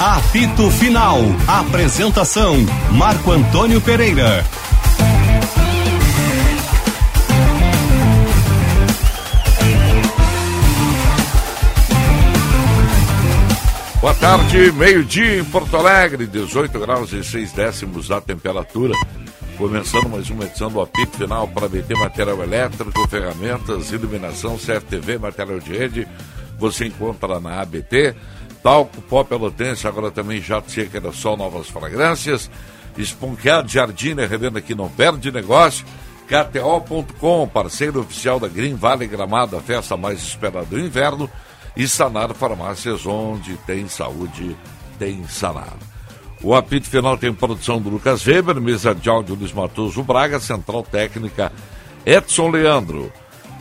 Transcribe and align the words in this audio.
Apito 0.00 0.70
Final. 0.70 1.18
Apresentação: 1.48 2.54
Marco 2.92 3.32
Antônio 3.32 3.80
Pereira. 3.80 4.44
Boa 14.00 14.14
tarde, 14.14 14.70
meio-dia 14.70 15.40
em 15.40 15.44
Porto 15.44 15.76
Alegre, 15.76 16.28
18 16.28 16.78
graus 16.78 17.12
e 17.12 17.24
6 17.24 17.50
décimos 17.50 18.12
a 18.12 18.20
temperatura. 18.20 18.94
Começando 19.56 20.08
mais 20.08 20.30
uma 20.30 20.44
edição 20.44 20.70
do 20.70 20.80
apito 20.80 21.18
final 21.18 21.48
para 21.48 21.68
BT 21.68 21.94
Material 21.94 22.40
Elétrico, 22.40 23.08
ferramentas, 23.08 23.90
iluminação, 23.90 24.56
CFTV, 24.56 25.18
material 25.18 25.58
de 25.58 25.76
rede. 25.76 26.08
Você 26.56 26.86
encontra 26.86 27.40
na 27.40 27.60
ABT. 27.60 28.14
Talco, 28.62 29.00
pó 29.02 29.24
pelotense, 29.24 29.86
agora 29.86 30.10
também 30.10 30.40
jato 30.40 30.70
seca 30.70 31.00
da 31.00 31.12
sol, 31.12 31.36
novas 31.36 31.68
fragrâncias. 31.68 32.50
Esponqueado 32.96 33.68
Jardim, 33.68 34.14
revenda 34.14 34.60
que 34.60 34.74
não 34.74 34.88
perde 34.88 35.30
negócio. 35.30 35.86
KTO.com, 36.26 37.48
parceiro 37.48 38.00
oficial 38.00 38.38
da 38.38 38.48
Green 38.48 38.74
Valley 38.74 39.08
Gramado, 39.08 39.56
a 39.56 39.60
festa 39.60 39.96
mais 39.96 40.18
esperada 40.18 40.66
do 40.66 40.78
inverno. 40.78 41.30
E 41.76 41.86
Sanar 41.86 42.34
Farmácias, 42.34 43.06
onde 43.06 43.56
tem 43.58 43.88
saúde, 43.88 44.56
tem 44.98 45.26
Sanar. 45.28 45.76
O 46.42 46.54
apito 46.54 46.88
final 46.88 47.16
tem 47.16 47.32
produção 47.32 47.80
do 47.80 47.88
Lucas 47.88 48.26
Weber, 48.26 48.60
mesa 48.60 48.94
de 48.94 49.08
áudio 49.08 49.34
Luiz 49.34 49.52
Matoso 49.52 50.02
Braga, 50.02 50.38
central 50.38 50.82
técnica 50.82 51.52
Edson 52.04 52.48
Leandro. 52.50 53.12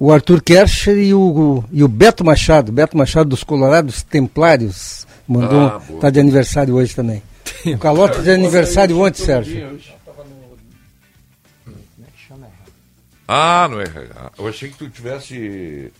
O 0.00 0.10
Arthur 0.10 0.42
Kercher 0.42 0.96
e 0.96 1.12
o, 1.12 1.62
e 1.70 1.84
o 1.84 1.88
Beto 1.88 2.24
Machado, 2.24 2.72
Beto 2.72 2.96
Machado 2.96 3.28
dos 3.28 3.44
Colorados 3.44 4.02
Templários, 4.02 5.06
mandou, 5.28 5.66
ah, 5.66 5.82
tá 6.00 6.08
de 6.08 6.18
aniversário 6.18 6.74
hoje 6.74 6.96
também. 6.96 7.22
o 7.66 7.78
Calota 7.78 8.22
de 8.22 8.30
aniversário 8.30 8.98
ontem, 8.98 9.22
Sérgio. 9.22 9.78
Ah, 13.28 13.68
não 13.70 13.80
é. 13.80 13.86
Eu 14.38 14.48
achei 14.48 14.70
que 14.70 14.78
tu 14.78 14.88
tivesse 14.88 15.92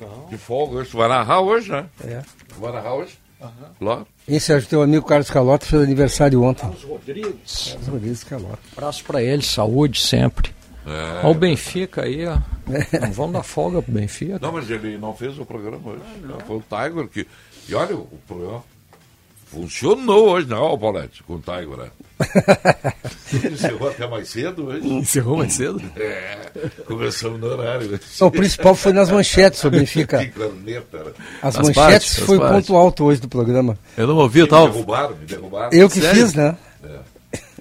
não. 0.00 0.26
De 0.28 0.36
folga 0.36 0.76
hoje. 0.76 0.90
Tu 0.90 0.96
vai 0.96 1.08
narrar 1.08 1.40
hoje, 1.40 1.70
né? 1.70 1.86
É. 2.04 2.22
Tu 2.48 2.60
vai 2.60 2.72
narrar 2.72 2.94
hoje? 2.94 3.18
Uhum. 3.40 3.48
Lá. 3.80 4.06
Esse 4.28 4.52
é 4.52 4.56
o 4.56 4.62
teu 4.62 4.82
amigo 4.82 5.06
Carlos 5.06 5.30
Calota 5.30 5.66
fez 5.66 5.82
aniversário 5.82 6.42
ontem. 6.42 6.62
Carlos 6.62 6.84
Rodrigues. 6.84 7.68
Carlos 7.70 7.88
Rodrigues 7.88 8.24
Calota. 8.24 8.58
Abraço 8.76 9.04
pra 9.04 9.22
ele, 9.22 9.42
saúde 9.42 10.00
sempre. 10.00 10.54
É. 10.86 11.18
Olha 11.20 11.28
o 11.28 11.34
Benfica 11.34 12.02
aí, 12.04 12.26
ó. 12.26 12.38
É. 12.70 13.00
Não 13.00 13.12
vamos 13.12 13.32
dar 13.32 13.42
folga 13.42 13.82
pro 13.82 13.92
Benfica. 13.92 14.38
Não, 14.40 14.52
mas 14.52 14.70
ele 14.70 14.96
não 14.96 15.14
fez 15.14 15.38
o 15.38 15.44
programa 15.44 15.80
hoje. 15.84 16.02
Ah, 16.28 16.44
Foi 16.46 16.56
o 16.56 16.62
Tiger 16.62 17.08
que. 17.08 17.26
E 17.68 17.74
olha, 17.74 17.96
o 17.96 18.06
programa 18.26 18.62
Funcionou 19.46 20.30
hoje, 20.30 20.48
não, 20.48 20.72
né, 20.72 20.78
Paulette, 20.78 21.22
com 21.22 21.34
o 21.34 21.40
Tiger, 21.40 21.68
né? 21.78 21.90
Encerrou 23.52 23.88
até 23.88 24.06
mais 24.06 24.28
cedo 24.28 24.66
hoje. 24.66 24.88
Encerrou 24.88 25.36
mais 25.38 25.52
cedo? 25.52 25.80
É, 25.96 26.50
começamos 26.84 27.40
no 27.40 27.46
horário. 27.46 28.00
o 28.20 28.30
principal 28.30 28.74
foi 28.74 28.92
nas 28.92 29.08
manchetes, 29.08 29.62
o 29.62 29.70
Benfica. 29.70 30.18
Que 30.26 30.32
planeta, 30.32 31.04
né? 31.04 31.12
As, 31.40 31.56
as 31.56 31.68
manchetes 31.68 31.74
partes, 31.76 32.18
foi 32.18 32.38
o 32.38 32.40
ponto 32.40 32.74
alto 32.74 33.04
hoje 33.04 33.20
do 33.20 33.28
programa. 33.28 33.78
Eu 33.96 34.08
não 34.08 34.16
ouvi, 34.16 34.46
tal. 34.48 34.66
Me 34.66 34.72
derrubaram, 34.72 35.16
me 35.16 35.26
derrubaram. 35.26 35.70
Eu 35.72 35.88
que 35.88 36.00
Sério? 36.00 36.22
fiz, 36.22 36.34
né? 36.34 36.56
É. 36.82 36.98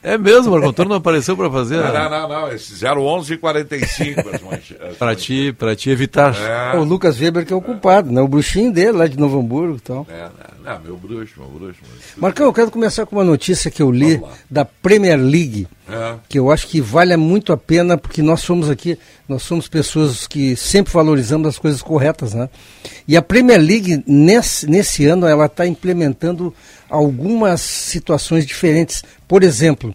É 0.05 0.19
mesmo, 0.19 0.51
Marco 0.51 0.67
Antônio 0.67 0.89
não 0.89 0.97
apareceu 0.97 1.35
para 1.35 1.49
fazer. 1.49 1.77
Não, 1.77 1.91
não, 1.91 2.09
não, 2.11 2.29
não. 2.29 2.47
Eles 2.49 2.67
fizeram 2.67 3.01
11h45 3.01 4.97
Para 4.99 5.15
ti, 5.15 5.51
pra 5.51 5.75
te 5.75 5.89
evitar. 5.89 6.35
É. 6.39 6.77
O 6.77 6.83
Lucas 6.83 7.19
Weber 7.19 7.43
que 7.43 7.51
é 7.51 7.55
o 7.55 7.61
culpado, 7.61 8.11
né? 8.11 8.21
O 8.21 8.27
bruxinho 8.27 8.71
dele 8.71 8.91
lá 8.91 9.07
de 9.07 9.17
Novo 9.17 9.39
Hamburgo 9.39 9.77
e 9.77 9.79
tal. 9.79 10.05
É, 10.07 10.29
não, 10.63 10.73
não, 10.73 10.79
meu 10.79 10.95
bruxo, 10.95 11.33
meu 11.39 11.49
bruxo. 11.49 11.79
Marcão, 12.17 12.45
eu 12.45 12.53
quero 12.53 12.69
começar 12.69 13.07
com 13.07 13.15
uma 13.15 13.23
notícia 13.23 13.71
que 13.71 13.81
eu 13.81 13.89
li 13.89 14.21
da 14.47 14.63
Premier 14.63 15.17
League, 15.17 15.67
é. 15.89 16.15
que 16.29 16.37
eu 16.37 16.51
acho 16.51 16.67
que 16.67 16.79
vale 16.79 17.17
muito 17.17 17.51
a 17.51 17.57
pena, 17.57 17.97
porque 17.97 18.21
nós 18.21 18.41
somos 18.41 18.69
aqui, 18.69 18.99
nós 19.27 19.41
somos 19.41 19.67
pessoas 19.67 20.27
que 20.27 20.55
sempre 20.55 20.93
valorizamos 20.93 21.47
as 21.47 21.57
coisas 21.57 21.81
corretas, 21.81 22.35
né? 22.35 22.47
E 23.07 23.17
a 23.17 23.23
Premier 23.23 23.59
League, 23.59 24.03
nesse, 24.05 24.69
nesse 24.69 25.07
ano, 25.07 25.25
ela 25.25 25.47
está 25.47 25.65
implementando 25.65 26.53
algumas 26.89 27.61
situações 27.61 28.45
diferentes. 28.45 29.03
Por 29.27 29.43
exemplo, 29.43 29.93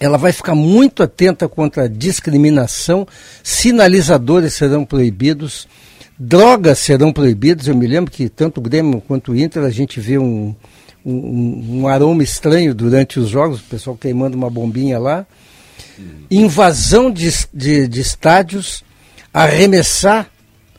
ela 0.00 0.18
vai 0.18 0.32
ficar 0.32 0.54
muito 0.54 1.02
atenta 1.02 1.48
contra 1.48 1.84
a 1.84 1.88
discriminação, 1.88 3.06
sinalizadores 3.42 4.54
serão 4.54 4.84
proibidos, 4.84 5.68
drogas 6.18 6.78
serão 6.78 7.12
proibidas. 7.12 7.68
Eu 7.68 7.76
me 7.76 7.86
lembro 7.86 8.10
que 8.10 8.28
tanto 8.28 8.58
o 8.58 8.62
Grêmio 8.62 9.00
quanto 9.06 9.32
o 9.32 9.36
Inter 9.36 9.62
a 9.62 9.70
gente 9.70 10.00
vê 10.00 10.18
um, 10.18 10.54
um, 11.04 11.80
um 11.80 11.88
aroma 11.88 12.22
estranho 12.22 12.74
durante 12.74 13.20
os 13.20 13.28
jogos, 13.28 13.60
o 13.60 13.64
pessoal 13.64 13.96
queimando 13.96 14.36
uma 14.36 14.50
bombinha 14.50 14.98
lá. 14.98 15.26
Invasão 16.30 17.10
de, 17.10 17.30
de, 17.52 17.86
de 17.86 18.00
estádios, 18.00 18.82
arremessar 19.32 20.28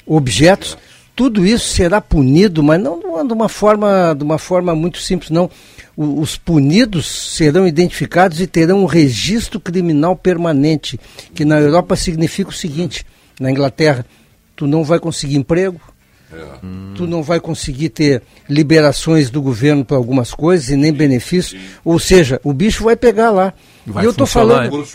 objetos 0.06 0.78
tudo 1.16 1.46
isso 1.46 1.70
será 1.70 2.02
punido, 2.02 2.62
mas 2.62 2.82
não 2.82 3.00
de 3.26 3.34
uma 3.34 3.48
forma, 3.48 4.14
de 4.14 4.24
uma 4.24 4.38
forma 4.38 4.76
muito 4.76 4.98
simples, 4.98 5.30
não. 5.30 5.50
os 5.96 6.36
punidos 6.36 7.06
serão 7.06 7.66
identificados 7.66 8.42
e 8.42 8.48
terão 8.48 8.84
um 8.84 8.86
registro 8.86 9.60
criminal 9.60 10.16
permanente, 10.16 11.00
que 11.34 11.46
na 11.46 11.60
Europa 11.60 11.96
significa 11.96 12.50
o 12.50 12.54
seguinte: 12.54 13.06
na 13.40 13.50
Inglaterra, 13.50 14.06
tu 14.56 14.68
não 14.68 14.84
vai 14.84 15.00
conseguir 15.00 15.38
emprego, 15.38 15.80
é. 16.34 16.44
tu 16.96 17.08
não 17.08 17.24
vai 17.24 17.40
conseguir 17.40 17.90
ter 17.90 18.22
liberações 18.50 19.30
do 19.30 19.42
governo 19.42 19.86
para 19.86 19.96
algumas 19.96 20.34
coisas 20.34 20.70
e 20.70 20.76
nem 20.76 20.92
benefícios. 20.92 21.60
Ou 21.84 21.98
seja, 21.98 22.42
o 22.44 22.52
bicho 22.52 22.84
vai 22.84 22.98
pegar 22.98 23.32
lá. 23.32 23.54
Vai 23.86 24.04
e 24.04 24.08
eu 24.08 24.12
estou 24.12 24.28
falando. 24.28 24.86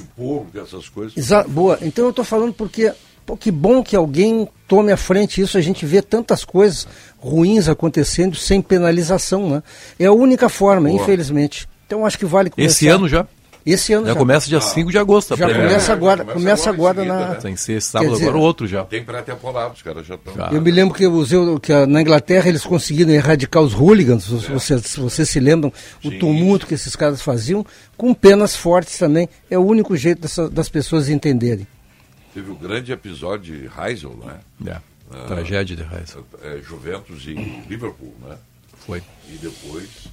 essas 0.54 0.88
coisas. 0.88 1.16
Exa 1.16 1.44
boa. 1.44 1.78
Então 1.80 2.04
eu 2.04 2.10
estou 2.10 2.24
falando 2.24 2.52
porque 2.52 2.92
Pô, 3.30 3.36
que 3.36 3.50
bom 3.52 3.80
que 3.80 3.94
alguém 3.94 4.48
tome 4.66 4.90
à 4.90 4.96
frente 4.96 5.40
isso. 5.40 5.56
A 5.56 5.60
gente 5.60 5.86
vê 5.86 6.02
tantas 6.02 6.44
coisas 6.44 6.88
ruins 7.16 7.68
acontecendo 7.68 8.34
sem 8.34 8.60
penalização, 8.60 9.48
né? 9.48 9.62
É 10.00 10.06
a 10.06 10.12
única 10.12 10.48
forma, 10.48 10.88
Boa. 10.88 11.00
infelizmente. 11.00 11.68
Então 11.86 12.04
acho 12.04 12.18
que 12.18 12.24
vale 12.24 12.50
começar. 12.50 12.72
Esse 12.72 12.88
ano 12.88 13.08
já? 13.08 13.24
Esse 13.64 13.92
ano 13.92 14.06
já. 14.06 14.14
já. 14.14 14.18
começa 14.18 14.48
dia 14.48 14.60
5 14.60 14.88
ah. 14.88 14.90
de 14.90 14.98
agosto. 14.98 15.36
Já 15.36 15.46
começa 15.46 15.92
agora, 15.92 16.24
começa, 16.24 16.40
começa 16.40 16.70
agora, 16.70 17.02
agora 17.02 17.28
na... 17.28 17.34
Tem 17.36 17.54
que 17.54 17.60
ser 17.60 17.80
sábado, 17.80 18.14
dizer, 18.14 18.24
agora 18.24 18.38
o 18.38 18.40
outro 18.40 18.66
já. 18.66 18.82
Tem 18.82 19.04
pré-temporada, 19.04 19.74
os 19.74 19.82
caras 19.82 20.04
já 20.04 20.16
estão... 20.16 20.34
Eu 20.50 20.60
me 20.60 20.70
lembro 20.72 20.92
que, 20.92 21.04
eu 21.04 21.12
usei, 21.12 21.38
que 21.62 21.86
na 21.86 22.00
Inglaterra 22.00 22.48
eles 22.48 22.64
conseguiram 22.64 23.12
erradicar 23.12 23.62
os 23.62 23.74
hooligans, 23.74 24.24
se 24.24 24.34
é. 24.34 24.52
vocês, 24.52 24.82
se 24.86 24.98
vocês 24.98 25.30
se 25.30 25.38
lembram, 25.38 25.72
Sim. 26.02 26.08
o 26.08 26.18
tumulto 26.18 26.66
que 26.66 26.74
esses 26.74 26.96
caras 26.96 27.22
faziam, 27.22 27.64
com 27.96 28.12
penas 28.12 28.56
fortes 28.56 28.98
também. 28.98 29.28
É 29.48 29.56
o 29.56 29.62
único 29.62 29.96
jeito 29.96 30.22
dessa, 30.22 30.50
das 30.50 30.68
pessoas 30.68 31.08
entenderem. 31.08 31.64
Teve 32.32 32.50
o 32.50 32.54
grande 32.54 32.92
episódio 32.92 33.56
de 33.56 33.70
Heysel, 33.80 34.16
né? 34.16 34.40
É. 34.66 34.80
Uh, 35.12 35.26
Tragédia 35.26 35.76
de 35.76 35.82
Heysel. 35.82 36.24
É, 36.42 36.58
Juventus 36.58 37.24
e 37.24 37.34
Liverpool, 37.68 38.14
né? 38.22 38.38
Foi. 38.78 39.02
E 39.28 39.36
depois 39.38 40.08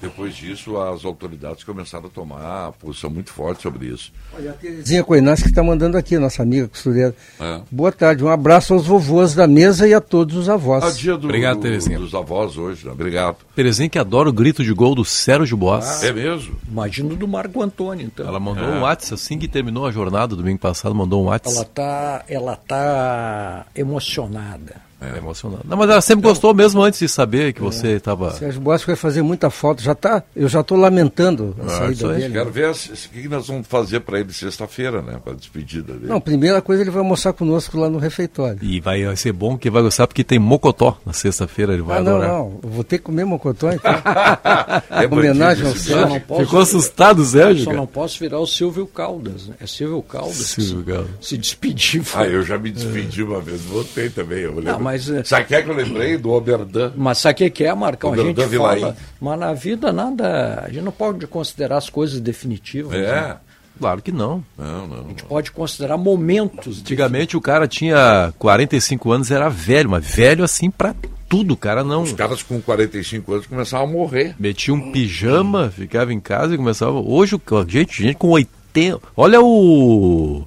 depois 0.00 0.34
disso, 0.34 0.80
as 0.80 1.04
autoridades 1.04 1.64
começaram 1.64 2.06
a 2.06 2.08
tomar 2.08 2.72
posição 2.72 3.10
muito 3.10 3.32
forte 3.32 3.62
sobre 3.62 3.86
isso. 3.86 4.12
Olha, 4.32 4.50
a 4.50 4.54
Terezinha 4.54 5.02
Coinas 5.02 5.42
que 5.42 5.48
está 5.48 5.62
mandando 5.62 5.96
aqui, 5.96 6.16
nossa 6.18 6.42
amiga 6.42 6.68
costureira. 6.68 7.14
É. 7.40 7.60
Boa 7.70 7.90
tarde, 7.90 8.24
um 8.24 8.28
abraço 8.28 8.74
aos 8.74 8.86
vovôs 8.86 9.34
da 9.34 9.46
mesa 9.46 9.88
e 9.88 9.94
a 9.94 10.00
todos 10.00 10.36
os 10.36 10.48
avós. 10.48 10.84
Ah, 10.84 10.90
dia 10.90 11.16
do, 11.16 11.26
Obrigado, 11.26 11.56
do, 11.56 11.62
Terezinha. 11.62 11.98
dos 11.98 12.14
avós 12.14 12.56
hoje, 12.56 12.86
né? 12.86 12.92
obrigado. 12.92 13.38
Terezinha 13.54 13.88
que 13.88 13.98
adora 13.98 14.28
o 14.28 14.32
grito 14.32 14.62
de 14.62 14.72
gol 14.72 14.94
do 14.94 15.04
Sérgio 15.04 15.56
Boas. 15.56 16.02
Ah, 16.02 16.06
é 16.06 16.12
mesmo? 16.12 16.56
Imagino 16.68 17.16
do 17.16 17.26
Marco 17.26 17.60
Antônio, 17.60 18.06
então. 18.06 18.26
Ela 18.26 18.38
mandou 18.38 18.64
é. 18.64 18.78
um 18.78 18.80
WhatsApp 18.82 19.14
assim 19.14 19.38
que 19.38 19.48
terminou 19.48 19.84
a 19.84 19.90
jornada 19.90 20.36
domingo 20.36 20.58
passado, 20.58 20.94
mandou 20.94 21.22
um 21.22 21.26
WhatsApp. 21.26 21.56
Ela 21.56 21.64
está 21.64 22.24
ela 22.28 22.56
tá 22.56 23.66
emocionada. 23.74 24.87
É, 25.00 25.16
emocionante. 25.16 25.64
Não, 25.64 25.76
mas 25.76 25.88
ela 25.88 26.00
sempre 26.00 26.20
então, 26.20 26.32
gostou 26.32 26.52
mesmo 26.52 26.82
antes 26.82 26.98
de 26.98 27.08
saber 27.08 27.52
que 27.52 27.60
é. 27.60 27.62
você 27.62 27.92
estava. 27.92 28.32
Sérgio 28.32 28.60
Boas 28.60 28.82
vai 28.82 28.96
fazer 28.96 29.22
muita 29.22 29.48
falta. 29.48 29.80
Já 29.80 29.94
tá, 29.94 30.24
eu 30.34 30.48
já 30.48 30.60
estou 30.60 30.76
lamentando 30.76 31.54
a 31.60 31.66
ah, 31.66 31.68
saída 31.68 32.14
dele. 32.14 32.32
Quero 32.32 32.50
ver 32.50 32.70
o 32.70 32.74
que 32.74 33.28
nós 33.28 33.46
vamos 33.46 33.66
fazer 33.68 34.00
para 34.00 34.18
ele 34.18 34.32
sexta-feira, 34.32 35.00
né? 35.00 35.20
Para 35.22 35.34
a 35.34 35.36
despedida 35.36 35.92
dele. 35.92 36.06
Não, 36.06 36.20
primeira 36.20 36.60
coisa 36.60 36.82
ele 36.82 36.90
vai 36.90 37.00
almoçar 37.00 37.32
conosco 37.32 37.78
lá 37.78 37.88
no 37.88 37.98
refeitório. 37.98 38.58
E 38.60 38.80
vai, 38.80 39.04
vai 39.04 39.16
ser 39.16 39.32
bom 39.32 39.56
que 39.56 39.70
vai 39.70 39.82
gostar 39.82 40.08
porque 40.08 40.24
tem 40.24 40.38
mocotó 40.38 40.98
na 41.06 41.12
sexta-feira, 41.12 41.74
ele 41.74 41.82
vai 41.82 41.98
ah, 41.98 42.00
adorar. 42.00 42.28
Não, 42.28 42.38
não, 42.38 42.60
eu 42.64 42.68
vou 42.68 42.82
ter 42.82 42.98
que 42.98 43.04
comer 43.04 43.24
mocotó 43.24 43.70
então. 43.70 43.92
é 44.90 45.06
homenagem 45.06 45.64
ao 45.64 45.76
Sérgio. 45.76 46.20
Posso... 46.22 46.44
Ficou 46.44 46.60
assustado, 46.60 47.24
Sérgio? 47.24 47.64
Só 47.64 47.72
não 47.72 47.86
posso 47.86 48.18
virar 48.18 48.40
o 48.40 48.46
Silvio 48.46 48.86
Caldas. 48.86 49.46
Né? 49.46 49.54
É 49.60 49.66
Silvio 49.66 50.02
Caldas. 50.02 50.34
Silvio 50.34 50.84
Caldas. 50.84 51.10
Se 51.20 51.38
despedir. 51.38 52.02
Ah, 52.14 52.26
eu 52.26 52.42
já 52.42 52.58
me 52.58 52.72
despedi 52.72 53.22
uma 53.22 53.40
vez, 53.40 53.60
voltei 53.62 54.10
também. 54.10 54.40
Eu 54.40 54.60
não, 54.60 54.87
mas... 54.88 55.10
É- 55.10 55.24
Sabe 55.24 55.46
que 55.46 55.54
é 55.54 55.62
que 55.62 55.68
eu 55.68 55.74
lembrei 55.74 56.16
do 56.16 56.30
Oberdan. 56.30 56.92
Mas 56.96 57.18
sabe 57.18 57.46
o 57.46 57.50
que 57.50 57.64
é, 57.64 57.74
Marcão? 57.74 58.10
Oberdan 58.10 58.30
a 58.30 58.34
gente 58.34 58.50
Vilaim. 58.50 58.80
fala, 58.80 58.96
mas 59.20 59.38
na 59.38 59.52
vida 59.52 59.92
nada, 59.92 60.62
a 60.64 60.68
gente 60.68 60.82
não 60.82 60.92
pode 60.92 61.26
considerar 61.26 61.76
as 61.76 61.90
coisas 61.90 62.20
definitivas. 62.20 62.94
É. 62.94 63.12
Né? 63.12 63.36
Claro 63.78 64.02
que 64.02 64.10
não. 64.10 64.42
Não, 64.56 64.88
não. 64.88 65.04
A 65.04 65.08
gente 65.08 65.24
pode 65.24 65.52
considerar 65.52 65.96
momentos. 65.96 66.80
Antigamente 66.80 67.36
o 67.36 67.40
cara 67.40 67.68
tinha 67.68 68.32
45 68.38 69.12
anos, 69.12 69.30
era 69.30 69.48
velho, 69.48 69.90
mas 69.90 70.04
velho 70.04 70.42
assim 70.42 70.68
para 70.70 70.94
tudo, 71.28 71.56
cara 71.56 71.84
não. 71.84 72.02
Os 72.02 72.12
caras 72.12 72.42
com 72.42 72.60
45 72.60 73.32
anos 73.34 73.46
começavam 73.46 73.86
a 73.86 73.90
morrer. 73.90 74.34
Metia 74.38 74.74
um 74.74 74.90
pijama, 74.90 75.70
ficava 75.70 76.12
em 76.12 76.18
casa 76.18 76.54
e 76.54 76.56
começava. 76.56 76.98
Hoje, 76.98 77.40
gente, 77.68 78.02
gente 78.02 78.16
com 78.16 78.30
80. 78.30 79.00
Olha 79.16 79.40
o 79.40 80.44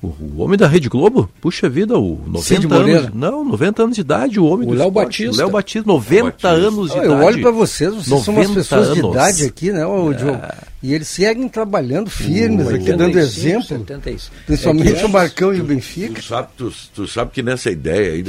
o 0.00 0.42
homem 0.42 0.56
da 0.56 0.68
Rede 0.68 0.88
Globo? 0.88 1.28
Puxa 1.40 1.68
vida, 1.68 1.98
o 1.98 2.22
90 2.26 2.74
anos. 2.74 3.14
Não, 3.14 3.44
90 3.44 3.82
anos 3.82 3.94
de 3.96 4.00
idade, 4.02 4.38
o 4.38 4.44
homem 4.44 4.68
o 4.68 4.70
do 4.70 4.76
Léo 4.76 4.90
Batista. 4.92 5.42
Léo 5.42 5.50
Batista, 5.50 5.88
90 5.88 6.22
Batista. 6.22 6.48
anos 6.48 6.92
de 6.92 6.98
ah, 6.98 7.04
idade. 7.04 7.20
Eu 7.20 7.26
olho 7.26 7.42
para 7.42 7.50
vocês, 7.50 7.94
vocês 7.94 8.22
são 8.22 8.34
umas 8.34 8.50
pessoas 8.50 8.88
anos. 8.90 9.02
de 9.02 9.10
idade 9.10 9.44
aqui, 9.44 9.72
né, 9.72 9.84
o 9.84 10.12
é. 10.12 10.14
Diogo? 10.14 10.40
E 10.80 10.94
eles 10.94 11.08
seguem 11.08 11.48
trabalhando 11.48 12.08
firmes 12.08 12.66
uh, 12.66 12.70
aqui, 12.70 12.90
85, 12.90 12.98
dando 12.98 13.18
exemplo. 13.18 13.62
75. 13.64 14.36
Principalmente 14.46 15.02
é 15.02 15.06
o 15.06 15.08
Marcão 15.08 15.52
e 15.52 15.60
o 15.60 15.64
Benfica. 15.64 16.14
Tu 16.14 16.22
sabe, 16.22 16.48
tu, 16.56 16.72
tu 16.94 17.08
sabe 17.08 17.32
que 17.32 17.42
nessa 17.42 17.68
ideia 17.68 18.12
aí, 18.12 18.24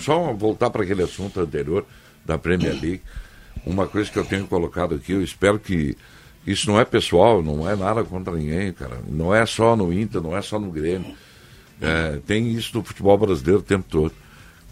só 0.00 0.32
voltar 0.32 0.70
para 0.70 0.84
aquele 0.84 1.02
assunto 1.02 1.38
anterior 1.38 1.84
da 2.24 2.38
Premier 2.38 2.72
League, 2.72 3.02
uma 3.66 3.86
coisa 3.86 4.10
que 4.10 4.18
eu 4.18 4.24
tenho 4.24 4.46
colocado 4.46 4.94
aqui, 4.94 5.12
eu 5.12 5.22
espero 5.22 5.58
que 5.58 5.94
isso 6.46 6.70
não 6.70 6.78
é 6.78 6.84
pessoal, 6.84 7.42
não 7.42 7.68
é 7.68 7.74
nada 7.74 8.04
contra 8.04 8.34
ninguém, 8.34 8.72
cara. 8.72 8.98
Não 9.08 9.34
é 9.34 9.44
só 9.46 9.74
no 9.74 9.92
Inter, 9.92 10.20
não 10.20 10.36
é 10.36 10.42
só 10.42 10.58
no 10.58 10.70
Grêmio. 10.70 11.14
É, 11.80 12.18
tem 12.26 12.50
isso 12.52 12.76
no 12.76 12.84
futebol 12.84 13.16
brasileiro 13.18 13.60
o 13.60 13.62
tempo 13.62 13.86
todo. 13.88 14.12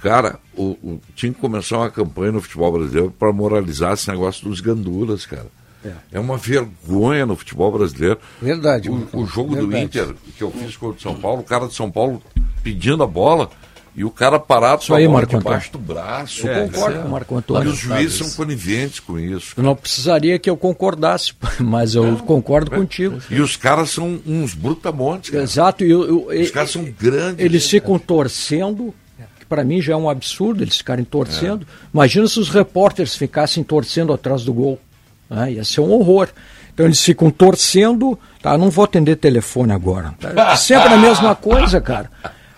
Cara, 0.00 0.38
o, 0.56 0.70
o, 0.82 1.00
tinha 1.14 1.32
que 1.32 1.40
começar 1.40 1.78
uma 1.78 1.90
campanha 1.90 2.32
no 2.32 2.40
futebol 2.40 2.72
brasileiro 2.72 3.14
para 3.16 3.32
moralizar 3.32 3.92
esse 3.92 4.08
negócio 4.10 4.48
dos 4.48 4.60
gandulas, 4.60 5.24
cara. 5.24 5.46
É. 5.84 5.92
é. 6.12 6.20
uma 6.20 6.36
vergonha 6.36 7.24
no 7.26 7.36
futebol 7.36 7.72
brasileiro. 7.72 8.19
Verdade. 8.40 8.90
O, 8.90 9.08
o 9.12 9.26
jogo 9.26 9.54
verdade. 9.54 9.70
do 9.70 9.78
Inter 9.78 10.14
que 10.36 10.42
eu 10.42 10.50
fiz 10.50 10.76
contra 10.76 10.98
o 10.98 11.00
São 11.00 11.14
Paulo, 11.14 11.40
o 11.40 11.44
cara 11.44 11.66
de 11.66 11.74
São 11.74 11.90
Paulo 11.90 12.22
pedindo 12.62 13.02
a 13.02 13.06
bola, 13.06 13.50
e 13.94 14.04
o 14.04 14.10
cara 14.10 14.38
parado 14.38 14.82
só 14.82 14.94
aí, 14.94 15.06
Marco 15.06 15.36
debaixo 15.36 15.72
do 15.72 15.78
braço. 15.78 16.48
É, 16.48 16.62
eu 16.62 16.68
concordo 16.70 17.00
com 17.00 17.08
o 17.08 17.10
Marco 17.10 17.36
Antônio. 17.36 17.68
E 17.68 17.72
os 17.72 17.78
juízes 17.78 18.14
são 18.14 18.30
coniventes 18.30 19.00
com 19.00 19.18
isso. 19.18 19.52
Eu 19.54 19.62
não 19.62 19.76
precisaria 19.76 20.38
que 20.38 20.48
eu 20.48 20.56
concordasse, 20.56 21.34
mas 21.60 21.94
eu 21.94 22.16
concordo 22.18 22.74
é. 22.74 22.78
contigo. 22.78 23.18
E 23.30 23.38
os 23.38 23.54
caras 23.54 23.90
são 23.90 24.18
uns 24.26 24.54
brutamontes. 24.54 25.30
Cara. 25.30 25.42
Exato. 25.42 25.84
E, 25.84 25.94
os 25.94 26.50
caras 26.50 26.70
são 26.70 26.84
grandes. 26.84 27.44
Eles 27.44 27.68
ficam 27.68 27.98
torcendo, 27.98 28.94
que 29.38 29.44
para 29.44 29.62
mim 29.62 29.82
já 29.82 29.92
é 29.92 29.96
um 29.96 30.08
absurdo 30.08 30.64
eles 30.64 30.78
ficarem 30.78 31.04
torcendo. 31.04 31.66
É. 31.70 31.86
Imagina 31.92 32.26
se 32.26 32.40
os 32.40 32.48
repórteres 32.48 33.14
ficassem 33.14 33.62
torcendo 33.62 34.10
atrás 34.14 34.42
do 34.42 34.54
gol. 34.54 34.80
Né? 35.28 35.52
Ia 35.52 35.64
ser 35.64 35.82
um 35.82 35.92
horror. 35.92 36.30
Então 36.72 36.86
eles 36.86 37.02
ficam 37.04 37.30
torcendo. 37.30 38.18
Tá, 38.40 38.56
não 38.56 38.70
vou 38.70 38.86
atender 38.86 39.16
telefone 39.16 39.72
agora. 39.72 40.14
Tá? 40.18 40.56
Sempre 40.56 40.94
a 40.94 40.96
mesma 40.96 41.34
coisa, 41.34 41.78
cara. 41.78 42.10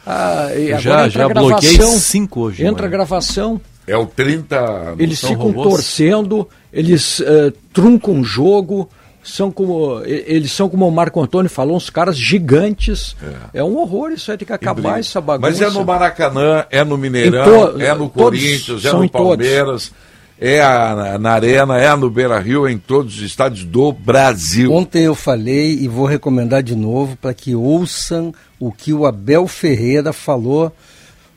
Ah, 0.07 0.49
já 0.79 1.09
já 1.09 1.29
bloqueei 1.29 1.81
cinco 1.99 2.43
hoje. 2.43 2.65
Entra 2.65 2.87
a 2.87 2.91
gravação. 2.91 3.61
É 3.87 3.97
o 3.97 4.07
30. 4.07 4.95
Eles 4.99 5.21
ficam 5.21 5.47
robôs. 5.47 5.69
torcendo, 5.69 6.49
eles 6.73 7.21
uh, 7.21 7.53
truncam 7.73 8.21
o 8.21 8.25
jogo, 8.25 8.89
são 9.23 9.51
como 9.51 10.03
eles 10.05 10.53
são 10.53 10.69
como 10.71 10.89
o 10.89 10.91
Marco 10.91 11.21
Antônio 11.21 11.51
falou, 11.51 11.77
uns 11.77 11.91
caras 11.91 12.17
gigantes. 12.17 13.15
É, 13.53 13.61
é 13.61 13.65
um 13.65 13.77
horror 13.77 14.11
isso 14.13 14.31
aí 14.31 14.39
tem 14.39 14.47
que 14.47 14.53
acabar 14.53 15.01
essa 15.01 15.21
bagunça. 15.21 15.51
Mas 15.51 15.61
é 15.61 15.71
no 15.71 15.85
Maracanã, 15.85 16.65
é 16.71 16.83
no 16.83 16.97
Mineirão, 16.97 17.73
to... 17.73 17.81
é 17.81 17.95
no 17.95 18.09
Corinthians, 18.09 18.85
é 18.85 18.93
no 18.93 19.09
Palmeiras. 19.09 19.89
Todos 19.89 20.04
é 20.39 20.61
a, 20.63 21.19
na 21.19 21.33
Arena, 21.33 21.79
é 21.79 21.95
no 21.95 22.11
Beira 22.11 22.39
Rio, 22.39 22.67
é 22.67 22.73
em 22.73 22.79
todos 22.79 23.17
os 23.17 23.23
estádios 23.23 23.65
do 23.65 23.93
Brasil. 23.93 24.73
Ontem 24.73 25.05
eu 25.05 25.15
falei 25.15 25.79
e 25.79 25.89
vou 25.89 26.07
recomendar 26.07 26.63
de 26.63 26.75
novo 26.75 27.17
para 27.17 27.33
que 27.33 27.55
ouçam 27.55 28.35
o 28.59 28.73
que 28.73 28.93
o 28.93 29.07
Abel 29.07 29.47
Ferreira 29.47 30.13
falou 30.13 30.73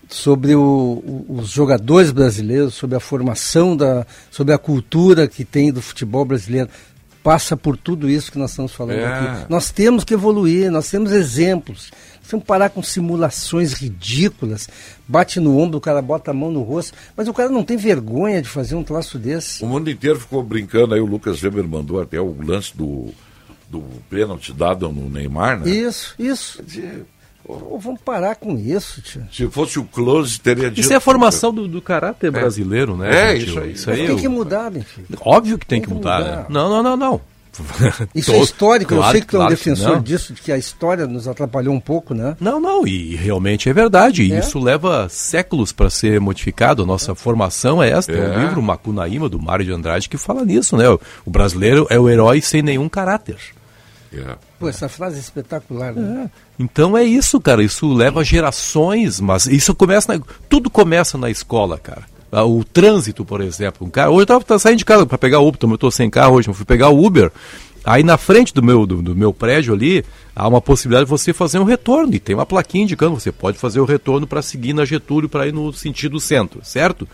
sobre 0.10 0.56
o, 0.56 0.62
o, 0.62 1.26
os 1.40 1.50
jogadores 1.50 2.12
brasileiros, 2.12 2.74
sobre 2.74 2.96
a 2.96 3.00
formação, 3.00 3.76
da, 3.76 4.06
sobre 4.32 4.54
a 4.54 4.58
cultura 4.58 5.28
que 5.28 5.46
tem 5.46 5.72
do 5.72 5.82
futebol 5.82 6.26
brasileiro. 6.26 6.70
Passa 7.22 7.58
por 7.58 7.76
tudo 7.76 8.10
isso 8.10 8.32
que 8.32 8.38
nós 8.38 8.52
estamos 8.52 8.72
falando 8.72 9.00
é. 9.00 9.06
aqui. 9.06 9.46
Nós 9.50 9.70
temos 9.70 10.04
que 10.04 10.14
evoluir, 10.14 10.72
nós 10.72 10.90
temos 10.90 11.12
exemplos. 11.12 11.92
Vamos 12.30 12.46
parar 12.46 12.70
com 12.70 12.84
simulações 12.84 13.74
ridículas. 13.74 14.68
Bate 15.08 15.40
no 15.40 15.58
ombro, 15.58 15.78
o 15.78 15.82
cara 15.82 16.02
bota 16.02 16.32
a 16.32 16.34
mão 16.34 16.52
no 16.52 16.62
rosto. 16.62 16.94
Mas 17.16 17.28
o 17.28 17.34
cara 17.34 17.50
não 17.50 17.64
tem 17.64 17.78
vergonha 17.78 18.42
de 18.42 18.50
fazer 18.50 18.76
um 18.76 18.84
traço 18.84 19.18
desse. 19.18 19.64
O 19.64 19.68
mundo 19.68 19.90
inteiro 19.90 20.20
ficou 20.20 20.44
brincando, 20.44 20.94
aí 20.94 21.00
o 21.00 21.06
Lucas 21.06 21.42
Weber 21.42 21.68
mandou 21.68 22.02
até 22.02 22.20
o 22.20 22.36
lance 22.42 22.76
do, 22.76 23.14
do 23.70 23.82
pênalti 24.10 24.54
dado 24.54 24.90
no 24.90 25.10
Neymar, 25.10 25.60
né? 25.60 25.70
Isso, 25.70 26.16
isso. 26.20 26.62
Dizer, 26.64 27.06
oh, 27.46 27.78
vamos 27.78 28.02
parar 28.02 28.36
com 28.36 28.58
isso, 28.58 29.02
tio. 29.02 29.26
Se 29.32 29.48
fosse 29.48 29.80
o 29.80 29.86
Close, 29.86 30.40
teria 30.40 30.70
dito. 30.70 30.82
Isso 30.82 30.94
é 30.94 30.98
a 30.98 31.02
formação 31.02 31.54
do, 31.54 31.68
do 31.68 31.82
caráter 31.82 32.28
é. 32.28 32.32
brasileiro, 32.32 32.98
né? 32.98 33.32
É, 33.32 33.38
isso 33.38 33.60
aí. 33.60 33.72
Isso 33.72 33.90
aí 33.90 34.08
tem 34.08 34.18
que 34.18 34.28
mudar, 34.28 34.76
enfim. 34.76 35.04
Óbvio 35.22 35.58
que 35.58 35.66
tem, 35.66 35.80
tem 35.80 35.88
que, 35.88 35.94
mudar, 35.94 36.20
mudar. 36.20 36.38
Né? 36.38 36.46
Não, 36.50 36.70
não, 36.70 36.84
não, 36.84 36.98
não. 36.98 37.22
Isso 38.14 38.32
é 38.32 38.40
histórico, 38.40 38.96
claro, 38.96 39.08
eu 39.08 39.12
sei 39.12 39.22
que 39.22 39.28
tu 39.28 39.38
é 39.38 39.46
um 39.46 39.50
defensor 39.50 40.02
disso, 40.02 40.34
de 40.34 40.42
que 40.42 40.52
a 40.52 40.58
história 40.58 41.08
nos 41.08 41.28
atrapalhou 41.28 41.74
um 41.74 41.80
pouco, 41.80 42.14
né? 42.14 42.36
Não, 42.40 42.60
não, 42.60 42.88
e 42.88 43.16
realmente 43.16 43.70
é 43.70 43.74
verdade. 43.74 44.32
É? 44.32 44.40
Isso 44.40 44.60
leva 44.60 45.08
séculos 45.10 45.72
para 45.72 45.90
ser 45.90 46.20
modificado. 46.20 46.84
A 46.84 46.86
nossa 46.86 47.16
formação 47.16 47.82
é 47.82 47.90
esta. 47.90 48.12
É. 48.12 48.38
um 48.38 48.42
livro, 48.42 48.62
Macunaíma, 48.62 49.30
do 49.30 49.40
Mário 49.40 49.66
de 49.66 49.72
Andrade, 49.72 50.10
que 50.10 50.18
fala 50.18 50.44
nisso, 50.46 50.76
né? 50.78 50.86
O 50.90 51.30
brasileiro 51.30 51.88
é 51.90 52.00
o 52.00 52.10
herói 52.10 52.42
sem 52.42 52.62
nenhum 52.62 52.90
caráter. 52.90 53.38
Yeah. 54.12 54.34
É. 54.34 54.38
Pô, 54.60 54.68
essa 54.68 54.90
frase 54.90 55.18
é 55.18 55.20
espetacular, 55.20 55.94
né? 55.94 56.26
É. 56.26 56.30
Então 56.60 56.98
é 56.98 57.04
isso, 57.04 57.40
cara. 57.40 57.64
Isso 57.64 57.92
leva 57.94 58.24
gerações, 58.24 59.20
mas 59.20 59.46
isso 59.46 59.76
começa. 59.76 60.18
Na... 60.18 60.24
Tudo 60.50 60.70
começa 60.70 61.18
na 61.18 61.30
escola, 61.30 61.78
cara. 61.78 62.04
Ah, 62.32 62.46
o 62.46 62.64
trânsito, 62.64 63.24
por 63.24 63.42
exemplo. 63.42 63.88
Um 63.88 63.90
cara, 63.90 64.10
hoje 64.10 64.28
eu 64.30 64.38
estava 64.38 64.60
saindo 64.60 64.80
de 64.80 64.86
casa 64.86 65.06
para 65.06 65.18
pegar 65.18 65.40
Uber, 65.40 65.60
eu 65.62 65.76
estou 65.76 65.92
sem 65.92 66.10
carro 66.10 66.36
hoje, 66.36 66.50
eu 66.50 66.54
fui 66.54 66.66
pegar 66.66 66.90
o 66.90 67.06
Uber. 67.06 67.32
Aí 67.86 68.04
na 68.04 68.18
frente 68.18 68.54
do 68.54 68.62
meu, 68.62 68.86
do, 68.86 69.02
do, 69.02 69.16
meu 69.16 69.34
prédio 69.34 69.74
ali, 69.74 70.04
há 70.36 70.46
uma 70.46 70.60
possibilidade 70.60 71.06
de 71.06 71.10
você 71.10 71.32
fazer 71.32 71.58
um 71.58 71.64
retorno. 71.64 72.14
E 72.14 72.20
tem 72.20 72.36
uma 72.36 72.46
plaquinha 72.46 72.84
indicando, 72.84 73.18
você 73.18 73.32
pode 73.32 73.58
fazer 73.58 73.80
o 73.80 73.86
retorno 73.86 74.28
para 74.28 74.42
seguir 74.42 74.74
na 74.74 74.84
Getúlio 74.84 75.30
para 75.30 75.48
ir 75.48 75.54
no 75.54 75.72
sentido 75.72 76.20
centro, 76.20 76.60
certo? 76.64 77.08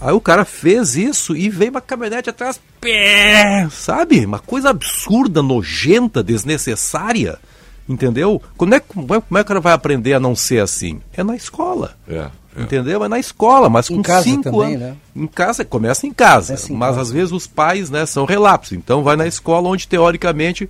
Aí 0.00 0.14
o 0.14 0.20
cara 0.20 0.46
fez 0.46 0.96
isso 0.96 1.36
e 1.36 1.50
veio 1.50 1.72
uma 1.72 1.80
caminhonete 1.82 2.30
atrás, 2.30 2.58
pé, 2.80 3.68
sabe? 3.70 4.24
Uma 4.24 4.38
coisa 4.38 4.70
absurda, 4.70 5.42
nojenta, 5.42 6.22
desnecessária. 6.22 7.38
Entendeu? 7.86 8.40
Como 8.56 8.74
é, 8.74 8.80
como 8.80 9.14
é, 9.14 9.20
como 9.20 9.38
é 9.38 9.42
que 9.42 9.46
o 9.46 9.48
cara 9.48 9.60
vai 9.60 9.74
aprender 9.74 10.14
a 10.14 10.20
não 10.20 10.34
ser 10.34 10.62
assim? 10.62 11.02
É 11.14 11.22
na 11.22 11.36
escola. 11.36 11.96
É, 12.08 12.30
é. 12.56 12.62
Entendeu? 12.62 13.04
É 13.04 13.08
na 13.08 13.18
escola, 13.18 13.68
mas 13.68 13.88
Em 13.90 13.96
com 13.96 14.02
casa 14.02 14.24
cinco 14.24 14.42
também, 14.44 14.74
anos. 14.74 14.80
né? 14.80 14.96
Em 15.14 15.26
casa, 15.26 15.64
começa 15.64 16.06
em 16.06 16.12
casa. 16.12 16.54
Em 16.68 16.72
mas 16.74 16.98
às 16.98 17.10
vezes 17.10 17.32
os 17.32 17.46
pais 17.46 17.90
né, 17.90 18.04
são 18.06 18.24
relapsos. 18.24 18.72
Então 18.76 19.02
vai 19.02 19.16
na 19.16 19.26
escola 19.26 19.68
onde 19.68 19.86
teoricamente. 19.86 20.68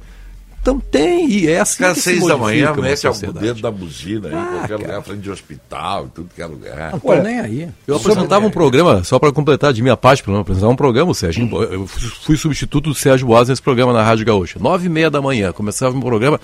Então 0.62 0.78
tem, 0.78 1.26
e 1.30 1.49
é 1.49 1.58
assim 1.58 1.82
se 1.94 2.02
seis 2.02 2.26
da 2.26 2.37
manhã, 2.37 2.75
mete 2.75 3.08
o 3.08 3.32
dedo 3.32 3.62
da 3.62 3.70
buzina 3.70 4.28
aí, 4.28 4.34
Ah, 4.34 4.44
qualquer 4.44 4.68
cara. 4.68 4.82
lugar, 4.82 5.02
frente 5.02 5.20
de 5.22 5.30
hospital, 5.30 6.04
em 6.04 6.08
tudo 6.08 6.28
que 6.37 6.42
é 6.42 6.44
lugar. 6.44 6.92
Não 6.92 7.00
tô 7.00 7.08
Olha, 7.08 7.22
nem 7.22 7.40
aí. 7.40 7.68
Eu 7.87 7.96
apresentava 7.96 8.44
um 8.46 8.50
programa, 8.50 9.02
só 9.02 9.18
para 9.18 9.32
completar 9.32 9.72
de 9.72 9.80
minha 9.80 9.96
parte, 9.96 10.22
pelo 10.22 10.34
menos, 10.34 10.42
apresentava 10.42 10.70
um 10.70 10.76
programa, 10.76 11.12
o 11.12 11.14
Sérgio. 11.14 11.49
Eu 11.62 11.87
fui 11.87 12.37
substituto 12.37 12.90
do 12.90 12.94
Sérgio 12.94 13.26
Boas 13.26 13.49
nesse 13.49 13.62
programa 13.62 13.94
na 13.94 14.02
Rádio 14.02 14.26
Gaúcha. 14.26 14.58
Nove 14.60 14.84
e 14.84 14.90
meia 14.90 15.10
da 15.10 15.22
manhã, 15.22 15.50
começava 15.50 15.96
um 15.96 16.00
programa. 16.02 16.38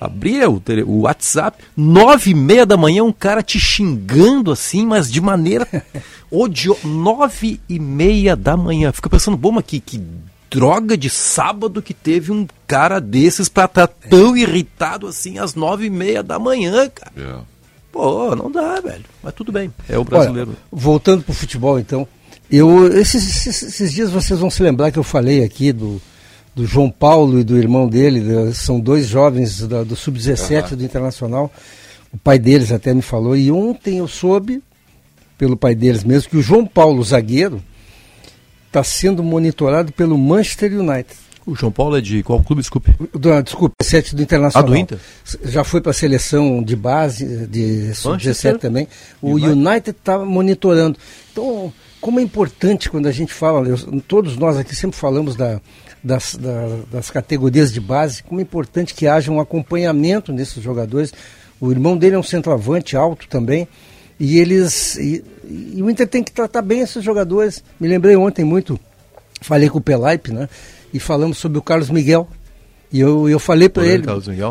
Abria 0.00 0.48
o, 0.48 0.62
o 0.86 1.00
WhatsApp, 1.02 1.62
nove 1.76 2.30
e 2.30 2.34
meia 2.34 2.64
da 2.64 2.76
manhã, 2.76 3.04
um 3.04 3.12
cara 3.12 3.42
te 3.42 3.60
xingando 3.60 4.50
assim, 4.50 4.86
mas 4.86 5.10
de 5.12 5.20
maneira 5.20 5.66
odiosa. 6.30 6.80
Nove 6.84 7.60
e 7.68 7.78
meia 7.78 8.34
da 8.34 8.56
manhã. 8.56 8.92
Fica 8.92 9.10
pensando, 9.10 9.36
bom, 9.36 9.52
mas 9.52 9.64
que, 9.66 9.78
que 9.78 10.00
droga 10.50 10.96
de 10.96 11.10
sábado 11.10 11.82
que 11.82 11.92
teve 11.94 12.32
um 12.32 12.46
cara 12.66 13.00
desses 13.00 13.48
pra 13.48 13.66
estar 13.66 13.86
tão 13.86 14.36
irritado 14.36 15.06
assim 15.06 15.38
às 15.38 15.54
nove 15.54 15.86
e 15.86 15.90
meia 15.90 16.22
da 16.22 16.38
manhã, 16.38 16.88
cara. 16.88 17.12
É. 17.16 17.38
Pô, 17.92 18.34
não 18.36 18.50
dá, 18.50 18.80
velho. 18.80 19.04
Mas 19.22 19.34
tudo 19.34 19.52
bem, 19.52 19.72
é 19.88 19.96
o 19.96 20.00
Olha, 20.00 20.08
brasileiro. 20.08 20.56
voltando 20.72 21.22
para 21.24 21.32
o 21.32 21.34
futebol, 21.34 21.78
então. 21.78 22.06
Eu, 22.50 22.86
esses, 22.98 23.46
esses- 23.46 23.62
esses 23.62 23.92
dias 23.92 24.10
vocês 24.10 24.40
vão 24.40 24.50
se 24.50 24.62
lembrar 24.62 24.90
que 24.90 24.98
eu 24.98 25.02
falei 25.04 25.44
aqui 25.44 25.72
do, 25.72 26.00
do 26.60 26.66
João 26.66 26.90
Paulo 26.90 27.40
e 27.40 27.44
do 27.44 27.56
irmão 27.56 27.88
dele, 27.88 28.52
são 28.52 28.78
dois 28.78 29.06
jovens 29.06 29.66
da- 29.66 29.82
do 29.82 29.96
Sub-17 29.96 30.76
do 30.76 30.84
Internacional. 30.84 31.50
O 32.12 32.18
pai 32.18 32.38
deles 32.38 32.70
até 32.70 32.92
me 32.92 33.00
falou. 33.00 33.34
E 33.34 33.50
ontem 33.50 33.96
eu 33.98 34.06
soube, 34.08 34.62
pelo 35.38 35.56
pai 35.56 35.74
deles 35.74 36.04
mesmo, 36.04 36.28
que 36.28 36.36
o 36.36 36.42
João 36.42 36.66
Paulo, 36.66 37.02
zagueiro, 37.02 37.62
está 38.66 38.84
sendo 38.84 39.22
monitorado 39.22 39.90
pelo 39.92 40.18
Manchester 40.18 40.78
United. 40.78 41.08
O 41.46 41.54
João 41.54 41.72
Paulo 41.72 41.96
é 41.96 42.00
de 42.02 42.22
qual 42.22 42.42
clube, 42.42 42.60
desculpe? 42.60 42.94
Do, 43.18 43.42
desculpa, 43.42 43.74
17 43.80 44.14
do 44.14 44.22
Internacional. 44.22 44.68
Ah, 44.68 44.70
do 44.70 44.76
Inter? 44.76 44.98
Já 45.44 45.64
foi 45.64 45.80
para 45.80 45.90
a 45.90 45.94
seleção 45.94 46.62
de 46.62 46.76
base, 46.76 47.24
de 47.46 47.94
sub-17 47.94 48.10
Manchester 48.12 48.58
também. 48.58 48.86
O 49.22 49.30
United. 49.36 49.52
United 49.52 49.90
está 49.98 50.18
monitorando. 50.18 50.98
Então, 51.32 51.72
como 52.00 52.20
é 52.20 52.22
importante 52.22 52.90
quando 52.90 53.06
a 53.06 53.12
gente 53.12 53.32
fala, 53.32 53.66
eu- 53.66 54.02
todos 54.02 54.36
nós 54.36 54.58
aqui 54.58 54.76
sempre 54.76 54.98
falamos 54.98 55.34
da- 55.34 55.60
das, 56.02 56.34
da- 56.34 56.78
das 56.90 57.10
categorias 57.10 57.72
de 57.72 57.80
base, 57.80 58.22
como 58.22 58.40
é 58.40 58.42
importante 58.42 58.94
que 58.94 59.06
haja 59.06 59.30
um 59.30 59.40
acompanhamento 59.40 60.32
nesses 60.32 60.62
jogadores. 60.62 61.12
O 61.60 61.70
irmão 61.70 61.96
dele 61.96 62.14
é 62.16 62.18
um 62.18 62.22
centroavante 62.22 62.96
alto 62.96 63.28
também. 63.28 63.68
E 64.18 64.38
eles. 64.38 64.96
E, 64.96 65.24
e 65.74 65.82
o 65.82 65.88
Inter 65.90 66.06
tem 66.06 66.22
que 66.22 66.30
tratar 66.32 66.62
bem 66.62 66.80
esses 66.80 67.02
jogadores. 67.02 67.62
Me 67.78 67.88
lembrei 67.88 68.16
ontem 68.16 68.44
muito, 68.44 68.78
falei 69.40 69.68
com 69.68 69.78
o 69.78 69.80
Pelaipe, 69.82 70.32
né? 70.32 70.48
E 70.92 70.98
falamos 71.00 71.38
sobre 71.38 71.58
o 71.58 71.62
Carlos 71.62 71.88
Miguel. 71.90 72.28
E 72.92 72.98
eu, 72.98 73.28
eu 73.28 73.38
falei 73.38 73.68
para 73.68 73.86
ele. 73.86 74.04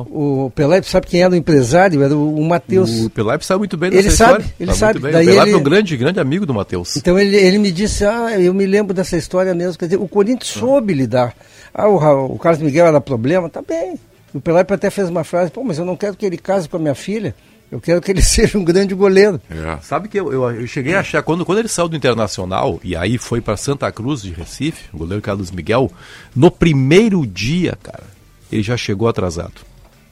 O 0.10 0.50
Pelaipe 0.56 0.88
sabe 0.88 1.08
quem 1.08 1.22
era 1.22 1.34
o 1.34 1.36
empresário? 1.36 2.02
Era 2.02 2.16
o, 2.16 2.36
o 2.40 2.48
Matheus. 2.48 2.90
O 3.02 3.10
Pelaipe 3.10 3.46
sabe 3.46 3.60
muito 3.60 3.76
bem 3.76 3.88
Ele 3.92 4.04
dessa 4.04 4.16
sabe, 4.16 4.32
história. 4.44 4.56
ele 4.60 4.74
Sabe 4.74 4.80
sabe. 4.80 4.94
muito 4.94 5.04
bem. 5.04 5.12
Daí 5.12 5.24
o 5.24 5.30
Pelaipe 5.32 5.50
ele- 5.50 5.56
é 5.58 5.60
um 5.60 5.64
grande, 5.64 5.98
grande 5.98 6.20
amigo 6.22 6.46
do 6.46 6.54
Matheus. 6.54 6.96
Então 6.96 7.20
ele, 7.20 7.36
ele 7.36 7.58
me 7.58 7.70
disse, 7.72 8.06
ah, 8.06 8.40
eu 8.40 8.54
me 8.54 8.66
lembro 8.66 8.94
dessa 8.94 9.18
história 9.18 9.54
mesmo. 9.54 9.78
Quer 9.78 9.86
dizer, 9.86 9.98
o 9.98 10.08
Corinthians 10.08 10.48
soube 10.54 10.94
lidar. 10.94 11.36
Ah, 11.74 11.90
o, 11.90 12.34
o 12.34 12.40
Carlos 12.40 12.62
Miguel 12.64 12.86
era 12.88 13.02
problema, 13.02 13.50
tá 13.50 13.62
bem. 13.62 14.00
O 14.34 14.40
Pelaipe 14.40 14.74
até 14.74 14.90
fez 14.90 15.10
uma 15.10 15.24
frase, 15.26 15.52
pô, 15.52 15.64
mas 15.64 15.78
eu 15.78 15.84
não 15.84 15.98
quero 15.98 16.16
que 16.16 16.26
ele 16.26 16.38
case 16.38 16.70
com 16.70 16.78
a 16.78 16.80
minha 16.80 16.96
filha. 16.96 17.36
Eu 17.70 17.82
quero 17.82 18.02
que 18.02 18.10
ele 18.10 18.22
seja 18.24 18.58
um 18.58 18.64
grande 18.64 18.96
goleiro. 18.96 19.42
É. 19.50 19.78
Sabe 19.82 20.08
que 20.08 20.18
eu, 20.20 20.32
eu, 20.32 20.50
eu 20.62 20.66
cheguei 20.66 20.96
a 20.96 21.02
achar, 21.02 21.22
quando, 21.24 21.46
quando 21.46 21.60
ele 21.60 21.68
saiu 21.68 21.90
do 21.90 21.96
Internacional 21.98 22.80
e 22.86 22.96
aí 22.96 23.18
foi 23.18 23.42
para 23.42 23.58
Santa 23.58 23.92
Cruz 23.92 24.22
de 24.22 24.32
Recife, 24.32 24.86
o 24.94 24.98
goleiro 25.00 25.22
Carlos 25.22 25.52
Miguel, 25.52 25.92
no 26.36 26.50
primeiro 26.50 27.28
dia, 27.28 27.78
cara, 27.84 28.04
ele 28.52 28.64
já 28.64 28.76
chegou 28.78 29.08
atrasado. 29.08 29.62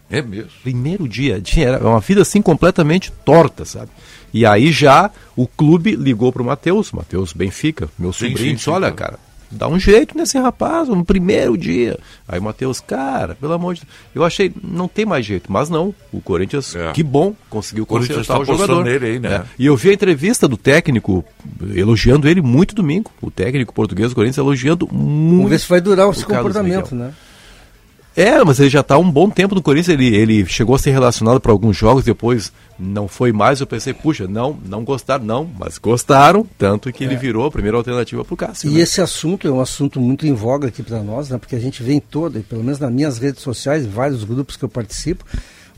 É 0.10 0.22
mesmo. 0.22 0.50
Primeiro 0.64 1.08
dia, 1.08 1.42
era 1.58 1.86
uma 1.86 2.00
vida 2.00 2.22
assim 2.22 2.42
completamente 2.42 3.12
torta, 3.26 3.66
sabe? 3.66 3.90
E 4.34 4.46
aí 4.46 4.72
já 4.72 5.12
o 5.36 5.46
clube 5.48 5.96
ligou 5.96 6.32
pro 6.32 6.44
Matheus, 6.46 6.92
Matheus 6.92 7.34
Benfica, 7.34 7.90
meu 8.00 8.14
Sim, 8.14 8.30
sobrinho, 8.30 8.50
sim, 8.52 8.56
disse, 8.56 8.70
olha, 8.70 8.90
cara, 8.92 9.20
dá 9.52 9.68
um 9.68 9.78
jeito 9.80 10.18
nesse 10.18 10.38
rapaz, 10.38 10.88
no 10.88 11.04
primeiro 11.04 11.58
dia. 11.58 11.98
Aí 12.26 12.40
o 12.40 12.44
Matheus, 12.44 12.80
cara, 12.80 13.36
pelo 13.36 13.52
amor 13.54 13.74
de 13.76 13.82
Deus, 13.82 13.92
eu 14.16 14.24
achei, 14.24 14.54
não 14.64 14.88
tem 14.88 15.06
mais 15.06 15.26
jeito, 15.26 15.52
mas 15.52 15.70
não, 15.70 15.94
o 16.12 16.22
Corinthians, 16.22 16.74
É. 16.76 16.92
que 16.94 17.04
bom, 17.04 17.34
conseguiu 17.50 17.86
Corinthians 17.86 18.18
consertar 18.20 18.36
tá 18.36 18.42
o 18.42 18.46
jogador. 18.46 18.84
nele 18.86 19.06
aí, 19.06 19.20
né? 19.20 19.36
É. 19.36 19.44
E 19.60 19.66
eu 19.66 19.76
vi 19.76 19.90
a 19.90 19.94
entrevista 19.94 20.48
do 20.48 20.56
técnico 20.56 21.24
elogiando 21.74 22.30
ele 22.30 22.42
muito 22.42 22.74
domingo, 22.76 23.12
o 23.22 23.30
técnico 23.30 23.74
português 23.74 24.10
do 24.12 24.16
Corinthians 24.16 24.38
elogiando 24.38 24.88
muito. 24.90 25.36
Vamos 25.36 25.50
ver 25.50 25.60
se 25.60 25.68
vai 25.68 25.82
durar 25.82 26.10
esse 26.12 26.24
o 26.24 26.28
comportamento, 26.28 26.94
Miguel. 26.94 27.08
né? 27.10 27.14
É, 28.18 28.44
mas 28.44 28.60
ele 28.60 28.70
já 28.70 28.80
está 28.80 28.96
há 28.96 28.98
um 28.98 29.12
bom 29.12 29.30
tempo 29.30 29.54
no 29.54 29.62
Corinthians. 29.62 29.90
Ele, 29.94 30.08
ele 30.16 30.44
chegou 30.48 30.74
a 30.76 30.80
ser 30.80 30.90
relacionado 30.90 31.40
para 31.40 31.52
alguns 31.52 31.78
jogos, 31.78 32.04
depois 32.04 32.52
não 32.80 33.08
foi 33.08 33.32
mais. 33.32 33.60
Eu 33.62 33.68
pensei, 33.68 33.94
puxa, 33.94 34.28
não, 34.28 34.58
não 34.66 34.84
gostaram, 34.84 35.24
não, 35.24 35.48
mas 35.60 35.78
gostaram, 35.78 36.44
tanto 36.58 36.92
que 36.92 37.04
ele 37.04 37.16
virou 37.16 37.46
a 37.46 37.52
primeira 37.52 37.78
alternativa 37.78 38.26
para 38.26 38.34
o 38.34 38.38
Cássio. 38.38 38.72
E 38.72 38.74
né? 38.74 38.80
esse 38.80 39.00
assunto 39.02 39.48
é 39.48 39.52
um 39.52 39.62
assunto 39.62 40.02
muito 40.02 40.26
em 40.26 40.34
voga 40.34 40.68
aqui 40.70 40.82
para 40.82 41.04
nós, 41.04 41.30
né? 41.30 41.38
porque 41.38 41.56
a 41.56 41.60
gente 41.60 41.84
vê 41.84 41.94
em 41.94 42.00
toda, 42.00 42.40
pelo 42.40 42.64
menos 42.64 42.80
nas 42.80 42.92
minhas 42.92 43.20
redes 43.20 43.44
sociais, 43.44 43.86
vários 43.86 44.24
grupos 44.24 44.58
que 44.58 44.66
eu 44.66 44.70
participo, 44.70 45.24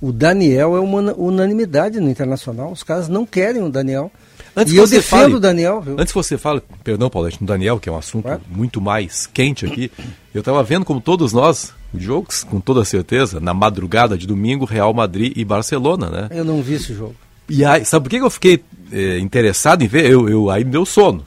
o 0.01 0.13
Daniel 0.13 0.77
é 0.77 0.79
uma 0.79 1.13
unanimidade 1.17 2.00
no 2.00 2.10
internacional. 2.10 2.72
Os 2.72 2.84
caras 2.84 3.10
não 3.10 3.25
querem 3.25 3.62
o 3.62 3.69
Daniel. 3.69 4.10
Antes 4.55 4.74
e 4.74 4.77
eu 4.77 4.88
defendo 4.88 5.19
fale- 5.24 5.34
o 5.36 5.39
Daniel, 5.41 5.81
viu? 5.81 5.96
Antes 6.00 6.13
que 6.13 6.17
você 6.17 6.38
fale, 6.38 6.62
perdão, 6.86 7.10
Paulette, 7.10 7.38
no 7.41 7.48
Daniel, 7.48 7.79
que 7.81 7.89
é 7.89 7.91
um 7.91 7.98
assunto 7.98 8.24
Claro. 8.24 8.41
muito 8.50 8.79
mais 8.79 9.27
quente 9.27 9.65
aqui, 9.65 9.91
eu 10.34 10.39
estava 10.39 10.63
vendo, 10.63 10.86
como 10.86 11.01
todos 11.01 11.34
nós, 11.34 11.74
o 11.93 12.00
jogos, 12.00 12.43
com 12.43 12.60
toda 12.60 12.86
certeza, 12.86 13.39
na 13.39 13.53
madrugada 13.53 14.17
de 14.17 14.27
domingo, 14.27 14.65
Real 14.65 14.93
Madrid 14.93 15.34
e 15.36 15.43
Barcelona, 15.43 16.10
né? 16.10 16.27
Eu 16.31 16.46
não 16.46 16.62
vi 16.62 16.75
esse 16.75 16.93
jogo. 16.93 17.15
E 17.50 17.65
aí, 17.65 17.84
sabe 17.84 18.03
por 18.03 18.10
que 18.12 18.17
eu 18.24 18.29
fiquei 18.29 18.63
eh, 18.91 19.17
interessado 19.19 19.84
em 19.84 19.88
ver? 19.88 20.05
Eu, 20.10 20.29
eu, 20.29 20.50
aí 20.51 20.63
me 20.63 20.72
deu 20.72 20.86
sono. 20.86 21.24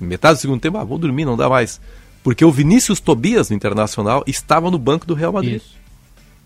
Metade 0.00 0.38
do 0.38 0.40
segundo 0.40 0.60
tempo, 0.60 0.76
ah, 0.78 0.84
vou 0.84 0.98
dormir, 0.98 1.24
não 1.24 1.36
dá 1.36 1.48
mais. 1.48 1.80
Porque 2.22 2.44
o 2.44 2.50
Vinícius 2.50 2.98
Tobias, 3.00 3.48
no 3.50 3.56
Internacional, 3.56 4.24
estava 4.26 4.70
no 4.70 4.78
banco 4.78 5.06
do 5.06 5.14
Real 5.14 5.32
Madrid. 5.32 5.56
Isso. 5.56 5.76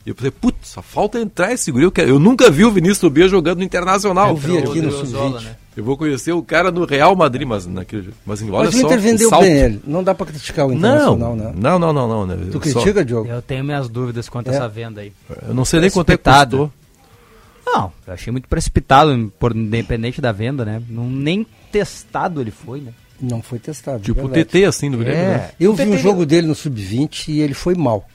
E 0.04 0.10
eu 0.10 0.14
pensei, 0.14 0.30
putz, 0.30 0.68
só 0.68 0.82
falta 0.82 1.18
entrar 1.18 1.52
esse 1.52 1.70
guri. 1.72 1.84
Eu, 1.84 1.92
quero- 1.92 2.08
eu 2.10 2.18
nunca 2.18 2.50
vi 2.50 2.64
o 2.64 2.70
Vinícius 2.70 2.98
Tobias 2.98 3.30
jogando 3.30 3.58
no 3.58 3.64
Internacional. 3.64 4.28
Eu 4.30 4.36
vi 4.36 4.58
aqui 4.58 4.80
no 4.80 4.88
Odriozola, 4.88 5.40
Sub-20. 5.40 5.44
né? 5.44 5.56
Eu 5.76 5.84
vou 5.84 5.96
conhecer 5.96 6.32
o 6.32 6.42
cara 6.42 6.70
no 6.72 6.84
Real 6.84 7.14
Madrid, 7.14 7.46
mas 7.46 7.64
naquele. 7.66 8.12
Mas 8.26 8.42
olha 8.42 8.50
Mas 8.64 8.74
o 8.74 8.80
só. 8.80 8.86
Inter 8.86 8.98
vendeu 8.98 9.30
bem 9.30 9.52
ele. 9.52 9.80
Não 9.86 10.02
dá 10.02 10.14
para 10.14 10.26
criticar 10.26 10.66
o 10.66 10.70
Não, 10.70 10.76
Internacional, 10.76 11.36
né? 11.36 11.52
não, 11.56 11.78
não, 11.78 11.92
não, 11.92 12.08
não. 12.08 12.26
né? 12.26 12.36
Tu 12.50 12.58
Eu 12.58 12.72
só- 12.72 12.80
critica, 12.80 13.04
Diogo? 13.04 13.28
Eu 13.28 13.40
tenho 13.40 13.62
minhas 13.64 13.88
dúvidas 13.88 14.28
quanto 14.28 14.48
a 14.48 14.52
É. 14.52 14.56
essa 14.56 14.68
venda 14.68 15.00
aí. 15.00 15.12
Eu 15.46 15.54
não 15.54 15.64
sei 15.64 15.80
nem 15.80 15.90
quanto 15.90 16.10
é 16.10 16.16
que 16.18 16.24
custou. 16.24 16.72
Não, 17.64 17.92
eu 18.06 18.12
achei 18.14 18.32
muito 18.32 18.48
precipitado, 18.48 19.32
por 19.38 19.54
independente 19.54 20.20
da 20.20 20.32
venda, 20.32 20.64
né? 20.64 20.82
Não, 20.88 21.08
nem 21.08 21.46
testado 21.70 22.40
ele 22.40 22.50
foi, 22.50 22.80
né? 22.80 22.92
Não 23.20 23.40
foi 23.42 23.58
testado. 23.58 24.00
Tipo 24.00 24.26
o. 24.26 24.28
TT, 24.28 24.64
assim, 24.64 24.90
do 24.90 24.98
Grêmio, 24.98 25.22
né? 25.22 25.50
Eu 25.60 25.70
O 25.72 25.74
vi 25.74 25.84
TT 25.84 25.94
um 25.94 25.98
jogo 25.98 26.26
dele 26.26 26.46
no 26.48 26.54
Sub-20 26.54 27.28
e 27.28 27.40
ele 27.40 27.54
foi 27.54 27.74
mal. 27.76 28.08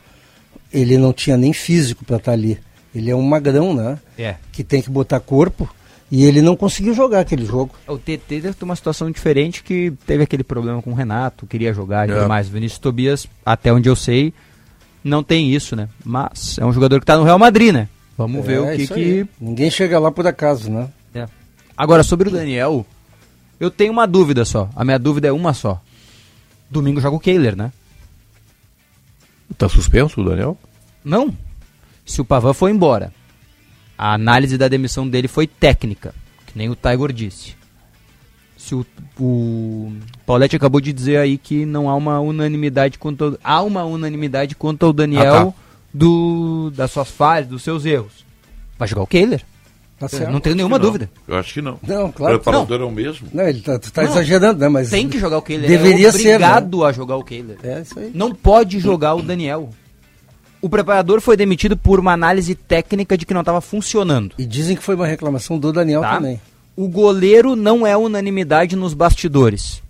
Ele 0.73 0.97
não 0.97 1.13
tinha 1.13 1.37
nem 1.37 1.53
físico 1.53 2.03
para 2.03 2.17
estar 2.17 2.31
ali. 2.33 2.59
Ele 2.93 3.09
é 3.09 3.15
um 3.15 3.21
magrão, 3.21 3.73
né? 3.73 3.97
É. 4.17 4.35
Que 4.51 4.63
tem 4.63 4.81
que 4.81 4.89
botar 4.89 5.19
corpo. 5.21 5.69
E 6.11 6.23
ele 6.23 6.41
não 6.41 6.55
conseguiu 6.55 6.93
jogar 6.93 7.21
aquele 7.21 7.45
jogo. 7.45 7.73
O 7.87 7.97
TT 7.97 8.41
deve 8.41 8.53
ter 8.53 8.63
uma 8.63 8.75
situação 8.75 9.09
diferente 9.09 9.63
que 9.63 9.91
teve 10.05 10.23
aquele 10.23 10.43
problema 10.43 10.81
com 10.81 10.91
o 10.91 10.95
Renato, 10.95 11.47
queria 11.47 11.73
jogar 11.73 12.07
e 12.07 12.11
É. 12.11 12.15
tudo 12.15 12.27
mais. 12.29 12.47
O 12.47 12.51
Vinícius 12.51 12.79
Tobias, 12.79 13.27
até 13.45 13.73
onde 13.73 13.89
eu 13.89 13.95
sei, 13.95 14.33
não 15.03 15.23
tem 15.23 15.51
isso, 15.53 15.75
né? 15.75 15.89
Mas 16.03 16.57
é 16.59 16.65
um 16.65 16.71
jogador 16.71 16.99
que 16.99 17.05
tá 17.05 17.17
no 17.17 17.23
Real 17.23 17.39
Madrid, 17.39 17.73
né? 17.73 17.89
Vamos 18.17 18.45
ver 18.45 18.57
É, 18.57 18.61
o 18.61 18.77
que 18.77 18.87
que. 18.87 19.27
Ninguém 19.41 19.69
chega 19.71 19.99
lá 19.99 20.11
por 20.11 20.25
acaso, 20.27 20.69
né? 20.69 20.87
É. 21.13 21.27
Agora, 21.75 22.03
sobre 22.03 22.29
o 22.29 22.31
Daniel, 22.31 22.85
eu 23.59 23.69
tenho 23.71 23.91
uma 23.91 24.05
dúvida 24.07 24.45
só. 24.45 24.69
A 24.75 24.85
minha 24.85 24.99
dúvida 24.99 25.27
é 25.27 25.31
uma 25.31 25.53
só. 25.53 25.81
Domingo 26.69 27.01
joga 27.01 27.15
o 27.15 27.19
Kehler, 27.19 27.55
né? 27.55 27.71
Tá 29.57 29.67
suspenso 29.69 30.21
o 30.21 30.23
Daniel? 30.25 30.57
Não. 31.03 31.33
Se 32.05 32.21
o 32.21 32.25
Pavan 32.25 32.53
foi 32.53 32.71
embora, 32.71 33.11
a 33.97 34.13
análise 34.13 34.57
da 34.57 34.67
demissão 34.67 35.07
dele 35.07 35.27
foi 35.27 35.47
técnica, 35.47 36.13
que 36.45 36.57
nem 36.57 36.69
o 36.69 36.75
Tiger 36.75 37.11
disse. 37.11 37.55
Se 38.57 38.73
o, 38.73 38.85
o 39.19 39.93
Paulette 40.25 40.55
acabou 40.55 40.81
de 40.81 40.91
dizer 40.91 41.17
aí 41.17 41.37
que 41.37 41.65
não 41.65 41.89
há 41.89 41.95
uma 41.95 42.19
unanimidade 42.19 42.97
quanto 42.97 43.23
ao, 43.23 43.37
há 43.43 43.61
uma 43.61 43.83
unanimidade 43.83 44.55
quanto 44.55 44.85
ao 44.85 44.93
Daniel 44.93 45.35
Ah, 45.35 45.45
tá. 45.45 45.53
do 45.93 46.71
das 46.71 46.91
suas 46.91 47.09
falhas, 47.09 47.47
dos 47.47 47.61
seus 47.61 47.85
erros. 47.85 48.25
Vai 48.77 48.87
jogar 48.87 49.03
o 49.03 49.07
Kehler. 49.07 49.43
Tá 49.97 50.07
não 50.29 50.41
tenho 50.41 50.55
nenhuma 50.57 50.77
dúvida. 50.77 51.09
Eu 51.25 51.37
acho 51.37 51.53
que 51.53 51.61
não. 51.61 51.79
Não, 51.81 52.11
claro. 52.11 52.35
O 52.35 52.39
preparador 52.39 52.79
não. 52.79 52.87
é 52.87 52.89
o 52.89 52.91
mesmo. 52.91 53.29
Não, 53.33 53.47
ele 53.47 53.61
tá, 53.61 53.79
tá 53.79 54.03
exagerando, 54.03 54.59
né? 54.59 54.67
Mas 54.67 54.89
tem 54.89 55.07
que 55.07 55.17
jogar 55.17 55.37
o 55.37 55.41
Kehler. 55.41 55.69
Deveria 55.69 56.07
é 56.07 56.09
obrigado 56.09 56.77
ser, 56.77 56.83
né? 56.83 56.85
a 56.85 56.91
jogar 56.91 57.15
o 57.15 57.23
Kehler. 57.23 57.57
É 57.63 57.81
isso 57.81 57.97
aí. 57.97 58.11
Não 58.13 58.35
pode 58.35 58.79
jogar 58.79 59.15
o 59.15 59.21
Daniel. 59.21 59.69
O 60.65 60.69
preparador 60.69 61.21
foi 61.21 61.37
demitido 61.37 61.77
por 61.77 61.99
uma 61.99 62.13
análise 62.13 62.55
técnica 62.55 63.15
de 63.15 63.23
que 63.23 63.35
não 63.35 63.41
estava 63.41 63.61
funcionando. 63.61 64.33
E 64.35 64.47
dizem 64.47 64.75
que 64.75 64.81
foi 64.81 64.95
uma 64.95 65.05
reclamação 65.05 65.59
do 65.59 65.71
Daniel 65.71 66.01
tá? 66.01 66.15
também. 66.15 66.41
O 66.75 66.87
goleiro 66.87 67.55
não 67.55 67.85
é 67.85 67.95
unanimidade 67.95 68.75
nos 68.75 68.95
bastidores. 68.95 69.83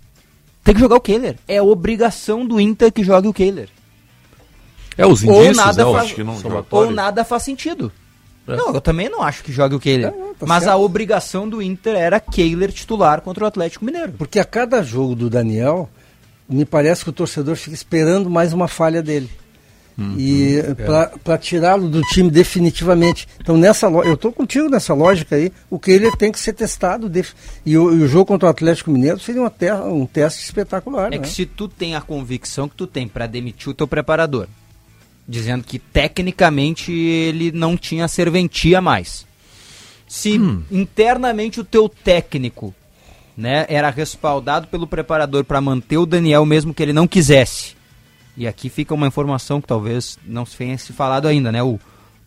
Tem 0.62 0.74
que 0.74 0.80
jogar 0.80 0.96
o 0.96 1.00
Kehler. 1.00 1.38
É 1.48 1.62
obrigação 1.62 2.44
do 2.44 2.60
Inter 2.60 2.92
que 2.92 3.02
jogue 3.02 3.26
o 3.26 3.32
Kehler. 3.32 3.70
É, 4.98 5.06
os 5.06 5.22
indícios, 5.22 5.48
ou 5.48 5.64
nada, 5.64 5.84
né, 5.86 5.92
faz, 5.92 6.14
ou 6.70 6.90
nada 6.90 7.24
faz 7.24 7.42
sentido. 7.42 7.90
É. 8.46 8.54
Não, 8.54 8.74
eu 8.74 8.80
também 8.82 9.08
não 9.08 9.22
acho 9.22 9.44
que 9.44 9.52
jogue 9.52 9.76
o 9.76 9.80
Kehler. 9.80 10.08
É, 10.08 10.34
tá 10.38 10.44
mas 10.44 10.64
certo. 10.64 10.74
a 10.74 10.76
obrigação 10.76 11.48
do 11.48 11.62
Inter 11.62 11.96
era 11.96 12.20
Kehler 12.20 12.70
titular 12.70 13.22
contra 13.22 13.44
o 13.44 13.46
Atlético 13.46 13.82
Mineiro. 13.82 14.12
Porque 14.18 14.38
a 14.38 14.44
cada 14.44 14.82
jogo 14.82 15.14
do 15.14 15.30
Daniel, 15.30 15.88
me 16.46 16.66
parece 16.66 17.02
que 17.02 17.08
o 17.08 17.14
torcedor 17.14 17.56
fica 17.56 17.74
esperando 17.74 18.28
mais 18.28 18.52
uma 18.52 18.68
falha 18.68 19.02
dele. 19.02 19.30
Uhum, 19.98 20.14
e 20.18 20.58
é. 20.58 20.74
para 21.24 21.38
tirá-lo 21.38 21.88
do 21.88 22.02
time 22.02 22.30
definitivamente. 22.30 23.26
Então, 23.40 23.56
nessa 23.56 23.86
eu 23.86 24.12
estou 24.12 24.30
contigo 24.30 24.68
nessa 24.68 24.92
lógica 24.92 25.36
aí. 25.36 25.50
O 25.70 25.78
Kehler 25.78 26.14
tem 26.16 26.30
que 26.30 26.38
ser 26.38 26.52
testado. 26.52 27.10
E 27.64 27.78
o, 27.78 27.92
e 27.94 28.02
o 28.02 28.08
jogo 28.08 28.26
contra 28.26 28.46
o 28.46 28.50
Atlético 28.50 28.90
Mineiro 28.90 29.18
seria 29.18 29.40
uma 29.40 29.52
um 29.84 30.04
teste 30.04 30.42
espetacular. 30.42 31.12
É 31.12 31.16
né? 31.16 31.18
que 31.18 31.28
se 31.28 31.46
tu 31.46 31.66
tem 31.66 31.96
a 31.96 32.02
convicção 32.02 32.68
que 32.68 32.76
tu 32.76 32.86
tem 32.86 33.08
para 33.08 33.26
demitir 33.26 33.70
o 33.70 33.74
teu 33.74 33.88
preparador, 33.88 34.48
dizendo 35.26 35.64
que 35.64 35.78
tecnicamente 35.78 36.92
ele 36.92 37.50
não 37.50 37.74
tinha 37.76 38.06
serventia 38.06 38.82
mais. 38.82 39.26
Se 40.06 40.38
hum. 40.38 40.62
internamente 40.70 41.58
o 41.58 41.64
teu 41.64 41.88
técnico 41.88 42.74
né, 43.36 43.64
era 43.68 43.90
respaldado 43.90 44.66
pelo 44.68 44.86
preparador 44.86 45.44
para 45.44 45.60
manter 45.60 45.96
o 45.96 46.06
Daniel 46.06 46.44
mesmo 46.44 46.74
que 46.74 46.82
ele 46.82 46.92
não 46.92 47.08
quisesse. 47.08 47.75
E 48.36 48.46
aqui 48.46 48.68
fica 48.68 48.94
uma 48.94 49.06
informação 49.06 49.60
que 49.60 49.66
talvez 49.66 50.18
não 50.24 50.44
se 50.44 50.56
tenha 50.56 50.76
se 50.76 50.92
falado 50.92 51.26
ainda, 51.26 51.50
né? 51.50 51.62
O 51.62 51.78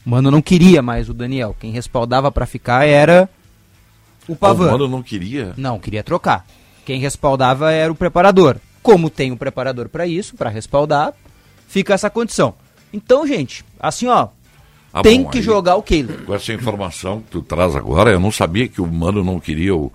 Mano 0.05 0.31
não 0.31 0.41
queria 0.41 0.81
mais 0.81 1.09
o 1.09 1.13
Daniel. 1.13 1.55
Quem 1.59 1.71
respaldava 1.71 2.31
para 2.31 2.45
ficar 2.45 2.87
era 2.87 3.29
o 4.27 4.35
Pavan. 4.35 4.69
O 4.69 4.71
Mano 4.71 4.87
não 4.87 5.03
queria? 5.03 5.53
Não, 5.55 5.77
queria 5.77 6.03
trocar. 6.03 6.45
Quem 6.85 6.99
respaldava 6.99 7.71
era 7.71 7.91
o 7.91 7.95
preparador. 7.95 8.57
Como 8.81 9.09
tem 9.09 9.31
o 9.31 9.37
preparador 9.37 9.89
para 9.89 10.07
isso, 10.07 10.35
para 10.35 10.49
respaldar, 10.49 11.13
fica 11.67 11.93
essa 11.93 12.09
condição. 12.09 12.55
Então, 12.91 13.27
gente, 13.27 13.63
assim, 13.79 14.07
ó, 14.07 14.29
ah, 14.91 15.01
tem 15.03 15.23
bom, 15.23 15.29
que 15.29 15.37
aí, 15.37 15.43
jogar 15.43 15.75
o 15.75 15.83
Kehler. 15.83 16.23
Com 16.25 16.33
essa 16.33 16.51
informação 16.53 17.21
que 17.21 17.29
tu 17.29 17.41
traz 17.41 17.75
agora, 17.75 18.11
eu 18.11 18.19
não 18.19 18.31
sabia 18.31 18.67
que 18.67 18.81
o 18.81 18.87
Mano 18.87 19.23
não 19.23 19.39
queria 19.39 19.75
o. 19.75 19.91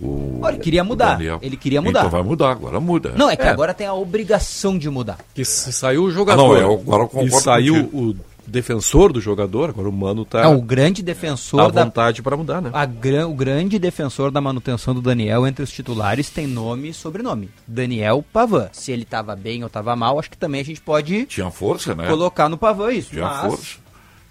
o 0.00 0.40
Olha, 0.42 0.54
ele 0.54 0.62
queria 0.62 0.84
mudar. 0.84 1.18
Ele 1.42 1.56
queria 1.56 1.82
mudar. 1.82 2.00
Então 2.00 2.10
vai 2.10 2.22
mudar, 2.22 2.50
agora 2.50 2.78
muda. 2.78 3.12
Não, 3.16 3.28
é 3.28 3.36
que 3.36 3.42
é. 3.42 3.48
agora 3.48 3.74
tem 3.74 3.86
a 3.86 3.94
obrigação 3.94 4.78
de 4.78 4.88
mudar. 4.88 5.18
Que 5.34 5.44
saiu 5.44 6.04
o 6.04 6.10
jogador. 6.10 6.56
Ah, 6.56 6.60
não, 6.62 6.72
é, 6.72 6.74
agora 6.74 7.08
eu 7.14 7.26
e 7.26 7.30
saiu 7.30 7.90
o 7.92 8.16
defensor 8.48 9.12
do 9.12 9.20
jogador, 9.20 9.70
agora 9.70 9.88
o 9.88 9.92
Mano 9.92 10.24
tá. 10.24 10.42
É 10.42 10.46
o 10.46 10.60
grande 10.60 11.02
defensor. 11.02 11.60
À 11.60 11.68
vontade 11.68 12.22
para 12.22 12.36
mudar, 12.36 12.62
né? 12.62 12.70
A 12.72 12.86
gran, 12.86 13.28
o 13.28 13.34
grande 13.34 13.78
defensor 13.78 14.30
da 14.30 14.40
manutenção 14.40 14.94
do 14.94 15.02
Daniel 15.02 15.46
entre 15.46 15.62
os 15.62 15.70
titulares 15.70 16.30
tem 16.30 16.46
nome 16.46 16.90
e 16.90 16.94
sobrenome. 16.94 17.50
Daniel 17.66 18.24
Pavan. 18.32 18.68
Se 18.72 18.90
ele 18.90 19.04
tava 19.04 19.36
bem 19.36 19.62
ou 19.62 19.68
tava 19.68 19.94
mal, 19.94 20.18
acho 20.18 20.30
que 20.30 20.38
também 20.38 20.60
a 20.60 20.64
gente 20.64 20.80
pode. 20.80 21.26
Tinha 21.26 21.50
força, 21.50 21.94
né? 21.94 22.06
Colocar 22.06 22.48
no 22.48 22.56
Pavan 22.56 22.92
isso. 22.92 23.10
Tinha 23.10 23.24
mas... 23.24 23.40
força. 23.40 23.76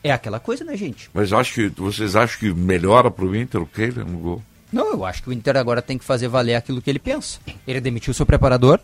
É 0.04 0.12
aquela 0.12 0.40
coisa, 0.40 0.64
né, 0.64 0.78
gente? 0.78 1.10
Mas 1.14 1.34
acho 1.34 1.54
que 1.54 1.68
vocês 1.70 2.16
acham 2.16 2.40
que 2.40 2.54
melhora 2.54 3.12
para 3.12 3.26
o 3.26 3.36
Inter 3.36 3.62
o 3.62 3.66
Kehler 3.66 4.06
no 4.06 4.18
gol? 4.18 4.44
Não, 4.72 4.92
eu 4.92 5.06
acho 5.06 5.24
que 5.24 5.30
o 5.30 5.34
Inter 5.34 5.56
agora 5.58 5.82
tem 5.82 5.98
que 5.98 6.06
fazer 6.06 6.28
valer 6.28 6.56
aquilo 6.56 6.82
que 6.82 6.90
ele 6.90 7.00
pensa. 7.00 7.40
Ele 7.68 7.80
demitiu 7.80 8.14
seu 8.14 8.26
preparador, 8.26 8.80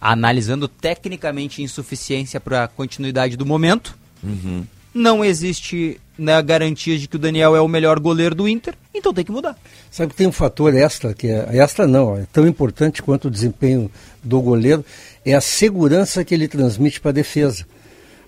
analisando 0.00 0.66
tecnicamente 0.66 1.62
insuficiência 1.62 2.40
para 2.40 2.64
a 2.64 2.68
continuidade 2.68 3.36
do 3.36 3.46
momento. 3.46 3.96
Uhum. 4.22 4.64
Não 4.92 5.24
existe 5.24 6.00
né, 6.16 6.40
garantia 6.42 6.98
de 6.98 7.08
que 7.08 7.16
o 7.16 7.18
Daniel 7.18 7.56
é 7.56 7.60
o 7.60 7.68
melhor 7.68 7.98
goleiro 7.98 8.34
do 8.34 8.48
Inter, 8.48 8.74
então 8.94 9.12
tem 9.12 9.24
que 9.24 9.32
mudar. 9.32 9.56
Sabe 9.90 10.10
que 10.10 10.16
tem 10.16 10.26
um 10.26 10.32
fator 10.32 10.74
extra, 10.74 11.12
que 11.14 11.28
é, 11.28 11.48
extra 11.56 11.86
não, 11.86 12.16
é 12.16 12.26
tão 12.32 12.46
importante 12.46 13.02
quanto 13.02 13.26
o 13.26 13.30
desempenho 13.30 13.90
do 14.22 14.40
goleiro, 14.40 14.84
é 15.24 15.34
a 15.34 15.40
segurança 15.40 16.24
que 16.24 16.34
ele 16.34 16.46
transmite 16.46 17.00
para 17.00 17.10
a 17.10 17.14
defesa. 17.14 17.66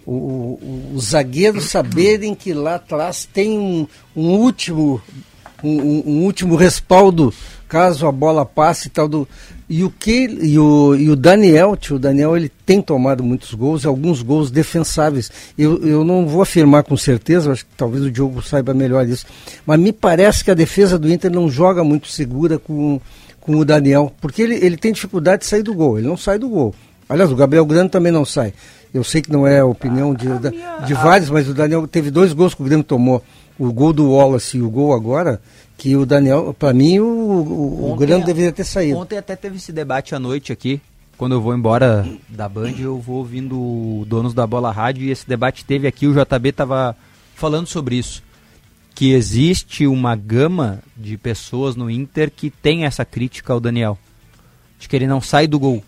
O, 0.05 0.13
o, 0.13 0.93
os 0.95 1.07
zagueiros 1.07 1.65
saberem 1.65 2.35
que 2.35 2.53
lá 2.53 2.77
atrás 2.77 3.29
tem 3.33 3.59
um, 3.59 3.87
um 4.15 4.31
último 4.31 5.01
um, 5.63 6.03
um, 6.07 6.25
último 6.25 6.57
respaldo 6.57 7.33
caso 7.69 8.07
a 8.07 8.13
bola 8.13 8.45
passe 8.45 8.89
e 8.89 8.91
tal 8.91 9.09
do 9.09 9.29
e 9.69 9.83
o 9.83 9.91
que 9.91 10.27
e 10.27 10.59
o, 10.59 10.95
e 10.95 11.11
o 11.11 11.17
Daniel, 11.17 11.77
tio, 11.77 11.97
o 11.97 11.99
Daniel 11.99 12.37
ele 12.37 12.49
tem 12.65 12.81
tomado 12.81 13.25
muitos 13.25 13.53
gols, 13.53 13.85
alguns 13.85 14.23
gols 14.23 14.51
defensáveis. 14.51 15.31
Eu, 15.59 15.85
eu 15.85 16.05
não 16.05 16.27
vou 16.27 16.41
afirmar 16.41 16.85
com 16.85 16.97
certeza, 16.97 17.51
acho 17.51 17.65
que 17.65 17.73
talvez 17.77 18.05
o 18.05 18.11
Diogo 18.11 18.41
saiba 18.43 18.73
melhor 18.73 19.07
isso, 19.09 19.27
mas 19.67 19.81
me 19.81 19.93
parece 19.93 20.45
que 20.45 20.51
a 20.51 20.55
defesa 20.55 20.99
do 20.99 21.11
Inter 21.11 21.33
não 21.33 21.51
joga 21.51 21.83
muito 21.83 22.07
segura 22.07 22.59
com, 22.59 23.01
com 23.41 23.57
o 23.57 23.65
Daniel, 23.65 24.13
porque 24.21 24.43
ele, 24.43 24.55
ele 24.55 24.77
tem 24.77 24.93
dificuldade 24.93 25.41
de 25.41 25.47
sair 25.47 25.63
do 25.63 25.75
gol, 25.75 25.99
ele 25.99 26.07
não 26.07 26.17
sai 26.17 26.39
do 26.39 26.49
gol. 26.49 26.73
Aliás, 27.09 27.31
o 27.31 27.37
Gabriel 27.37 27.65
Grande 27.65 27.91
também 27.91 28.11
não 28.11 28.25
sai. 28.25 28.53
Eu 28.93 29.05
sei 29.05 29.21
que 29.21 29.31
não 29.31 29.47
é 29.47 29.61
a 29.61 29.67
opinião 29.67 30.15
de, 30.15 30.27
de 30.87 30.95
vários, 30.95 31.31
mas 31.31 31.49
o 31.49 31.55
Daniel 31.55 31.87
teve 31.87 32.11
dois 32.11 32.33
gols 32.33 32.55
que 32.55 32.63
o 32.63 32.65
Grêmio 32.65 32.85
tomou. 32.85 33.23
O 33.59 33.73
gol 33.73 33.93
do 33.93 34.11
Wallace 34.11 34.59
e 34.59 34.63
o 34.63 34.69
gol 34.69 34.93
agora, 34.93 35.41
que 35.77 35.97
o 35.97 36.05
Daniel, 36.05 36.55
para 36.59 36.73
mim, 36.73 36.99
o, 36.99 37.07
o, 37.07 37.93
o 37.93 37.97
Grêmio 37.97 38.25
deveria 38.25 38.53
ter 38.53 38.65
saído. 38.65 38.99
Ontem 38.99 39.17
até 39.17 39.35
teve 39.35 39.57
esse 39.57 39.73
debate 39.73 40.15
à 40.15 40.19
noite 40.19 40.53
aqui. 40.53 40.81
Quando 41.17 41.33
eu 41.33 41.41
vou 41.41 41.55
embora 41.55 42.07
da 42.29 42.47
Band, 42.47 42.75
eu 42.79 43.01
vou 43.01 43.17
ouvindo 43.17 43.59
o 43.59 44.05
Donos 44.07 44.35
da 44.35 44.47
Bola 44.47 44.71
Rádio 44.71 45.05
e 45.05 45.11
esse 45.11 45.27
debate 45.27 45.65
teve 45.65 45.87
aqui. 45.87 46.07
O 46.07 46.13
JB 46.13 46.51
estava 46.51 46.95
falando 47.35 47.67
sobre 47.67 47.97
isso. 47.97 48.23
Que 48.95 49.13
existe 49.13 49.87
uma 49.87 50.15
gama 50.15 50.81
de 50.95 51.17
pessoas 51.17 51.75
no 51.75 51.91
Inter 51.91 52.31
que 52.31 52.51
tem 52.51 52.85
essa 52.85 53.05
crítica 53.05 53.53
ao 53.53 53.61
Daniel. 53.61 53.99
De 54.79 54.89
que 54.89 54.95
ele 54.95 55.07
não 55.07 55.21
sai 55.21 55.47
do 55.47 55.59
gol. 55.59 55.83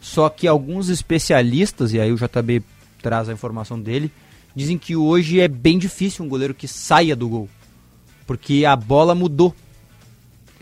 Só 0.00 0.30
que 0.30 0.46
alguns 0.46 0.88
especialistas, 0.88 1.92
e 1.92 2.00
aí 2.00 2.10
o 2.10 2.16
JB 2.16 2.62
traz 3.02 3.28
a 3.28 3.34
informação 3.34 3.78
dele, 3.78 4.10
dizem 4.54 4.78
que 4.78 4.96
hoje 4.96 5.40
é 5.40 5.48
bem 5.48 5.78
difícil 5.78 6.24
um 6.24 6.28
goleiro 6.28 6.54
que 6.54 6.68
saia 6.68 7.14
do 7.14 7.28
gol 7.28 7.48
porque 8.30 8.64
a 8.64 8.76
bola 8.76 9.12
mudou. 9.12 9.52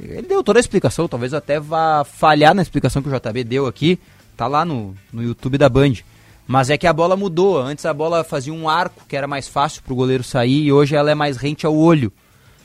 Ele 0.01 0.27
deu 0.27 0.43
toda 0.43 0.59
a 0.59 0.63
explicação, 0.63 1.07
talvez 1.07 1.35
até 1.35 1.61
vá 1.61 2.03
falhar 2.03 2.55
na 2.55 2.63
explicação 2.63 3.03
que 3.03 3.11
o 3.11 3.13
JB 3.13 3.45
deu 3.45 3.67
aqui, 3.67 3.99
tá 4.35 4.47
lá 4.47 4.65
no, 4.65 4.95
no 5.13 5.23
YouTube 5.23 5.59
da 5.59 5.69
Band. 5.69 5.93
Mas 6.47 6.71
é 6.71 6.79
que 6.79 6.87
a 6.87 6.95
bola 6.95 7.15
mudou. 7.15 7.61
Antes 7.61 7.85
a 7.85 7.93
bola 7.93 8.25
fazia 8.25 8.55
um 8.55 8.71
arco 8.71 9.03
que 9.07 9.15
era 9.15 9.27
mais 9.27 9.49
fácil 9.49 9.83
para 9.83 9.93
o 9.93 9.97
goleiro 9.97 10.25
sair 10.25 10.63
e 10.63 10.73
hoje 10.73 10.97
ela 10.97 11.11
é 11.11 11.15
mais 11.15 11.37
rente 11.37 11.67
ao 11.67 11.77
olho. 11.77 12.11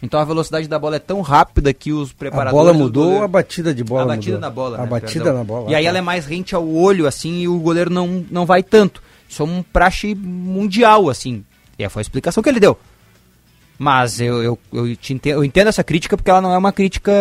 Então 0.02 0.22
a 0.22 0.24
velocidade 0.24 0.70
da 0.70 0.80
bola 0.80 0.96
é 0.96 1.00
tão 1.00 1.20
rápida 1.20 1.74
que 1.74 1.92
os 1.92 2.14
preparadores. 2.14 2.58
A 2.58 2.64
bola 2.64 2.74
mudou 2.74 3.16
ou 3.16 3.24
a 3.24 3.28
batida 3.28 3.74
de 3.74 3.84
bola? 3.84 4.04
A 4.04 4.16
batida 4.16 4.38
mudou? 4.38 4.40
na 4.40 4.50
bola. 4.50 4.78
A 4.78 4.82
né, 4.84 4.88
batida 4.88 5.24
perdão. 5.26 5.34
na 5.34 5.44
bola. 5.44 5.70
E 5.70 5.76
aí 5.76 5.86
ela 5.86 5.98
é 5.98 6.02
mais 6.02 6.26
rente 6.26 6.56
ao 6.56 6.66
olho, 6.66 7.06
assim, 7.06 7.42
e 7.42 7.48
o 7.50 7.60
goleiro 7.60 7.90
não, 7.90 8.26
não 8.32 8.46
vai 8.46 8.64
tanto. 8.64 9.04
Isso 9.34 9.42
é 9.42 9.46
um 9.48 9.64
praxe 9.64 10.14
mundial, 10.14 11.10
assim. 11.10 11.44
E 11.78 11.90
foi 11.90 12.02
a 12.02 12.04
explicação 12.04 12.44
que 12.44 12.50
ele 12.50 12.60
deu. 12.60 12.78
Mas 13.80 14.22
eu, 14.22 14.44
eu, 14.44 14.60
eu, 14.72 14.88
entendo, 14.88 15.28
eu 15.34 15.44
entendo 15.44 15.70
essa 15.70 15.84
crítica 15.84 16.16
porque 16.16 16.30
ela 16.30 16.40
não 16.40 16.54
é 16.54 16.58
uma 16.58 16.72
crítica 16.72 17.12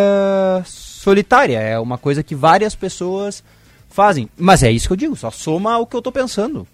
solitária, 0.63 1.57
é 1.57 1.79
uma 1.79 1.97
coisa 1.97 2.21
que 2.21 2.35
várias 2.35 2.75
pessoas 2.75 3.43
fazem. 3.89 4.29
Mas 4.37 4.61
é 4.61 4.71
isso 4.71 4.87
que 4.87 4.93
eu 4.93 4.97
digo, 4.97 5.15
só 5.15 5.31
soma 5.31 5.79
o 5.79 5.87
que 5.87 5.95
eu 5.95 6.03
tô 6.03 6.11
pensando. 6.11 6.67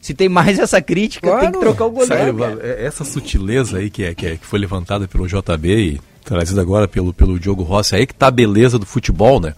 Se 0.00 0.12
tem 0.12 0.28
mais 0.28 0.58
essa 0.58 0.82
crítica, 0.82 1.28
claro. 1.28 1.42
tem 1.42 1.52
que 1.52 1.60
trocar 1.60 1.84
o 1.84 1.90
goleiro. 1.90 2.38
Sabe, 2.38 2.60
é, 2.62 2.84
essa 2.84 3.04
sutileza 3.04 3.78
aí 3.78 3.90
que, 3.90 4.02
é, 4.02 4.14
que, 4.14 4.26
é, 4.26 4.36
que 4.36 4.46
foi 4.46 4.58
levantada 4.58 5.06
pelo 5.06 5.28
JB 5.28 5.68
e 5.68 6.00
trazida 6.24 6.60
agora 6.60 6.88
pelo, 6.88 7.14
pelo 7.14 7.38
Diogo 7.38 7.62
Rossi, 7.62 7.94
aí 7.94 8.06
que 8.06 8.14
tá 8.14 8.26
a 8.26 8.32
beleza 8.32 8.76
do 8.76 8.86
futebol, 8.86 9.40
né? 9.40 9.54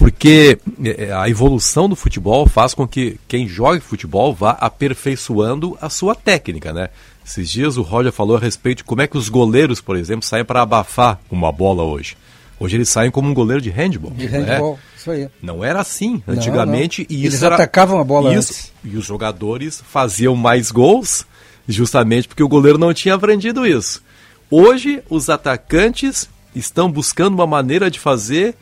Porque 0.00 0.58
é, 0.82 1.12
a 1.12 1.28
evolução 1.28 1.86
do 1.86 1.94
futebol 1.94 2.46
faz 2.46 2.72
com 2.72 2.88
que 2.88 3.20
quem 3.28 3.46
joga 3.46 3.82
futebol 3.82 4.34
vá 4.34 4.52
aperfeiçoando 4.52 5.76
a 5.78 5.90
sua 5.90 6.14
técnica, 6.14 6.72
né? 6.72 6.88
Esses 7.22 7.50
dias 7.50 7.76
o 7.76 7.82
Roger 7.82 8.10
falou 8.10 8.38
a 8.38 8.40
respeito 8.40 8.78
de 8.78 8.84
como 8.84 9.02
é 9.02 9.06
que 9.06 9.18
os 9.18 9.28
goleiros, 9.28 9.82
por 9.82 9.98
exemplo, 9.98 10.24
saem 10.24 10.42
para 10.42 10.62
abafar 10.62 11.20
uma 11.30 11.52
bola 11.52 11.82
hoje. 11.82 12.16
Hoje 12.58 12.78
eles 12.78 12.88
saem 12.88 13.10
como 13.10 13.28
um 13.28 13.34
goleiro 13.34 13.60
de 13.60 13.68
handball. 13.68 14.10
De 14.12 14.24
handball, 14.24 14.78
é? 14.82 14.98
isso 14.98 15.10
aí. 15.10 15.28
Não 15.42 15.62
era 15.62 15.80
assim 15.80 16.22
antigamente. 16.26 17.02
Não, 17.02 17.14
não. 17.14 17.22
E 17.22 17.26
eles 17.26 17.42
era... 17.42 17.56
atacavam 17.56 18.00
a 18.00 18.04
bola 18.04 18.34
isso, 18.34 18.52
antes. 18.52 18.72
E 18.82 18.96
os 18.96 19.04
jogadores 19.04 19.84
faziam 19.86 20.34
mais 20.34 20.70
gols 20.70 21.26
justamente 21.68 22.26
porque 22.26 22.42
o 22.42 22.48
goleiro 22.48 22.78
não 22.78 22.94
tinha 22.94 23.16
aprendido 23.16 23.66
isso. 23.66 24.02
Hoje, 24.50 25.02
os 25.10 25.28
atacantes 25.28 26.26
estão 26.54 26.90
buscando 26.90 27.34
uma 27.34 27.46
maneira 27.46 27.90
de 27.90 28.00
fazer 28.00 28.56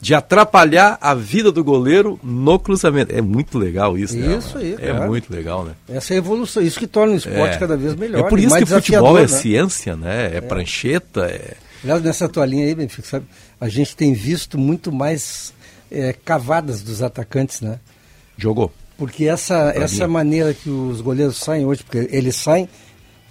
de 0.00 0.14
atrapalhar 0.14 0.96
a 1.00 1.14
vida 1.14 1.50
do 1.50 1.64
goleiro 1.64 2.18
no 2.22 2.58
cruzamento. 2.58 3.14
É 3.14 3.20
muito 3.20 3.58
legal 3.58 3.98
isso, 3.98 4.16
né? 4.16 4.36
Isso 4.36 4.56
aí, 4.58 4.74
É 4.78 4.90
claro. 4.90 5.08
muito 5.08 5.32
legal, 5.32 5.64
né? 5.64 5.72
Essa 5.88 6.14
é 6.14 6.16
a 6.16 6.18
evolução, 6.18 6.62
isso 6.62 6.78
que 6.78 6.86
torna 6.86 7.14
o 7.14 7.16
esporte 7.16 7.56
é. 7.56 7.58
cada 7.58 7.76
vez 7.76 7.94
melhor. 7.94 8.26
É 8.26 8.28
por 8.28 8.38
isso 8.38 8.56
que 8.56 8.66
futebol 8.66 9.18
é 9.18 9.22
né? 9.22 9.28
ciência, 9.28 9.96
né? 9.96 10.30
É, 10.34 10.36
é. 10.36 10.40
prancheta, 10.40 11.26
é, 11.26 11.56
Aliás, 11.82 12.02
nessa 12.02 12.28
toalhinha 12.28 12.66
aí, 12.66 12.74
Benfica, 12.74 13.06
sabe, 13.06 13.26
a 13.60 13.68
gente 13.68 13.96
tem 13.96 14.12
visto 14.12 14.58
muito 14.58 14.90
mais 14.90 15.54
é, 15.90 16.12
cavadas 16.12 16.82
dos 16.82 17.02
atacantes, 17.02 17.60
né? 17.60 17.78
Jogou. 18.36 18.72
Porque 18.96 19.26
essa, 19.26 19.72
essa 19.76 20.08
maneira 20.08 20.52
que 20.52 20.68
os 20.68 21.00
goleiros 21.00 21.36
saem 21.36 21.64
hoje, 21.64 21.84
porque 21.84 22.08
eles 22.10 22.34
saem, 22.34 22.68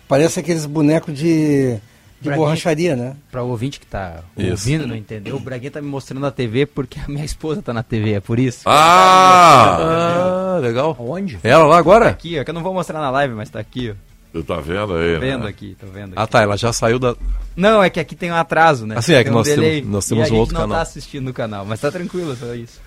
parece 0.08 0.39
aqueles 0.39 0.65
bonecos 0.65 1.13
de, 1.13 1.77
de 2.19 2.32
borracharia, 2.32 2.95
né? 2.95 3.15
Para 3.32 3.43
o 3.43 3.49
ouvinte 3.49 3.80
que 3.80 3.86
tá 3.86 4.21
Isso. 4.38 4.51
ouvindo, 4.51 4.88
não 4.88 4.95
entendeu, 4.95 5.36
o 5.36 5.39
Braguinha 5.39 5.71
tá 5.71 5.82
me 5.82 5.88
mostrando 5.88 6.21
na 6.21 6.32
TV 6.32 6.65
porque 6.65 6.99
a 6.99 7.08
minha 7.08 7.23
esposa 7.25 7.62
tá 7.62 7.73
na 7.73 7.84
TV, 7.84 8.13
é 8.13 8.19
por 8.19 8.39
isso. 8.39 8.62
Ah! 8.67 10.56
Ah, 10.56 10.60
legal. 10.60 10.95
Onde? 10.99 11.39
Ela 11.43 11.65
lá 11.65 11.73
Tá 11.75 11.80
agora? 11.80 12.10
aqui, 12.10 12.39
ó, 12.39 12.43
que 12.43 12.49
eu 12.49 12.53
não 12.53 12.63
vou 12.63 12.73
mostrar 12.73 12.99
na 12.99 13.10
live, 13.12 13.34
mas 13.36 13.49
tá 13.49 13.60
aqui, 13.60 13.91
ó. 13.91 14.08
Tu 14.34 14.43
tá 14.43 14.58
vendo 14.60 14.93
aí? 14.95 15.13
Tô 15.15 15.19
vendo 15.19 15.43
né? 15.43 15.49
aqui, 15.49 15.77
tô 15.80 15.88
vendo 15.88 16.06
aqui. 16.10 16.13
Ah, 16.17 16.27
tá. 16.27 16.41
Ela 16.41 16.58
já 16.58 16.71
saiu 16.73 16.99
da. 16.99 17.15
Não, 17.56 17.82
é 17.82 17.89
que 17.89 17.99
aqui 17.99 18.13
tem 18.15 18.30
um 18.32 18.36
atraso, 18.36 18.86
né? 18.86 18.95
Assim, 18.97 19.13
é 19.13 19.19
que 19.19 19.23
Tem 19.25 19.32
um 19.32 19.36
nós 19.38 19.47
temos- 19.47 19.88
nós 19.88 20.06
e 20.06 20.10
temos 20.10 20.10
a 20.10 20.13
um 20.13 20.25
gente 20.30 20.39
outro 20.39 20.53
não 20.53 20.62
canal. 20.62 20.75
tá 20.77 20.82
assistindo 20.82 21.27
o 21.30 21.34
canal, 21.34 21.65
mas 21.65 21.80
tá 21.80 21.89
tranquilo, 21.89 22.36
só 22.36 22.53
isso. 22.53 22.80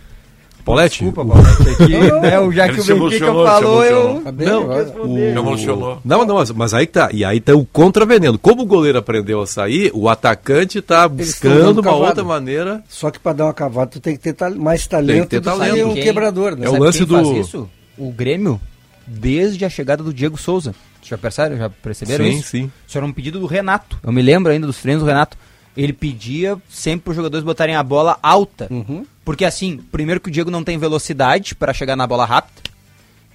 Paulette? 0.64 1.04
Desculpa, 1.04 1.24
Paulette, 1.34 1.82
aqui, 1.82 1.92
né, 2.20 2.30
já 2.52 2.66
Ele 2.66 2.74
que 2.74 2.92
o 2.92 3.00
Benfica 3.08 3.26
falou, 3.26 3.84
eu... 3.84 4.22
Não. 4.24 5.06
Me 5.08 5.20
emocionou. 5.38 5.98
Não, 6.04 6.24
não, 6.24 6.36
mas, 6.36 6.50
mas 6.52 6.74
aí 6.74 6.86
tá. 6.86 7.10
E 7.12 7.24
aí 7.24 7.40
tá 7.40 7.54
o 7.54 7.64
contraveneno. 7.64 8.38
Como 8.38 8.62
o 8.62 8.66
goleiro 8.66 8.98
aprendeu 8.98 9.40
a 9.40 9.46
sair, 9.46 9.90
o 9.94 10.08
atacante 10.08 10.80
tá 10.80 11.08
buscando 11.08 11.80
uma 11.80 11.94
outra 11.94 12.24
maneira. 12.24 12.82
Só 12.88 13.10
que 13.10 13.18
para 13.18 13.32
dar 13.32 13.44
uma 13.46 13.54
cavada, 13.54 13.90
tu 13.90 14.00
tem 14.00 14.16
que 14.16 14.32
ter 14.32 14.50
mais 14.56 14.86
talento 14.86 15.28
ter 15.28 15.40
do 15.40 15.44
talento. 15.44 15.74
que 15.74 15.84
um 15.84 15.94
Quem- 15.94 16.02
quebrador, 16.04 16.56
né? 16.56 16.66
É 16.66 16.68
o 16.68 16.72
Sabe 16.72 16.84
lance 16.84 17.04
do- 17.04 17.14
faz 17.14 17.28
isso? 17.28 17.68
O 17.98 18.10
Grêmio, 18.10 18.60
desde 19.06 19.64
a 19.64 19.68
chegada 19.70 20.02
do 20.02 20.12
Diego 20.14 20.36
Souza. 20.38 20.74
Já 21.02 21.18
perceberam? 21.18 21.56
Já 21.58 21.70
perceberam 21.70 22.24
sim, 22.24 22.30
isso? 22.38 22.48
sim. 22.48 22.70
Isso 22.86 22.96
era 22.96 23.04
um 23.06 23.12
pedido 23.12 23.40
do 23.40 23.46
Renato. 23.46 23.98
Eu 24.02 24.12
me 24.12 24.22
lembro 24.22 24.52
ainda 24.52 24.66
dos 24.66 24.78
treinos 24.80 25.02
do 25.02 25.06
Renato. 25.08 25.36
Ele 25.76 25.92
pedia 25.92 26.56
sempre 26.68 27.00
para 27.04 27.10
os 27.12 27.16
jogadores 27.16 27.44
botarem 27.44 27.74
a 27.74 27.82
bola 27.82 28.18
alta. 28.22 28.66
Uhum. 28.70 29.04
Porque 29.30 29.44
assim, 29.44 29.76
primeiro 29.92 30.20
que 30.20 30.28
o 30.28 30.32
Diego 30.32 30.50
não 30.50 30.64
tem 30.64 30.76
velocidade 30.76 31.54
para 31.54 31.72
chegar 31.72 31.94
na 31.94 32.04
bola 32.04 32.24
rápida. 32.24 32.62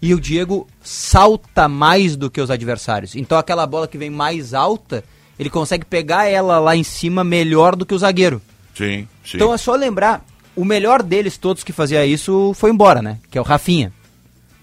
E 0.01 0.13
o 0.13 0.19
Diego 0.19 0.67
salta 0.83 1.69
mais 1.69 2.17
do 2.17 2.29
que 2.29 2.41
os 2.41 2.51
adversários. 2.51 3.15
Então 3.15 3.37
aquela 3.37 3.65
bola 3.65 3.87
que 3.87 3.97
vem 3.97 4.09
mais 4.09 4.53
alta, 4.53 5.05
ele 5.39 5.49
consegue 5.49 5.85
pegar 5.85 6.25
ela 6.25 6.59
lá 6.59 6.75
em 6.75 6.83
cima 6.83 7.23
melhor 7.23 7.77
do 7.77 7.85
que 7.85 7.93
o 7.93 7.97
zagueiro. 7.97 8.41
Sim, 8.77 9.07
sim. 9.23 9.37
Então 9.37 9.53
é 9.53 9.57
só 9.57 9.73
lembrar, 9.73 10.25
o 10.53 10.65
melhor 10.65 11.01
deles 11.01 11.37
todos 11.37 11.63
que 11.63 11.71
fazia 11.71 12.05
isso 12.05 12.51
foi 12.55 12.71
embora, 12.71 13.01
né? 13.01 13.17
Que 13.31 13.37
é 13.37 13.41
o 13.41 13.45
Rafinha. 13.45 13.93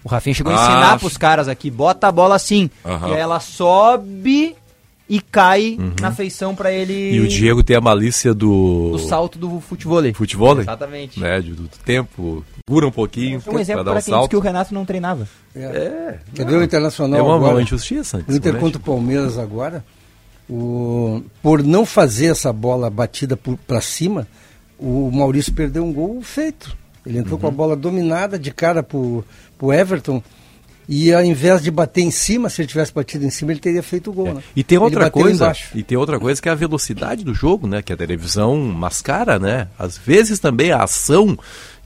O 0.03 0.09
Rafinha 0.09 0.35
chegou 0.35 0.53
a 0.53 0.55
Ah, 0.55 0.61
ensinar 0.69 0.91
sim. 0.93 0.99
pros 0.99 1.17
caras 1.17 1.47
aqui, 1.47 1.71
bota 1.71 2.09
a 2.09 2.11
bola 2.11 2.35
assim. 2.35 2.69
E 2.85 3.11
aí 3.11 3.19
ela 3.19 3.39
sobe 3.39 4.55
e 5.15 5.21
cai 5.21 5.77
na 6.01 6.11
feição 6.11 6.55
pra 6.55 6.71
ele 6.71 6.93
Uhum. 6.93 7.15
E 7.15 7.19
o 7.19 7.27
Diego 7.27 7.63
tem 7.63 7.75
a 7.75 7.81
malícia 7.81 8.33
do. 8.33 8.91
do 8.93 8.99
salto 8.99 9.37
do 9.37 9.59
futebol. 9.59 10.01
Futebol, 10.13 10.59
Exatamente. 10.59 11.19
né? 11.19 11.39
de- 11.41 11.51
Do 11.53 11.67
tempo. 11.85 12.43
Cura 12.67 12.87
um 12.87 12.91
pouquinho 12.91 13.41
É 13.45 13.49
um 13.51 13.59
exemplo 13.59 13.83
para 13.83 13.93
um 13.93 14.01
quem 14.01 14.13
salto. 14.13 14.29
que 14.29 14.35
o 14.35 14.39
Renato 14.39 14.73
não 14.73 14.85
treinava. 14.85 15.27
É. 15.55 16.17
Quer 16.33 16.45
ver 16.47 16.55
o 16.57 16.63
Internacional 16.63 17.19
É 17.19 17.21
uma, 17.21 17.35
agora? 17.35 17.53
uma 17.55 17.61
injustiça. 17.61 18.17
O 18.17 18.19
Inter 18.21 18.33
simplesmente. 18.35 18.61
contra 18.61 18.79
o 18.79 18.83
Palmeiras 18.83 19.37
agora, 19.37 19.83
o, 20.49 21.21
por 21.41 21.61
não 21.63 21.85
fazer 21.85 22.27
essa 22.27 22.51
bola 22.51 22.89
batida 22.89 23.37
para 23.67 23.81
cima, 23.81 24.27
o 24.79 25.11
Maurício 25.11 25.53
perdeu 25.53 25.83
um 25.83 25.93
gol 25.93 26.21
feito. 26.21 26.75
Ele 27.05 27.17
entrou 27.19 27.35
Uhum. 27.35 27.41
com 27.41 27.47
a 27.47 27.51
bola 27.51 27.75
dominada 27.75 28.39
de 28.39 28.49
cara 28.51 28.81
pro, 28.81 29.23
pro 29.57 29.71
Everton. 29.73 30.23
E 30.87 31.13
ao 31.13 31.23
invés 31.23 31.61
de 31.61 31.71
bater 31.71 32.01
em 32.01 32.11
cima, 32.11 32.49
se 32.49 32.61
ele 32.61 32.67
tivesse 32.67 32.93
batido 32.93 33.25
em 33.25 33.29
cima, 33.29 33.51
ele 33.51 33.59
teria 33.59 33.83
feito 33.83 34.09
o 34.09 34.13
gol. 34.13 34.27
É. 34.27 34.33
Né? 34.33 34.43
E 34.55 34.63
tem 34.63 34.77
outra 34.77 35.09
coisa, 35.09 35.45
embaixo. 35.45 35.69
e 35.75 35.83
tem 35.83 35.97
outra 35.97 36.19
coisa 36.19 36.41
que 36.41 36.49
é 36.49 36.51
a 36.51 36.55
velocidade 36.55 37.23
do 37.23 37.33
jogo, 37.33 37.67
né? 37.67 37.81
Que 37.81 37.93
a 37.93 37.97
televisão 37.97 38.57
mascara, 38.57 39.39
né? 39.39 39.67
Às 39.77 39.97
vezes 39.97 40.39
também 40.39 40.71
a 40.71 40.83
ação 40.83 41.37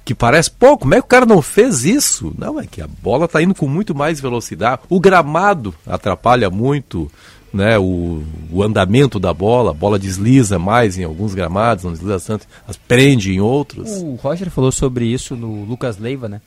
que 0.04 0.16
parece, 0.16 0.50
pô, 0.50 0.78
como 0.78 0.94
é 0.94 1.00
que 1.02 1.06
o 1.06 1.10
cara 1.10 1.26
não 1.26 1.42
fez 1.42 1.84
isso? 1.84 2.34
Não, 2.38 2.58
é 2.60 2.66
que 2.66 2.82
a 2.82 2.88
bola 2.88 3.28
tá 3.28 3.42
indo 3.42 3.54
com 3.54 3.68
muito 3.68 3.94
mais 3.94 4.22
velocidade. 4.22 4.84
O 4.88 5.02
gramado 5.02 5.76
atrapalha 5.86 6.50
muito, 6.50 7.12
né? 7.54 7.78
O, 7.78 8.24
o 8.50 8.64
andamento 8.64 9.20
da 9.20 9.34
bola, 9.34 9.72
a 9.72 9.74
bola 9.74 10.00
desliza 10.00 10.58
mais 10.58 10.98
em 10.98 11.04
alguns 11.04 11.34
gramados, 11.34 11.84
não 11.84 11.92
desliza 11.92 12.20
tanto, 12.22 12.48
as 12.66 12.78
prende 12.78 13.34
em 13.34 13.42
outros. 13.42 13.90
O 14.02 14.16
Roger 14.16 14.50
falou 14.50 14.72
sobre 14.72 15.06
isso 15.06 15.36
no 15.36 15.66
Lucas 15.66 15.98
Leiva, 15.98 16.30
né? 16.30 16.40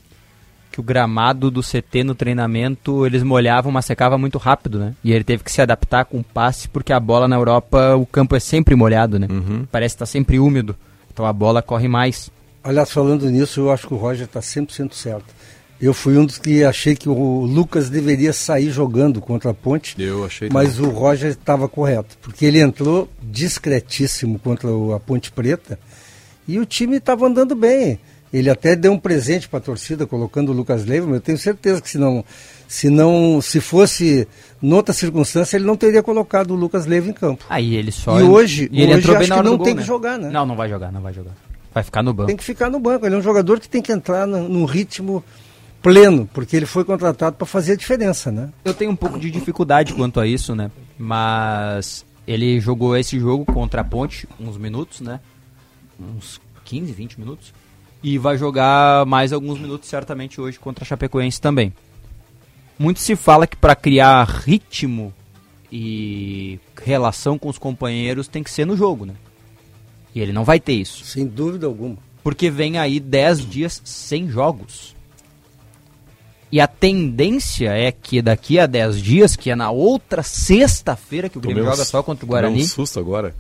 Que 0.73 0.79
o 0.79 0.83
gramado 0.83 1.51
do 1.51 1.63
CT 1.63 2.05
no 2.05 2.15
treinamento 2.15 3.05
eles 3.05 3.23
molhavam, 3.23 3.73
mas 3.73 3.85
secava 3.85 4.17
muito 4.17 4.39
rápido, 4.39 4.79
né? 4.79 4.95
E 5.03 5.13
ele 5.13 5.25
teve 5.25 5.43
que 5.43 5.51
se 5.51 5.61
adaptar 5.61 6.05
com 6.05 6.19
o 6.21 6.25
passe, 6.25 6.69
porque 6.69 6.93
a 6.93 7.01
bola 7.01 7.27
na 7.27 7.37
Europa, 7.37 7.97
o 7.97 8.07
campo 8.07 8.37
é 8.37 8.41
sempre 8.41 8.75
molhado, 8.77 9.19
né? 9.19 9.27
Parece 9.73 9.97
estar 9.97 10.07
sempre 10.07 10.39
úmido. 10.39 10.77
Então 11.13 11.27
a 11.27 11.33
bola 11.33 11.61
corre 11.61 11.89
mais. 11.89 12.31
Aliás, 12.63 12.91
falando 12.93 13.29
nisso, 13.29 13.61
eu 13.61 13.73
acho 13.73 13.89
que 13.89 13.95
o 13.95 13.97
Roger 13.97 14.27
está 14.27 14.39
100% 14.41 14.93
certo. 14.93 15.25
Eu 15.81 15.95
fui 15.95 16.17
um 16.19 16.27
dos 16.27 16.37
que 16.37 16.63
achei 16.63 16.95
que 16.95 17.09
o 17.09 17.41
Lucas 17.47 17.89
deveria 17.89 18.35
sair 18.35 18.71
jogando 18.71 19.19
contra 19.21 19.51
a 19.51 19.55
Ponte. 19.55 19.95
Eu 19.99 20.25
achei 20.27 20.51
Mas 20.53 20.79
o 20.79 20.91
Roger 20.91 21.31
estava 21.31 21.67
correto, 21.69 22.19
porque 22.21 22.45
ele 22.45 22.61
entrou 22.61 23.09
discretíssimo 23.23 24.39
contra 24.39 24.69
o- 24.71 24.93
a 24.95 25.01
Ponte 25.01 25.33
Preta 25.33 25.79
e 26.47 26.59
o 26.59 26.67
time 26.67 26.97
estava 26.99 27.27
andando 27.27 27.55
bem. 27.55 27.99
Ele 28.33 28.49
até 28.49 28.77
deu 28.77 28.93
um 28.93 28.99
presente 28.99 29.49
para 29.49 29.59
a 29.59 29.63
torcida 29.63 30.07
colocando 30.07 30.51
o 30.51 30.53
Lucas 30.53 30.85
Leiva, 30.85 31.07
mas 31.07 31.17
eu 31.17 31.21
tenho 31.21 31.37
certeza 31.39 31.81
que 31.83 31.91
se 31.91 31.99
não, 31.99 32.25
se 32.69 32.89
não, 32.89 33.41
se 33.41 33.61
fosse 33.61 34.29
noutra 34.63 34.95
circunstância, 34.95 35.57
ele 35.57 35.65
não 35.65 35.77
teria 35.77 36.01
colocado 36.03 36.53
o 36.53 36.55
Lucas 36.55 36.87
Leiva 36.87 37.09
em 37.09 37.13
campo. 37.13 37.45
Aí 37.51 37.75
ele 37.75 37.91
só. 37.91 38.21
E 38.21 38.23
hoje- 38.23 38.69
e 38.71 38.83
ele 38.83 38.93
hoje 38.93 38.99
entrou 39.01 39.17
bem 39.19 39.25
acho 39.29 39.35
que 39.35 39.43
não 39.49 39.57
gol, 39.57 39.65
tem 39.65 39.75
que 39.75 39.81
né? 39.81 39.87
jogar, 39.87 40.17
né? 40.19 40.31
Não, 40.31 40.47
não 40.47 40.55
vai 40.55 40.69
jogar, 40.69 40.93
não 40.93 41.01
vai 41.01 41.13
jogar. 41.13 41.33
Vai 41.75 41.83
ficar 41.83 42.03
no 42.05 42.13
banco. 42.15 42.29
Tem 42.29 42.37
que 42.37 42.45
ficar 42.45 42.71
no 42.71 42.79
banco. 42.79 43.05
Ele 43.07 43.15
é 43.15 43.19
um 43.19 43.23
jogador 43.23 43.59
que 43.59 43.69
tem 43.69 43.83
que 43.83 43.91
entrar 43.93 44.27
no, 44.27 44.49
num 44.49 44.65
ritmo 44.65 45.25
pleno, 45.83 46.29
porque 46.33 46.57
ele 46.57 46.67
foi 46.67 46.85
contratado 46.85 47.37
para 47.37 47.47
fazer 47.47 47.73
a 47.73 47.77
diferença, 47.77 48.31
né? 48.31 48.51
Eu 48.65 48.75
tenho 48.75 48.91
um 48.93 48.97
pouco 48.97 49.19
de 49.19 49.29
dificuldade 49.31 49.93
quanto 49.95 50.21
a 50.21 50.27
isso, 50.27 50.55
né? 50.55 50.71
Mas 50.99 52.05
ele 52.27 52.61
jogou 52.61 52.97
esse 52.97 53.19
jogo 53.19 53.45
contra 53.45 53.81
a 53.81 53.85
Ponte 53.85 54.29
uns 54.39 54.57
minutos, 54.57 55.01
né? 55.01 55.19
Uns 55.99 56.41
15, 56.65 56.93
20 56.93 57.19
minutos. 57.19 57.53
E 58.03 58.17
vai 58.19 58.39
jogar 58.39 59.05
mais 59.07 59.33
alguns 59.33 59.59
minutos 59.59 59.89
certamente 59.89 60.41
hoje 60.41 60.59
contra 60.59 60.85
a 60.85 60.87
Chapecoense 60.87 61.41
também. 61.41 61.73
Muito 62.79 63.01
se 63.01 63.15
fala 63.15 63.47
que 63.47 63.57
para 63.57 63.77
criar 63.77 64.25
ritmo 64.25 65.13
e 65.71 66.59
relação 66.83 67.39
com 67.39 67.49
os 67.49 67.59
companheiros 67.59 68.27
tem 68.27 68.43
que 68.43 68.51
ser 68.51 68.65
no 68.65 68.77
jogo, 68.77 69.05
né? 69.05 69.15
E 70.15 70.21
ele 70.21 70.33
não 70.33 70.45
vai 70.45 70.59
ter 70.59 70.73
isso. 70.73 71.05
Sem 71.05 71.27
dúvida 71.27 71.67
alguma. 71.67 71.99
Porque 72.23 72.51
vem 72.51 72.79
aí 72.79 72.99
10 72.99 73.49
dias 73.49 73.83
sem 73.85 74.29
jogos. 74.29 74.97
E 76.53 76.61
a 76.61 76.67
tendência 76.67 77.71
é 77.71 77.93
que 77.93 78.21
daqui 78.21 78.59
a 78.59 78.67
10 78.67 79.01
dias, 79.01 79.37
que 79.37 79.51
é 79.51 79.55
na 79.55 79.71
outra 79.71 80.23
sexta-feira 80.23 81.29
que 81.29 81.39
o 81.39 81.41
Grêmio 81.41 81.63
Tomei 81.63 81.73
um 81.73 81.77
joga 81.77 81.85
só 81.89 82.03
contra 82.03 82.25
o 82.25 82.29
tomei 82.29 82.43
Guarani. 82.43 82.63
um 82.63 82.67
susto 82.67 82.99
agora. 82.99 83.35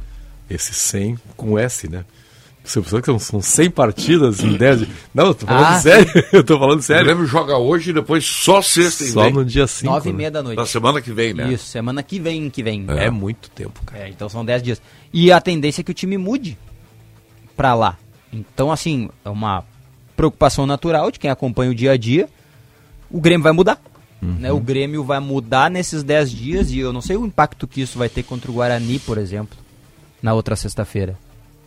Esse 0.49 0.73
100 0.73 1.18
com 1.37 1.59
S, 1.59 1.88
né? 1.88 2.05
Você 2.70 2.80
pensou 2.80 3.00
que 3.00 3.06
são, 3.06 3.18
são 3.18 3.42
100 3.42 3.70
partidas 3.70 4.40
em 4.40 4.56
10 4.56 4.78
dias? 4.78 4.90
Não, 5.12 5.26
eu 5.26 5.35
tô 5.35 5.46
falando 5.46 5.64
Ah, 5.64 5.80
sério. 5.80 6.11
Eu 6.33 6.44
tô 6.44 6.59
falando 6.59 6.78
O 6.78 6.83
sério. 6.83 7.04
Grêmio 7.04 7.26
joga 7.26 7.56
hoje 7.59 7.90
e 7.90 7.92
depois 7.92 8.24
só 8.24 8.62
sexta 8.62 9.04
e 9.04 9.09
Só 9.09 9.24
vem. 9.24 9.33
no 9.33 9.44
dia 9.44 9.66
5. 9.66 9.92
9 9.92 10.11
e 10.11 10.12
meia 10.12 10.30
da 10.30 10.42
noite. 10.42 10.56
Da 10.56 10.66
semana 10.66 11.00
que 11.02 11.12
vem, 11.12 11.35
né? 11.35 11.52
Isso, 11.52 11.64
semana 11.66 12.02
que 12.02 12.20
vem, 12.20 12.48
que 12.48 12.62
vem. 12.62 12.85
É. 12.88 13.11
muito 13.11 13.50
tempo, 13.50 13.80
cara. 13.85 14.04
É, 14.04 14.09
então 14.09 14.28
são 14.28 14.44
10 14.44 14.62
dias. 14.62 14.83
E 15.12 15.33
a 15.33 15.40
tendência 15.40 15.80
é 15.80 15.85
que 15.85 15.90
o 15.90 15.94
time 15.94 16.16
mude 16.16 16.56
pra 17.56 17.74
lá. 17.74 17.98
Então, 18.33 18.70
assim, 18.70 19.11
é 19.24 19.28
uma 19.30 19.64
preocupação 20.16 20.66
natural 20.66 21.11
de 21.11 21.18
quem 21.18 21.30
acompanha 21.30 21.72
o 21.72 21.74
dia 21.74 21.92
a 21.92 21.96
dia. 21.96 22.28
O 23.11 23.20
Grêmio 23.20 23.42
vai 23.42 23.52
mudar. 23.52 23.80
Né? 24.22 24.52
O 24.52 24.61
Grêmio 24.61 25.02
vai 25.02 25.18
mudar 25.18 25.70
nesses 25.70 26.02
10 26.02 26.30
dias 26.30 26.70
e 26.70 26.78
eu 26.78 26.92
não 26.92 27.00
sei 27.00 27.16
o 27.16 27.24
impacto 27.26 27.66
que 27.66 27.80
isso 27.80 27.98
vai 27.98 28.09
ter 28.09 28.22
contra 28.22 28.50
o 28.50 28.54
Guarani, 28.54 28.98
por 28.98 29.16
exemplo, 29.18 29.56
na 30.22 30.35
outra 30.35 30.54
sexta-feira. 30.54 31.18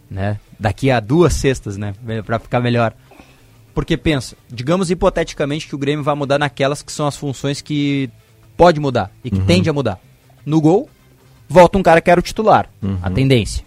Né? 0.10 0.40
Daqui 0.60 0.92
a 0.92 1.00
duas 1.00 1.34
sextas, 1.34 1.78
né? 1.78 1.94
Pra 2.26 2.40
ficar 2.40 2.60
melhor. 2.60 2.94
Porque 3.74 3.98
pensa, 3.98 4.36
digamos 4.50 4.92
hipoteticamente 4.92 5.68
que 5.68 5.76
o 5.76 5.78
Grêmio 5.80 6.04
vai 6.04 6.14
mudar 6.14 6.38
naquelas 6.38 6.82
que 6.82 6.92
são 6.92 7.08
as 7.08 7.18
funções 7.18 7.62
que 7.62 8.10
pode 8.56 8.80
mudar 8.80 9.12
e 9.24 9.32
que 9.32 9.40
tende 9.42 9.70
a 9.70 9.74
mudar. 9.74 10.00
No 10.46 10.62
gol, 10.62 10.88
volta 11.50 11.78
um 11.78 11.84
cara 11.84 12.00
que 12.00 12.12
era 12.12 12.20
o 12.20 12.24
titular, 12.24 12.70
a 13.02 13.10
tendência. 13.10 13.66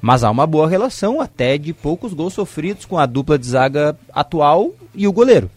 Mas 0.00 0.24
há 0.24 0.30
uma 0.30 0.46
boa 0.46 0.68
relação 0.68 1.20
até 1.20 1.58
de 1.58 1.72
poucos 1.72 2.14
gols 2.14 2.32
sofridos 2.32 2.84
com 2.84 2.98
a 2.98 3.06
dupla 3.06 3.38
de 3.38 3.46
zaga 3.46 3.96
atual 4.12 4.72
e 4.94 5.06
o 5.06 5.12
goleiro. 5.12 5.50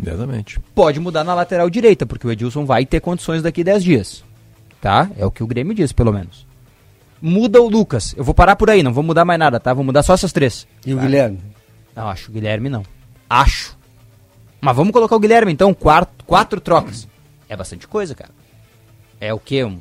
Exatamente. 0.00 0.60
Pode 0.74 1.00
mudar 1.00 1.24
na 1.24 1.34
lateral 1.34 1.70
direita, 1.70 2.04
porque 2.04 2.26
o 2.26 2.30
Edilson 2.30 2.64
vai 2.64 2.84
ter 2.84 3.00
condições 3.00 3.42
daqui 3.42 3.64
10 3.64 3.82
dias. 3.82 4.24
Tá? 4.80 5.10
É 5.16 5.24
o 5.24 5.30
que 5.30 5.42
o 5.42 5.46
Grêmio 5.46 5.74
diz, 5.74 5.92
pelo 5.92 6.12
menos. 6.12 6.43
Muda 7.20 7.60
o 7.60 7.68
Lucas. 7.68 8.14
Eu 8.16 8.24
vou 8.24 8.34
parar 8.34 8.56
por 8.56 8.68
aí, 8.70 8.82
não 8.82 8.92
vou 8.92 9.02
mudar 9.02 9.24
mais 9.24 9.38
nada, 9.38 9.58
tá? 9.58 9.72
Vou 9.72 9.84
mudar 9.84 10.02
só 10.02 10.14
essas 10.14 10.32
três. 10.32 10.66
E 10.84 10.92
o 10.92 10.98
Guilherme? 10.98 11.38
Não, 11.96 12.08
acho 12.08 12.30
o 12.30 12.34
Guilherme 12.34 12.68
não. 12.68 12.82
Acho. 13.30 13.76
Mas 14.60 14.76
vamos 14.76 14.92
colocar 14.92 15.16
o 15.16 15.20
Guilherme 15.20 15.52
então, 15.52 15.72
quatro, 15.74 16.24
quatro 16.26 16.60
trocas. 16.60 17.08
É 17.48 17.56
bastante 17.56 17.86
coisa, 17.88 18.14
cara. 18.14 18.30
É 19.20 19.32
o 19.32 19.38
quê? 19.38 19.64
Uns 19.64 19.80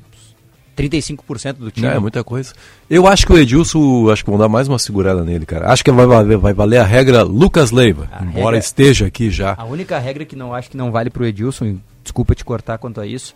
35% 0.77 1.53
do 1.53 1.71
time. 1.71 1.87
É, 1.87 1.99
muita 1.99 2.23
coisa. 2.23 2.53
Eu 2.89 3.07
acho 3.07 3.25
que 3.25 3.33
o 3.33 3.37
Edilson, 3.37 4.09
acho 4.09 4.23
que 4.23 4.29
vão 4.29 4.39
dar 4.39 4.49
mais 4.49 4.67
uma 4.67 4.79
segurada 4.79 5.23
nele, 5.23 5.45
cara. 5.45 5.71
Acho 5.71 5.83
que 5.83 5.91
vai 5.91 6.05
valer, 6.05 6.37
vai 6.37 6.53
valer 6.53 6.77
a 6.79 6.83
regra 6.83 7.23
Lucas 7.23 7.71
Leiva, 7.71 8.09
A 8.11 8.23
embora 8.23 8.45
regra- 8.45 8.57
esteja 8.57 9.05
aqui 9.05 9.29
já. 9.29 9.53
A 9.57 9.65
única 9.65 9.97
regra 9.99 10.25
que 10.25 10.35
não 10.35 10.53
acho 10.53 10.69
que 10.69 10.77
não 10.77 10.91
vale 10.91 11.09
pro 11.09 11.25
Edilson, 11.25 11.65
e 11.65 11.79
desculpa 12.03 12.33
te 12.35 12.43
cortar 12.43 12.77
quanto 12.77 12.99
a 12.99 13.05
isso, 13.07 13.35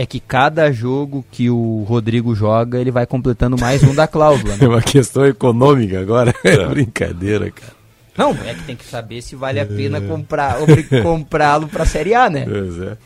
é 0.00 0.06
que 0.06 0.20
cada 0.20 0.70
jogo 0.70 1.24
que 1.30 1.50
o 1.50 1.82
Rodrigo 1.88 2.32
joga, 2.34 2.78
ele 2.78 2.90
vai 2.92 3.04
completando 3.04 3.58
mais 3.58 3.82
um 3.82 3.92
da 3.94 4.06
cláusula. 4.06 4.54
É 4.54 4.58
Né? 4.58 4.68
uma 4.68 4.80
questão 4.82 5.26
econômica 5.26 6.00
agora. 6.00 6.32
É 6.44 6.64
brincadeira, 6.66 7.50
cara. 7.50 7.72
Não, 8.16 8.30
é 8.44 8.54
que 8.54 8.62
tem 8.64 8.76
que 8.76 8.84
saber 8.84 9.22
se 9.22 9.34
vale 9.34 9.58
a 9.60 9.66
pena 9.66 10.00
comprar, 10.00 10.56
comprá-lo 11.02 11.66
pra 11.68 11.84
Série 11.84 12.14
A, 12.14 12.30
né? 12.30 12.44
Pois 12.48 12.78
é. 12.80 12.96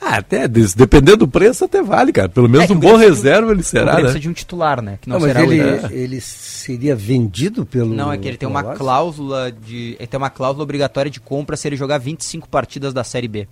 Ah, 0.00 0.16
até, 0.16 0.48
dependendo 0.48 1.18
do 1.18 1.28
preço, 1.28 1.64
até 1.66 1.82
vale, 1.82 2.10
cara. 2.12 2.28
Pelo 2.28 2.48
menos 2.48 2.68
É 2.70 2.72
um 2.72 2.76
o 2.76 2.80
bom 2.80 2.96
reserva 2.96 3.52
ele 3.52 3.60
o 3.60 3.64
será, 3.64 3.92
né? 3.94 4.00
precisa 4.00 4.18
de 4.20 4.28
um 4.28 4.32
titular, 4.32 4.80
né? 4.82 4.98
Que 5.00 5.08
não, 5.08 5.18
Não, 5.18 5.26
mas 5.26 5.32
será 5.36 5.46
o 5.46 5.52
ele, 5.52 5.60
Edilson. 5.60 5.88
ele 5.90 6.20
seria 6.20 6.96
vendido 6.96 7.64
pelo. 7.66 7.94
Não, 7.94 8.10
é 8.12 8.16
que 8.18 8.26
ele 8.26 8.36
tem 8.38 8.48
uma 8.48 8.62
Vasco? 8.62 8.78
cláusula 8.78 9.52
de. 9.52 9.94
Ele 9.98 10.06
tem 10.06 10.18
uma 10.18 10.30
cláusula 10.30 10.62
obrigatória 10.64 11.10
de 11.10 11.20
compra 11.20 11.56
se 11.56 11.68
ele 11.68 11.76
jogar 11.76 11.98
25 11.98 12.48
partidas 12.48 12.92
da 12.94 13.04
Série 13.04 13.28
B. 13.28 13.46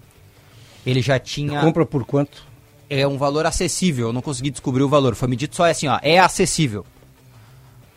Ele 0.86 1.02
já 1.02 1.18
tinha. 1.18 1.60
Compra 1.60 1.84
por 1.84 2.04
quanto? 2.04 2.42
É 2.94 3.08
um 3.08 3.16
valor 3.16 3.46
acessível, 3.46 4.08
eu 4.08 4.12
não 4.12 4.20
consegui 4.20 4.50
descobrir 4.50 4.82
o 4.82 4.88
valor. 4.88 5.14
Foi 5.14 5.26
medido 5.26 5.56
só 5.56 5.64
assim, 5.64 5.88
ó, 5.88 5.98
é 6.02 6.18
acessível. 6.18 6.84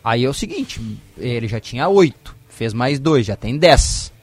Aí 0.01 0.23
é 0.23 0.29
o 0.29 0.33
seguinte, 0.33 0.79
ele 1.17 1.49
já 1.49 1.59
tinha 1.59 1.89
8, 1.89 2.35
fez 2.47 2.73
mais 2.73 2.97
2, 2.97 3.25
já 3.25 3.35
tem 3.35 3.57
10. 3.57 4.13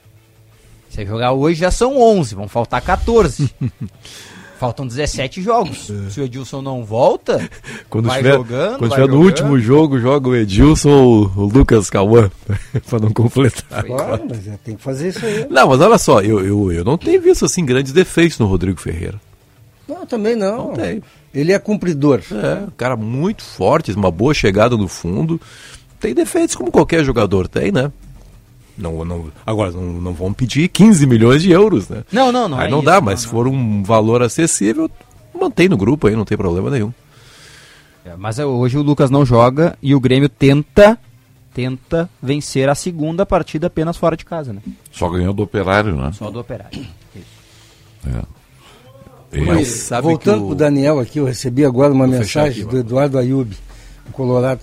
Se 0.89 1.01
ele 1.01 1.09
jogar 1.09 1.31
hoje 1.33 1.59
já 1.59 1.69
são 1.69 1.99
11, 1.99 2.33
vão 2.33 2.47
faltar 2.47 2.81
14. 2.81 3.53
Faltam 4.59 4.87
17 4.87 5.41
jogos. 5.41 5.91
Se 6.09 6.21
o 6.21 6.23
Edilson 6.23 6.61
não 6.61 6.85
volta, 6.85 7.49
Quando 7.89 8.07
vai 8.07 8.21
estiver, 8.21 8.37
jogando, 8.37 8.79
quando 8.79 8.89
vai 8.91 8.99
estiver 8.99 9.07
no 9.13 9.21
último 9.21 9.59
jogo, 9.59 9.99
joga 9.99 10.29
o 10.29 10.35
Edilson 10.35 10.89
ou 10.89 11.31
o 11.35 11.45
Lucas 11.45 11.89
Cauã, 11.89 12.31
pra 12.89 12.99
não 12.99 13.11
completar. 13.11 13.83
Claro, 13.83 14.23
mas 14.29 14.47
é, 14.47 14.57
tem 14.63 14.77
que 14.77 14.81
fazer 14.81 15.09
isso 15.09 15.25
aí. 15.25 15.45
Não, 15.49 15.67
mas 15.67 15.81
olha 15.81 15.97
só, 15.97 16.21
eu, 16.21 16.39
eu, 16.45 16.71
eu 16.71 16.85
não 16.85 16.97
tenho 16.97 17.21
visto 17.21 17.43
assim 17.43 17.65
grandes 17.65 17.91
defeitos 17.91 18.39
no 18.39 18.45
Rodrigo 18.47 18.79
Ferreira. 18.79 19.19
Não, 19.87 20.05
também 20.05 20.35
não. 20.35 20.69
Não 20.69 20.73
tem. 20.73 21.01
Ele 21.33 21.51
é 21.51 21.59
cumpridor. 21.59 22.21
É, 22.31 22.63
um 22.67 22.71
cara 22.71 22.95
muito 22.95 23.43
forte, 23.43 23.91
uma 23.91 24.11
boa 24.11 24.33
chegada 24.33 24.77
no 24.77 24.87
fundo. 24.87 25.39
Tem 25.99 26.13
defeitos 26.13 26.55
como 26.55 26.71
qualquer 26.71 27.03
jogador 27.03 27.47
tem, 27.47 27.71
né? 27.71 27.91
Não, 28.77 29.05
não, 29.05 29.31
agora, 29.45 29.71
não, 29.71 29.81
não 30.01 30.13
vão 30.13 30.33
pedir 30.33 30.67
15 30.67 31.05
milhões 31.05 31.43
de 31.43 31.51
euros, 31.51 31.89
né? 31.89 32.03
Não, 32.11 32.31
não, 32.31 32.47
não 32.47 32.59
Aí 32.59 32.67
é 32.67 32.71
não 32.71 32.79
isso, 32.79 32.85
dá, 32.85 32.95
não, 32.95 33.01
mas 33.03 33.19
se 33.21 33.25
não. 33.27 33.31
for 33.31 33.47
um 33.47 33.83
valor 33.83 34.23
acessível, 34.23 34.89
mantém 35.39 35.69
no 35.69 35.77
grupo 35.77 36.07
aí, 36.07 36.15
não 36.15 36.25
tem 36.25 36.37
problema 36.37 36.69
nenhum. 36.71 36.91
É, 38.03 38.15
Mas 38.17 38.39
é, 38.39 38.45
hoje 38.45 38.77
o 38.77 38.81
Lucas 38.81 39.09
não 39.09 39.25
joga 39.25 39.77
e 39.81 39.95
o 39.95 39.99
Grêmio 39.99 40.27
tenta 40.27 40.97
tenta 41.53 42.09
vencer 42.21 42.67
a 42.67 42.73
segunda 42.75 43.25
partida 43.27 43.67
apenas 43.67 43.95
fora 43.95 44.17
de 44.17 44.25
casa, 44.25 44.51
né? 44.51 44.61
Só 44.91 45.07
ganhou 45.07 45.33
do 45.33 45.43
operário, 45.43 45.95
né? 45.95 46.11
Só 46.11 46.31
do 46.31 46.39
Operário. 46.39 46.83
É. 48.07 48.23
Mas 49.45 49.67
sabe 49.67 50.07
Voltando 50.07 50.37
que 50.39 50.43
o- 50.43 50.47
pro 50.47 50.55
Daniel 50.55 50.99
aqui, 50.99 51.19
eu 51.19 51.25
recebi 51.25 51.65
agora 51.65 51.93
uma 51.93 52.07
mensagem 52.07 52.63
aqui, 52.63 52.71
do. 52.71 52.77
Eduardo 52.79 53.17
Ayub, 53.17 53.49
do 54.05 54.11
Colorado. 54.11 54.61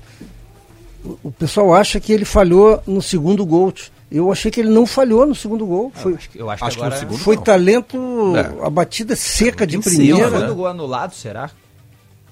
O, 1.05 1.19
o 1.25 1.33
pessoal 1.33 1.75
acha 1.75 1.99
que 1.99 2.13
ele 2.13 2.25
falhou 2.25 2.83
no 2.87 3.01
segundo 3.03 3.45
gol. 3.47 3.73
Eu 4.11 4.31
achei 4.33 4.51
que 4.51 4.61
ele 4.61 4.71
não 4.71 4.87
falhou 4.87 5.25
no 5.27 5.35
segundo 5.35 5.65
gol. 5.65 5.93
Foi, 5.95 6.13
Eu 6.13 6.17
acho 6.17 6.31
que, 6.31 6.39
eu 6.41 6.51
acho 6.51 6.65
Acho 6.65 6.77
que 6.77 6.77
que 6.77 6.81
no 6.83 6.87
agora... 6.95 7.01
segundo 7.01 7.19
foi 7.19 7.37
não. 7.37 7.43
talento, 7.43 7.99
É. 8.37 8.67
a 8.67 8.71
batida 8.71 9.15
seca 9.17 9.67
de 9.67 9.79
primeira. 9.79 10.19
Não, 10.19 10.31
né? 10.31 10.39
foi 10.39 10.47
do 10.49 10.55
gol 10.55 10.67
anulado, 10.67 11.15
será? 11.15 11.51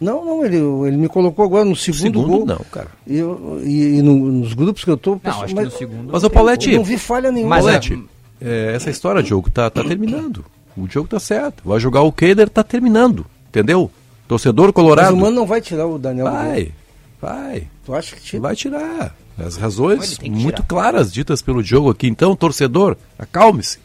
Não, 0.01 0.24
não, 0.24 0.44
ele, 0.44 0.57
ele 0.57 0.96
me 0.96 1.09
colocou 1.09 1.44
agora 1.44 1.64
no 1.64 1.74
segundo, 1.74 2.01
segundo 2.03 2.27
gol. 2.29 2.46
não, 2.46 2.59
cara. 2.70 2.88
E, 3.07 3.16
eu- 3.18 3.61
e- 3.64 3.98
e 3.98 4.03
no- 4.03 4.16
nos 4.31 4.55
grupos 4.55 4.85
que 4.85 4.90
eu 4.90 4.96
tô, 4.96 5.12
Não, 5.12 5.18
pessoal, 5.18 5.44
acho 5.44 5.55
que 5.55 5.61
mas 5.61 5.72
no 5.72 5.79
segundo... 5.79 6.09
Mas 6.12 6.22
o 6.22 6.27
eu 6.27 6.77
não 6.77 6.85
vi 6.85 6.96
falha 6.98 7.33
nenhuma. 7.33 7.57
Mas, 7.57 7.64
Paulette, 7.64 8.05
é, 8.40 8.72
essa 8.77 8.90
história, 8.90 9.22
jogo, 9.24 9.51
tá, 9.51 9.68
tá 9.70 9.83
terminando. 9.83 10.44
O 10.78 10.88
jogo 10.88 11.08
tá 11.08 11.18
certo. 11.18 11.62
Vai 11.64 11.80
jogar 11.80 12.02
o 12.02 12.12
Keider, 12.12 12.48
tá 12.48 12.62
terminando. 12.62 13.26
Entendeu? 13.48 13.90
Torcedor 14.26 14.66
Mas 14.66 14.74
colorado. 14.74 15.14
o 15.14 15.20
Mano 15.20 15.36
não 15.36 15.46
vai 15.46 15.60
tirar 15.60 15.86
o 15.86 15.98
Daniel. 15.98 16.26
Vai, 16.26 16.72
vai. 17.20 17.66
Tu 17.84 17.94
acha 17.94 18.14
que 18.14 18.22
tira? 18.22 18.42
Vai 18.42 18.54
tirar. 18.56 19.14
As 19.38 19.56
razões 19.56 20.18
muito 20.18 20.56
tirar. 20.56 20.68
claras 20.68 21.12
ditas 21.12 21.40
pelo 21.40 21.62
jogo 21.62 21.90
aqui. 21.90 22.06
Então, 22.08 22.36
torcedor, 22.36 22.96
acalme-se. 23.18 23.78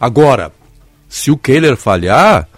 Agora, 0.00 0.52
se 1.08 1.30
o 1.30 1.36
Kehler 1.36 1.76
falhar, 1.76 2.48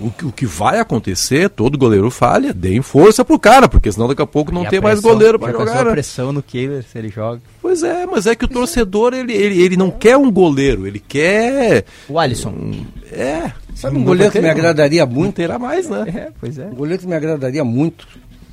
o, 0.00 0.10
que- 0.10 0.24
o 0.26 0.32
que 0.32 0.46
vai 0.46 0.78
acontecer, 0.78 1.48
todo 1.50 1.76
goleiro 1.76 2.10
falha, 2.10 2.52
deem 2.54 2.80
força 2.82 3.24
pro 3.24 3.38
cara, 3.38 3.68
porque 3.68 3.90
senão 3.90 4.06
daqui 4.08 4.22
a 4.22 4.26
pouco 4.26 4.52
não 4.52 4.64
E 4.64 4.68
tem 4.68 4.80
mais 4.80 5.00
pressão- 5.00 5.12
goleiro 5.16 5.38
pra 5.38 5.48
já 5.50 5.58
pensou 5.58 5.68
jogar. 5.72 5.84
né? 5.84 5.90
pressão 5.92 6.32
no 6.32 6.42
Kehler 6.42 6.84
se 6.84 6.96
ele 6.98 7.08
joga. 7.08 7.40
Pois 7.60 7.82
é, 7.82 8.06
mas 8.06 8.26
é 8.26 8.34
que 8.34 8.44
o 8.44 8.48
torcedor, 8.48 9.12
ele, 9.14 9.32
ele, 9.32 9.60
ele 9.62 9.76
não 9.76 9.90
quer 9.90 10.16
um 10.16 10.30
goleiro, 10.30 10.86
ele 10.86 11.00
quer... 11.00 11.84
O 12.08 12.18
Alisson. 12.18 12.54
É. 13.10 13.50
Sabe 13.74 13.96
um 13.96 14.00
Não 14.00 14.06
goleiro 14.06 14.32
que 14.32 14.40
me 14.40 14.48
agradaria 14.50 15.04
Não 15.06 15.12
muito? 15.12 15.34
terá 15.36 15.58
mais, 15.58 15.88
né? 15.88 16.04
É, 16.08 16.28
pois 16.40 16.58
é. 16.58 16.66
Um 16.66 16.74
goleiro 16.74 17.00
que 17.00 17.08
me 17.08 17.14
agradaria 17.14 17.64
muito. 17.64 18.06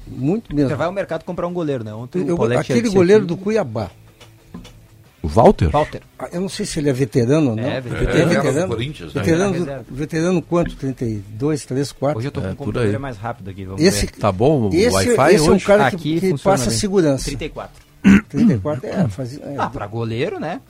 Muito 0.07 0.47
Você 0.49 0.53
mesmo. 0.55 0.77
vai 0.77 0.85
ao 0.85 0.93
mercado 0.93 1.23
comprar 1.23 1.47
um 1.47 1.53
goleiro, 1.53 1.83
né? 1.83 1.91
Ontem 1.93 2.19
o 2.21 2.27
Eu- 2.29 2.43
aquele 2.59 2.89
goleiro 2.89 3.23
aqui- 3.23 3.27
do 3.33 3.37
Cuiabá. 3.37 3.89
O 5.25 5.27
Walter? 5.27 5.69
Walter. 5.69 6.01
Ah, 6.19 6.27
Eu 6.31 6.41
não 6.41 6.49
sei 6.49 6.65
se 6.65 6.79
ele 6.79 6.89
é 6.89 6.93
veterano 6.93 7.49
ou 7.51 7.55
não. 7.55 7.63
É, 7.63 7.77
É, 7.77 7.81
veterano. 7.81 8.09
É, 8.19 8.25
veterano. 8.35 8.61
do 8.61 8.67
Corinthians, 8.75 9.13
né? 9.13 9.21
Veterano, 9.21 9.69
É, 9.69 9.79
veterano 9.89 10.41
quanto? 10.41 10.75
32, 10.75 11.65
3, 11.65 11.91
4? 11.91 12.17
Hoje 12.19 12.27
eu 12.27 12.31
tô 12.31 12.41
com 12.41 12.47
É, 12.47 12.49
o 12.51 12.53
por 12.53 12.57
computador 12.65 12.89
aí. 12.89 12.95
é 12.95 12.97
mais 12.99 13.17
rápido 13.17 13.49
aqui, 13.49 13.65
vamos 13.65 13.81
Esse, 13.81 14.05
ver. 14.05 14.11
Tá 14.13 14.31
bom 14.31 14.69
o 14.69 14.73
esse, 14.73 14.95
Wi-Fi 14.95 15.33
esse 15.35 15.47
é 15.47 15.51
um 15.51 15.55
hoje? 15.55 15.65
cara 15.65 15.89
que, 15.89 15.95
Aqui 15.95 16.19
que 16.19 16.29
funciona 16.31 16.57
passa 16.57 16.69
bem. 16.69 16.79
segurança. 16.79 17.25
34. 17.25 17.85
34, 18.29 18.87
é, 18.87 19.07
fazia, 19.07 19.39
é. 19.43 19.55
Ah, 19.57 19.69
pra 19.69 19.87
goleiro, 19.87 20.39
né? 20.39 20.61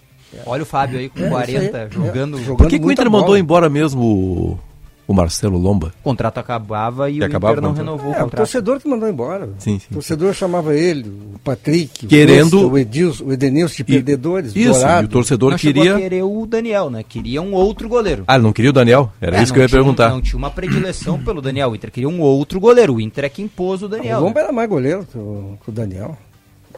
Olha 0.45 0.63
o 0.63 0.65
Fábio 0.65 0.99
aí 0.99 1.07
com 1.09 1.19
É, 1.23 1.29
40, 1.29 1.63
isso 1.65 1.75
aí. 1.77 1.87
jogando... 1.91 2.37
É, 2.37 2.41
jogando 2.41 2.57
Por 2.57 2.67
que, 2.67 2.79
que 2.79 2.85
o 2.85 2.91
Inter 2.91 3.05
mandou 3.09 3.27
bola. 3.27 3.39
embora 3.39 3.69
mesmo 3.69 4.59
o, 5.07 5.11
o 5.11 5.15
Marcelo 5.15 5.57
Lomba? 5.57 5.93
O 6.01 6.03
contrato 6.03 6.37
acabava 6.37 7.09
e 7.09 7.17
E 7.17 7.21
o 7.21 7.25
acabava 7.25 7.53
Inter 7.53 7.63
não 7.63 7.69
o 7.69 7.73
contrato. 7.73 7.85
renovou 7.85 8.05
É, 8.13 8.15
o 8.17 8.19
o 8.19 8.23
contrato. 8.25 8.37
torcedor 8.41 8.79
que 8.79 8.87
mandou 8.87 9.09
embora. 9.09 9.49
Sim, 9.59 9.79
sim. 9.79 9.85
O 9.91 9.93
torcedor 9.95 10.33
chamava 10.33 10.75
ele, 10.75 11.07
o 11.35 11.39
Patrick, 11.39 12.07
Querendo- 12.07 12.47
o, 12.57 12.61
Costa, 12.61 12.67
o 12.73 12.77
Edilson, 12.77 13.23
o 13.25 13.33
Edenilson 13.33 13.75
de 13.77 13.83
perdedores, 13.83 14.55
Isso, 14.55 14.71
Dourado. 14.73 15.01
e 15.03 15.05
o 15.05 15.09
torcedor 15.09 15.51
não 15.51 15.57
queria... 15.57 15.97
querer 15.97 16.23
o 16.23 16.45
Daniel, 16.45 16.89
né? 16.89 17.03
Queria 17.07 17.41
um 17.41 17.53
outro 17.53 17.87
goleiro. 17.89 18.23
Ah, 18.27 18.35
ele 18.35 18.43
não 18.43 18.53
queria 18.53 18.69
o 18.71 18.73
Daniel? 18.73 19.11
Era 19.21 19.37
É, 19.39 19.43
isso 19.43 19.53
que 19.53 19.59
eu 19.59 19.63
ia 19.63 19.67
tinha 19.67 19.79
perguntar. 19.79 20.09
Não 20.09 20.21
tinha 20.21 20.37
uma 20.37 20.49
predileção 20.51 21.19
pelo 21.23 21.41
Daniel. 21.41 21.71
O 21.71 21.75
Inter 21.75 21.91
queria 21.91 22.09
um 22.09 22.19
outro 22.21 22.59
goleiro. 22.59 22.95
O 22.95 23.01
Inter 23.01 23.25
é 23.25 23.29
que 23.29 23.41
impôs 23.41 23.81
o 23.81 23.85
O 23.85 23.89
Daniel. 23.89 24.19
Lomba 24.21 24.39
né? 24.39 24.43
era 24.45 24.51
mais 24.53 24.69
goleiro 24.69 25.05
que 25.11 25.17
o, 25.17 25.57
que 25.63 25.69
o 25.69 25.73
Daniel. 25.73 26.17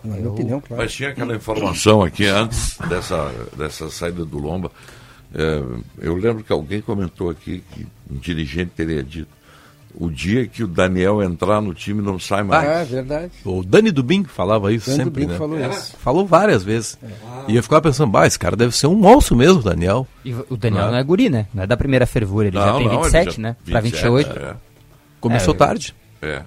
Na 0.04 0.16
minha 0.16 0.30
opinião, 0.30 0.62
claro. 0.62 0.84
Mas 0.84 0.94
tinha 0.94 1.10
aquela 1.10 1.36
informação 1.36 2.02
aqui 2.04 2.26
antes 2.28 2.78
dessa, 2.88 3.32
dessa 3.58 3.90
saída 3.90 4.24
do 4.24 4.38
Lomba. 4.38 4.72
É, 5.38 5.62
eu 6.00 6.16
lembro 6.16 6.44
que 6.44 6.52
alguém 6.52 6.82
comentou 6.82 7.30
aqui 7.30 7.64
que 7.72 7.86
um 8.12 8.18
dirigente 8.18 8.72
teria 8.76 9.04
dito: 9.04 9.30
o 9.94 10.10
dia 10.10 10.48
que 10.48 10.64
o 10.64 10.68
Daniel 10.68 11.22
entrar 11.22 11.62
no 11.62 11.74
time 11.76 12.02
não 12.02 12.18
sai 12.20 12.42
mais. 12.44 12.68
Ah, 12.68 12.74
é 12.82 12.86
verdade. 12.86 13.32
O 13.46 13.64
Dani 13.64 13.92
Dubin 13.92 14.24
falava 14.24 14.74
isso 14.74 14.90
Dani 14.90 15.04
sempre, 15.04 15.22
Dubin 15.22 15.32
né? 15.34 15.38
falou 15.38 15.60
isso. 15.60 15.96
Falou 15.98 16.26
várias 16.26 16.64
vezes. 16.64 16.98
E 17.48 17.56
eu 17.56 17.62
ficava 17.62 17.84
pensando, 17.84 18.10
bah, 18.12 18.26
esse 18.26 18.40
cara 18.40 18.56
deve 18.56 18.76
ser 18.76 18.88
um 18.88 18.96
monstro 18.96 19.36
mesmo, 19.36 19.62
Daniel. 19.62 20.08
E 20.26 20.34
o 20.34 20.58
Daniel 20.58 20.86
Não. 20.86 20.92
não 20.94 20.98
é 20.98 21.04
guri, 21.04 21.30
né? 21.30 21.46
Não 21.54 21.64
é 21.64 21.68
da 21.68 21.78
primeira 21.78 22.08
fervura. 22.08 22.48
Ele 22.48 22.58
já 22.58 22.74
tem 22.74 22.88
ele 22.88 22.98
27, 22.98 23.36
já- 23.36 23.42
né? 23.42 23.56
Pra 23.64 23.80
27, 23.80 24.10
28. 24.10 24.58
Começou 25.22 25.54
É, 25.54 25.58
tarde. 25.58 25.96
É, 26.22 26.28
é. 26.30 26.44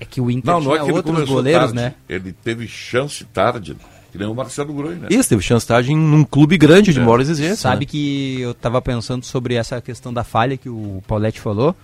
É 0.00 0.04
que 0.06 0.20
o 0.20 0.30
Inter 0.30 0.54
Não, 0.54 0.60
não 0.62 0.74
é 0.74 0.78
que 0.78 0.84
ele 0.86 0.92
outros 0.92 1.28
goleiros, 1.28 1.72
tarde. 1.72 1.74
né? 1.74 1.94
Ele 2.08 2.32
teve 2.32 2.66
chance 2.66 3.22
tarde, 3.24 3.76
que 4.12 4.18
nem 4.18 4.26
o 4.26 4.34
Marcelo 4.34 4.72
Groi, 4.74 4.94
né? 4.96 5.08
Isso, 5.10 5.28
teve 5.28 5.42
chance 5.42 5.64
de 5.66 5.72
estar 5.72 5.84
em 5.88 5.96
um 5.96 6.24
clube 6.24 6.56
grande 6.58 6.92
de 6.92 6.98
É. 6.98 7.02
maior 7.02 7.20
exigência. 7.20 7.56
Sabe 7.56 7.84
né? 7.84 7.90
que 7.90 8.40
eu 8.40 8.54
tava 8.54 8.80
pensando 8.82 9.24
sobre 9.24 9.54
essa 9.54 9.80
questão 9.80 10.12
da 10.12 10.24
falha 10.24 10.56
que 10.56 10.68
o 10.68 11.02
Paulette 11.06 11.40
falou. 11.40 11.74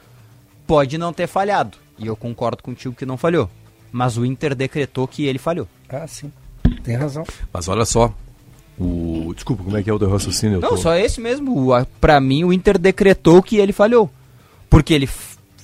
Pode 0.66 0.98
não 0.98 1.12
ter 1.12 1.26
falhado. 1.26 1.76
E 1.98 2.06
eu 2.06 2.16
concordo 2.16 2.62
contigo 2.62 2.94
que 2.94 3.06
não 3.06 3.16
falhou. 3.16 3.48
Mas 3.92 4.16
o 4.18 4.24
Inter 4.24 4.54
decretou 4.54 5.06
que 5.06 5.24
ele 5.24 5.38
falhou. 5.38 5.66
Ah, 5.88 6.06
sim. 6.06 6.30
Tem 6.82 6.96
razão. 6.96 7.24
Mas 7.52 7.68
olha 7.68 7.84
só. 7.84 8.12
O... 8.78 9.32
Desculpa, 9.34 9.62
como 9.64 9.76
é 9.76 9.82
que 9.82 9.88
é 9.88 9.92
o 9.92 9.98
teu 9.98 10.10
raciocínio? 10.10 10.60
Não, 10.60 10.70
tô- 10.70 10.76
só 10.76 10.94
esse 10.96 11.20
mesmo. 11.20 11.66
O- 11.68 11.72
a- 11.72 11.86
Pra 12.00 12.20
mim, 12.20 12.44
o 12.44 12.52
Inter 12.52 12.76
decretou 12.78 13.42
que 13.42 13.56
ele 13.56 13.72
falhou. 13.72 14.10
Porque 14.68 14.92
ele 14.92 15.08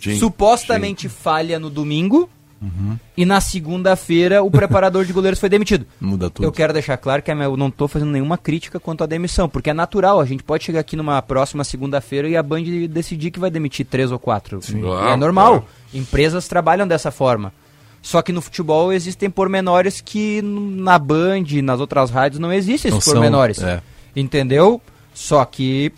Sim, 0.00 0.18
supostamente 0.18 1.08
falha 1.08 1.58
no 1.58 1.68
domingo. 1.68 2.30
Uhum. 2.62 2.96
E 3.16 3.24
na 3.26 3.40
segunda-feira 3.40 4.42
o 4.42 4.50
preparador 4.50 5.04
de 5.04 5.12
goleiros 5.12 5.40
foi 5.40 5.48
demitido. 5.48 5.84
Muda 6.00 6.30
tudo. 6.30 6.44
Eu 6.44 6.52
quero 6.52 6.72
deixar 6.72 6.96
claro 6.96 7.20
que 7.20 7.30
eu 7.30 7.56
não 7.56 7.68
estou 7.68 7.88
fazendo 7.88 8.12
nenhuma 8.12 8.38
crítica 8.38 8.78
quanto 8.78 9.02
à 9.02 9.06
demissão, 9.06 9.48
porque 9.48 9.70
é 9.70 9.74
natural, 9.74 10.20
a 10.20 10.24
gente 10.24 10.44
pode 10.44 10.64
chegar 10.64 10.80
aqui 10.80 10.94
numa 10.94 11.20
próxima 11.20 11.64
segunda-feira 11.64 12.28
e 12.28 12.36
a 12.36 12.42
Band 12.42 12.62
decidir 12.88 13.32
que 13.32 13.40
vai 13.40 13.50
demitir 13.50 13.84
três 13.84 14.12
ou 14.12 14.18
quatro. 14.18 14.60
Claro, 14.60 15.08
é 15.08 15.16
normal. 15.16 15.50
claro. 15.60 15.66
Empresas 15.92 16.46
trabalham 16.46 16.86
dessa 16.86 17.10
forma. 17.10 17.52
Só 18.00 18.20
que 18.20 18.32
no 18.32 18.42
futebol 18.42 18.92
existem 18.92 19.30
pormenores 19.30 20.00
que 20.00 20.40
na 20.42 20.98
Band, 20.98 21.44
nas 21.62 21.80
outras 21.80 22.10
rádios, 22.10 22.40
não 22.40 22.52
existem 22.52 22.90
Não 22.90 22.98
esses 22.98 23.04
são, 23.04 23.14
pormenores. 23.14 23.62
é. 23.62 23.80
Entendeu? 24.14 24.80
Só 25.14 25.44
que 25.44 25.92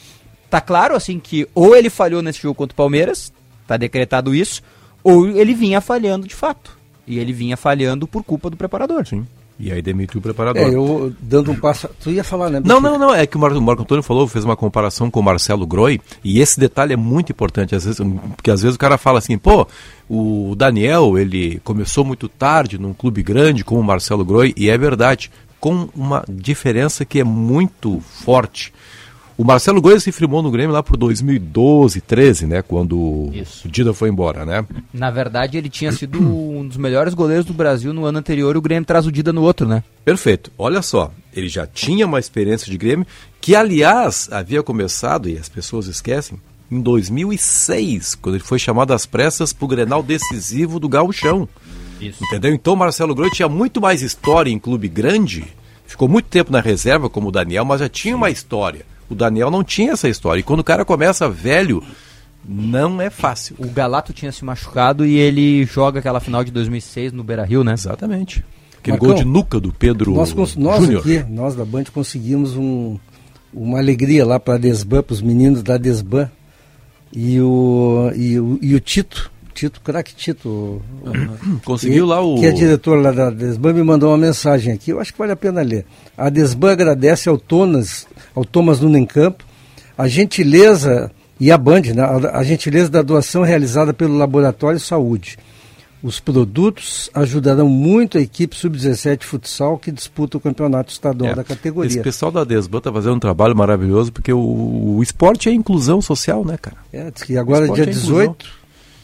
tá 0.51 0.61
claro 0.61 0.95
assim 0.95 1.19
que 1.19 1.49
ou 1.55 1.75
ele 1.75 1.91
falhou 1.91 2.23
nesse 2.23 2.41
jogo 2.43 2.55
contra 2.55 2.75
o 2.75 2.77
Palmeiras, 2.77 3.33
tá 3.67 3.77
decretado 3.77 4.35
isso, 4.35 4.63
ou 5.05 5.29
ele 5.29 5.55
vinha 5.55 5.81
falhando 5.81 6.27
de 6.27 6.35
fato. 6.35 6.77
E 7.07 7.19
ele 7.19 7.33
vinha 7.33 7.57
falhando 7.57 8.09
por 8.09 8.25
culpa 8.25 8.51
do 8.51 8.57
preparador. 8.57 9.07
Sim. 9.07 9.27
E 9.59 9.71
aí 9.71 9.81
demitiu 9.81 10.19
o 10.19 10.23
preparador. 10.23 10.63
É, 10.63 10.75
eu 10.75 11.15
dando 11.21 11.53
um 11.53 11.55
passo. 11.55 11.89
Tu 12.03 12.11
ia 12.11 12.25
falar, 12.25 12.51
né? 12.51 12.61
Não, 12.65 12.81
não, 12.81 12.99
não. 12.99 13.15
É 13.15 13.25
que 13.25 13.37
o 13.37 13.41
Marco, 13.41 13.57
o 13.57 13.63
Marco 13.63 13.83
Antônio 13.83 14.03
falou, 14.03 14.27
fez 14.27 14.45
uma 14.45 14.57
comparação 14.57 15.11
com 15.11 15.21
o 15.21 15.23
Marcelo 15.23 15.67
Groi, 15.67 16.01
e 16.25 16.41
esse 16.41 16.59
detalhe 16.59 16.93
é 16.93 16.97
muito 16.97 17.31
importante, 17.31 17.75
às 17.75 17.85
vezes, 17.85 18.01
porque 18.35 18.51
às 18.51 18.63
vezes 18.63 18.75
o 18.75 18.79
cara 18.79 18.99
fala 18.99 19.19
assim, 19.19 19.39
pô, 19.39 19.67
o 20.09 20.55
Daniel, 20.57 21.17
ele 21.17 21.61
começou 21.63 22.05
muito 22.05 22.29
tarde 22.29 22.79
num 22.79 22.93
clube 22.93 23.23
grande 23.23 23.65
como 23.65 23.81
o 23.81 23.85
Marcelo 23.85 24.25
Groi, 24.25 24.53
e 24.57 24.69
é 24.69 24.77
verdade, 24.77 25.31
com 25.61 25.89
uma 25.95 26.25
diferença 26.29 27.05
que 27.05 27.21
é 27.21 27.25
muito 27.25 28.01
forte. 28.01 28.73
O 29.37 29.43
Marcelo 29.43 29.83
Gomes 29.83 30.05
se 30.05 30.13
firmou 30.13 30.43
no 30.43 30.51
Grêmio 30.51 30.73
lá 30.73 30.81
por 30.81 30.97
2012, 30.97 32.01
13, 32.01 32.47
né? 32.47 32.63
Quando 32.63 33.31
Isso. 33.33 33.67
o 33.67 33.71
Dida 33.71 33.93
foi 33.93 34.09
embora, 34.09 34.47
né? 34.47 34.65
Na 34.93 35.11
verdade, 35.11 35.59
ele 35.59 35.69
tinha 35.69 35.91
sido 35.91 36.21
um 36.21 36.67
dos 36.67 36.77
melhores 36.77 37.15
goleiros 37.15 37.45
do 37.45 37.53
Brasil 37.53 37.93
no 37.93 38.05
ano 38.05 38.19
anterior 38.19 38.55
e 38.55 38.59
o 38.59 38.63
Grêmio 38.63 38.85
traz 38.85 39.07
o 39.07 39.13
Dida 39.13 39.33
no 39.33 39.43
outro, 39.43 39.67
né? 39.67 39.83
Perfeito. 40.05 40.53
Olha 40.57 40.83
só, 40.83 41.11
ele 41.35 41.49
já 41.49 41.67
tinha 41.67 42.07
uma 42.07 42.21
experiência 42.21 42.71
de 42.71 42.79
Grêmio, 42.79 43.07
que 43.41 43.57
aliás 43.57 44.29
havia 44.31 44.63
começado, 44.63 45.29
e 45.29 45.37
as 45.37 45.49
pessoas 45.49 45.89
esquecem, 45.89 46.39
em 46.71 46.81
2006, 46.81 48.15
quando 48.15 48.37
ele 48.37 48.45
foi 48.45 48.59
chamado 48.59 48.93
às 48.93 49.05
pressas 49.05 49.53
para 49.53 49.65
o 49.65 49.69
Grenal 49.69 50.03
decisivo 50.03 50.79
do 50.79 50.89
Gauchão. 50.89 51.49
Isso. 52.01 52.25
Entendeu? 52.25 52.53
Então 52.55 52.75
o 52.75 52.77
Marcelo 52.77 53.15
Groi 53.15 53.31
tinha 53.31 53.49
muito 53.49 53.81
mais 53.81 54.01
história 54.01 54.51
em 54.51 54.59
clube 54.59 54.89
grande, 54.89 55.45
ficou 55.87 56.09
muito 56.09 56.27
tempo 56.27 56.53
na 56.53 56.61
reserva 56.61 57.11
como 57.11 57.29
o 57.29 57.33
Daniel, 57.33 57.65
mas 57.65 57.81
já 57.81 57.89
tinha 57.89 58.15
Sim. 58.15 58.19
uma 58.19 58.31
história. 58.31 58.87
O 59.15 59.17
Daniel 59.17 59.51
não 59.51 59.63
tinha 59.63 59.93
essa 59.93 60.09
história. 60.09 60.41
E 60.41 60.43
quando 60.43 60.61
o 60.61 60.65
cara 60.65 60.85
começa 60.85 61.29
velho, 61.29 61.83
não 62.47 63.01
é 63.01 63.09
fácil. 63.09 63.57
O 63.59 63.69
Galato 63.69 64.13
tinha 64.13 64.33
se 64.33 64.45
machucado 64.45 65.07
e 65.07 65.17
ele 65.17 65.65
joga 65.65 66.01
aquela 66.01 66.21
final 66.21 66.45
de 66.45 66.51
2006 66.51 67.13
no 67.13 67.25
Beira-Rio, 67.25 67.65
né? 67.65 67.73
Exatamente. 67.73 68.45
Aquele 68.79 68.99
Marcão, 68.99 69.09
gol 69.09 69.17
de 69.17 69.25
nuca 69.25 69.59
do 69.59 69.73
Pedro 69.73 70.13
Nós, 70.13 70.57
nós 70.57 70.91
aqui, 70.91 71.25
nós 71.31 71.55
da 71.55 71.65
Band, 71.65 71.85
conseguimos 71.85 72.55
um, 72.55 72.99
uma 73.53 73.79
alegria 73.79 74.27
lá 74.27 74.39
para 74.39 74.55
a 74.55 74.59
Desban, 74.59 75.03
para 75.03 75.15
os 75.15 75.23
meninos 75.23 75.63
da 75.63 75.79
Desban. 75.79 76.31
E 77.11 77.41
o, 77.41 78.11
e 78.15 78.39
o, 78.39 78.59
e 78.61 78.75
o 78.75 78.81
Tito, 78.81 79.31
Tito, 79.55 79.81
craque 79.81 80.15
Tito. 80.15 80.83
Conseguiu 81.65 82.07
lá 82.07 82.21
o. 82.21 82.41
Que 82.41 82.47
é 82.47 82.53
diretor 82.53 83.01
lá 83.01 83.13
da 83.13 83.31
Desban, 83.31 83.73
me 83.73 83.83
mandou 83.83 84.11
uma 84.11 84.19
mensagem 84.19 84.75
aqui, 84.75 84.91
eu 84.91 85.01
acho 85.01 85.13
que 85.13 85.19
vale 85.19 85.33
a 85.33 85.37
pena 85.37 85.63
ler. 85.63 85.87
A 86.17 86.29
Desban 86.29 86.73
agradece 86.73 87.29
ao 87.29 87.39
Tonas, 87.39 88.07
ao 88.35 88.45
Thomas 88.45 88.81
Nunencampo, 88.81 89.45
a 89.97 90.09
gentileza, 90.09 91.11
e 91.39 91.51
a 91.51 91.59
Band, 91.59 91.83
né, 91.95 92.03
a, 92.03 92.39
a 92.39 92.43
gentileza 92.43 92.91
da 92.91 93.03
doação 93.03 93.43
realizada 93.43 93.93
pelo 93.93 94.17
Laboratório 94.17 94.79
Saúde. 94.79 95.39
Os 96.03 96.21
produtos 96.21 97.09
ajudarão 97.15 97.67
muito 97.67 98.19
a 98.19 98.21
equipe 98.21 98.55
sub-17 98.55 99.23
futsal 99.23 99.79
que 99.79 99.91
disputa 99.91 100.37
o 100.37 100.41
campeonato 100.41 100.93
estadual 100.93 101.33
é, 101.33 101.35
da 101.35 101.43
categoria. 101.43 101.89
Esse 101.89 102.03
pessoal 102.03 102.31
da 102.31 102.45
Desban 102.45 102.77
está 102.77 102.93
fazendo 102.93 103.15
um 103.15 103.19
trabalho 103.19 103.57
maravilhoso 103.57 104.13
porque 104.13 104.31
o, 104.31 104.97
o, 104.97 105.03
esporte 105.03 105.49
é 105.49 105.53
inclusão 105.53 106.03
social, 106.03 106.45
né, 106.45 106.59
cara? 106.61 106.77
É, 106.93 107.11
que 107.11 107.39
agora 107.39 107.67
dia 107.71 107.85
é 107.85 107.87
18, 107.87 108.45
né, 108.45 108.51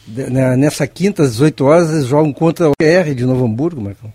nessa 0.07 0.87
quinta 0.87 1.23
às 1.23 1.31
18 1.31 1.65
horas, 1.65 1.89
eles 1.91 2.05
jogam 2.05 2.33
contra 2.33 2.69
o 2.69 2.73
R 2.79 3.15
de 3.15 3.25
Novo 3.25 3.45
Hamburgo, 3.45 3.81
Marcão, 3.81 4.11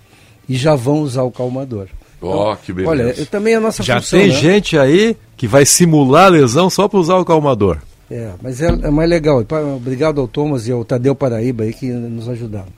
e 0.49 0.57
já 0.57 0.75
vão 0.75 1.01
usar 1.01 1.23
o 1.23 1.31
calmador. 1.31 1.89
Ó, 2.21 2.53
oh, 2.53 2.57
que 2.57 2.73
beleza. 2.73 2.91
Olha, 2.91 3.03
eu, 3.17 3.27
também 3.27 3.55
é 3.55 3.57
a 3.57 3.61
nossa 3.61 3.83
Já 3.83 4.01
função, 4.01 4.19
tem 4.19 4.29
né? 4.29 4.35
gente 4.35 4.79
aí 4.79 5.17
que 5.37 5.47
vai 5.47 5.67
simular 5.67 6.27
a 6.27 6.29
lesão 6.29 6.71
só 6.71 6.89
para 6.89 6.99
usar 6.99 7.17
o 7.17 7.25
calmador. 7.25 7.79
É, 8.11 8.33
mas 8.41 8.63
é, 8.63 8.67
é, 8.67 8.91
mais 8.91 9.09
legal. 9.09 9.45
Obrigado 9.77 10.21
ao 10.21 10.29
Thomas 10.29 10.67
e 10.67 10.73
ao 10.73 10.85
Tadeu 10.85 11.15
Paraíba 11.15 11.65
aí 11.65 11.73
que 11.73 11.91
nos 11.91 12.29
ajudaram. 12.29 12.73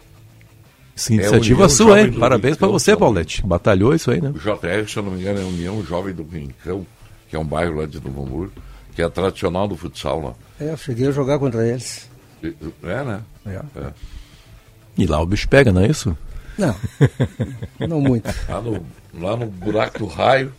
Sim, 0.97 1.15
iniciativa 1.15 1.67
é 1.67 1.69
sua, 1.69 2.01
hein? 2.01 2.13
Parabéns 2.13 2.57
para 2.57 2.67
você, 2.67 2.97
Paulette. 2.97 3.47
Batalhou 3.47 3.95
isso 3.95 4.11
aí, 4.11 4.21
né? 4.21 4.31
O 4.31 4.39
JR, 4.39 4.89
se 4.89 4.97
eu 4.97 5.03
não 5.05 5.13
me 5.13 5.21
engano, 5.21 5.39
é 5.39 5.43
a 5.43 5.47
União 5.47 5.85
Jovem 5.85 6.13
do 6.13 6.25
Rincão, 6.25 6.85
que 7.29 7.37
é 7.37 7.39
um 7.39 7.45
bairro 7.45 7.77
lá 7.77 7.87
de 7.87 8.01
Novo 8.03 8.25
Hamburgo, 8.25 8.53
que 8.97 9.03
é 9.03 9.09
tradicional 9.09 9.69
do 9.69 9.77
futsal 9.77 10.21
lá. 10.21 10.35
É, 10.61 10.73
eu 10.73 10.77
cheguei 10.77 11.07
a 11.07 11.13
jogar 11.13 11.39
contra 11.39 11.65
eles. 11.65 12.09
É, 12.43 13.05
né? 13.05 13.21
É. 13.47 13.61
é. 13.81 13.93
E 14.97 15.07
lá 15.07 15.21
o 15.21 15.27
bicho 15.27 15.49
pega, 15.49 15.73
não 15.73 15.83
é 15.83 15.87
isso? 15.87 16.17
Não, 16.59 16.75
não 17.89 18.01
muito. 18.01 18.29
Lá 18.49 18.61
no, 18.61 18.87
lá 19.15 19.37
no 19.37 19.47
buraco 19.47 20.01
do 20.01 20.07
raio, 20.07 20.53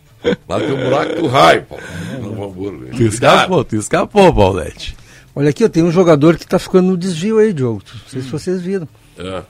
lá 0.48 0.58
tem 0.58 0.72
o 0.72 0.76
buraco 0.76 1.14
do 1.16 1.26
raio, 1.26 1.64
Paulo, 1.64 1.84
no. 2.20 2.96
Tu 2.96 3.02
escapou, 3.02 3.64
tu 3.64 3.76
escapou, 3.76 4.34
Paulette. 4.34 4.96
Olha 5.34 5.50
aqui, 5.50 5.62
eu 5.62 5.70
tenho 5.70 5.86
um 5.86 5.92
jogador 5.92 6.36
que 6.36 6.44
está 6.44 6.58
ficando 6.58 6.88
no 6.88 6.96
desvio 6.96 7.38
aí, 7.38 7.52
Diogo. 7.52 7.82
Não 7.92 8.08
sei 8.08 8.20
hum. 8.20 8.24
se 8.24 8.30
vocês 8.30 8.60
viram. 8.60 8.88
É. 9.18 9.42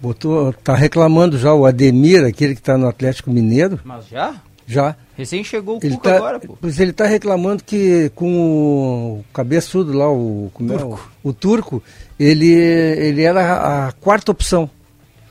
Botou, 0.00 0.52
tá 0.52 0.74
reclamando 0.74 1.38
já 1.38 1.54
o 1.54 1.64
Ademir, 1.64 2.24
aquele 2.24 2.54
que 2.54 2.60
está 2.60 2.76
no 2.76 2.86
Atlético 2.86 3.30
Mineiro. 3.30 3.80
Mas 3.82 4.06
já? 4.08 4.34
Já. 4.66 4.96
Recém 5.16 5.44
chegou 5.44 5.76
o 5.76 5.80
ele 5.82 5.96
Cuca 5.96 6.10
tá, 6.10 6.16
agora, 6.16 6.40
pô. 6.40 6.56
Pois 6.60 6.80
ele 6.80 6.90
está 6.90 7.06
reclamando 7.06 7.62
que 7.62 8.10
com 8.14 9.20
o 9.20 9.24
cabeçudo 9.32 9.92
lá, 9.96 10.10
o, 10.10 10.50
como 10.52 10.70
turco. 10.70 10.84
É, 10.84 11.26
o, 11.26 11.30
o 11.30 11.32
turco, 11.32 11.82
ele, 12.18 12.50
ele 12.50 13.22
era 13.22 13.86
a 13.86 13.92
quarta 13.92 14.32
opção. 14.32 14.68